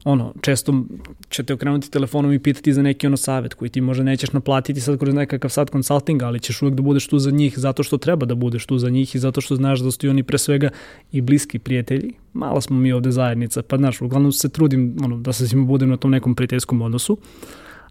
ono, 0.04 0.34
često 0.40 0.84
će 1.28 1.42
te 1.42 1.54
okrenuti 1.54 1.90
telefonom 1.90 2.32
i 2.32 2.38
pitati 2.38 2.72
za 2.72 2.82
neki 2.82 3.06
ono 3.06 3.16
savet 3.16 3.54
koji 3.54 3.68
ti 3.68 3.80
možda 3.80 4.04
nećeš 4.04 4.32
naplatiti 4.32 4.80
sad 4.80 4.98
kroz 4.98 5.14
nekakav 5.14 5.50
sad 5.50 5.70
consulting, 5.70 6.22
ali 6.22 6.40
ćeš 6.40 6.62
uvek 6.62 6.74
da 6.74 6.82
budeš 6.82 7.06
tu 7.06 7.18
za 7.18 7.30
njih 7.30 7.58
zato 7.58 7.82
što 7.82 7.98
treba 7.98 8.26
da 8.26 8.34
budeš 8.34 8.66
tu 8.66 8.78
za 8.78 8.90
njih 8.90 9.14
i 9.14 9.18
zato 9.18 9.40
što 9.40 9.56
znaš 9.56 9.80
da 9.80 9.90
su 9.90 10.10
oni 10.10 10.22
pre 10.22 10.38
svega 10.38 10.70
i 11.12 11.20
bliski 11.20 11.58
prijatelji. 11.58 12.12
Malo 12.32 12.60
smo 12.60 12.76
mi 12.76 12.92
ovde 12.92 13.10
zajednica, 13.10 13.62
pa 13.62 13.76
znaš, 13.76 14.00
uglavnom 14.00 14.32
se 14.32 14.48
trudim 14.48 14.96
ono, 15.04 15.16
da 15.16 15.32
se 15.32 15.48
svima 15.48 15.64
budem 15.64 15.88
na 15.88 15.96
tom 15.96 16.10
nekom 16.10 16.34
prijateljskom 16.34 16.82
odnosu. 16.82 17.18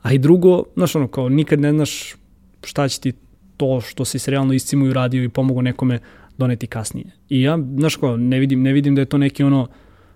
A 0.02 0.14
i 0.14 0.18
drugo, 0.18 0.64
znaš 0.76 0.96
ono, 0.96 1.08
kao 1.08 1.30
nikad 1.30 1.60
ne 1.60 1.72
znaš 1.72 2.16
šta 2.64 2.88
će 2.88 3.02
ti 3.02 3.14
to 3.58 3.82
što 3.82 4.06
si 4.06 4.20
se 4.20 4.32
realno 4.32 4.54
iscimo 4.54 4.86
i 4.86 4.90
uradio 4.90 5.24
i 5.24 5.30
pomogu 5.30 5.62
nekome 5.62 6.00
doneti 6.38 6.68
kasnije. 6.68 7.06
I 7.30 7.42
ja, 7.42 7.60
znaš 7.78 7.96
kao, 7.96 8.18
ne 8.18 8.40
vidim, 8.40 8.62
ne 8.62 8.74
vidim 8.74 8.96
da 8.96 9.02
je 9.02 9.06
to 9.06 9.18
neki 9.18 9.44
ono 9.44 9.68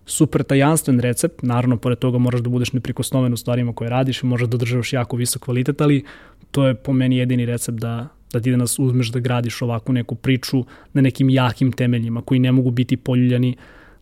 super 0.06 0.44
tajanstven 0.44 1.00
recept, 1.00 1.44
naravno 1.44 1.78
pored 1.78 2.00
toga 2.00 2.18
moraš 2.18 2.42
da 2.42 2.50
budeš 2.50 2.74
neprikosnoven 2.74 3.34
u 3.34 3.38
stvarima 3.38 3.74
koje 3.74 3.90
radiš 3.90 4.24
i 4.24 4.26
možeš 4.26 4.48
da 4.48 4.58
državaš 4.58 4.94
jako 4.94 5.18
visok 5.18 5.42
kvalitet, 5.42 5.82
ali 5.82 6.04
to 6.52 6.68
je 6.68 6.76
po 6.76 6.94
meni 6.94 7.18
jedini 7.18 7.46
recept 7.46 7.78
da, 7.78 8.08
da 8.34 8.40
ti 8.40 8.52
da 8.52 8.58
nas 8.58 8.80
uzmeš 8.80 9.08
da 9.08 9.20
gradiš 9.20 9.62
ovakvu 9.62 9.94
neku 9.94 10.16
priču 10.16 10.66
na 10.94 11.02
nekim 11.02 11.30
jakim 11.30 11.72
temeljima 11.72 12.22
koji 12.22 12.40
ne 12.40 12.52
mogu 12.52 12.72
biti 12.72 12.98
poljuljani 12.98 13.56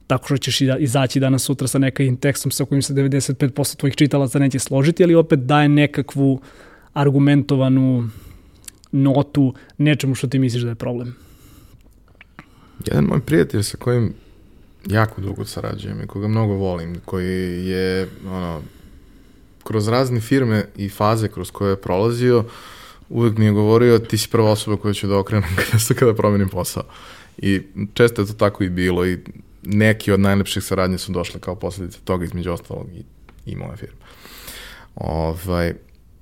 tako 0.07 0.25
što 0.25 0.37
ćeš 0.37 0.59
da, 0.59 0.77
izaći 0.77 1.19
danas 1.19 1.43
sutra 1.43 1.67
sa 1.67 1.79
nekim 1.79 2.17
tekstom 2.17 2.51
sa 2.51 2.65
kojim 2.65 2.81
se 2.81 2.93
95% 2.93 3.77
tvojih 3.77 3.95
čitalaca 3.95 4.39
neće 4.39 4.59
složiti, 4.59 5.03
ali 5.03 5.15
opet 5.15 5.39
daje 5.39 5.69
nekakvu 5.69 6.41
argumentovanu 6.93 8.09
notu 8.91 9.53
nečemu 9.77 10.15
što 10.15 10.27
ti 10.27 10.39
misliš 10.39 10.63
da 10.63 10.69
je 10.69 10.75
problem. 10.75 11.15
Jedan 12.85 13.03
moj 13.03 13.21
prijatelj 13.21 13.63
sa 13.63 13.77
kojim 13.77 14.13
jako 14.85 15.21
dugo 15.21 15.45
sarađujem 15.45 16.01
i 16.03 16.07
koga 16.07 16.27
mnogo 16.27 16.53
volim, 16.53 16.95
koji 17.05 17.67
je 17.67 18.09
ono, 18.27 18.61
kroz 19.63 19.87
razne 19.87 20.19
firme 20.19 20.65
i 20.75 20.89
faze 20.89 21.27
kroz 21.27 21.51
koje 21.51 21.69
je 21.69 21.81
prolazio, 21.81 22.43
uvek 23.09 23.37
mi 23.37 23.45
je 23.45 23.51
govorio 23.51 23.99
ti 23.99 24.17
si 24.17 24.29
prva 24.29 24.51
osoba 24.51 24.77
koja 24.77 24.93
ću 24.93 25.07
da 25.07 25.17
okrenem 25.17 25.49
kada, 25.71 25.99
kada 25.99 26.13
promenim 26.13 26.49
posao. 26.49 26.83
I 27.37 27.61
često 27.93 28.21
je 28.21 28.27
to 28.27 28.33
tako 28.33 28.63
i 28.63 28.69
bilo 28.69 29.05
i 29.05 29.19
neki 29.63 30.11
od 30.11 30.19
najlepših 30.19 30.63
saradnje 30.63 30.97
su 30.97 31.11
došle 31.11 31.39
kao 31.39 31.55
posledice 31.55 31.99
toga 32.03 32.25
između 32.25 32.51
ostalog 32.51 32.87
i, 32.95 33.03
i 33.51 33.55
moja 33.55 33.75
firma. 33.75 33.97
Ovaj, 34.95 35.73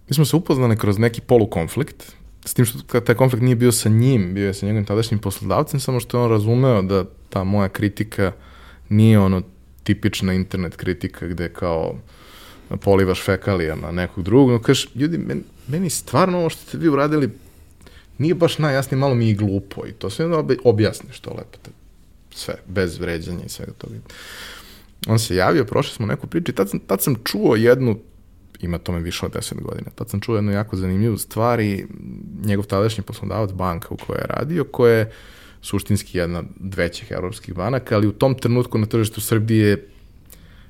mi 0.10 0.16
smo 0.16 0.26
se 0.26 0.36
upoznali 0.36 0.78
kroz 0.78 0.98
neki 0.98 1.22
polukonflikt, 1.22 2.14
s 2.46 2.54
tim 2.54 2.66
što 2.66 3.00
taj 3.00 3.16
konflikt 3.16 3.44
nije 3.44 3.56
bio 3.56 3.72
sa 3.72 3.90
njim, 3.90 4.34
bio 4.34 4.48
je 4.48 4.54
sa 4.54 4.66
njegovim 4.66 4.86
tadašnjim 4.86 5.20
poslodavcem, 5.20 5.80
samo 5.80 6.00
što 6.00 6.18
je 6.18 6.24
on 6.24 6.30
razumeo 6.30 6.82
da 6.82 7.06
ta 7.30 7.44
moja 7.44 7.70
kritika 7.70 8.28
uh, 8.28 8.51
nije 8.92 9.20
ono 9.20 9.42
tipična 9.84 10.34
internet 10.34 10.76
kritika 10.76 11.28
gde 11.28 11.50
kao 11.50 11.96
polivaš 12.82 13.26
fekalijama 13.26 13.92
nekog 13.92 14.24
drugog, 14.24 14.52
no 14.52 14.62
kažeš, 14.62 14.90
ljudi, 14.96 15.18
meni, 15.18 15.42
meni 15.68 15.90
stvarno 15.90 16.38
ovo 16.38 16.50
što 16.50 16.62
ste 16.62 16.78
vi 16.78 16.90
uradili 16.90 17.30
nije 18.18 18.36
baš 18.36 18.58
najjasnije, 18.58 19.00
malo 19.00 19.16
mi 19.16 19.30
i 19.30 19.36
glupo 19.36 19.88
i 19.88 19.92
to 19.92 20.10
sve 20.10 20.26
onda 20.26 20.56
objasniš 20.64 21.20
to 21.20 21.30
lepo, 21.30 21.58
te, 21.62 21.72
sve, 22.32 22.56
bez 22.68 23.00
vređanja 23.00 23.46
i 23.46 23.50
svega 23.50 23.72
toga. 23.72 23.96
On 25.08 25.20
se 25.20 25.36
javio, 25.36 25.66
prošli 25.66 25.96
smo 25.96 26.06
neku 26.06 26.28
priču 26.28 26.52
i 26.52 26.56
tad, 26.56 26.72
tad 26.88 27.02
sam 27.02 27.16
čuo 27.24 27.56
jednu, 27.56 28.00
ima 28.60 28.78
tome 28.78 29.00
više 29.00 29.26
od 29.26 29.34
10 29.34 29.62
godina, 29.62 29.90
tad 29.96 30.10
sam 30.10 30.20
čuo 30.20 30.36
jednu 30.36 30.52
jako 30.52 30.76
zanimljivu 30.76 31.18
stvar 31.18 31.60
i 31.60 31.86
njegov 32.46 32.66
tadašnji 32.66 33.04
poslodavac 33.04 33.52
banka 33.52 33.88
u 33.90 33.98
kojoj 33.98 34.20
je 34.20 34.28
radio, 34.28 34.64
koje 34.64 35.00
je 35.00 35.12
suštinski 35.62 36.18
jedna 36.18 36.40
od 36.40 36.76
većih 36.76 37.12
evropskih 37.12 37.56
banaka, 37.56 37.96
ali 37.96 38.08
u 38.08 38.12
tom 38.12 38.36
trenutku 38.36 38.78
na 38.78 38.86
tržištu 38.86 39.22
Srbije 39.22 39.68
je 39.68 39.88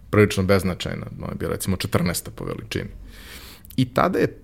prilično 0.09 0.43
beznačajna. 0.43 1.05
Ono 1.17 1.27
je 1.31 1.35
bila 1.35 1.51
recimo 1.51 1.77
14. 1.77 2.29
po 2.35 2.45
veličini. 2.45 2.89
I 3.77 3.85
tada 3.85 4.19
je 4.19 4.37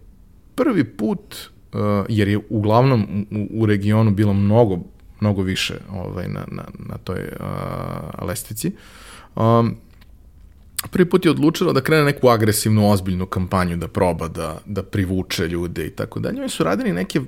prvi 0.55 0.83
put, 0.83 1.35
uh, 1.73 1.79
jer 2.09 2.27
je 2.27 2.39
uglavnom 2.49 3.27
u, 3.31 3.61
u 3.61 3.65
regionu 3.65 4.11
bilo 4.11 4.33
mnogo, 4.33 4.79
mnogo 5.19 5.41
više 5.41 5.75
ovaj, 5.91 6.27
na, 6.27 6.45
na, 6.51 6.63
na 6.89 6.97
toj 6.97 7.19
uh, 7.19 8.27
lestvici, 8.27 8.71
um, 9.35 9.75
prvi 10.91 11.09
put 11.09 11.25
je 11.25 11.31
odlučila 11.31 11.73
da 11.73 11.81
krene 11.81 12.03
neku 12.03 12.29
agresivnu, 12.29 12.91
ozbiljnu 12.91 13.25
kampanju, 13.25 13.77
da 13.77 13.87
proba 13.87 14.27
da, 14.27 14.57
da 14.65 14.83
privuče 14.83 15.47
ljude 15.47 15.85
i 15.85 15.89
tako 15.89 16.19
dalje. 16.19 16.39
Oni 16.39 16.49
su 16.49 16.63
radili 16.63 16.93
neke 16.93 17.21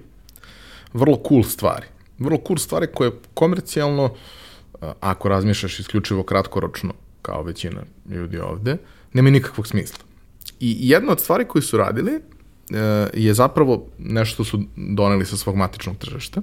vrlo 0.93 1.21
cool 1.27 1.43
stvari 1.43 1.85
vrlo 2.19 2.39
cool 2.47 2.57
stvari 2.57 2.87
koje 2.93 3.11
komercijalno, 3.33 4.13
ako 4.99 5.29
razmišljaš 5.29 5.79
isključivo 5.79 6.23
kratkoročno, 6.23 6.93
kao 7.21 7.43
većina 7.43 7.81
ljudi 8.09 8.39
ovde, 8.39 8.77
nema 9.13 9.29
nikakvog 9.29 9.67
smisla. 9.67 10.03
I 10.59 10.89
jedna 10.89 11.11
od 11.11 11.19
stvari 11.19 11.45
koje 11.45 11.61
su 11.61 11.77
radili 11.77 12.21
je 13.13 13.33
zapravo 13.33 13.85
nešto 13.97 14.43
su 14.43 14.59
doneli 14.75 15.25
sa 15.25 15.37
svog 15.37 15.55
matičnog 15.55 15.97
tržišta. 15.97 16.41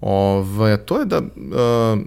Ovaj, 0.00 0.76
to 0.76 0.98
je 0.98 1.04
da 1.04 1.18
uh, 1.18 2.00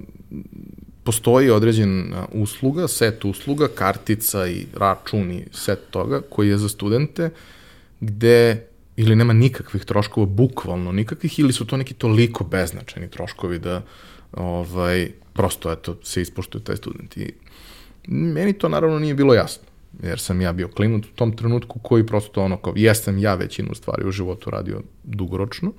postoji 1.04 1.50
određen 1.50 2.14
usluga, 2.32 2.88
set 2.88 3.26
usluga, 3.26 3.68
kartica 3.76 4.48
i 4.48 4.66
račun 4.76 5.32
i 5.32 5.46
set 5.52 5.80
toga 5.90 6.22
koji 6.30 6.50
je 6.50 6.58
za 6.58 6.70
studente 6.70 7.30
gde 8.00 8.68
ili 8.96 9.16
nema 9.16 9.34
nikakvih 9.34 9.86
troškova, 9.86 10.26
bukvalno 10.26 10.92
nikakvih, 10.92 11.40
ili 11.40 11.54
su 11.54 11.66
to 11.66 11.78
neki 11.78 11.94
toliko 11.94 12.44
beznačajni 12.44 13.10
troškovi 13.10 13.60
da 13.60 13.82
ovaj, 14.34 15.12
prosto 15.34 15.72
eto, 15.72 15.98
se 16.04 16.22
ispoštuju 16.22 16.62
taj 16.62 16.78
student. 16.78 17.18
I 17.18 17.34
meni 18.08 18.54
to 18.54 18.70
naravno 18.70 19.00
nije 19.00 19.14
bilo 19.14 19.34
jasno, 19.34 19.64
jer 20.04 20.20
sam 20.20 20.42
ja 20.42 20.54
bio 20.54 20.68
klinut 20.68 21.06
u 21.06 21.16
tom 21.16 21.38
trenutku 21.38 21.80
koji 21.80 22.06
prosto 22.06 22.44
ono 22.44 22.58
kao, 22.58 22.74
jesam 22.76 23.20
ja 23.20 23.36
većinu 23.36 23.76
stvari 23.76 24.08
u 24.08 24.12
životu 24.12 24.50
radio 24.50 24.82
dugoročno, 25.04 25.74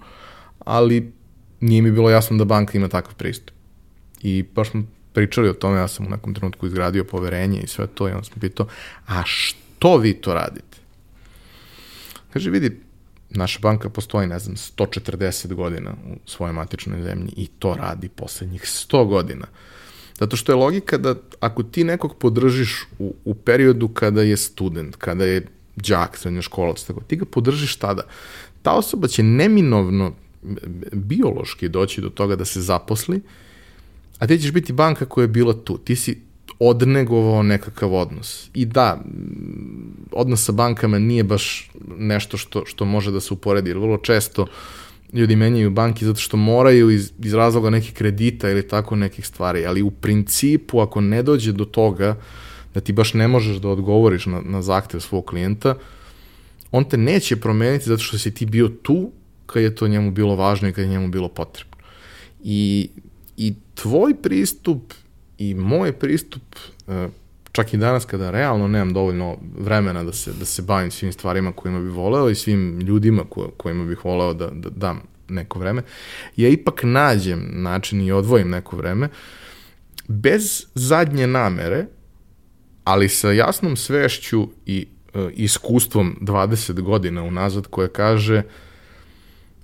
ali 0.58 1.12
nije 1.60 1.82
mi 1.82 1.90
bilo 1.90 2.10
jasno 2.10 2.36
da 2.36 2.44
banka 2.44 2.78
ima 2.78 2.88
takav 2.88 3.14
pristup. 3.14 3.54
I 4.22 4.44
baš 4.54 4.70
smo 4.70 4.82
pričali 5.12 5.48
o 5.48 5.52
tome, 5.52 5.78
ja 5.78 5.88
sam 5.88 6.06
u 6.06 6.10
nekom 6.10 6.34
trenutku 6.34 6.66
izgradio 6.66 7.04
poverenje 7.04 7.60
i 7.60 7.66
sve 7.66 7.86
to 7.86 8.08
i 8.08 8.12
on 8.12 8.24
sam 8.24 8.40
pitao, 8.40 8.66
a 9.06 9.22
što 9.26 9.96
vi 9.96 10.14
to 10.14 10.34
radite? 10.34 10.78
Kaže, 12.32 12.50
vidi, 12.50 12.80
naša 13.34 13.58
banka 13.62 13.88
postoji, 13.88 14.26
ne 14.26 14.38
znam, 14.38 14.56
140 14.56 15.54
godina 15.54 15.90
u 15.90 16.30
svojoj 16.30 16.52
matičnoj 16.52 17.02
zemlji 17.02 17.32
i 17.36 17.46
to 17.46 17.74
radi 17.74 18.08
poslednjih 18.08 18.62
100 18.62 19.08
godina. 19.08 19.46
Zato 20.18 20.36
što 20.36 20.52
je 20.52 20.56
logika 20.56 20.98
da 20.98 21.14
ako 21.40 21.62
ti 21.62 21.84
nekog 21.84 22.18
podržiš 22.18 22.86
u, 22.98 23.14
u 23.24 23.34
periodu 23.34 23.88
kada 23.88 24.22
je 24.22 24.36
student, 24.36 24.96
kada 24.96 25.24
je 25.24 25.46
džak, 25.80 26.16
srednjoškolac, 26.16 26.84
tako, 26.84 27.00
ti 27.00 27.16
ga 27.16 27.24
podržiš 27.24 27.76
tada. 27.76 28.02
Ta 28.62 28.72
osoba 28.72 29.08
će 29.08 29.22
neminovno 29.22 30.12
biološki 30.92 31.68
doći 31.68 32.00
do 32.00 32.08
toga 32.08 32.36
da 32.36 32.44
se 32.44 32.60
zaposli, 32.60 33.20
a 34.18 34.26
ti 34.26 34.38
ćeš 34.38 34.52
biti 34.52 34.72
banka 34.72 35.06
koja 35.06 35.22
je 35.22 35.28
bila 35.28 35.54
tu. 35.64 35.78
Ti 35.78 35.96
si 35.96 36.20
odnegovao 36.68 37.42
nekakav 37.42 37.94
odnos. 37.94 38.50
I 38.54 38.66
da, 38.66 39.04
odnos 40.12 40.44
sa 40.44 40.52
bankama 40.52 40.98
nije 40.98 41.24
baš 41.24 41.70
nešto 41.98 42.36
što, 42.36 42.66
što 42.66 42.84
može 42.84 43.12
da 43.12 43.20
se 43.20 43.34
uporedi, 43.34 43.70
jer 43.70 43.78
vrlo 43.78 43.96
često 43.96 44.46
ljudi 45.12 45.36
menjaju 45.36 45.70
banki 45.70 46.04
zato 46.04 46.20
što 46.20 46.36
moraju 46.36 46.90
iz, 46.90 47.12
iz 47.22 47.34
razloga 47.34 47.70
nekih 47.70 47.94
kredita 47.94 48.50
ili 48.50 48.68
tako 48.68 48.96
nekih 48.96 49.26
stvari, 49.26 49.66
ali 49.66 49.82
u 49.82 49.90
principu 49.90 50.80
ako 50.80 51.00
ne 51.00 51.22
dođe 51.22 51.52
do 51.52 51.64
toga 51.64 52.16
da 52.74 52.80
ti 52.80 52.92
baš 52.92 53.14
ne 53.14 53.28
možeš 53.28 53.56
da 53.56 53.68
odgovoriš 53.68 54.26
na, 54.26 54.40
na 54.40 54.62
zahtev 54.62 55.00
svog 55.00 55.24
klijenta, 55.24 55.74
on 56.70 56.84
te 56.84 56.96
neće 56.96 57.36
promeniti 57.36 57.88
zato 57.88 58.02
što 58.02 58.18
si 58.18 58.34
ti 58.34 58.46
bio 58.46 58.68
tu 58.68 59.10
kad 59.46 59.62
je 59.62 59.74
to 59.74 59.88
njemu 59.88 60.10
bilo 60.10 60.36
važno 60.36 60.68
i 60.68 60.72
kad 60.72 60.84
je 60.84 60.90
njemu 60.90 61.08
bilo 61.08 61.28
potrebno. 61.28 61.76
I, 62.44 62.88
i 63.36 63.54
tvoj 63.74 64.14
pristup 64.22 64.94
i 65.50 65.54
moj 65.54 65.92
pristup, 65.92 66.42
e, 66.88 67.08
čak 67.52 67.74
i 67.74 67.76
danas 67.76 68.04
kada 68.04 68.30
realno 68.30 68.68
nemam 68.68 68.92
dovoljno 68.92 69.36
vremena 69.58 70.04
da 70.04 70.12
se, 70.12 70.32
da 70.32 70.44
se 70.44 70.62
bavim 70.62 70.90
svim 70.90 71.12
stvarima 71.12 71.52
kojima 71.52 71.80
bih 71.80 71.92
voleo 71.92 72.30
i 72.30 72.34
svim 72.34 72.80
ljudima 72.80 73.24
ko, 73.28 73.50
kojima 73.56 73.84
bih 73.84 74.04
voleo 74.04 74.34
da, 74.34 74.46
da 74.46 74.68
dam 74.70 75.02
neko 75.28 75.58
vreme, 75.58 75.82
ja 76.36 76.48
ipak 76.48 76.80
nađem 76.82 77.50
način 77.52 78.00
i 78.00 78.12
odvojim 78.12 78.50
neko 78.50 78.76
vreme 78.76 79.08
bez 80.08 80.66
zadnje 80.74 81.26
namere, 81.26 81.86
ali 82.84 83.08
sa 83.08 83.32
jasnom 83.32 83.76
svešću 83.76 84.48
i 84.66 84.86
e, 85.14 85.28
iskustvom 85.32 86.18
20 86.20 86.80
godina 86.80 87.22
unazad 87.22 87.66
koje 87.66 87.88
kaže 87.88 88.42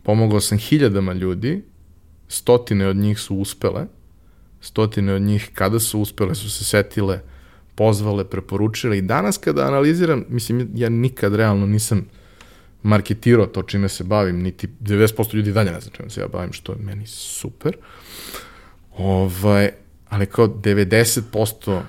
pomogao 0.02 0.40
sam 0.40 0.58
hiljadama 0.58 1.12
ljudi, 1.12 1.62
stotine 2.28 2.86
od 2.86 2.96
njih 2.96 3.18
su 3.18 3.36
uspele, 3.36 3.86
stotine 4.60 5.14
od 5.14 5.22
njih 5.22 5.50
kada 5.54 5.80
su 5.80 6.00
uspele 6.00 6.34
su 6.34 6.50
se 6.50 6.64
setile, 6.64 7.20
pozvale, 7.74 8.24
preporučile 8.24 8.98
i 8.98 9.02
danas 9.02 9.38
kada 9.38 9.66
analiziram, 9.66 10.24
mislim, 10.28 10.70
ja 10.74 10.88
nikad 10.88 11.34
realno 11.34 11.66
nisam 11.66 12.06
marketirao 12.82 13.46
to 13.46 13.62
čime 13.62 13.88
se 13.88 14.04
bavim, 14.04 14.42
niti 14.42 14.68
90% 14.80 15.34
ljudi 15.34 15.52
dalje 15.52 15.72
ne 15.72 15.80
zna 15.80 15.90
čime 15.92 16.10
se 16.10 16.20
ja 16.20 16.28
bavim, 16.28 16.52
što 16.52 16.72
je 16.72 16.78
meni 16.78 17.06
super. 17.06 17.76
Ovaj, 18.98 19.70
ali 20.08 20.26
kao 20.26 20.46
90% 20.46 21.80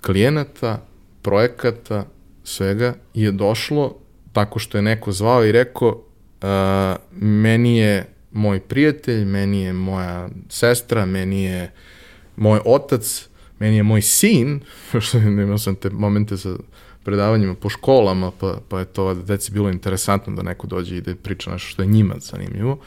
klijenata, 0.00 0.86
projekata, 1.22 2.06
svega 2.44 2.94
je 3.14 3.32
došlo 3.32 3.96
tako 4.32 4.58
što 4.58 4.78
je 4.78 4.82
neko 4.82 5.12
zvao 5.12 5.44
i 5.44 5.52
rekao 5.52 5.88
uh, 5.88 6.48
meni 7.20 7.78
je 7.78 8.06
moj 8.32 8.60
prijatelj, 8.60 9.24
meni 9.24 9.60
je 9.62 9.72
moja 9.72 10.28
sestra, 10.48 11.06
meni 11.06 11.42
je 11.42 11.62
uh, 11.64 11.70
moj 12.36 12.60
otac, 12.64 13.28
meni 13.58 13.76
je 13.76 13.82
moj 13.82 14.02
sin, 14.02 14.60
što 15.00 15.18
imao 15.18 15.58
sam 15.58 15.74
te 15.74 15.90
momente 15.90 16.36
sa 16.36 16.56
predavanjima 17.04 17.54
po 17.54 17.68
školama, 17.68 18.30
pa, 18.30 18.60
pa 18.68 18.78
je 18.78 18.84
to 18.84 19.14
deci 19.14 19.52
bilo 19.52 19.70
interesantno 19.70 20.34
da 20.34 20.42
neko 20.42 20.66
dođe 20.66 20.96
i 20.96 21.00
da 21.00 21.14
priča 21.14 21.50
nešto 21.50 21.68
što 21.68 21.82
je 21.82 21.88
njima 21.88 22.14
zanimljivo. 22.18 22.78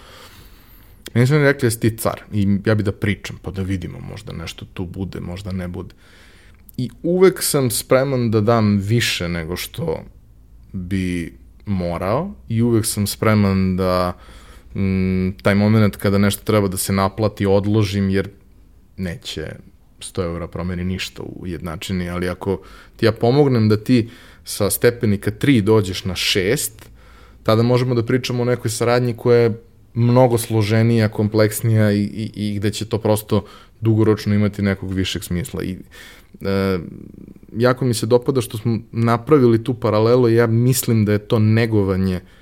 Meni 1.14 1.28
su 1.28 1.34
mi 1.34 1.44
rekli 1.44 1.66
da 1.66 1.72
si 1.72 1.80
ti 1.80 1.98
car 1.98 2.22
i 2.34 2.58
ja 2.66 2.76
bi 2.76 2.84
da 2.84 2.92
pričam, 2.92 3.40
pa 3.42 3.52
da 3.52 3.62
vidimo, 3.62 4.00
možda 4.00 4.34
nešto 4.34 4.66
tu 4.74 4.86
bude, 4.86 5.20
možda 5.20 5.52
ne 5.52 5.68
bude. 5.68 5.96
I 6.78 6.90
uvek 7.04 7.44
sam 7.44 7.72
spreman 7.72 8.32
da 8.32 8.42
dam 8.42 8.78
više 8.78 9.30
nego 9.30 9.56
što 9.56 10.04
bi 10.74 11.38
morao 11.66 12.34
i 12.50 12.62
uvek 12.62 12.86
sam 12.86 13.08
spreman 13.08 13.78
da 13.78 14.18
m, 14.76 15.36
taj 15.42 15.56
moment 15.56 15.96
kada 15.96 16.18
nešto 16.18 16.44
treba 16.44 16.68
da 16.68 16.78
se 16.78 16.94
naplati 16.94 17.46
odložim, 17.46 18.10
jer 18.10 18.30
neće 19.00 19.48
100 20.00 20.24
eura 20.24 20.48
promeni 20.48 20.84
ništa 20.84 21.24
u 21.24 21.48
jednačini, 21.48 22.10
ali 22.10 22.30
ako 22.30 22.62
ti 22.98 23.06
ja 23.06 23.12
pomognem 23.12 23.70
da 23.70 23.78
ti 23.78 24.10
sa 24.44 24.70
stepenika 24.70 25.32
3 25.32 25.62
dođeš 25.62 26.06
na 26.06 26.14
6, 26.14 26.70
tada 27.44 27.64
možemo 27.64 27.96
da 27.96 28.06
pričamo 28.06 28.42
o 28.42 28.46
nekoj 28.46 28.72
saradnji 28.72 29.14
koja 29.18 29.40
je 29.40 29.62
mnogo 29.94 30.38
složenija, 30.38 31.10
kompleksnija 31.10 31.92
i, 31.92 32.02
i, 32.02 32.32
i 32.36 32.56
gde 32.56 32.72
će 32.72 32.86
to 32.86 32.98
prosto 32.98 33.46
dugoročno 33.82 34.36
imati 34.36 34.62
nekog 34.62 34.94
višeg 34.94 35.24
smisla. 35.24 35.64
I, 35.64 35.78
e, 36.42 36.80
jako 37.58 37.86
mi 37.86 37.94
se 37.94 38.06
dopada 38.06 38.42
što 38.42 38.58
smo 38.58 38.78
napravili 38.92 39.64
tu 39.64 39.74
paralelu 39.74 40.30
i 40.30 40.36
ja 40.36 40.48
mislim 40.48 41.06
da 41.06 41.12
je 41.12 41.28
to 41.28 41.40
negovanje 41.40 42.16
uh, 42.16 42.39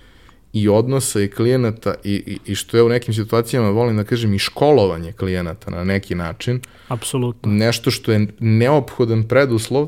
i 0.62 0.70
odnosa 0.70 1.22
i 1.22 1.28
klijenata 1.28 1.94
i, 2.04 2.14
i, 2.14 2.52
i 2.52 2.56
što 2.56 2.78
je 2.78 2.84
u 2.84 2.90
nekim 2.90 3.14
situacijama 3.14 3.70
volim 3.70 3.98
da 3.98 4.04
kažem 4.04 4.34
i 4.34 4.40
školovanje 4.40 5.12
klijenata 5.12 5.72
na 5.72 5.84
neki 5.84 6.16
način. 6.16 6.62
Apsolutno. 6.88 7.52
Nešto 7.52 7.92
što 7.92 8.12
je 8.12 8.28
neophodan 8.40 9.24
preduslov, 9.24 9.88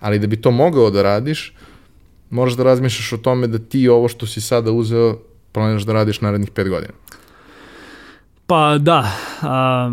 ali 0.00 0.18
da 0.18 0.26
bi 0.26 0.36
to 0.36 0.50
mogao 0.50 0.90
da 0.90 1.02
radiš, 1.02 1.52
moraš 2.30 2.52
da 2.52 2.62
razmišljaš 2.62 3.12
o 3.12 3.16
tome 3.16 3.46
da 3.46 3.58
ti 3.58 3.88
ovo 3.88 4.08
što 4.08 4.26
si 4.26 4.40
sada 4.40 4.72
uzeo 4.72 5.18
planiraš 5.52 5.82
da 5.82 5.92
radiš 5.92 6.20
narednih 6.20 6.50
pet 6.50 6.68
godina. 6.68 6.92
Pa 8.46 8.78
da, 8.78 9.12
a, 9.42 9.92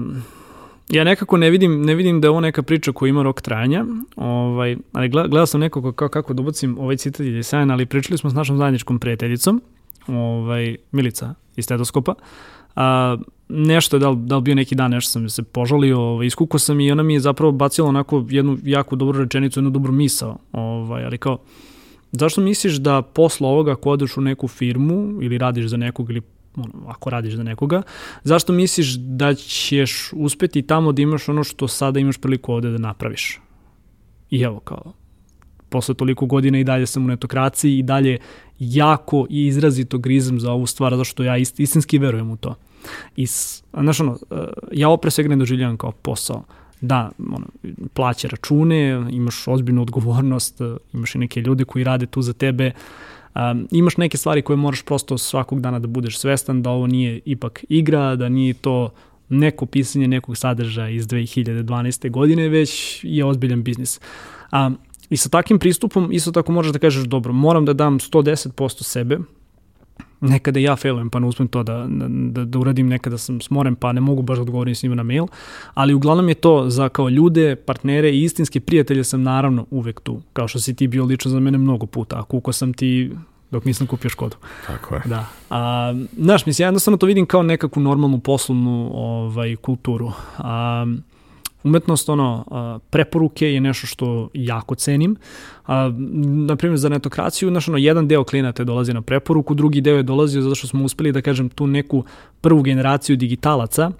ja 0.89 1.03
nekako 1.03 1.38
ne 1.38 1.49
vidim, 1.49 1.81
ne 1.81 1.95
vidim 1.95 2.22
da 2.22 2.27
je 2.27 2.30
ovo 2.30 2.39
neka 2.39 2.64
priča 2.64 2.91
koja 2.91 3.10
ima 3.10 3.23
rok 3.23 3.41
trajanja, 3.41 3.85
ovaj, 4.15 4.77
ali 4.93 5.10
gledao 5.10 5.45
sam 5.45 5.60
nekako 5.60 5.91
kako, 5.91 6.10
kako 6.10 6.34
da 6.34 6.41
ubacim 6.41 6.77
ovaj 6.77 6.98
citat 6.98 7.26
je 7.26 7.43
sjajan, 7.43 7.72
ali 7.72 7.85
pričali 7.85 8.18
smo 8.18 8.30
s 8.30 8.34
našom 8.34 8.57
zajedničkom 8.57 8.99
prijateljicom, 8.99 9.61
ovaj, 10.07 10.76
Milica 10.91 11.34
iz 11.56 11.65
stetoskopa. 11.65 12.14
A, 12.76 13.18
nešto, 13.49 13.99
da 13.99 14.10
li, 14.10 14.18
da 14.19 14.36
li 14.36 14.41
bio 14.41 14.56
neki 14.56 14.76
dan, 14.76 14.91
nešto 14.91 15.11
sam 15.11 15.30
se 15.30 15.44
požalio, 15.44 15.99
ovaj, 15.99 16.28
iskuko 16.28 16.60
sam 16.60 16.80
i 16.80 16.91
ona 16.91 17.03
mi 17.03 17.14
je 17.14 17.19
zapravo 17.19 17.52
bacila 17.52 17.88
onako 17.88 18.26
jednu 18.30 18.57
jako 18.64 18.95
dobru 18.95 19.19
rečenicu, 19.19 19.60
jednu 19.60 19.69
dobru 19.69 19.94
misao, 19.94 20.38
ovaj, 20.52 21.06
ali 21.06 21.18
kao, 21.18 21.38
zašto 22.11 22.41
misliš 22.41 22.73
da 22.73 23.02
posle 23.02 23.48
ovoga 23.48 23.72
ako 23.72 23.90
odeš 23.90 24.18
u 24.18 24.22
neku 24.22 24.48
firmu 24.48 25.19
ili 25.22 25.38
radiš 25.38 25.65
za 25.65 25.78
nekog 25.78 26.10
ili 26.10 26.22
ono, 26.56 26.73
ako 26.88 27.10
radiš 27.10 27.34
za 27.34 27.44
nekoga, 27.44 27.82
zašto 28.23 28.53
misliš 28.53 28.95
da 28.95 29.34
ćeš 29.34 30.10
uspeti 30.14 30.61
tamo 30.61 30.91
da 30.91 31.02
imaš 31.02 31.30
ono 31.30 31.44
što 31.44 31.68
sada 31.68 31.99
imaš 31.99 32.18
priliku 32.18 32.53
ovde 32.53 32.69
da 32.69 32.78
napraviš? 32.78 33.40
I 34.30 34.41
evo 34.41 34.60
kao, 34.60 34.94
posle 35.72 35.95
toliko 35.95 36.26
godina 36.26 36.60
i 36.60 36.64
dalje 36.64 36.85
sam 36.85 37.06
u 37.06 37.07
netokraciji 37.07 37.77
i 37.77 37.84
dalje 37.84 38.18
jako 38.60 39.26
i 39.30 39.45
izrazito 39.48 39.98
grizem 39.98 40.39
za 40.39 40.52
ovu 40.52 40.68
stvar, 40.68 40.91
zato 40.91 41.03
što 41.03 41.23
ja 41.23 41.38
ist, 41.38 41.60
istinski 41.60 41.98
verujem 41.98 42.31
u 42.31 42.38
to. 42.38 42.56
I, 43.15 43.26
znaš, 43.73 43.99
ono, 43.99 44.18
e, 44.31 44.35
ja 44.72 44.88
ovo 44.88 44.98
pre 44.98 45.11
svega 45.11 45.30
ne 45.30 45.35
doživljam 45.35 45.77
kao 45.77 45.91
posao. 45.91 46.43
Da, 46.81 47.11
ono, 47.18 47.45
plaće 47.93 48.27
račune, 48.27 49.07
imaš 49.11 49.48
ozbiljnu 49.48 49.81
odgovornost, 49.81 50.61
e, 50.61 50.76
imaš 50.93 51.15
i 51.15 51.18
neke 51.18 51.41
ljude 51.41 51.65
koji 51.65 51.84
rade 51.84 52.06
tu 52.06 52.22
za 52.22 52.34
tebe, 52.34 52.72
um, 53.35 53.68
imaš 53.72 53.98
neke 53.98 54.18
stvari 54.18 54.41
koje 54.41 54.57
moraš 54.57 54.81
prosto 54.81 55.18
svakog 55.18 55.61
dana 55.61 55.80
da 55.80 55.88
budeš 55.88 56.19
svestan 56.19 56.61
da 56.61 56.69
ovo 56.69 56.88
nije 56.88 57.19
ipak 57.26 57.65
igra, 57.69 58.15
da 58.15 58.30
nije 58.30 58.53
to 58.53 58.89
neko 59.30 59.65
pisanje 59.65 60.07
nekog 60.07 60.38
sadržaja 60.38 60.89
iz 60.89 61.07
2012. 61.07 62.10
godine, 62.10 62.49
već 62.49 62.99
je 63.03 63.26
ozbiljan 63.26 63.64
biznis. 63.64 63.99
Um, 64.52 64.77
I 65.12 65.18
sa 65.18 65.30
takim 65.30 65.60
pristupom 65.60 66.10
isto 66.12 66.32
tako 66.32 66.52
možeš 66.52 66.72
da 66.72 66.80
kažeš, 66.80 67.04
dobro, 67.04 67.34
moram 67.34 67.66
da 67.66 67.74
dam 67.74 68.00
110% 68.00 68.84
sebe, 68.84 69.20
nekada 70.22 70.60
ja 70.60 70.76
failujem 70.76 71.10
pa 71.10 71.20
ne 71.20 71.28
uspem 71.28 71.48
to 71.48 71.64
da, 71.64 71.86
da, 71.90 72.46
da 72.46 72.60
uradim, 72.60 72.88
nekada 72.88 73.18
sam 73.18 73.42
smoren 73.42 73.76
pa 73.76 73.92
ne 73.92 74.02
mogu 74.02 74.22
baš 74.22 74.38
da 74.38 74.42
odgovorim 74.42 74.76
s 74.76 74.84
njima 74.84 74.96
na 74.96 75.04
mail, 75.04 75.26
ali 75.74 75.94
uglavnom 75.94 76.30
je 76.30 76.36
to 76.36 76.70
za 76.70 76.90
kao 76.90 77.10
ljude, 77.10 77.56
partnere 77.56 78.12
i 78.12 78.24
istinske 78.24 78.60
prijatelje 78.60 79.04
sam 79.04 79.24
naravno 79.24 79.66
uvek 79.72 80.00
tu, 80.00 80.22
kao 80.34 80.48
što 80.48 80.60
si 80.60 80.76
ti 80.76 80.88
bio 80.88 81.06
lično 81.06 81.32
za 81.32 81.40
mene 81.40 81.58
mnogo 81.58 81.86
puta, 81.86 82.20
a 82.20 82.24
kuko 82.24 82.54
sam 82.54 82.74
ti 82.74 83.12
dok 83.52 83.66
nisam 83.66 83.88
kupio 83.88 84.10
Škodu. 84.10 84.36
Tako 84.68 84.96
je. 84.96 85.02
Da. 85.06 85.26
A, 85.50 85.94
znaš, 86.18 86.46
mislim, 86.46 86.64
ja 86.64 86.68
jednostavno 86.68 86.98
to 86.98 87.06
vidim 87.06 87.26
kao 87.26 87.44
nekakvu 87.44 87.84
normalnu 87.84 88.20
poslovnu 88.20 88.92
ovaj, 88.94 89.56
kulturu. 89.56 90.12
A, 90.38 90.86
umetnost, 91.64 92.10
ono, 92.10 92.46
preporuke 92.90 93.54
je 93.54 93.62
nešto 93.62 93.88
što 93.88 94.30
jako 94.34 94.76
cenim. 94.76 95.16
A, 95.68 95.92
na 96.48 96.56
primjer, 96.56 96.80
za 96.80 96.90
netokraciju, 96.90 97.50
znaš, 97.50 97.68
ono, 97.68 97.78
jedan 97.78 98.08
deo 98.08 98.24
klijenata 98.24 98.62
je 98.62 98.66
dolazi 98.66 98.94
na 98.94 99.02
preporuku, 99.02 99.54
drugi 99.54 99.82
deo 99.82 99.98
je 99.98 100.04
dolazio 100.04 100.42
zato 100.42 100.56
što 100.56 100.68
smo 100.68 100.84
uspeli, 100.84 101.12
da 101.12 101.22
kažem, 101.22 101.50
tu 101.50 101.68
neku 101.68 102.04
prvu 102.42 102.62
generaciju 102.62 103.16
digitalaca, 103.16 103.92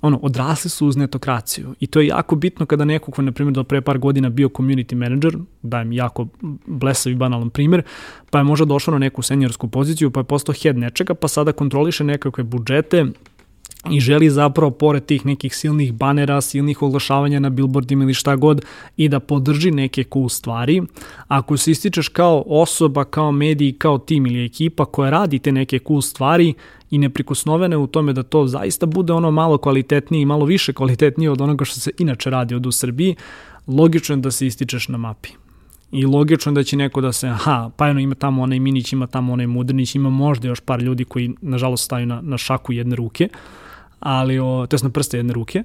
ono, 0.00 0.18
odrasli 0.22 0.70
su 0.70 0.86
uz 0.86 0.96
netokraciju. 0.96 1.74
I 1.80 1.86
to 1.86 2.00
je 2.00 2.06
jako 2.06 2.36
bitno 2.36 2.66
kada 2.66 2.84
neko 2.84 3.12
ko, 3.12 3.22
na 3.22 3.32
primjer, 3.32 3.52
do 3.52 3.64
pre 3.64 3.80
par 3.80 3.98
godina 3.98 4.28
bio 4.28 4.48
community 4.48 4.94
manager, 4.94 5.36
dajem 5.62 5.92
jako 5.92 6.26
blesav 6.66 7.12
i 7.12 7.16
banalan 7.16 7.50
primjer, 7.50 7.82
pa 8.30 8.38
je 8.38 8.44
možda 8.44 8.64
došao 8.64 8.92
na 8.92 8.98
neku 8.98 9.22
seniorsku 9.22 9.68
poziciju, 9.68 10.10
pa 10.10 10.20
je 10.20 10.24
postao 10.24 10.54
head 10.62 10.78
nečega, 10.78 11.14
pa 11.14 11.28
sada 11.28 11.52
kontroliše 11.52 12.04
nekakve 12.04 12.44
budžete, 12.44 13.06
i 13.90 14.00
želi 14.00 14.30
zapravo 14.30 14.70
pored 14.70 15.04
tih 15.04 15.26
nekih 15.26 15.56
silnih 15.56 15.92
banera, 15.92 16.40
silnih 16.40 16.82
oglašavanja 16.82 17.40
na 17.40 17.50
billboardima 17.50 18.04
ili 18.04 18.14
šta 18.14 18.36
god 18.36 18.64
i 18.96 19.08
da 19.08 19.20
podrži 19.20 19.70
neke 19.70 20.04
cool 20.12 20.28
stvari. 20.28 20.82
Ako 21.28 21.56
se 21.56 21.70
ističeš 21.70 22.08
kao 22.08 22.44
osoba, 22.46 23.04
kao 23.04 23.32
medij, 23.32 23.72
kao 23.78 23.98
tim 23.98 24.26
ili 24.26 24.44
ekipa 24.44 24.84
koja 24.84 25.10
radi 25.10 25.38
te 25.38 25.52
neke 25.52 25.78
cool 25.78 26.02
stvari 26.02 26.54
i 26.90 26.98
neprikosnovene 26.98 27.76
u 27.76 27.86
tome 27.86 28.12
da 28.12 28.22
to 28.22 28.46
zaista 28.46 28.86
bude 28.86 29.12
ono 29.12 29.30
malo 29.30 29.58
kvalitetnije 29.58 30.22
i 30.22 30.26
malo 30.26 30.44
više 30.44 30.72
kvalitetnije 30.72 31.30
od 31.30 31.40
onoga 31.40 31.64
što 31.64 31.80
se 31.80 31.90
inače 31.98 32.30
radi 32.30 32.54
od 32.54 32.66
u 32.66 32.72
Srbiji, 32.72 33.16
logično 33.66 34.14
je 34.14 34.20
da 34.20 34.30
se 34.30 34.46
ističeš 34.46 34.88
na 34.88 34.98
mapi. 34.98 35.28
I 35.92 36.06
logično 36.06 36.52
da 36.52 36.62
će 36.62 36.76
neko 36.76 37.00
da 37.00 37.12
se, 37.12 37.28
aha, 37.28 37.70
pa 37.76 37.88
eno 37.88 38.00
ima 38.00 38.14
tamo 38.14 38.42
onaj 38.42 38.58
Minić, 38.60 38.92
ima 38.92 39.06
tamo 39.06 39.32
onaj 39.32 39.46
Mudrnić, 39.46 39.94
ima 39.94 40.10
možda 40.10 40.48
još 40.48 40.60
par 40.60 40.82
ljudi 40.82 41.04
koji 41.04 41.34
nažalost 41.40 41.84
staju 41.84 42.06
na, 42.06 42.20
na 42.20 42.38
šaku 42.38 42.72
jedne 42.72 42.96
ruke, 42.96 43.28
ali 44.00 44.38
o, 44.38 44.66
to 44.66 44.76
je 44.76 44.80
na 44.82 44.90
prste 44.90 45.16
jedne 45.16 45.32
ruke, 45.32 45.62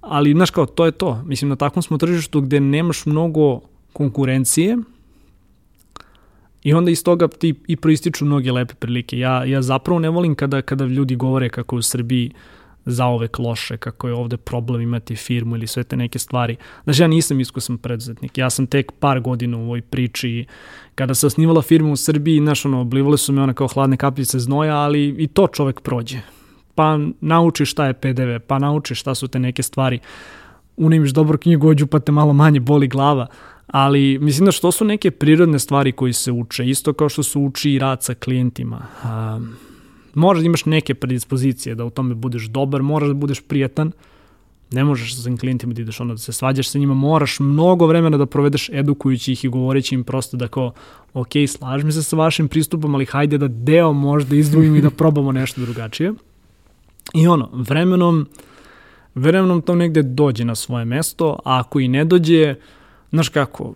ali 0.00 0.32
znaš 0.32 0.50
kao, 0.50 0.66
to 0.66 0.86
je 0.86 0.92
to. 0.92 1.22
Mislim, 1.26 1.48
na 1.48 1.56
takvom 1.56 1.82
smo 1.82 1.98
tržištu 1.98 2.40
gde 2.40 2.60
nemaš 2.60 3.06
mnogo 3.06 3.60
konkurencije 3.92 4.78
i 6.62 6.74
onda 6.74 6.90
iz 6.90 7.04
toga 7.04 7.28
ti 7.28 7.54
i 7.66 7.76
proističu 7.76 8.24
mnoge 8.24 8.52
lepe 8.52 8.74
prilike. 8.74 9.18
Ja, 9.18 9.44
ja 9.44 9.62
zapravo 9.62 10.00
ne 10.00 10.10
volim 10.10 10.34
kada, 10.34 10.62
kada 10.62 10.84
ljudi 10.84 11.16
govore 11.16 11.48
kako 11.48 11.76
u 11.76 11.82
Srbiji 11.82 12.30
zaovek 12.84 13.38
loše, 13.38 13.76
kako 13.76 14.08
je 14.08 14.14
ovde 14.14 14.36
problem 14.36 14.80
imati 14.80 15.16
firmu 15.16 15.56
ili 15.56 15.66
sve 15.66 15.84
te 15.84 15.96
neke 15.96 16.18
stvari. 16.18 16.56
Znači, 16.84 17.02
ja 17.02 17.08
nisam 17.08 17.40
iskusan 17.40 17.78
preduzetnik. 17.78 18.38
Ja 18.38 18.50
sam 18.50 18.66
tek 18.66 18.92
par 18.92 19.20
godina 19.20 19.58
u 19.58 19.60
ovoj 19.60 19.82
priči. 19.82 20.44
Kada 20.94 21.14
se 21.14 21.26
osnivala 21.26 21.62
firma 21.62 21.92
u 21.92 21.96
Srbiji, 21.96 22.38
znaš, 22.38 22.64
ono, 22.64 22.80
oblivale 22.80 23.18
su 23.18 23.32
me 23.32 23.42
ona 23.42 23.54
kao 23.54 23.68
hladne 23.68 23.96
kapljice 23.96 24.38
znoja, 24.38 24.76
ali 24.76 25.14
i 25.18 25.26
to 25.26 25.46
čovek 25.46 25.80
prođe 25.80 26.20
pa 26.74 26.98
naučiš 27.20 27.70
šta 27.70 27.86
je 27.86 27.92
PDV, 27.92 28.38
pa 28.46 28.58
naučiš 28.58 29.00
šta 29.00 29.14
su 29.14 29.28
te 29.28 29.38
neke 29.38 29.62
stvari, 29.62 29.98
unimiš 30.76 31.10
dobro 31.10 31.38
knjigođu 31.38 31.86
pa 31.86 31.98
te 31.98 32.12
malo 32.12 32.32
manje 32.32 32.60
boli 32.60 32.88
glava, 32.88 33.26
ali 33.66 34.18
mislim 34.18 34.46
da 34.46 34.52
što 34.52 34.72
su 34.72 34.84
neke 34.84 35.10
prirodne 35.10 35.58
stvari 35.58 35.92
koji 35.92 36.12
se 36.12 36.32
uče, 36.32 36.66
isto 36.66 36.92
kao 36.92 37.08
što 37.08 37.22
se 37.22 37.38
uči 37.38 37.70
i 37.70 37.78
rad 37.78 38.02
sa 38.02 38.14
klijentima. 38.14 38.86
Um, 39.04 39.56
moraš 40.14 40.40
da 40.40 40.46
imaš 40.46 40.64
neke 40.64 40.94
predispozicije 40.94 41.74
da 41.74 41.84
u 41.84 41.90
tome 41.90 42.14
budeš 42.14 42.44
dobar, 42.44 42.82
moraš 42.82 43.08
da 43.08 43.14
budeš 43.14 43.40
prijetan, 43.40 43.92
ne 44.72 44.84
možeš 44.84 45.16
sa 45.16 45.30
klijentima 45.40 45.72
da 45.72 45.82
ideš 45.82 46.00
ono 46.00 46.14
da 46.14 46.18
se 46.18 46.32
svađaš 46.32 46.68
sa 46.68 46.78
njima, 46.78 46.94
moraš 46.94 47.40
mnogo 47.40 47.86
vremena 47.86 48.16
da 48.16 48.26
provedeš 48.26 48.68
edukujući 48.68 49.32
ih 49.32 49.44
i 49.44 49.48
govoreći 49.48 49.94
im 49.94 50.04
prosto 50.04 50.36
da 50.36 50.48
kao, 50.48 50.72
ok, 51.14 51.32
slažem 51.48 51.92
se 51.92 52.02
sa 52.02 52.16
vašim 52.16 52.48
pristupom, 52.48 52.94
ali 52.94 53.06
hajde 53.06 53.38
da 53.38 53.48
deo 53.48 53.92
možda 53.92 54.36
izdvojim 54.36 54.76
i 54.76 54.80
da 54.80 54.90
probamo 54.90 55.32
nešto 55.32 55.60
drugačije. 55.60 56.12
I 57.14 57.26
ono, 57.26 57.48
vremenom, 57.52 58.26
vremenom 59.14 59.62
to 59.62 59.74
negde 59.74 60.02
dođe 60.02 60.44
na 60.44 60.54
svoje 60.54 60.84
mesto, 60.84 61.38
a 61.44 61.60
ako 61.60 61.80
i 61.80 61.88
ne 61.88 62.04
dođe, 62.04 62.54
znaš 63.10 63.28
kako, 63.28 63.74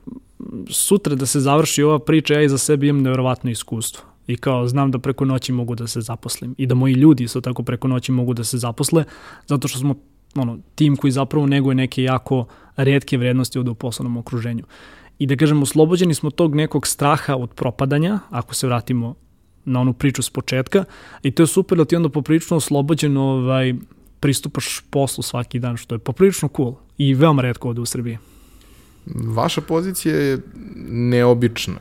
sutra 0.70 1.14
da 1.14 1.26
se 1.26 1.40
završi 1.40 1.82
ova 1.82 1.98
priča, 1.98 2.34
ja 2.34 2.42
i 2.42 2.48
za 2.48 2.58
sebe 2.58 2.86
imam 2.86 3.02
nevjerovatno 3.02 3.50
iskustvo. 3.50 4.04
I 4.26 4.36
kao, 4.36 4.68
znam 4.68 4.90
da 4.90 4.98
preko 4.98 5.24
noći 5.24 5.52
mogu 5.52 5.74
da 5.74 5.86
se 5.86 6.00
zaposlim. 6.00 6.54
I 6.58 6.66
da 6.66 6.74
moji 6.74 6.94
ljudi 6.94 7.24
isto 7.24 7.40
tako 7.40 7.62
preko 7.62 7.88
noći 7.88 8.12
mogu 8.12 8.34
da 8.34 8.44
se 8.44 8.58
zaposle, 8.58 9.04
zato 9.46 9.68
što 9.68 9.78
smo 9.78 9.94
ono, 10.34 10.58
tim 10.74 10.96
koji 10.96 11.10
zapravo 11.10 11.46
neguje 11.46 11.74
neke 11.74 12.02
jako 12.02 12.46
redke 12.76 13.18
vrednosti 13.18 13.58
ovde 13.58 13.70
u 13.70 13.74
poslovnom 13.74 14.16
okruženju. 14.16 14.64
I 15.18 15.26
da 15.26 15.36
kažem, 15.36 15.62
oslobođeni 15.62 16.14
smo 16.14 16.30
tog 16.30 16.54
nekog 16.54 16.86
straha 16.86 17.36
od 17.36 17.50
propadanja, 17.50 18.18
ako 18.30 18.54
se 18.54 18.66
vratimo 18.66 19.14
na 19.64 19.80
onu 19.80 19.92
priču 19.92 20.22
s 20.22 20.30
početka 20.30 20.84
i 21.22 21.30
to 21.30 21.42
je 21.42 21.46
super 21.46 21.78
da 21.78 21.84
ti 21.84 21.96
onda 21.96 22.08
poprilično 22.08 22.56
oslobođeno 22.56 23.22
ovaj, 23.22 23.74
pristupaš 24.20 24.80
poslu 24.90 25.22
svaki 25.22 25.58
dan, 25.58 25.76
što 25.76 25.94
je 25.94 25.98
poprilično 25.98 26.48
cool 26.56 26.74
i 26.98 27.14
veoma 27.14 27.42
redko 27.42 27.68
ovde 27.68 27.80
u 27.80 27.86
Srbiji. 27.86 28.18
Vaša 29.06 29.60
pozicija 29.60 30.16
je 30.16 30.38
neobična. 30.88 31.74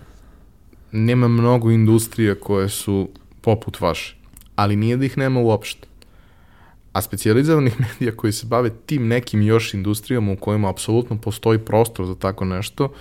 Nema 0.91 1.27
mnogo 1.27 1.71
industrija 1.71 2.35
koje 2.35 2.69
su 2.69 3.09
poput 3.41 3.81
vaše, 3.81 4.17
ali 4.55 4.75
nije 4.75 4.97
da 4.97 5.05
ih 5.05 5.17
nema 5.17 5.39
uopšte. 5.39 5.87
A 6.93 7.01
specializovanih 7.01 7.79
medija 7.85 8.15
koji 8.15 8.33
se 8.33 8.45
bave 8.45 8.69
tim 8.85 9.07
nekim 9.07 9.41
još 9.41 9.73
industrijama 9.73 10.31
u 10.31 10.35
kojima 10.35 10.69
apsolutno 10.69 11.17
postoji 11.17 11.59
prostor 11.59 12.05
za 12.05 12.15
tako 12.15 12.45
nešto, 12.45 12.93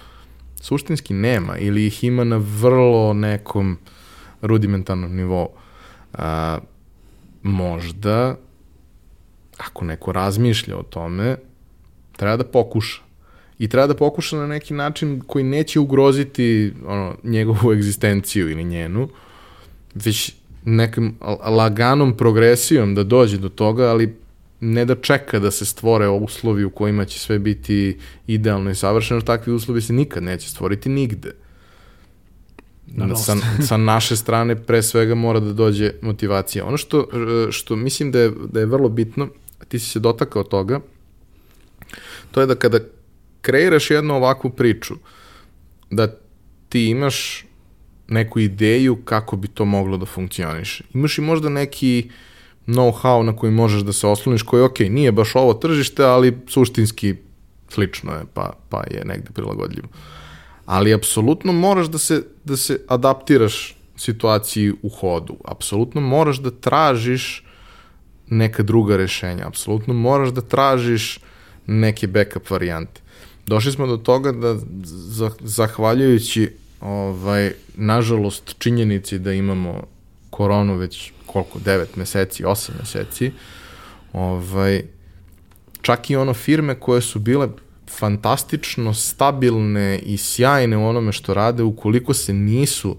suštinski 0.60 1.14
nema 1.14 1.58
ili 1.58 1.86
ih 1.86 2.04
ima 2.04 2.24
na 2.24 2.36
vrlo 2.36 3.12
nekom 3.14 3.72
uh, 3.72 4.01
rudimentarnom 4.42 5.16
nivou. 5.16 5.48
A, 6.12 6.58
možda, 7.42 8.36
ako 9.58 9.84
neko 9.84 10.12
razmišlja 10.12 10.76
o 10.78 10.82
tome, 10.82 11.36
treba 12.16 12.36
da 12.36 12.44
pokuša. 12.44 13.02
I 13.58 13.68
treba 13.68 13.86
da 13.86 13.94
pokuša 13.94 14.36
na 14.36 14.46
neki 14.46 14.74
način 14.74 15.20
koji 15.26 15.44
neće 15.44 15.80
ugroziti 15.80 16.72
ono, 16.86 17.16
njegovu 17.22 17.72
egzistenciju 17.74 18.50
ili 18.50 18.64
njenu, 18.64 19.08
već 19.94 20.34
nekim 20.64 21.14
laganom 21.46 22.16
progresijom 22.16 22.94
da 22.94 23.04
dođe 23.04 23.38
do 23.38 23.48
toga, 23.48 23.90
ali 23.90 24.16
ne 24.60 24.84
da 24.84 24.94
čeka 24.94 25.38
da 25.38 25.50
se 25.50 25.64
stvore 25.64 26.08
uslovi 26.08 26.64
u 26.64 26.70
kojima 26.70 27.04
će 27.04 27.18
sve 27.18 27.38
biti 27.38 27.98
idealno 28.26 28.70
i 28.70 28.74
savršeno, 28.74 29.20
takvi 29.20 29.52
uslovi 29.52 29.80
se 29.80 29.92
nikad 29.92 30.22
neće 30.22 30.50
stvoriti 30.50 30.88
nigde. 30.88 31.32
Sa, 33.16 33.36
sa 33.66 33.76
naše 33.76 34.16
strane 34.16 34.56
pre 34.56 34.82
svega 34.82 35.14
mora 35.14 35.40
da 35.40 35.52
dođe 35.52 35.92
motivacija. 36.02 36.64
Ono 36.64 36.76
što, 36.76 37.06
što 37.50 37.76
mislim 37.76 38.12
da 38.12 38.20
je, 38.20 38.32
da 38.52 38.60
je 38.60 38.66
vrlo 38.66 38.88
bitno, 38.88 39.28
ti 39.68 39.78
si 39.78 39.90
se 39.90 40.00
dotakao 40.00 40.44
toga, 40.44 40.80
to 42.30 42.40
je 42.40 42.46
da 42.46 42.54
kada 42.54 42.78
kreiraš 43.40 43.90
jednu 43.90 44.14
ovakvu 44.14 44.50
priču, 44.50 44.94
da 45.90 46.14
ti 46.68 46.86
imaš 46.86 47.44
neku 48.08 48.40
ideju 48.40 48.96
kako 49.04 49.36
bi 49.36 49.48
to 49.48 49.64
moglo 49.64 49.96
da 49.96 50.06
funkcioniše. 50.06 50.84
Imaš 50.94 51.18
i 51.18 51.20
možda 51.20 51.48
neki 51.48 52.10
know-how 52.66 53.22
na 53.22 53.36
koji 53.36 53.52
možeš 53.52 53.82
da 53.82 53.92
se 53.92 54.06
osloniš, 54.06 54.42
koji, 54.42 54.62
ok, 54.62 54.78
nije 54.80 55.12
baš 55.12 55.36
ovo 55.36 55.54
tržište, 55.54 56.04
ali 56.04 56.38
suštinski 56.48 57.14
slično 57.68 58.12
je, 58.12 58.24
pa, 58.34 58.52
pa 58.68 58.84
je 58.90 59.04
negde 59.04 59.30
prilagodljivo. 59.34 59.88
Uh, 59.88 60.22
ali 60.66 60.94
apsolutno 60.94 61.52
moraš 61.52 61.86
da 61.86 61.98
se, 61.98 62.22
da 62.44 62.56
se 62.56 62.80
adaptiraš 62.88 63.76
situaciji 63.96 64.72
u 64.82 64.88
hodu. 64.88 65.36
Apsolutno 65.44 66.00
moraš 66.00 66.38
da 66.38 66.50
tražiš 66.50 67.44
neka 68.26 68.62
druga 68.62 68.96
rešenja. 68.96 69.46
Apsolutno 69.46 69.94
moraš 69.94 70.30
da 70.30 70.40
tražiš 70.40 71.18
neke 71.66 72.06
backup 72.06 72.50
varijante. 72.50 73.00
Došli 73.46 73.72
smo 73.72 73.86
do 73.86 73.96
toga 73.96 74.32
da 74.32 74.56
zahvaljujući 75.40 76.50
ovaj, 76.80 77.52
nažalost 77.74 78.54
činjenici 78.58 79.18
da 79.18 79.32
imamo 79.32 79.86
koronu 80.30 80.76
već 80.76 81.12
koliko, 81.26 81.58
9 81.58 81.86
meseci, 81.96 82.44
8 82.44 82.70
meseci, 82.80 83.32
ovaj, 84.12 84.82
čak 85.82 86.10
i 86.10 86.16
ono 86.16 86.34
firme 86.34 86.80
koje 86.80 87.00
su 87.00 87.18
bile 87.18 87.48
fantastično 87.98 88.94
stabilne 88.94 89.98
i 89.98 90.16
sjajne 90.16 90.76
u 90.76 90.88
onome 90.88 91.12
što 91.12 91.34
rade, 91.34 91.62
ukoliko 91.62 92.14
se 92.14 92.32
nisu 92.32 92.96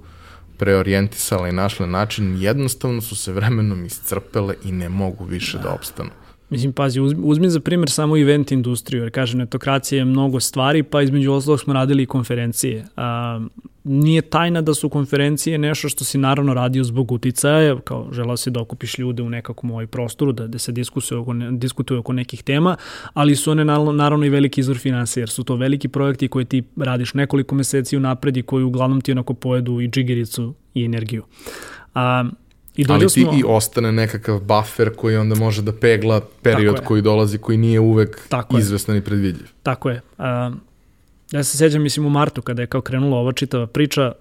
preorijentisale 0.57 1.49
i 1.49 1.53
našle 1.53 1.87
način, 1.87 2.41
jednostavno 2.41 3.01
su 3.01 3.15
se 3.15 3.31
vremenom 3.31 3.85
iscrpele 3.85 4.55
i 4.63 4.71
ne 4.71 4.89
mogu 4.89 5.25
više 5.25 5.57
da, 5.57 5.63
da 5.63 5.73
opstanu. 5.73 6.09
Mislim, 6.53 6.73
pazi, 6.73 7.01
uzmi, 7.01 7.21
uzmi 7.23 7.49
za 7.49 7.59
primjer 7.59 7.89
samo 7.89 8.17
event 8.17 8.51
industriju, 8.51 9.03
jer 9.03 9.11
kažem, 9.11 9.39
netokracija 9.39 9.97
je 9.99 10.05
mnogo 10.05 10.39
stvari, 10.39 10.83
pa 10.83 11.01
između 11.01 11.31
ostalog 11.31 11.59
smo 11.59 11.73
radili 11.73 12.03
i 12.03 12.05
konferencije. 12.05 12.85
A, 12.95 13.39
nije 13.83 14.21
tajna 14.21 14.61
da 14.61 14.73
su 14.73 14.89
konferencije 14.89 15.57
nešto 15.57 15.89
što 15.89 16.03
si 16.03 16.17
naravno 16.17 16.53
radio 16.53 16.83
zbog 16.83 17.11
uticaja, 17.11 17.79
kao 17.79 18.07
želao 18.11 18.37
si 18.37 18.51
da 18.51 18.61
okupiš 18.61 18.97
ljude 18.97 19.23
u 19.23 19.29
nekakvom 19.29 19.71
ovaj 19.71 19.87
prostoru, 19.87 20.31
da, 20.31 20.47
da 20.47 20.59
se 20.59 20.71
diskutuje 20.71 21.17
oko, 21.17 21.33
diskutuje 21.51 21.99
oko 21.99 22.13
nekih 22.13 22.43
tema, 22.43 22.75
ali 23.13 23.35
su 23.35 23.51
one 23.51 23.65
naravno, 23.65 24.25
i 24.25 24.29
veliki 24.29 24.61
izvor 24.61 24.77
financija, 24.77 25.21
jer 25.21 25.29
su 25.29 25.43
to 25.43 25.55
veliki 25.55 25.87
projekti 25.87 26.27
koje 26.27 26.45
ti 26.45 26.63
radiš 26.77 27.13
nekoliko 27.13 27.55
meseci 27.55 27.97
u 27.97 27.99
napredi 27.99 28.41
koji 28.41 28.63
uglavnom 28.63 29.01
ti 29.01 29.11
onako 29.11 29.33
pojedu 29.33 29.81
i 29.81 29.87
džigericu 29.87 30.53
i 30.73 30.85
energiju. 30.85 31.23
A, 31.95 32.25
I 32.77 32.85
Ali 32.89 33.07
ti 33.07 33.21
smo... 33.21 33.33
i 33.33 33.43
ostane 33.47 33.91
nekakav 33.91 34.39
buffer 34.39 34.95
koji 34.95 35.17
onda 35.17 35.35
može 35.35 35.61
da 35.61 35.73
pegla 35.73 36.21
period 36.41 36.83
koji 36.83 37.01
dolazi, 37.01 37.37
koji 37.37 37.57
nije 37.57 37.79
uvek 37.79 38.27
Tako 38.29 38.57
izvestan 38.57 38.95
je. 38.95 38.99
i 38.99 39.01
predvidljiv. 39.01 39.47
Tako 39.63 39.89
je. 39.89 40.01
Uh, 40.17 40.25
ja 41.31 41.43
se 41.43 41.57
sjećam, 41.57 41.81
mislim, 41.81 42.05
u 42.05 42.09
martu 42.09 42.41
kada 42.41 42.61
je 42.61 42.67
kao 42.67 42.81
krenula 42.81 43.17
ova 43.17 43.31
čitava 43.31 43.67
priča, 43.67 44.11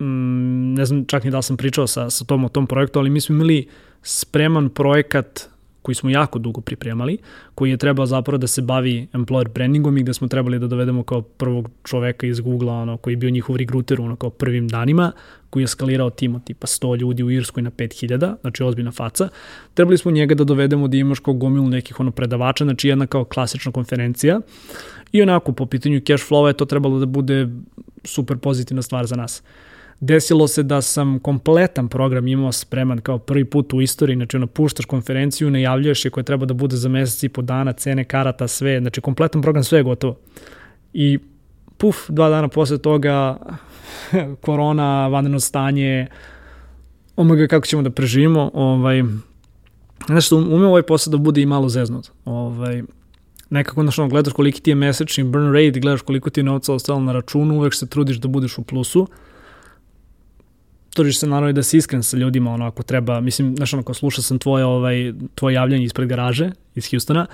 mm, 0.00 0.74
ne 0.74 0.84
znam 0.84 1.04
čak 1.04 1.24
ni 1.24 1.30
da 1.30 1.36
li 1.36 1.42
sam 1.42 1.56
pričao 1.56 1.86
sa, 1.86 2.10
sa 2.10 2.24
tom 2.24 2.44
o 2.44 2.48
tom 2.48 2.66
projektu, 2.66 2.98
ali 2.98 3.10
mi 3.10 3.20
smo 3.20 3.34
imali 3.34 3.68
spreman 4.02 4.68
projekat 4.68 5.48
koji 5.84 5.94
smo 5.94 6.10
jako 6.10 6.38
dugo 6.38 6.60
pripremali, 6.60 7.18
koji 7.54 7.70
je 7.70 7.76
trebao 7.76 8.06
zapravo 8.06 8.38
da 8.38 8.46
se 8.46 8.62
bavi 8.62 9.08
employer 9.12 9.48
brandingom 9.48 9.98
i 9.98 10.02
gde 10.02 10.14
smo 10.14 10.28
trebali 10.28 10.58
da 10.58 10.66
dovedemo 10.66 11.02
kao 11.02 11.22
prvog 11.22 11.70
čoveka 11.84 12.26
iz 12.26 12.40
Google-a, 12.40 12.74
ono, 12.74 12.96
koji 12.96 13.12
je 13.12 13.16
bio 13.16 13.30
njihov 13.30 13.56
recruiter 13.56 14.00
ono, 14.00 14.16
kao 14.16 14.30
prvim 14.30 14.68
danima, 14.68 15.12
koji 15.50 15.62
je 15.62 15.66
skalirao 15.66 16.10
tim 16.10 16.34
od 16.34 16.44
tipa 16.44 16.66
100 16.66 17.00
ljudi 17.00 17.22
u 17.22 17.30
Irskoj 17.30 17.62
na 17.62 17.70
5000, 17.70 18.34
znači 18.40 18.62
ozbiljna 18.62 18.92
faca. 18.92 19.28
Trebali 19.74 19.98
smo 19.98 20.10
njega 20.10 20.34
da 20.34 20.44
dovedemo 20.44 20.88
da 20.88 20.96
imaš 20.96 21.18
kao 21.18 21.34
gomilu 21.34 21.68
nekih 21.68 22.00
ono 22.00 22.10
predavača, 22.10 22.64
znači 22.64 22.88
jedna 22.88 23.06
kao 23.06 23.24
klasična 23.24 23.72
konferencija. 23.72 24.40
I 25.12 25.22
onako, 25.22 25.52
po 25.52 25.66
pitanju 25.66 26.00
cash 26.00 26.30
flow 26.30 26.46
je 26.46 26.56
to 26.56 26.64
trebalo 26.64 26.98
da 26.98 27.06
bude 27.06 27.48
super 28.04 28.36
pozitivna 28.38 28.82
stvar 28.82 29.06
za 29.06 29.16
nas 29.16 29.42
desilo 30.00 30.48
se 30.48 30.62
da 30.62 30.82
sam 30.82 31.18
kompletan 31.18 31.88
program 31.88 32.28
imao 32.28 32.52
spreman 32.52 33.00
kao 33.00 33.18
prvi 33.18 33.44
put 33.44 33.72
u 33.72 33.80
istoriji, 33.80 34.16
znači 34.16 34.36
ono 34.36 34.46
puštaš 34.46 34.84
konferenciju, 34.84 35.50
najavljuješ 35.50 36.04
je 36.04 36.10
koja 36.10 36.24
treba 36.24 36.46
da 36.46 36.54
bude 36.54 36.76
za 36.76 36.88
mesec 36.88 37.22
i 37.22 37.28
po 37.28 37.42
dana, 37.42 37.72
cene 37.72 38.04
karata, 38.04 38.48
sve, 38.48 38.80
znači 38.80 39.00
kompletan 39.00 39.42
program, 39.42 39.64
sve 39.64 39.78
je 39.78 39.82
gotovo. 39.82 40.16
I 40.92 41.18
puf, 41.78 41.96
dva 42.08 42.28
dana 42.28 42.48
posle 42.48 42.78
toga 42.78 43.36
korona, 44.44 45.08
vanredno 45.08 45.40
stanje, 45.40 46.06
omega 47.16 47.46
kako 47.46 47.66
ćemo 47.66 47.82
da 47.82 47.90
preživimo, 47.90 48.50
ovaj, 48.54 49.02
znaš 50.06 50.26
što 50.26 50.36
umeo 50.36 50.68
ovaj 50.68 50.82
posao 50.82 51.10
da 51.10 51.16
bude 51.16 51.42
i 51.42 51.46
malo 51.46 51.68
zeznut. 51.68 52.10
Ovaj, 52.24 52.82
nekako 53.50 53.82
znaš, 53.82 53.98
ono, 53.98 54.08
gledaš 54.08 54.32
koliki 54.32 54.60
ti 54.60 54.70
je 54.70 54.74
mesečni 54.74 55.24
burn 55.24 55.52
rate, 55.52 55.80
gledaš 55.80 56.02
koliko 56.02 56.30
ti 56.30 56.40
je 56.40 56.44
novca 56.44 56.72
ostalo 56.72 57.00
na 57.00 57.12
računu, 57.12 57.54
uvek 57.54 57.74
se 57.74 57.86
trudiš 57.86 58.16
da 58.16 58.28
budeš 58.28 58.58
u 58.58 58.62
plusu, 58.62 59.06
trudiš 60.94 61.18
se 61.18 61.26
naravno 61.26 61.52
da 61.52 61.62
si 61.62 61.76
iskren 61.76 62.02
sa 62.02 62.16
ljudima, 62.16 62.52
ono, 62.52 62.66
ako 62.66 62.82
treba, 62.82 63.20
mislim, 63.20 63.56
znaš, 63.56 63.74
ako 63.74 63.94
slušao 63.94 64.22
sam 64.22 64.38
tvoje, 64.38 64.64
ovaj, 64.64 65.12
tvoje 65.34 65.54
javljanje 65.54 65.84
ispred 65.84 66.08
garaže 66.08 66.50
iz 66.74 66.90
Hustona, 66.90 67.26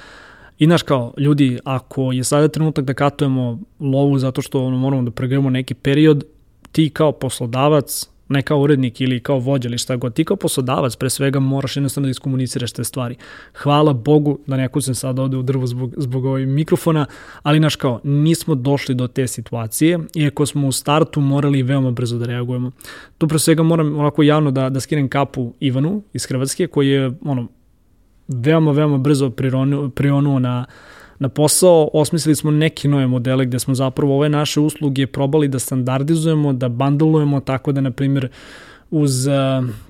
I 0.61 0.67
znaš 0.67 0.83
kao, 0.83 1.15
ljudi, 1.17 1.59
ako 1.65 2.13
je 2.13 2.25
sada 2.25 2.49
trenutak 2.49 2.85
da 2.85 2.95
katujemo 2.95 3.61
lovu 3.81 4.19
zato 4.19 4.43
što 4.43 4.65
ono, 4.65 4.77
moramo 4.77 5.03
da 5.03 5.11
pregremo 5.11 5.51
neki 5.51 5.75
period, 5.75 6.25
ti 6.73 6.91
kao 6.91 7.13
poslodavac 7.13 8.09
ne 8.31 8.43
kao 8.43 8.61
urednik 8.61 9.01
ili 9.01 9.21
kao 9.21 9.39
vođa 9.39 9.69
ili 9.69 9.79
šta 9.79 9.97
god, 9.97 10.15
ti 10.15 10.25
kao 10.25 10.37
poslodavac 10.37 10.97
pre 10.97 11.11
svega 11.11 11.41
moraš 11.41 11.77
jednostavno 11.77 12.07
da 12.07 12.11
iskomuniciraš 12.11 12.73
te 12.73 12.85
stvari. 12.85 13.17
Hvala 13.55 13.93
Bogu 13.93 14.39
da 14.47 14.57
neko 14.57 14.81
sam 14.81 14.95
sad 14.95 15.19
ovde 15.19 15.37
u 15.37 15.43
drvu 15.43 15.67
zbog, 15.67 15.95
zbog 15.97 16.25
ovih 16.25 16.49
mikrofona, 16.49 17.07
ali 17.43 17.61
naš 17.61 17.77
kao, 17.77 18.01
nismo 18.05 18.55
došli 18.55 18.95
do 18.95 19.07
te 19.07 19.27
situacije, 19.27 19.99
iako 20.15 20.47
smo 20.47 20.69
u 20.69 20.73
startu 20.73 21.21
morali 21.21 21.63
veoma 21.63 21.91
brzo 21.91 22.19
da 22.19 22.27
reagujemo. 22.27 22.71
Tu 23.19 23.29
pre 23.29 23.39
svega 23.39 23.63
moram 23.63 23.99
onako 23.99 24.23
javno 24.23 24.51
da, 24.51 24.71
da 24.71 24.81
skinem 24.81 25.09
kapu 25.09 25.55
Ivanu 25.61 26.03
iz 26.13 26.27
Hrvatske, 26.27 26.67
koji 26.67 26.89
je 26.89 27.13
ono, 27.25 27.49
veoma, 28.29 28.73
veoma 28.73 28.99
brzo 28.99 29.31
prionuo 29.95 30.39
na 30.39 30.67
na 31.21 31.29
posao, 31.29 31.91
osmislili 31.93 32.37
smo 32.37 32.51
neke 32.51 32.89
nove 32.89 33.07
modele 33.07 33.47
gde 33.47 33.59
smo 33.59 33.75
zapravo 33.75 34.17
ove 34.17 34.29
naše 34.29 34.61
usluge 34.61 35.07
probali 35.07 35.49
da 35.49 35.59
standardizujemo, 35.59 36.53
da 36.53 36.69
bandlujemo 36.69 37.41
tako 37.41 37.73
da, 37.73 37.81
na 37.81 37.91
primjer, 37.91 38.29
uz 38.91 39.27
uh, 39.27 39.35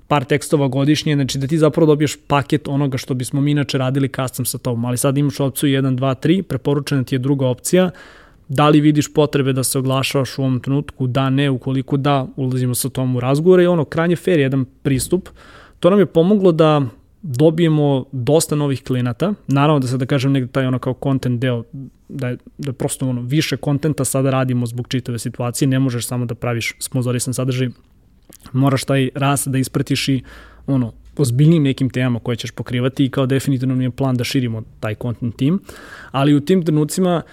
par 0.08 0.24
tekstova 0.24 0.68
godišnje, 0.68 1.14
znači 1.14 1.38
da 1.38 1.46
ti 1.46 1.58
zapravo 1.58 1.86
dobiješ 1.86 2.16
paket 2.26 2.68
onoga 2.68 2.98
što 2.98 3.14
bismo 3.14 3.40
mi 3.40 3.50
inače 3.50 3.78
radili 3.78 4.08
custom 4.08 4.44
sa 4.44 4.58
tobom, 4.58 4.84
ali 4.84 4.96
sad 4.96 5.18
imaš 5.18 5.40
opciju 5.40 5.82
1, 5.82 5.98
2, 5.98 6.28
3, 6.28 6.42
preporučena 6.42 7.04
ti 7.04 7.14
je 7.14 7.18
druga 7.18 7.46
opcija, 7.46 7.90
da 8.48 8.68
li 8.68 8.80
vidiš 8.80 9.12
potrebe 9.14 9.52
da 9.52 9.64
se 9.64 9.78
oglašavaš 9.78 10.38
u 10.38 10.42
ovom 10.42 10.60
trenutku, 10.60 11.06
da 11.06 11.30
ne, 11.30 11.50
ukoliko 11.50 11.96
da, 11.96 12.26
ulazimo 12.36 12.74
sa 12.74 12.88
tom 12.88 13.16
u 13.16 13.20
razgovore. 13.20 13.64
I 13.64 13.66
ono, 13.66 13.84
krajnje 13.84 14.16
fair 14.16 14.40
jedan 14.40 14.64
pristup, 14.64 15.28
to 15.80 15.90
nam 15.90 15.98
je 15.98 16.06
pomoglo 16.06 16.52
da 16.52 16.82
dobijemo 17.22 18.04
dosta 18.12 18.56
novih 18.56 18.82
klijenata. 18.84 19.34
Naravno 19.46 19.78
da 19.78 19.86
se 19.86 19.98
da 19.98 20.06
kažem 20.06 20.32
negde 20.32 20.52
taj 20.52 20.66
ono 20.66 20.78
kao 20.78 20.94
content 21.02 21.40
deo 21.40 21.64
da 22.08 22.28
je, 22.28 22.36
da 22.58 22.68
je 22.68 22.72
prosto 22.72 23.08
ono 23.08 23.22
više 23.22 23.56
kontenta 23.56 24.04
sada 24.04 24.30
radimo 24.30 24.66
zbog 24.66 24.88
čitave 24.88 25.18
situacije, 25.18 25.68
ne 25.68 25.78
možeš 25.78 26.06
samo 26.06 26.24
da 26.26 26.34
praviš 26.34 26.74
sponzorisan 26.78 27.34
sadržaj, 27.34 27.68
moraš 28.52 28.84
taj 28.84 29.08
rast 29.14 29.48
da 29.48 29.58
ispratiš 29.58 30.08
i 30.08 30.22
ono 30.66 30.92
ozbiljnim 31.16 31.62
nekim 31.62 31.90
temama 31.90 32.18
koje 32.18 32.36
ćeš 32.36 32.50
pokrivati 32.50 33.04
i 33.04 33.10
kao 33.10 33.26
definitivno 33.26 33.74
mi 33.74 33.84
je 33.84 33.90
plan 33.90 34.16
da 34.16 34.24
širimo 34.24 34.62
taj 34.80 34.94
content 34.94 35.36
tim, 35.36 35.60
ali 36.10 36.34
u 36.34 36.40
tim 36.40 36.64
trenucima 36.64 37.22
uh, 37.24 37.30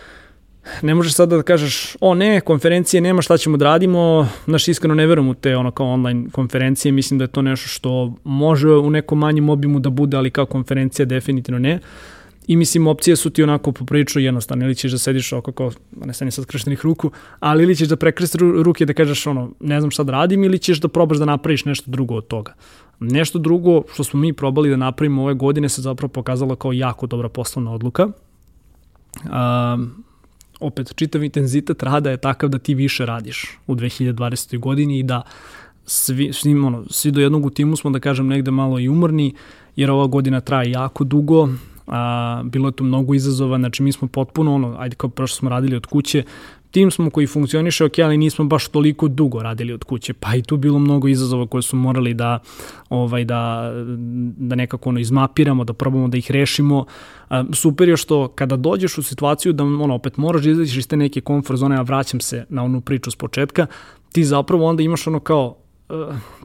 ne 0.81 0.95
možeš 0.95 1.13
sada 1.13 1.37
da 1.37 1.43
kažeš, 1.43 1.95
o 2.01 2.13
ne, 2.15 2.41
konferencije 2.41 3.01
nema, 3.01 3.21
šta 3.21 3.37
ćemo 3.37 3.57
da 3.57 3.65
radimo, 3.65 4.27
znaš, 4.45 4.67
iskreno 4.67 4.95
ne 4.95 5.07
verujem 5.07 5.29
u 5.29 5.33
te 5.33 5.57
ono 5.57 5.71
kao 5.71 5.87
online 5.87 6.29
konferencije, 6.31 6.91
mislim 6.91 7.17
da 7.17 7.23
je 7.23 7.27
to 7.27 7.41
nešto 7.41 7.67
što 7.67 8.13
može 8.23 8.69
u 8.69 8.89
nekom 8.89 9.19
manjem 9.19 9.49
obimu 9.49 9.79
da 9.79 9.89
bude, 9.89 10.17
ali 10.17 10.31
kao 10.31 10.45
konferencija 10.45 11.05
definitivno 11.05 11.59
ne. 11.59 11.79
I 12.47 12.55
mislim, 12.55 12.87
opcije 12.87 13.15
su 13.15 13.29
ti 13.29 13.43
onako 13.43 13.71
poprilično 13.71 14.21
jednostavne, 14.21 14.65
ili 14.65 14.75
ćeš 14.75 14.91
da 14.91 14.97
sediš 14.97 15.33
oko 15.33 15.51
kao, 15.51 15.71
ne 16.05 16.13
stani 16.13 16.31
sad 16.31 16.45
krštenih 16.45 16.85
ruku, 16.85 17.11
ali 17.39 17.63
ili 17.63 17.75
ćeš 17.75 17.87
da 17.87 17.95
prekrstiš 17.95 18.41
ruke 18.41 18.85
da 18.85 18.93
kažeš 18.93 19.27
ono, 19.27 19.51
ne 19.59 19.79
znam 19.79 19.91
šta 19.91 20.03
da 20.03 20.11
radim, 20.11 20.43
ili 20.43 20.59
ćeš 20.59 20.79
da 20.79 20.87
probaš 20.87 21.17
da 21.17 21.25
napraviš 21.25 21.65
nešto 21.65 21.91
drugo 21.91 22.15
od 22.15 22.27
toga. 22.27 22.53
Nešto 22.99 23.39
drugo 23.39 23.83
što 23.93 24.03
smo 24.03 24.19
mi 24.19 24.33
probali 24.33 24.69
da 24.69 24.75
napravimo 24.75 25.23
ove 25.23 25.33
godine 25.33 25.69
se 25.69 25.81
zapravo 25.81 26.09
pokazalo 26.09 26.55
kao 26.55 26.73
jako 26.73 27.07
dobra 27.07 27.29
poslovna 27.29 27.73
odluka. 27.73 28.07
Um, 29.23 30.03
opet, 30.59 30.93
čitav 30.95 31.23
intenzitet 31.23 31.83
rada 31.83 32.09
je 32.09 32.17
takav 32.17 32.49
da 32.49 32.59
ti 32.59 32.73
više 32.73 33.05
radiš 33.05 33.57
u 33.67 33.75
2020. 33.75 34.59
godini 34.59 34.99
i 34.99 35.03
da 35.03 35.21
svi, 35.85 36.33
svi, 36.33 36.53
ono, 36.53 36.85
svi 36.89 37.11
do 37.11 37.21
jednog 37.21 37.45
u 37.45 37.49
timu 37.49 37.75
smo, 37.75 37.89
da 37.89 37.99
kažem, 37.99 38.27
negde 38.27 38.51
malo 38.51 38.79
i 38.79 38.89
umorni, 38.89 39.33
jer 39.75 39.91
ova 39.91 40.07
godina 40.07 40.41
traje 40.41 40.71
jako 40.71 41.03
dugo, 41.03 41.49
a, 41.87 42.41
bilo 42.45 42.67
je 42.67 42.71
tu 42.71 42.83
mnogo 42.83 43.13
izazova, 43.13 43.57
znači 43.57 43.83
mi 43.83 43.91
smo 43.91 44.07
potpuno, 44.07 44.55
ono, 44.55 44.75
ajde 44.79 44.95
kao 44.95 45.09
prvo 45.09 45.27
što 45.27 45.37
smo 45.37 45.49
radili 45.49 45.75
od 45.75 45.85
kuće, 45.85 46.23
tim 46.71 46.91
smo 46.91 47.09
koji 47.09 47.27
funkcioniše 47.27 47.85
ok, 47.85 47.99
ali 47.99 48.17
nismo 48.17 48.45
baš 48.45 48.67
toliko 48.67 49.07
dugo 49.07 49.43
radili 49.43 49.73
od 49.73 49.83
kuće, 49.83 50.13
pa 50.13 50.35
i 50.35 50.41
tu 50.41 50.57
bilo 50.57 50.79
mnogo 50.79 51.07
izazova 51.07 51.47
koje 51.47 51.61
su 51.61 51.75
morali 51.75 52.13
da, 52.13 52.39
ovaj, 52.89 53.25
da, 53.25 53.71
da 54.37 54.55
nekako 54.55 54.89
ono, 54.89 54.99
izmapiramo, 54.99 55.63
da 55.63 55.73
probamo 55.73 56.07
da 56.07 56.17
ih 56.17 56.31
rešimo. 56.31 56.85
Super 57.53 57.89
je 57.89 57.97
što 57.97 58.27
kada 58.27 58.55
dođeš 58.55 58.97
u 58.97 59.03
situaciju 59.03 59.53
da 59.53 59.63
ono, 59.63 59.95
opet 59.95 60.17
moraš 60.17 60.43
da 60.43 60.49
izađeš 60.49 60.77
iz 60.77 60.87
te 60.87 60.97
neke 60.97 61.21
komfort 61.21 61.59
zone, 61.59 61.77
a 61.77 61.81
vraćam 61.81 62.19
se 62.19 62.45
na 62.49 62.63
onu 62.63 62.81
priču 62.81 63.11
s 63.11 63.15
početka, 63.15 63.65
ti 64.11 64.23
zapravo 64.23 64.65
onda 64.65 64.83
imaš 64.83 65.07
ono 65.07 65.19
kao 65.19 65.55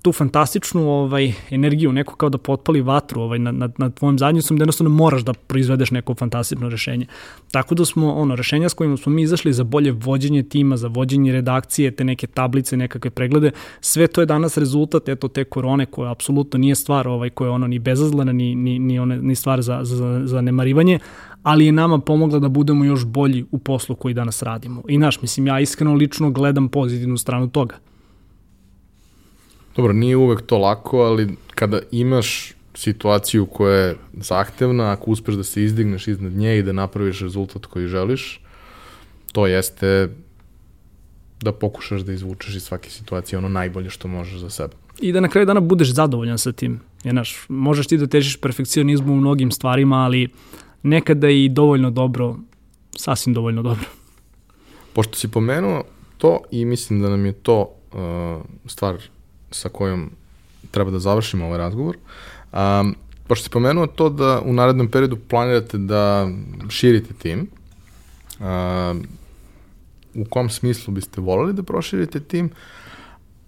tu 0.02 0.12
fantastičnu 0.12 0.90
ovaj 0.90 1.32
energiju, 1.50 1.92
neko 1.92 2.16
kao 2.16 2.28
da 2.28 2.38
potpali 2.38 2.80
vatru 2.80 3.20
ovaj, 3.22 3.38
nad, 3.38 3.54
nad, 3.54 3.72
nad 3.78 3.94
tvojim 3.94 4.18
zadnjicom, 4.18 4.58
da 4.58 4.62
jednostavno 4.62 4.90
moraš 4.90 5.22
da 5.22 5.32
proizvedeš 5.32 5.90
neko 5.90 6.14
fantastično 6.14 6.68
rešenje. 6.68 7.06
Tako 7.50 7.74
da 7.74 7.84
smo, 7.84 8.14
ono, 8.14 8.36
rešenja 8.36 8.68
s 8.68 8.74
kojima 8.74 8.96
smo 8.96 9.12
mi 9.12 9.22
izašli 9.22 9.52
za 9.52 9.64
bolje 9.64 9.92
vođenje 9.92 10.42
tima, 10.42 10.76
za 10.76 10.88
vođenje 10.88 11.32
redakcije, 11.32 11.90
te 11.90 12.04
neke 12.04 12.26
tablice, 12.26 12.76
nekakve 12.76 13.10
preglede, 13.10 13.50
sve 13.80 14.06
to 14.06 14.20
je 14.20 14.26
danas 14.26 14.56
rezultat 14.56 15.08
eto 15.08 15.28
te 15.28 15.44
korone 15.44 15.86
koja 15.86 16.10
apsolutno 16.10 16.58
nije 16.58 16.74
stvar 16.74 17.08
ovaj, 17.08 17.30
koja 17.30 17.46
je 17.46 17.52
ono 17.52 17.66
ni 17.66 17.78
bezazlena, 17.78 18.32
ni, 18.32 18.54
ni, 18.54 18.78
ni, 18.78 18.98
one, 18.98 19.18
ni 19.22 19.34
stvar 19.34 19.62
za, 19.62 19.80
za, 19.82 20.20
za 20.24 20.40
nemarivanje, 20.40 20.98
ali 21.42 21.66
je 21.66 21.72
nama 21.72 21.98
pomogla 21.98 22.38
da 22.38 22.48
budemo 22.48 22.84
još 22.84 23.04
bolji 23.04 23.44
u 23.50 23.58
poslu 23.58 23.96
koji 23.96 24.14
danas 24.14 24.42
radimo. 24.42 24.82
I 24.88 24.98
naš, 24.98 25.22
mislim, 25.22 25.46
ja 25.46 25.60
iskreno 25.60 25.94
lično 25.94 26.30
gledam 26.30 26.68
pozitivnu 26.68 27.16
stranu 27.16 27.50
toga. 27.50 27.76
Dobro, 29.76 29.92
nije 29.92 30.16
uvek 30.16 30.42
to 30.42 30.58
lako, 30.58 31.02
ali 31.02 31.36
kada 31.54 31.80
imaš 31.90 32.52
situaciju 32.74 33.46
koja 33.46 33.76
je 33.76 33.96
zahtevna, 34.12 34.92
ako 34.92 35.10
uspeš 35.10 35.34
da 35.34 35.44
se 35.44 35.64
izdigneš 35.64 36.08
iznad 36.08 36.32
nje 36.32 36.58
i 36.58 36.62
da 36.62 36.72
napraviš 36.72 37.20
rezultat 37.20 37.66
koji 37.66 37.86
želiš, 37.86 38.40
to 39.32 39.46
jeste 39.46 40.08
da 41.40 41.52
pokušaš 41.52 42.00
da 42.00 42.12
izvučeš 42.12 42.54
iz 42.54 42.62
svake 42.62 42.90
situacije 42.90 43.38
ono 43.38 43.48
najbolje 43.48 43.90
što 43.90 44.08
možeš 44.08 44.40
za 44.40 44.50
sebe. 44.50 44.74
I 45.00 45.12
da 45.12 45.20
na 45.20 45.28
kraju 45.28 45.46
dana 45.46 45.60
budeš 45.60 45.94
zadovoljan 45.94 46.38
sa 46.38 46.52
tim. 46.52 46.80
Jer, 47.04 47.14
znaš, 47.14 47.46
možeš 47.48 47.86
ti 47.86 47.96
da 47.96 48.06
težiš 48.06 48.36
perfekcionizmu 48.36 49.12
u 49.12 49.16
mnogim 49.16 49.50
stvarima, 49.50 49.96
ali 49.96 50.28
nekada 50.82 51.28
i 51.28 51.48
dovoljno 51.48 51.90
dobro, 51.90 52.36
sasvim 52.96 53.34
dovoljno 53.34 53.62
dobro. 53.62 53.84
Pošto 54.92 55.14
si 55.14 55.28
pomenuo 55.28 55.84
to 56.18 56.40
i 56.50 56.64
mislim 56.64 57.02
da 57.02 57.08
nam 57.08 57.26
je 57.26 57.32
to 57.32 57.60
uh, 57.60 57.98
stvar 58.66 58.96
sa 59.52 59.68
kojom 59.68 60.10
treba 60.70 60.90
da 60.90 60.98
završimo 60.98 61.46
ovaj 61.46 61.58
razgovor, 61.58 61.96
um, 62.52 62.94
pošto 63.26 63.44
si 63.44 63.50
pomenuo 63.50 63.86
to 63.86 64.08
da 64.08 64.40
u 64.44 64.52
narednom 64.52 64.88
periodu 64.88 65.16
planirate 65.28 65.78
da 65.78 66.28
širite 66.68 67.14
tim, 67.14 67.46
uh, 68.40 68.96
u 70.14 70.24
kom 70.24 70.50
smislu 70.50 70.94
biste 70.94 71.20
volili 71.20 71.52
da 71.52 71.62
proširite 71.62 72.20
tim, 72.20 72.50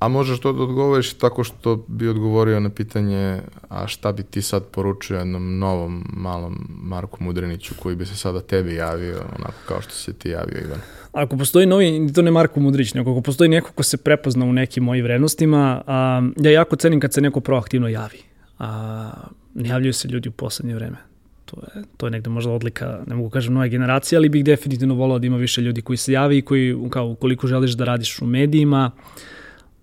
a 0.05 0.09
možeš 0.09 0.39
to 0.41 0.53
da 0.53 0.63
odgovoriš 0.63 1.15
tako 1.15 1.45
što 1.45 1.85
bi 1.89 2.09
odgovorio 2.09 2.61
na 2.61 2.71
pitanje 2.71 3.41
a 3.69 3.87
šta 3.87 4.13
bi 4.13 4.23
ti 4.23 4.43
sad 4.43 4.65
poručio 4.65 5.19
jednom 5.19 5.59
novom 5.59 6.05
malom 6.13 6.69
Marku 6.69 7.25
Mudriniću 7.25 7.75
koji 7.83 7.97
bi 7.97 8.07
se 8.07 8.17
sada 8.17 8.41
tebi 8.41 8.75
javio 8.75 9.17
onako 9.39 9.59
kao 9.69 9.81
što 9.81 9.93
se 9.93 10.13
ti 10.13 10.29
javio 10.29 10.61
Ivan. 10.67 10.81
Ako 11.13 11.37
postoji 11.37 11.67
novi, 11.67 12.13
to 12.15 12.23
ne 12.23 12.31
Marko 12.31 12.61
Mudrić, 12.61 12.95
nego 12.95 13.11
ako 13.11 13.21
postoji 13.21 13.49
neko 13.49 13.73
ko 13.73 13.83
se 13.83 13.97
prepozna 13.97 14.47
u 14.47 14.53
nekim 14.53 14.85
mojim 14.85 15.05
vrednostima, 15.05 15.83
a, 15.87 16.23
ja 16.37 16.51
jako 16.51 16.77
cenim 16.77 17.01
kad 17.01 17.13
se 17.13 17.21
neko 17.21 17.41
proaktivno 17.41 17.89
javi. 17.89 18.19
A, 18.59 19.11
ne 19.55 19.69
javljaju 19.69 19.93
se 19.93 20.09
ljudi 20.09 20.29
u 20.29 20.33
poslednje 20.33 20.75
vreme. 20.75 20.97
To 21.45 21.57
je, 21.61 21.83
to 21.97 22.07
je 22.07 22.11
negde 22.11 22.31
možda 22.31 22.53
odlika, 22.53 22.99
ne 23.07 23.15
mogu 23.15 23.31
kažem 23.31 23.55
nove 23.55 23.69
generacije, 23.69 24.17
ali 24.17 24.29
bih 24.29 24.45
definitivno 24.45 24.95
volao 24.95 25.19
da 25.19 25.27
ima 25.27 25.37
više 25.37 25.61
ljudi 25.61 25.83
koji 25.83 25.97
se 25.97 26.13
javi 26.13 26.39
i 26.39 26.43
koji, 26.43 26.77
kao, 26.91 27.07
ukoliko 27.07 27.47
želiš 27.47 27.73
da 27.73 27.85
radiš 27.85 28.23
u 28.23 28.27
medijima, 28.27 28.91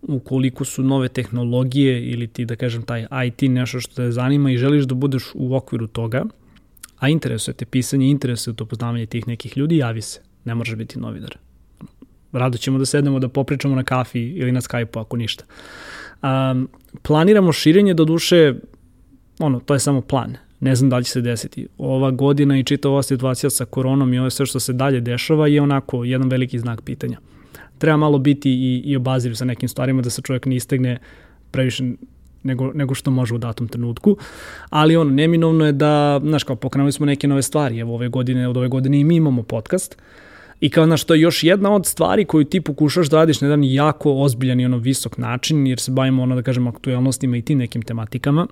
ukoliko 0.01 0.65
su 0.65 0.83
nove 0.83 1.07
tehnologije 1.09 2.05
ili 2.05 2.27
ti, 2.27 2.45
da 2.45 2.55
kažem, 2.55 2.81
taj 2.81 3.05
IT 3.27 3.41
nešto 3.41 3.79
što 3.79 3.95
te 3.95 4.11
zanima 4.11 4.51
i 4.51 4.57
želiš 4.57 4.83
da 4.83 4.95
budeš 4.95 5.23
u 5.33 5.55
okviru 5.55 5.87
toga, 5.87 6.25
a 6.99 7.09
interesuje 7.09 7.53
te 7.53 7.65
pisanje, 7.65 8.09
interesuje 8.09 8.55
to 8.55 8.65
poznavanje 8.65 9.05
tih 9.05 9.27
nekih 9.27 9.57
ljudi, 9.57 9.77
javi 9.77 10.01
se. 10.01 10.19
Ne 10.45 10.55
moraš 10.55 10.75
biti 10.75 10.99
novinar. 10.99 11.37
Rado 12.31 12.57
ćemo 12.57 12.79
da 12.79 12.85
sednemo 12.85 13.19
da 13.19 13.29
popričamo 13.29 13.75
na 13.75 13.83
kafi 13.83 14.19
ili 14.19 14.51
na 14.51 14.61
Skype-u 14.61 14.99
ako 14.99 15.17
ništa. 15.17 15.45
Um, 16.21 16.69
planiramo 17.01 17.51
širenje, 17.51 17.93
do 17.93 18.05
duše, 18.05 18.55
ono, 19.39 19.59
to 19.59 19.73
je 19.73 19.79
samo 19.79 20.01
plan 20.01 20.37
ne 20.61 20.75
znam 20.75 20.89
da 20.89 20.97
li 20.97 21.03
će 21.03 21.11
se 21.11 21.21
desiti. 21.21 21.67
Ova 21.77 22.11
godina 22.11 22.59
i 22.59 22.63
čita 22.63 22.89
ova 22.89 23.03
situacija 23.03 23.49
sa 23.49 23.65
koronom 23.65 24.13
i 24.13 24.19
ovo 24.19 24.29
sve 24.29 24.45
što 24.45 24.59
se 24.59 24.73
dalje 24.73 25.01
dešava 25.01 25.47
je 25.47 25.61
onako 25.61 26.03
jedan 26.03 26.29
veliki 26.29 26.59
znak 26.59 26.81
pitanja. 26.81 27.17
Treba 27.81 27.97
malo 27.97 28.19
biti 28.19 28.51
i, 28.51 28.81
i 28.85 28.95
obazir 28.95 29.37
sa 29.37 29.45
nekim 29.45 29.69
stvarima 29.69 30.01
da 30.01 30.09
se 30.09 30.21
čovjek 30.21 30.45
ne 30.45 30.55
istegne 30.55 30.99
previše 31.51 31.83
nego, 32.43 32.71
nego 32.73 32.95
što 32.95 33.11
može 33.11 33.33
u 33.33 33.37
datom 33.37 33.67
trenutku. 33.67 34.17
Ali 34.69 34.95
ono, 34.95 35.11
neminovno 35.11 35.65
je 35.65 35.71
da, 35.71 36.19
znaš, 36.23 36.43
kao 36.43 36.55
pokrenuli 36.55 36.91
smo 36.91 37.05
neke 37.05 37.27
nove 37.27 37.41
stvari. 37.41 37.79
Evo 37.79 37.95
ove 37.95 38.09
godine, 38.09 38.47
od 38.47 38.57
ove 38.57 38.67
godine 38.67 38.99
i 38.99 39.03
mi 39.03 39.15
imamo 39.15 39.43
podcast. 39.43 39.97
I 40.59 40.69
kao, 40.69 40.85
znaš, 40.85 41.03
to 41.03 41.13
je 41.13 41.21
još 41.21 41.43
jedna 41.43 41.73
od 41.73 41.85
stvari 41.85 42.25
koju 42.25 42.45
ti 42.45 42.61
pokušaš 42.61 43.09
da 43.09 43.17
radiš 43.17 43.41
na 43.41 43.47
jedan 43.47 43.63
jako 43.63 44.13
ozbiljan 44.13 44.59
i 44.59 44.65
ono 44.65 44.77
visok 44.77 45.17
način, 45.17 45.67
jer 45.67 45.79
se 45.79 45.91
bavimo, 45.91 46.23
ono, 46.23 46.35
da 46.35 46.41
kažemo, 46.41 46.69
aktualnostima 46.69 47.37
i 47.37 47.41
tim 47.41 47.57
nekim 47.57 47.81
tematikama 47.81 48.47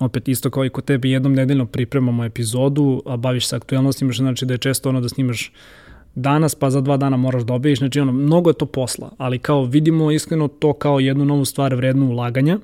opet 0.00 0.28
isto 0.28 0.50
kao 0.50 0.64
i 0.64 0.70
kod 0.70 0.84
tebe 0.84 1.08
jednom 1.08 1.34
nedeljno 1.34 1.66
pripremamo 1.66 2.24
epizodu, 2.24 3.02
a 3.06 3.16
baviš 3.16 3.46
se 3.46 3.56
aktualnostima, 3.56 4.12
što 4.12 4.22
znači 4.22 4.46
da 4.46 4.54
je 4.54 4.58
često 4.58 4.88
ono 4.88 5.00
da 5.00 5.08
snimaš 5.08 5.52
danas, 6.14 6.54
pa 6.54 6.70
za 6.70 6.80
dva 6.80 6.96
dana 6.96 7.16
moraš 7.16 7.42
da 7.42 7.54
objaviš, 7.54 7.78
znači 7.78 8.00
ono, 8.00 8.12
mnogo 8.12 8.50
je 8.50 8.54
to 8.54 8.66
posla, 8.66 9.10
ali 9.18 9.38
kao 9.38 9.64
vidimo 9.64 10.10
iskreno 10.10 10.48
to 10.48 10.72
kao 10.72 11.00
jednu 11.00 11.24
novu 11.24 11.44
stvar 11.44 11.74
vrednu 11.74 12.06
ulaganja 12.06 12.58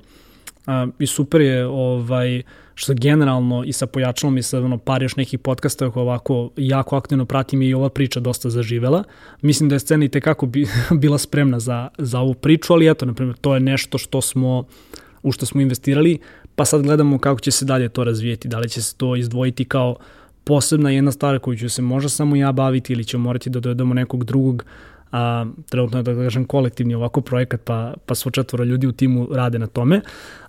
a, 0.65 0.87
i 0.99 1.07
super 1.07 1.41
je 1.41 1.65
ovaj, 1.65 2.43
što 2.75 2.93
generalno 2.93 3.63
i 3.63 3.73
sa 3.73 3.85
pojačalom 3.85 4.37
i 4.37 4.43
sa 4.43 4.59
ono, 4.59 4.77
par 4.77 5.03
još 5.03 5.15
nekih 5.15 5.39
podcasta 5.39 5.91
koje 5.91 6.01
ovako 6.01 6.49
jako 6.57 6.95
aktivno 6.95 7.25
pratim 7.25 7.61
i 7.61 7.73
ova 7.73 7.89
priča 7.89 8.19
dosta 8.19 8.49
zaživela. 8.49 9.03
Mislim 9.41 9.69
da 9.69 9.75
je 9.75 9.79
scena 9.79 10.05
i 10.05 10.09
tekako 10.09 10.45
bi, 10.45 10.67
bila 11.01 11.17
spremna 11.17 11.59
za, 11.59 11.87
za 11.97 12.19
ovu 12.19 12.33
priču, 12.33 12.73
ali 12.73 12.89
eto, 12.89 13.05
na 13.05 13.13
primjer, 13.13 13.37
to 13.37 13.53
je 13.53 13.59
nešto 13.59 13.97
što 13.97 14.21
smo 14.21 14.65
u 15.23 15.31
što 15.31 15.45
smo 15.45 15.61
investirali, 15.61 16.19
pa 16.55 16.65
sad 16.65 16.81
gledamo 16.81 17.19
kako 17.19 17.39
će 17.39 17.51
se 17.51 17.65
dalje 17.65 17.89
to 17.89 18.03
razvijeti, 18.03 18.47
da 18.47 18.59
li 18.59 18.69
će 18.69 18.81
se 18.81 18.95
to 18.95 19.15
izdvojiti 19.15 19.65
kao 19.65 19.95
posebna 20.43 20.91
jedna 20.91 21.11
stvar 21.11 21.39
koju 21.39 21.57
ću 21.57 21.69
se 21.69 21.81
možda 21.81 22.09
samo 22.09 22.35
ja 22.35 22.51
baviti 22.51 22.93
ili 22.93 23.05
ćemo 23.05 23.23
morati 23.23 23.49
da 23.49 23.59
dovedemo 23.59 23.93
nekog 23.93 24.23
drugog 24.23 24.65
a, 25.11 25.45
trenutno 25.69 25.99
je 25.99 26.03
da 26.03 26.15
kažem 26.15 26.45
kolektivni 26.45 26.95
ovako 26.95 27.21
projekat, 27.21 27.61
pa, 27.63 27.93
pa 28.05 28.15
svo 28.15 28.31
četvora 28.31 28.63
ljudi 28.63 28.87
u 28.87 28.91
timu 28.91 29.27
rade 29.31 29.59
na 29.59 29.67
tome, 29.67 30.01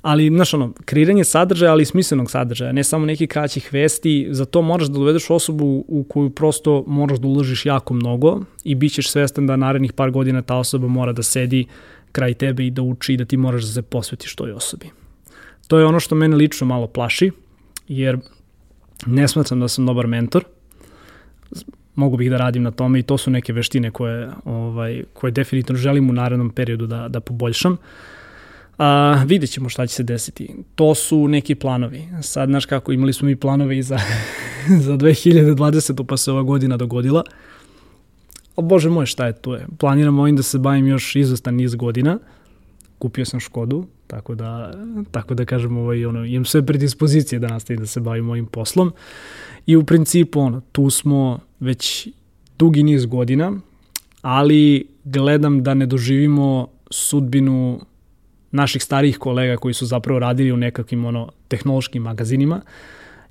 ali 0.02 0.28
znaš 0.28 0.54
ono, 0.54 0.72
kreiranje 0.84 1.24
sadržaja, 1.24 1.72
ali 1.72 1.84
smislenog 1.84 2.30
sadržaja, 2.30 2.72
ne 2.72 2.84
samo 2.84 3.06
nekih 3.06 3.28
kraćih 3.28 3.68
vesti, 3.72 4.28
za 4.30 4.44
to 4.44 4.62
moraš 4.62 4.88
da 4.88 4.98
dovedeš 4.98 5.30
osobu 5.30 5.84
u 5.88 6.04
koju 6.08 6.30
prosto 6.30 6.84
moraš 6.86 7.18
da 7.18 7.28
uložiš 7.28 7.66
jako 7.66 7.94
mnogo 7.94 8.40
i 8.64 8.74
bit 8.74 8.92
ćeš 8.92 9.10
svestan 9.10 9.46
da 9.46 9.56
narednih 9.56 9.92
par 9.92 10.10
godina 10.10 10.42
ta 10.42 10.56
osoba 10.56 10.88
mora 10.88 11.12
da 11.12 11.22
sedi 11.22 11.66
kraj 12.12 12.34
tebe 12.34 12.66
i 12.66 12.70
da 12.70 12.82
uči 12.82 13.14
i 13.14 13.16
da 13.16 13.24
ti 13.24 13.36
moraš 13.36 13.62
da 13.62 13.68
se 13.68 13.82
posvetiš 13.82 14.34
toj 14.34 14.52
osobi. 14.52 14.90
To 15.68 15.78
je 15.78 15.84
ono 15.84 16.00
što 16.00 16.14
mene 16.14 16.36
lično 16.36 16.66
malo 16.66 16.86
plaši, 16.86 17.30
jer 17.88 18.18
ne 19.06 19.28
smatram 19.28 19.60
da 19.60 19.68
sam 19.68 19.86
dobar 19.86 20.06
mentor, 20.06 20.44
mogu 21.94 22.16
bih 22.16 22.30
da 22.30 22.36
radim 22.36 22.62
na 22.62 22.70
tome 22.70 22.98
i 22.98 23.02
to 23.02 23.18
su 23.18 23.30
neke 23.30 23.52
veštine 23.52 23.90
koje, 23.90 24.30
ovaj, 24.44 25.04
koje 25.12 25.30
definitivno 25.30 25.78
želim 25.78 26.10
u 26.10 26.12
narednom 26.12 26.50
periodu 26.50 26.86
da, 26.86 27.08
da 27.08 27.20
poboljšam. 27.20 27.76
A, 28.78 29.22
vidjet 29.26 29.50
ćemo 29.50 29.68
šta 29.68 29.86
će 29.86 29.94
se 29.94 30.02
desiti. 30.02 30.54
To 30.74 30.94
su 30.94 31.28
neki 31.28 31.54
planovi. 31.54 32.08
Sad, 32.22 32.48
znaš 32.48 32.66
kako, 32.66 32.92
imali 32.92 33.12
smo 33.12 33.26
mi 33.26 33.36
planove 33.36 33.78
i 33.78 33.82
za, 33.82 33.98
za 34.86 34.92
2020. 34.92 36.04
pa 36.04 36.16
se 36.16 36.32
ova 36.32 36.42
godina 36.42 36.76
dogodila. 36.76 37.24
O 38.56 38.62
bože 38.62 38.90
moj, 38.90 39.06
šta 39.06 39.26
je 39.26 39.32
to 39.32 39.54
je? 39.54 39.66
Planiram 39.78 40.18
ovim 40.18 40.36
da 40.36 40.42
se 40.42 40.58
bavim 40.58 40.86
još 40.86 41.16
izvestan 41.16 41.54
niz 41.54 41.74
godina. 41.74 42.18
Kupio 42.98 43.24
sam 43.24 43.40
Škodu, 43.40 43.86
tako 44.12 44.34
da, 44.34 44.72
tako 45.10 45.34
da 45.34 45.44
kažem, 45.44 45.76
ovaj, 45.76 46.04
ono, 46.06 46.24
imam 46.24 46.44
sve 46.44 46.66
predispozicije 46.66 47.38
da 47.38 47.48
nastavim 47.48 47.80
da 47.80 47.86
se 47.86 48.00
bavim 48.00 48.30
ovim 48.30 48.46
poslom. 48.46 48.92
I 49.66 49.76
u 49.76 49.84
principu, 49.84 50.40
ono, 50.40 50.60
tu 50.72 50.90
smo 50.90 51.38
već 51.60 52.08
dugi 52.58 52.82
niz 52.82 53.06
godina, 53.06 53.52
ali 54.22 54.86
gledam 55.04 55.62
da 55.62 55.74
ne 55.74 55.86
doživimo 55.86 56.66
sudbinu 56.90 57.80
naših 58.50 58.82
starijih 58.82 59.18
kolega 59.18 59.56
koji 59.56 59.74
su 59.74 59.86
zapravo 59.86 60.18
radili 60.18 60.52
u 60.52 60.56
nekakvim 60.56 61.04
ono, 61.04 61.30
tehnološkim 61.48 62.02
magazinima 62.02 62.60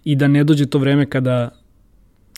i 0.03 0.15
da 0.15 0.27
ne 0.27 0.43
dođe 0.43 0.65
to 0.65 0.79
vreme 0.79 1.05
kada 1.05 1.49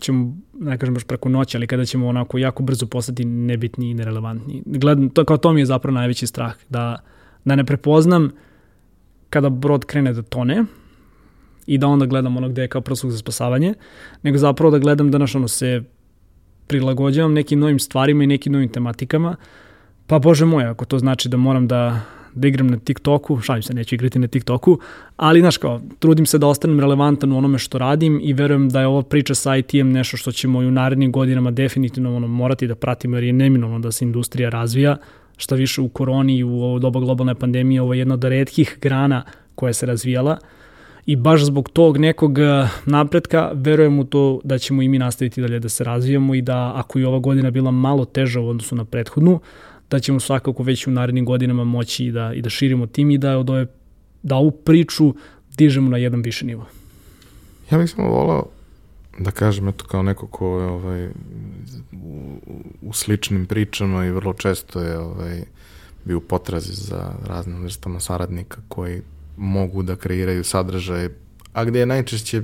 ćemo, 0.01 0.35
ne 0.59 0.77
kažem 0.77 0.93
baš 0.93 1.03
preko 1.03 1.29
noći, 1.29 1.57
ali 1.57 1.67
kada 1.67 1.85
ćemo 1.85 2.07
onako 2.07 2.37
jako 2.37 2.63
brzo 2.63 2.85
postati 2.85 3.25
nebitni 3.25 3.89
i 3.89 3.93
nerelevantni. 3.93 4.63
Gledam, 4.65 5.09
to, 5.09 5.25
kao 5.25 5.37
to 5.37 5.53
mi 5.53 5.61
je 5.61 5.65
zapravo 5.65 5.95
najveći 5.95 6.27
strah, 6.27 6.55
da, 6.69 6.99
da 7.45 7.55
ne 7.55 7.65
prepoznam 7.65 8.31
kada 9.29 9.49
brod 9.49 9.85
krene 9.85 10.13
da 10.13 10.21
tone 10.21 10.63
i 11.65 11.77
da 11.77 11.87
onda 11.87 12.05
gledam 12.05 12.37
ono 12.37 12.49
gde 12.49 12.61
je 12.61 12.67
kao 12.67 12.81
proslug 12.81 13.11
za 13.11 13.17
spasavanje, 13.17 13.73
nego 14.23 14.37
zapravo 14.37 14.71
da 14.71 14.79
gledam 14.79 15.11
da 15.11 15.17
naš 15.17 15.35
ono 15.35 15.47
se 15.47 15.83
prilagođavam 16.67 17.33
nekim 17.33 17.59
novim 17.59 17.79
stvarima 17.79 18.23
i 18.23 18.27
nekim 18.27 18.53
novim 18.53 18.69
tematikama, 18.69 19.35
pa 20.07 20.19
bože 20.19 20.45
moj, 20.45 20.65
ako 20.65 20.85
to 20.85 20.99
znači 20.99 21.29
da 21.29 21.37
moram 21.37 21.67
da 21.67 22.01
da 22.35 22.47
igram 22.47 22.67
na 22.67 22.77
TikToku, 22.77 23.41
šalim 23.41 23.63
se, 23.63 23.73
neću 23.73 23.95
igrati 23.95 24.19
na 24.19 24.27
TikToku, 24.27 24.79
ali, 25.17 25.39
znaš, 25.39 25.57
kao, 25.57 25.81
trudim 25.99 26.25
se 26.25 26.37
da 26.37 26.47
ostanem 26.47 26.79
relevantan 26.79 27.31
u 27.31 27.37
onome 27.37 27.57
što 27.57 27.77
radim 27.77 28.19
i 28.23 28.33
verujem 28.33 28.69
da 28.69 28.81
je 28.81 28.87
ova 28.87 29.03
priča 29.03 29.35
sa 29.35 29.57
IT-em 29.57 29.91
nešto 29.91 30.17
što 30.17 30.31
ćemo 30.31 30.61
i 30.61 30.67
u 30.67 30.71
narednim 30.71 31.11
godinama 31.11 31.51
definitivno 31.51 32.15
ono, 32.15 32.27
morati 32.27 32.67
da 32.67 32.75
pratimo, 32.75 33.17
jer 33.17 33.23
je 33.23 33.33
neminovno 33.33 33.79
da 33.79 33.91
se 33.91 34.05
industrija 34.05 34.49
razvija, 34.49 34.97
šta 35.37 35.55
više 35.55 35.81
u 35.81 35.89
koroni 35.89 36.37
i 36.37 36.43
u 36.43 36.61
ovo 36.61 36.79
doba 36.79 36.99
globalne 36.99 37.35
pandemije, 37.35 37.81
ovo 37.81 37.93
je 37.93 37.99
jedna 37.99 38.13
od 38.13 38.23
redkih 38.23 38.77
grana 38.81 39.23
koja 39.55 39.73
se 39.73 39.85
razvijala 39.85 40.37
i 41.05 41.15
baš 41.15 41.43
zbog 41.43 41.69
tog 41.69 41.97
nekog 41.97 42.39
eh, 42.39 42.67
napretka 42.85 43.51
verujem 43.53 43.99
u 43.99 44.05
to 44.05 44.39
da 44.43 44.57
ćemo 44.57 44.81
i 44.81 44.87
mi 44.87 44.99
nastaviti 44.99 45.41
dalje 45.41 45.59
da 45.59 45.69
se 45.69 45.83
razvijamo 45.83 46.35
i 46.35 46.41
da 46.41 46.71
ako 46.75 46.99
je 46.99 47.07
ova 47.07 47.19
godina 47.19 47.51
bila 47.51 47.71
malo 47.71 48.05
teža 48.05 48.39
u 48.39 48.47
odnosu 48.47 48.75
na 48.75 48.85
prethodnu, 48.85 49.39
da 49.89 49.99
ćemo 49.99 50.19
svakako 50.19 50.63
već 50.63 50.87
u 50.87 50.91
narednim 50.91 51.25
godinama 51.25 51.63
moći 51.63 52.05
i 52.05 52.11
da, 52.11 52.33
i 52.33 52.41
da 52.41 52.49
širimo 52.49 52.87
tim 52.87 53.11
i 53.11 53.17
da, 53.17 53.37
od 53.37 53.49
ove, 53.49 53.67
da 54.23 54.35
ovu 54.35 54.51
priču 54.51 55.13
dižemo 55.57 55.89
na 55.89 55.97
jedan 55.97 56.21
više 56.21 56.45
nivo. 56.45 56.65
Ja 57.71 57.77
bih 57.77 57.89
samo 57.89 58.07
volao 58.07 58.47
da 59.17 59.31
kažem, 59.31 59.67
eto 59.67 59.85
kao 59.85 60.03
neko 60.03 60.27
ko 60.27 60.59
je 60.59 60.65
ovaj, 60.65 61.07
u, 61.91 62.39
u 62.81 62.93
sličnim 62.93 63.45
pričama 63.45 64.05
i 64.05 64.11
vrlo 64.11 64.33
često 64.33 64.81
je 64.81 64.97
ovaj, 64.97 65.43
bio 66.05 66.17
u 66.17 66.21
potrazi 66.21 66.73
za 66.73 67.13
raznim 67.25 67.63
vrstama 67.63 67.99
saradnika 67.99 68.57
koji 68.67 69.01
mogu 69.37 69.83
da 69.83 69.95
kreiraju 69.95 70.43
sadržaje, 70.43 71.17
a 71.53 71.65
gde 71.65 71.79
je 71.79 71.85
najčešće 71.85 72.41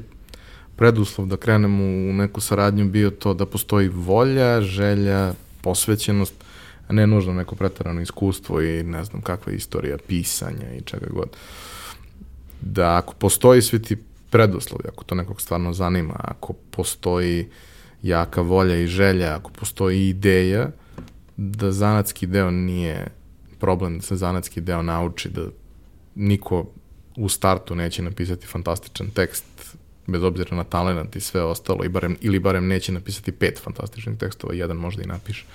preduslov 0.76 1.28
da 1.28 1.38
krenemo 1.38 1.84
u 1.84 2.14
neku 2.14 2.41
saradnju 2.41 2.90
bio 2.90 3.10
to 3.10 3.34
da 3.34 3.46
postoji 3.46 3.88
volja, 3.88 4.62
želja, 4.62 5.34
posvećenost, 5.62 6.34
a 6.88 6.94
ne 6.94 7.08
nužno 7.08 7.34
neko 7.34 7.56
pretarano 7.56 8.02
iskustvo 8.02 8.62
i 8.62 8.84
ne 8.84 9.04
znam 9.04 9.22
kakva 9.22 9.54
istorija 9.54 9.98
pisanja 10.08 10.74
i 10.74 10.82
čega 10.82 11.08
god. 11.10 11.30
Da 12.62 12.98
ako 12.98 13.14
postoji 13.14 13.62
svi 13.62 13.82
ti 13.82 13.98
preduslovi, 14.30 14.84
ako 14.88 15.04
to 15.04 15.16
nekog 15.16 15.42
stvarno 15.42 15.74
zanima, 15.74 16.16
ako 16.18 16.54
postoji 16.54 17.48
jaka 18.04 18.42
volja 18.42 18.76
i 18.76 18.88
želja, 18.88 19.36
ako 19.36 19.52
postoji 19.52 20.10
ideja, 20.10 20.70
da 21.38 21.72
zanatski 21.72 22.28
deo 22.28 22.52
nije 22.52 23.08
problem 23.60 23.98
da 23.98 24.02
se 24.02 24.16
zanatski 24.16 24.62
deo 24.62 24.82
nauči, 24.82 25.30
da 25.30 25.46
niko 26.16 26.66
u 27.18 27.30
startu 27.30 27.76
neće 27.76 28.02
napisati 28.02 28.48
fantastičan 28.48 29.10
tekst 29.10 29.46
bez 30.08 30.24
obzira 30.24 30.56
na 30.56 30.64
talent 30.64 31.16
i 31.16 31.20
sve 31.20 31.44
ostalo, 31.44 31.84
i 31.84 31.90
barem, 31.90 32.18
ili 32.22 32.40
barem 32.40 32.68
neće 32.68 32.92
napisati 32.92 33.32
pet 33.32 33.60
fantastičnih 33.64 34.18
tekstova, 34.18 34.54
jedan 34.54 34.78
možda 34.78 35.04
i 35.04 35.08
napiše. 35.08 35.46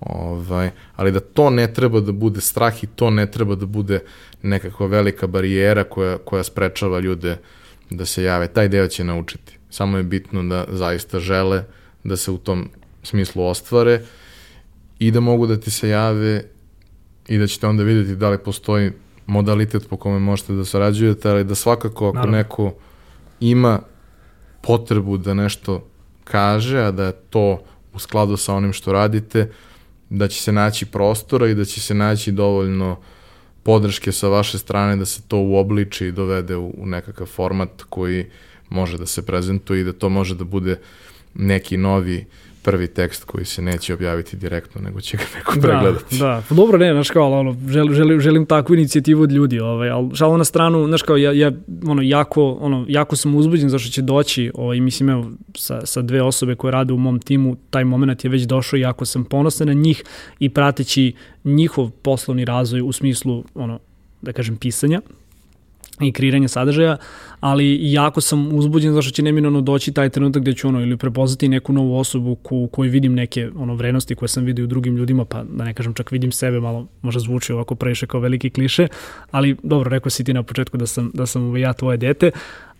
Ovaj, 0.00 0.70
ali 0.96 1.12
da 1.12 1.20
to 1.20 1.50
ne 1.50 1.74
treba 1.74 2.00
da 2.00 2.12
bude 2.12 2.40
strah 2.40 2.84
i 2.84 2.86
to 2.86 3.10
ne 3.10 3.30
treba 3.30 3.54
da 3.54 3.66
bude 3.66 4.00
nekakva 4.42 4.86
velika 4.86 5.26
barijera 5.26 5.84
koja, 5.84 6.18
koja 6.18 6.42
sprečava 6.42 7.00
ljude 7.00 7.36
da 7.92 8.06
se 8.06 8.22
jave. 8.22 8.48
Taj 8.48 8.68
deo 8.68 8.88
će 8.88 9.04
naučiti. 9.04 9.58
Samo 9.70 9.96
je 9.96 10.02
bitno 10.02 10.42
da 10.42 10.64
zaista 10.68 11.20
žele 11.20 11.64
da 12.04 12.16
se 12.16 12.30
u 12.30 12.38
tom 12.38 12.68
smislu 13.02 13.46
ostvare 13.46 14.00
i 14.98 15.10
da 15.10 15.20
mogu 15.20 15.46
da 15.46 15.60
ti 15.60 15.70
se 15.70 15.88
jave 15.88 16.44
i 17.28 17.38
da 17.38 17.46
ćete 17.46 17.66
onda 17.66 17.82
videti 17.82 18.16
da 18.16 18.30
li 18.30 18.38
postoji 18.38 18.92
modalitet 19.26 19.88
po 19.88 19.96
kome 19.96 20.18
možete 20.18 20.52
da 20.52 20.64
sarađujete, 20.64 21.30
ali 21.30 21.44
da 21.44 21.54
svakako 21.54 22.08
ako 22.08 22.16
Naravno. 22.16 22.36
neko 22.36 22.74
ima 23.40 23.80
potrebu 24.62 25.16
da 25.16 25.34
nešto 25.34 25.88
kaže, 26.24 26.78
a 26.78 26.90
da 26.90 27.04
je 27.04 27.12
to 27.12 27.62
u 27.92 27.98
skladu 27.98 28.36
sa 28.36 28.54
onim 28.54 28.72
što 28.72 28.92
radite, 28.92 29.50
da 30.10 30.28
će 30.28 30.42
se 30.42 30.52
naći 30.52 30.86
prostora 30.86 31.48
i 31.48 31.54
da 31.54 31.64
će 31.64 31.80
se 31.80 31.94
naći 31.94 32.32
dovoljno 32.32 32.96
podrške 33.62 34.12
sa 34.12 34.28
vaše 34.28 34.58
strane 34.58 34.96
da 34.96 35.04
se 35.04 35.22
to 35.28 35.38
uobliči 35.38 36.06
i 36.06 36.12
dovede 36.12 36.56
u, 36.56 36.74
u 36.78 36.86
nekakav 36.86 37.26
format 37.26 37.82
koji 37.88 38.26
može 38.68 38.98
da 38.98 39.06
se 39.06 39.26
prezentuje 39.26 39.80
i 39.80 39.84
da 39.84 39.92
to 39.92 40.08
može 40.08 40.34
da 40.34 40.44
bude 40.44 40.78
neki 41.34 41.76
novi 41.76 42.16
uh, 42.18 42.51
prvi 42.62 42.86
tekst 42.86 43.24
koji 43.24 43.44
se 43.44 43.62
neće 43.62 43.94
objaviti 43.94 44.36
direktno, 44.36 44.80
nego 44.80 45.00
će 45.00 45.16
ga 45.16 45.22
neko 45.34 45.54
da, 45.54 45.60
pregledati. 45.60 46.18
Da, 46.18 46.42
pa 46.48 46.54
dobro, 46.54 46.78
ne, 46.78 46.92
znaš 46.92 47.10
kao, 47.10 47.40
ono, 47.40 47.56
želim, 47.68 47.94
želim, 47.94 48.20
želim 48.20 48.46
takvu 48.46 48.74
inicijativu 48.74 49.22
od 49.22 49.32
ljudi, 49.32 49.60
ovaj, 49.60 49.90
ali 49.90 50.16
šalo 50.16 50.36
na 50.36 50.44
stranu, 50.44 50.86
znaš 50.86 51.02
kao, 51.02 51.16
ja, 51.16 51.32
ja 51.32 51.52
ono, 51.86 52.02
jako, 52.02 52.50
ono, 52.60 52.84
jako 52.88 53.16
sam 53.16 53.34
uzbuđen 53.34 53.68
zašto 53.68 53.90
će 53.90 54.02
doći, 54.02 54.50
ovaj, 54.54 54.80
mislim, 54.80 55.08
evo, 55.08 55.30
sa, 55.56 55.86
sa 55.86 56.02
dve 56.02 56.22
osobe 56.22 56.54
koje 56.54 56.72
rade 56.72 56.92
u 56.92 56.98
mom 56.98 57.18
timu, 57.18 57.56
taj 57.70 57.84
moment 57.84 58.24
je 58.24 58.30
već 58.30 58.42
došao 58.42 58.76
i 58.76 58.80
jako 58.80 59.04
sam 59.04 59.24
ponosan 59.24 59.66
na 59.66 59.74
njih 59.74 60.04
i 60.38 60.48
prateći 60.48 61.12
njihov 61.44 61.90
poslovni 61.90 62.44
razvoj 62.44 62.80
u 62.80 62.92
smislu, 62.92 63.44
ono, 63.54 63.78
da 64.22 64.32
kažem, 64.32 64.56
pisanja, 64.56 65.00
i 66.00 66.12
kreiranje 66.12 66.48
sadržaja, 66.48 66.96
ali 67.40 67.92
jako 67.92 68.20
sam 68.20 68.54
uzbuđen 68.54 68.92
zašto 68.92 69.10
će 69.10 69.22
neminovno 69.22 69.60
doći 69.60 69.92
taj 69.92 70.08
trenutak 70.08 70.42
gde 70.42 70.52
ću 70.52 70.68
ono 70.68 70.80
ili 70.80 70.96
prepoznati 70.96 71.48
neku 71.48 71.72
novu 71.72 71.98
osobu 71.98 72.34
ku, 72.34 72.68
koju 72.72 72.90
vidim 72.90 73.14
neke 73.14 73.50
ono 73.56 73.74
vrednosti 73.74 74.14
koje 74.14 74.28
sam 74.28 74.44
vidio 74.44 74.64
u 74.64 74.68
drugim 74.68 74.96
ljudima, 74.96 75.24
pa 75.24 75.42
da 75.42 75.64
ne 75.64 75.74
kažem 75.74 75.94
čak 75.94 76.10
vidim 76.10 76.32
sebe, 76.32 76.60
malo 76.60 76.86
možda 77.02 77.20
zvuči 77.20 77.52
ovako 77.52 77.74
previše 77.74 78.06
kao 78.06 78.20
veliki 78.20 78.50
kliše, 78.50 78.86
ali 79.30 79.56
dobro, 79.62 79.90
rekao 79.90 80.10
si 80.10 80.24
ti 80.24 80.32
na 80.32 80.42
početku 80.42 80.76
da 80.76 80.86
sam, 80.86 81.10
da 81.14 81.26
sam 81.26 81.56
ja 81.56 81.72
tvoje 81.72 81.96
dete, 81.96 82.30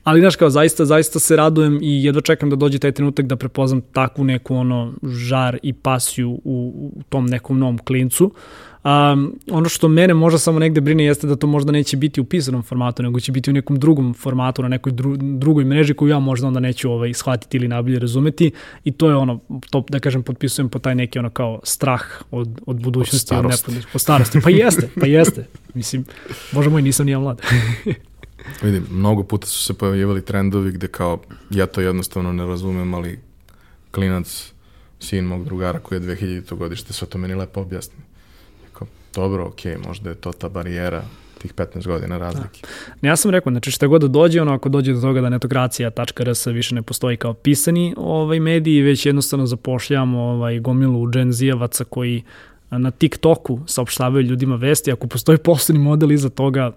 Ali, 0.05 0.21
znaš, 0.21 0.37
kao, 0.37 0.51
zaista, 0.51 0.85
zaista 0.85 1.21
se 1.21 1.37
radujem 1.37 1.79
i 1.83 2.05
jedva 2.05 2.21
čekam 2.21 2.51
da 2.51 2.57
dođe 2.57 2.79
taj 2.79 2.93
trenutak 2.93 3.27
da 3.27 3.37
prepoznam 3.37 3.81
takvu 3.81 4.25
neku, 4.25 4.55
ono, 4.55 4.93
žar 5.03 5.59
i 5.63 5.73
pasiju 5.73 6.31
u, 6.31 6.41
u 6.45 7.03
tom 7.09 7.27
nekom 7.27 7.59
novom 7.59 7.79
klincu. 7.79 8.25
Uh, 8.25 8.72
Um, 8.85 9.35
ono 9.51 9.69
što 9.69 9.89
mene 9.89 10.15
možda 10.15 10.39
samo 10.39 10.59
negde 10.59 10.81
brine 10.81 11.05
jeste 11.05 11.27
da 11.27 11.37
to 11.37 11.47
možda 11.47 11.73
neće 11.73 11.97
biti 11.97 12.21
u 12.21 12.25
pisanom 12.25 12.63
formatu, 12.63 13.03
nego 13.03 13.21
će 13.21 13.33
biti 13.33 13.51
u 13.51 13.53
nekom 13.53 13.79
drugom 13.79 14.15
formatu, 14.15 14.63
na 14.63 14.69
nekoj 14.69 14.93
dru, 14.93 15.17
drugoj 15.17 15.65
mreži 15.65 15.95
koju 15.95 16.09
ja 16.09 16.19
možda 16.19 16.47
onda 16.47 16.61
neću 16.61 16.91
ovaj, 16.91 17.15
shvatiti 17.15 17.57
ili 17.57 17.69
najbolje 17.69 17.99
razumeti 17.99 18.51
i 18.85 18.93
to 18.93 19.09
je 19.09 19.17
ono, 19.17 19.41
to 19.71 19.85
da 19.89 19.99
kažem, 19.99 20.23
potpisujem 20.23 20.69
po 20.69 20.79
taj 20.79 20.95
neki 20.95 21.19
ono 21.19 21.31
kao 21.31 21.61
strah 21.63 22.03
od, 22.31 22.61
od 22.67 22.83
budućnosti, 22.83 23.35
od, 23.35 23.45
od, 23.45 23.87
od 23.95 24.01
starosti. 24.01 24.41
Pa 24.45 24.51
jeste, 24.51 24.89
pa 25.01 25.07
jeste. 25.07 25.47
Mislim, 25.75 26.05
bože 26.53 26.71
moj, 26.71 26.83
nisam 26.83 27.07
nija 27.07 27.19
mlad. 27.19 27.43
Vidim, 28.63 28.87
mnogo 28.91 29.23
puta 29.23 29.47
su 29.47 29.65
se 29.65 29.75
pojavljivali 29.75 30.25
trendovi 30.25 30.73
gde 30.73 30.89
kao, 30.89 31.19
ja 31.51 31.67
to 31.67 31.81
jednostavno 31.81 32.33
ne 32.33 32.47
razumem, 32.47 32.95
ali 32.95 33.19
klinac, 33.91 34.53
sin 35.01 35.25
mog 35.25 35.45
drugara 35.45 35.79
koji 35.79 35.97
je 35.97 36.17
2000. 36.17 36.55
godište, 36.57 36.93
sve 36.93 37.09
to 37.09 37.19
meni 37.19 37.35
lepo 37.35 37.61
objasni 37.61 38.12
dobro, 39.15 39.47
ok, 39.47 39.87
možda 39.87 40.11
je 40.11 40.17
to 40.17 40.33
ta 40.33 40.49
barijera 40.49 41.03
tih 41.43 41.55
15 41.55 41.87
godina 41.87 42.19
razlike. 42.19 42.61
Da. 43.03 43.09
Ja 43.09 43.17
sam 43.17 43.31
rekao, 43.31 43.51
znači 43.51 43.71
šta 43.71 43.87
god 43.87 44.01
da 44.01 44.09
dođe, 44.09 44.43
ono 44.43 44.55
ako 44.55 44.69
dođe 44.69 44.93
do 44.93 45.01
toga 45.01 45.21
da 45.21 45.29
netokracija.rs 45.29 46.47
više 46.47 46.75
ne 46.75 46.83
postoji 46.83 47.17
kao 47.17 47.35
pisani 47.35 47.95
ovaj 47.97 48.41
mediji, 48.41 48.83
već 48.83 49.07
jednostavno 49.07 49.47
zapošljamo 49.47 50.23
ovaj, 50.23 50.61
gomilu 50.61 51.11
dženzijevaca 51.11 51.85
koji 51.85 52.23
na 52.71 52.91
TikToku 52.91 53.61
saopštavaju 53.67 54.27
ljudima 54.27 54.57
vesti, 54.57 54.93
ako 54.93 55.07
postoji 55.07 55.39
poslovni 55.39 55.85
model 55.85 56.13
iza 56.13 56.29
toga, 56.29 56.73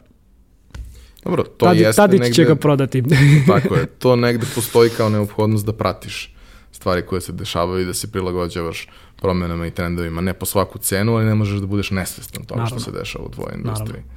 Dobro, 1.23 1.43
to 1.43 1.65
tad, 1.65 1.77
jeste 1.77 2.01
Tadić 2.01 2.19
negde... 2.19 2.33
će 2.33 2.43
ga 2.43 2.55
prodati. 2.55 3.03
tako 3.47 3.75
je, 3.75 3.85
to 3.85 4.15
negde 4.15 4.45
postoji 4.55 4.89
kao 4.89 5.09
neophodnost 5.09 5.65
da 5.65 5.73
pratiš 5.73 6.34
stvari 6.76 7.06
koje 7.06 7.22
se 7.22 7.31
dešavaju 7.31 7.81
i 7.81 7.85
da 7.85 7.93
se 7.93 8.11
prilagođavaš 8.11 8.88
promenama 9.15 9.68
i 9.68 9.72
trendovima, 9.72 10.22
ne 10.22 10.34
po 10.34 10.45
svaku 10.45 10.80
cenu, 10.80 11.15
ali 11.15 11.26
ne 11.26 11.35
možeš 11.35 11.60
da 11.60 11.68
budeš 11.68 11.91
nesvestan 11.91 12.43
toga 12.43 12.61
Naravno. 12.61 12.80
što 12.80 12.91
se 12.91 12.97
dešava 12.99 13.26
u 13.26 13.31
tvojoj 13.31 13.56
industriji. 13.56 14.03
Naravno. 14.03 14.15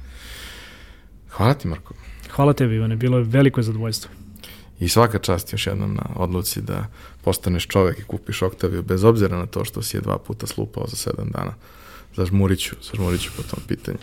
Hvala 1.29 1.53
ti, 1.53 1.67
Marko. 1.67 1.93
Hvala 2.31 2.53
tebi, 2.53 2.75
Ivane, 2.75 2.95
bilo 2.95 3.17
je 3.17 3.23
veliko 3.23 3.61
zadovoljstvo. 3.61 4.11
I 4.79 4.89
svaka 4.89 5.19
čast 5.19 5.53
još 5.53 5.67
jednom 5.67 5.93
na 5.93 6.05
odluci 6.15 6.61
da 6.61 6.87
postaneš 7.23 7.67
čovek 7.67 7.99
i 7.99 8.03
kupiš 8.03 8.41
Oktaviju, 8.41 8.83
bez 8.83 9.03
obzira 9.03 9.37
na 9.37 9.45
to 9.45 9.65
što 9.65 9.81
si 9.81 9.97
je 9.97 10.01
dva 10.01 10.17
puta 10.17 10.47
slupao 10.47 10.87
za 10.87 10.95
sedam 10.95 11.29
dana. 11.29 11.53
Zažmuriću, 12.15 12.75
zažmuriću 12.81 13.31
po 13.37 13.43
tom 13.43 13.59
pitanju. 13.67 13.97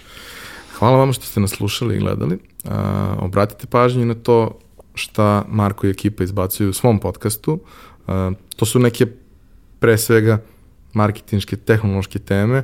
Hvala 0.79 0.97
vam 0.97 1.13
što 1.13 1.25
ste 1.27 1.41
nas 1.41 1.51
slušali 1.51 1.97
i 1.97 1.99
gledali. 1.99 2.39
A, 2.65 3.17
obratite 3.19 3.67
pažnju 3.67 4.07
na 4.07 4.15
to 4.15 4.59
šta 4.95 5.45
Marko 5.49 5.87
i 5.87 5.91
ekipa 5.91 6.25
izbacuju 6.25 6.71
u 6.71 6.73
svom 6.73 6.99
podcastu. 6.99 7.61
To 8.57 8.67
su 8.67 8.79
neke 8.79 9.07
pre 9.79 9.99
svega 9.99 10.39
marketinške, 10.93 11.57
tehnološke 11.57 12.19
teme, 12.19 12.63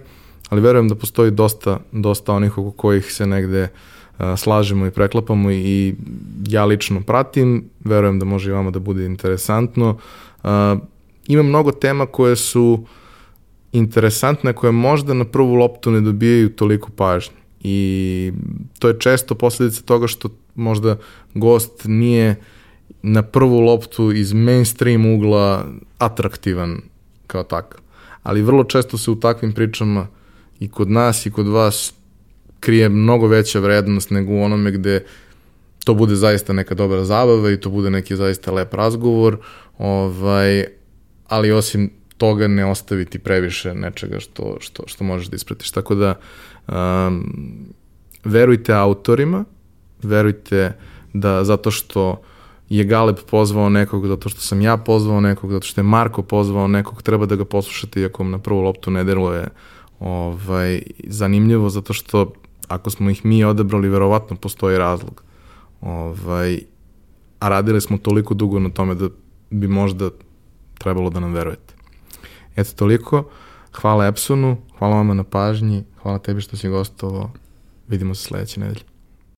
ali 0.48 0.60
verujem 0.60 0.88
da 0.88 0.94
postoji 0.94 1.30
dosta, 1.30 1.80
dosta 1.92 2.32
onih 2.32 2.58
oko 2.58 2.70
kojih 2.70 3.12
se 3.12 3.26
negde 3.26 3.62
uh, 3.62 4.38
slažemo 4.38 4.86
i 4.86 4.90
preklapamo 4.90 5.50
i, 5.50 5.94
ja 6.48 6.64
lično 6.64 7.00
pratim, 7.00 7.64
verujem 7.84 8.18
da 8.18 8.24
može 8.24 8.50
i 8.50 8.52
vama 8.52 8.70
da 8.70 8.78
bude 8.78 9.06
interesantno. 9.06 9.96
Uh, 10.42 10.50
ima 11.26 11.42
mnogo 11.42 11.72
tema 11.72 12.06
koje 12.06 12.36
su 12.36 12.84
interesantne, 13.72 14.52
koje 14.52 14.72
možda 14.72 15.14
na 15.14 15.24
prvu 15.24 15.54
loptu 15.54 15.90
ne 15.90 16.00
dobijaju 16.00 16.52
toliko 16.52 16.90
pažnje. 16.90 17.36
I 17.60 18.32
to 18.78 18.88
je 18.88 18.98
često 18.98 19.34
posledica 19.34 19.82
toga 19.82 20.06
što 20.06 20.28
možda 20.54 20.96
gost 21.34 21.84
nije 21.84 22.36
na 23.02 23.22
prvu 23.22 23.60
loptu 23.60 24.12
iz 24.12 24.32
mainstream 24.32 25.14
ugla 25.14 25.64
atraktivan 25.98 26.80
kao 27.26 27.42
takav 27.42 27.80
ali 28.22 28.42
vrlo 28.42 28.64
često 28.64 28.98
se 28.98 29.10
u 29.10 29.20
takvim 29.20 29.52
pričama 29.52 30.06
i 30.60 30.68
kod 30.68 30.90
nas 30.90 31.26
i 31.26 31.30
kod 31.30 31.46
vas 31.48 31.94
krije 32.60 32.88
mnogo 32.88 33.26
veća 33.26 33.58
vrednost 33.58 34.10
nego 34.10 34.32
u 34.32 34.42
onome 34.42 34.70
gde 34.70 35.04
to 35.84 35.94
bude 35.94 36.14
zaista 36.14 36.52
neka 36.52 36.74
dobra 36.74 37.04
zabava 37.04 37.50
i 37.50 37.60
to 37.60 37.70
bude 37.70 37.90
neki 37.90 38.16
zaista 38.16 38.52
lep 38.52 38.74
razgovor, 38.74 39.38
ovaj, 39.78 40.64
ali 41.28 41.52
osim 41.52 41.90
toga 42.16 42.48
ne 42.48 42.66
ostaviti 42.66 43.18
previše 43.18 43.74
nečega 43.74 44.20
što, 44.20 44.56
što, 44.60 44.82
što 44.86 45.04
možeš 45.04 45.28
da 45.28 45.36
ispratiš. 45.36 45.70
Tako 45.70 45.94
da 45.94 46.18
um, 46.68 47.34
verujte 48.24 48.72
autorima, 48.72 49.44
verujte 50.02 50.72
da 51.12 51.44
zato 51.44 51.70
što 51.70 52.22
je 52.76 52.84
Galeb 52.84 53.16
pozvao 53.30 53.68
nekog, 53.68 54.06
zato 54.06 54.28
što 54.28 54.40
sam 54.40 54.60
ja 54.60 54.76
pozvao 54.76 55.20
nekog, 55.20 55.50
zato 55.50 55.66
što 55.66 55.80
je 55.80 55.84
Marko 55.84 56.22
pozvao 56.22 56.68
nekog, 56.68 57.02
treba 57.02 57.26
da 57.26 57.36
ga 57.36 57.44
poslušate 57.44 58.00
iako 58.00 58.24
na 58.24 58.38
prvu 58.38 58.60
loptu 58.60 58.90
ne 58.90 59.04
deluje 59.04 59.48
ovaj, 60.00 60.82
zanimljivo, 61.06 61.70
zato 61.70 61.92
što 61.92 62.32
ako 62.68 62.90
smo 62.90 63.10
ih 63.10 63.24
mi 63.24 63.44
odebrali, 63.44 63.88
verovatno 63.88 64.36
postoji 64.36 64.78
razlog. 64.78 65.22
Ovaj, 65.80 66.60
a 67.40 67.48
radili 67.48 67.80
smo 67.80 67.98
toliko 67.98 68.34
dugo 68.34 68.58
na 68.58 68.70
tome 68.70 68.94
da 68.94 69.08
bi 69.50 69.68
možda 69.68 70.10
trebalo 70.78 71.10
da 71.10 71.20
nam 71.20 71.32
verujete. 71.32 71.74
Eto 72.56 72.70
toliko. 72.76 73.24
Hvala 73.72 74.06
Epsonu, 74.06 74.56
hvala 74.78 74.96
vama 74.96 75.14
na 75.14 75.24
pažnji, 75.24 75.84
hvala 76.02 76.18
tebi 76.18 76.40
što 76.40 76.56
si 76.56 76.68
gostovao. 76.68 77.30
Vidimo 77.88 78.14
se 78.14 78.22
sledeće 78.22 78.60
nedelje. 78.60 78.91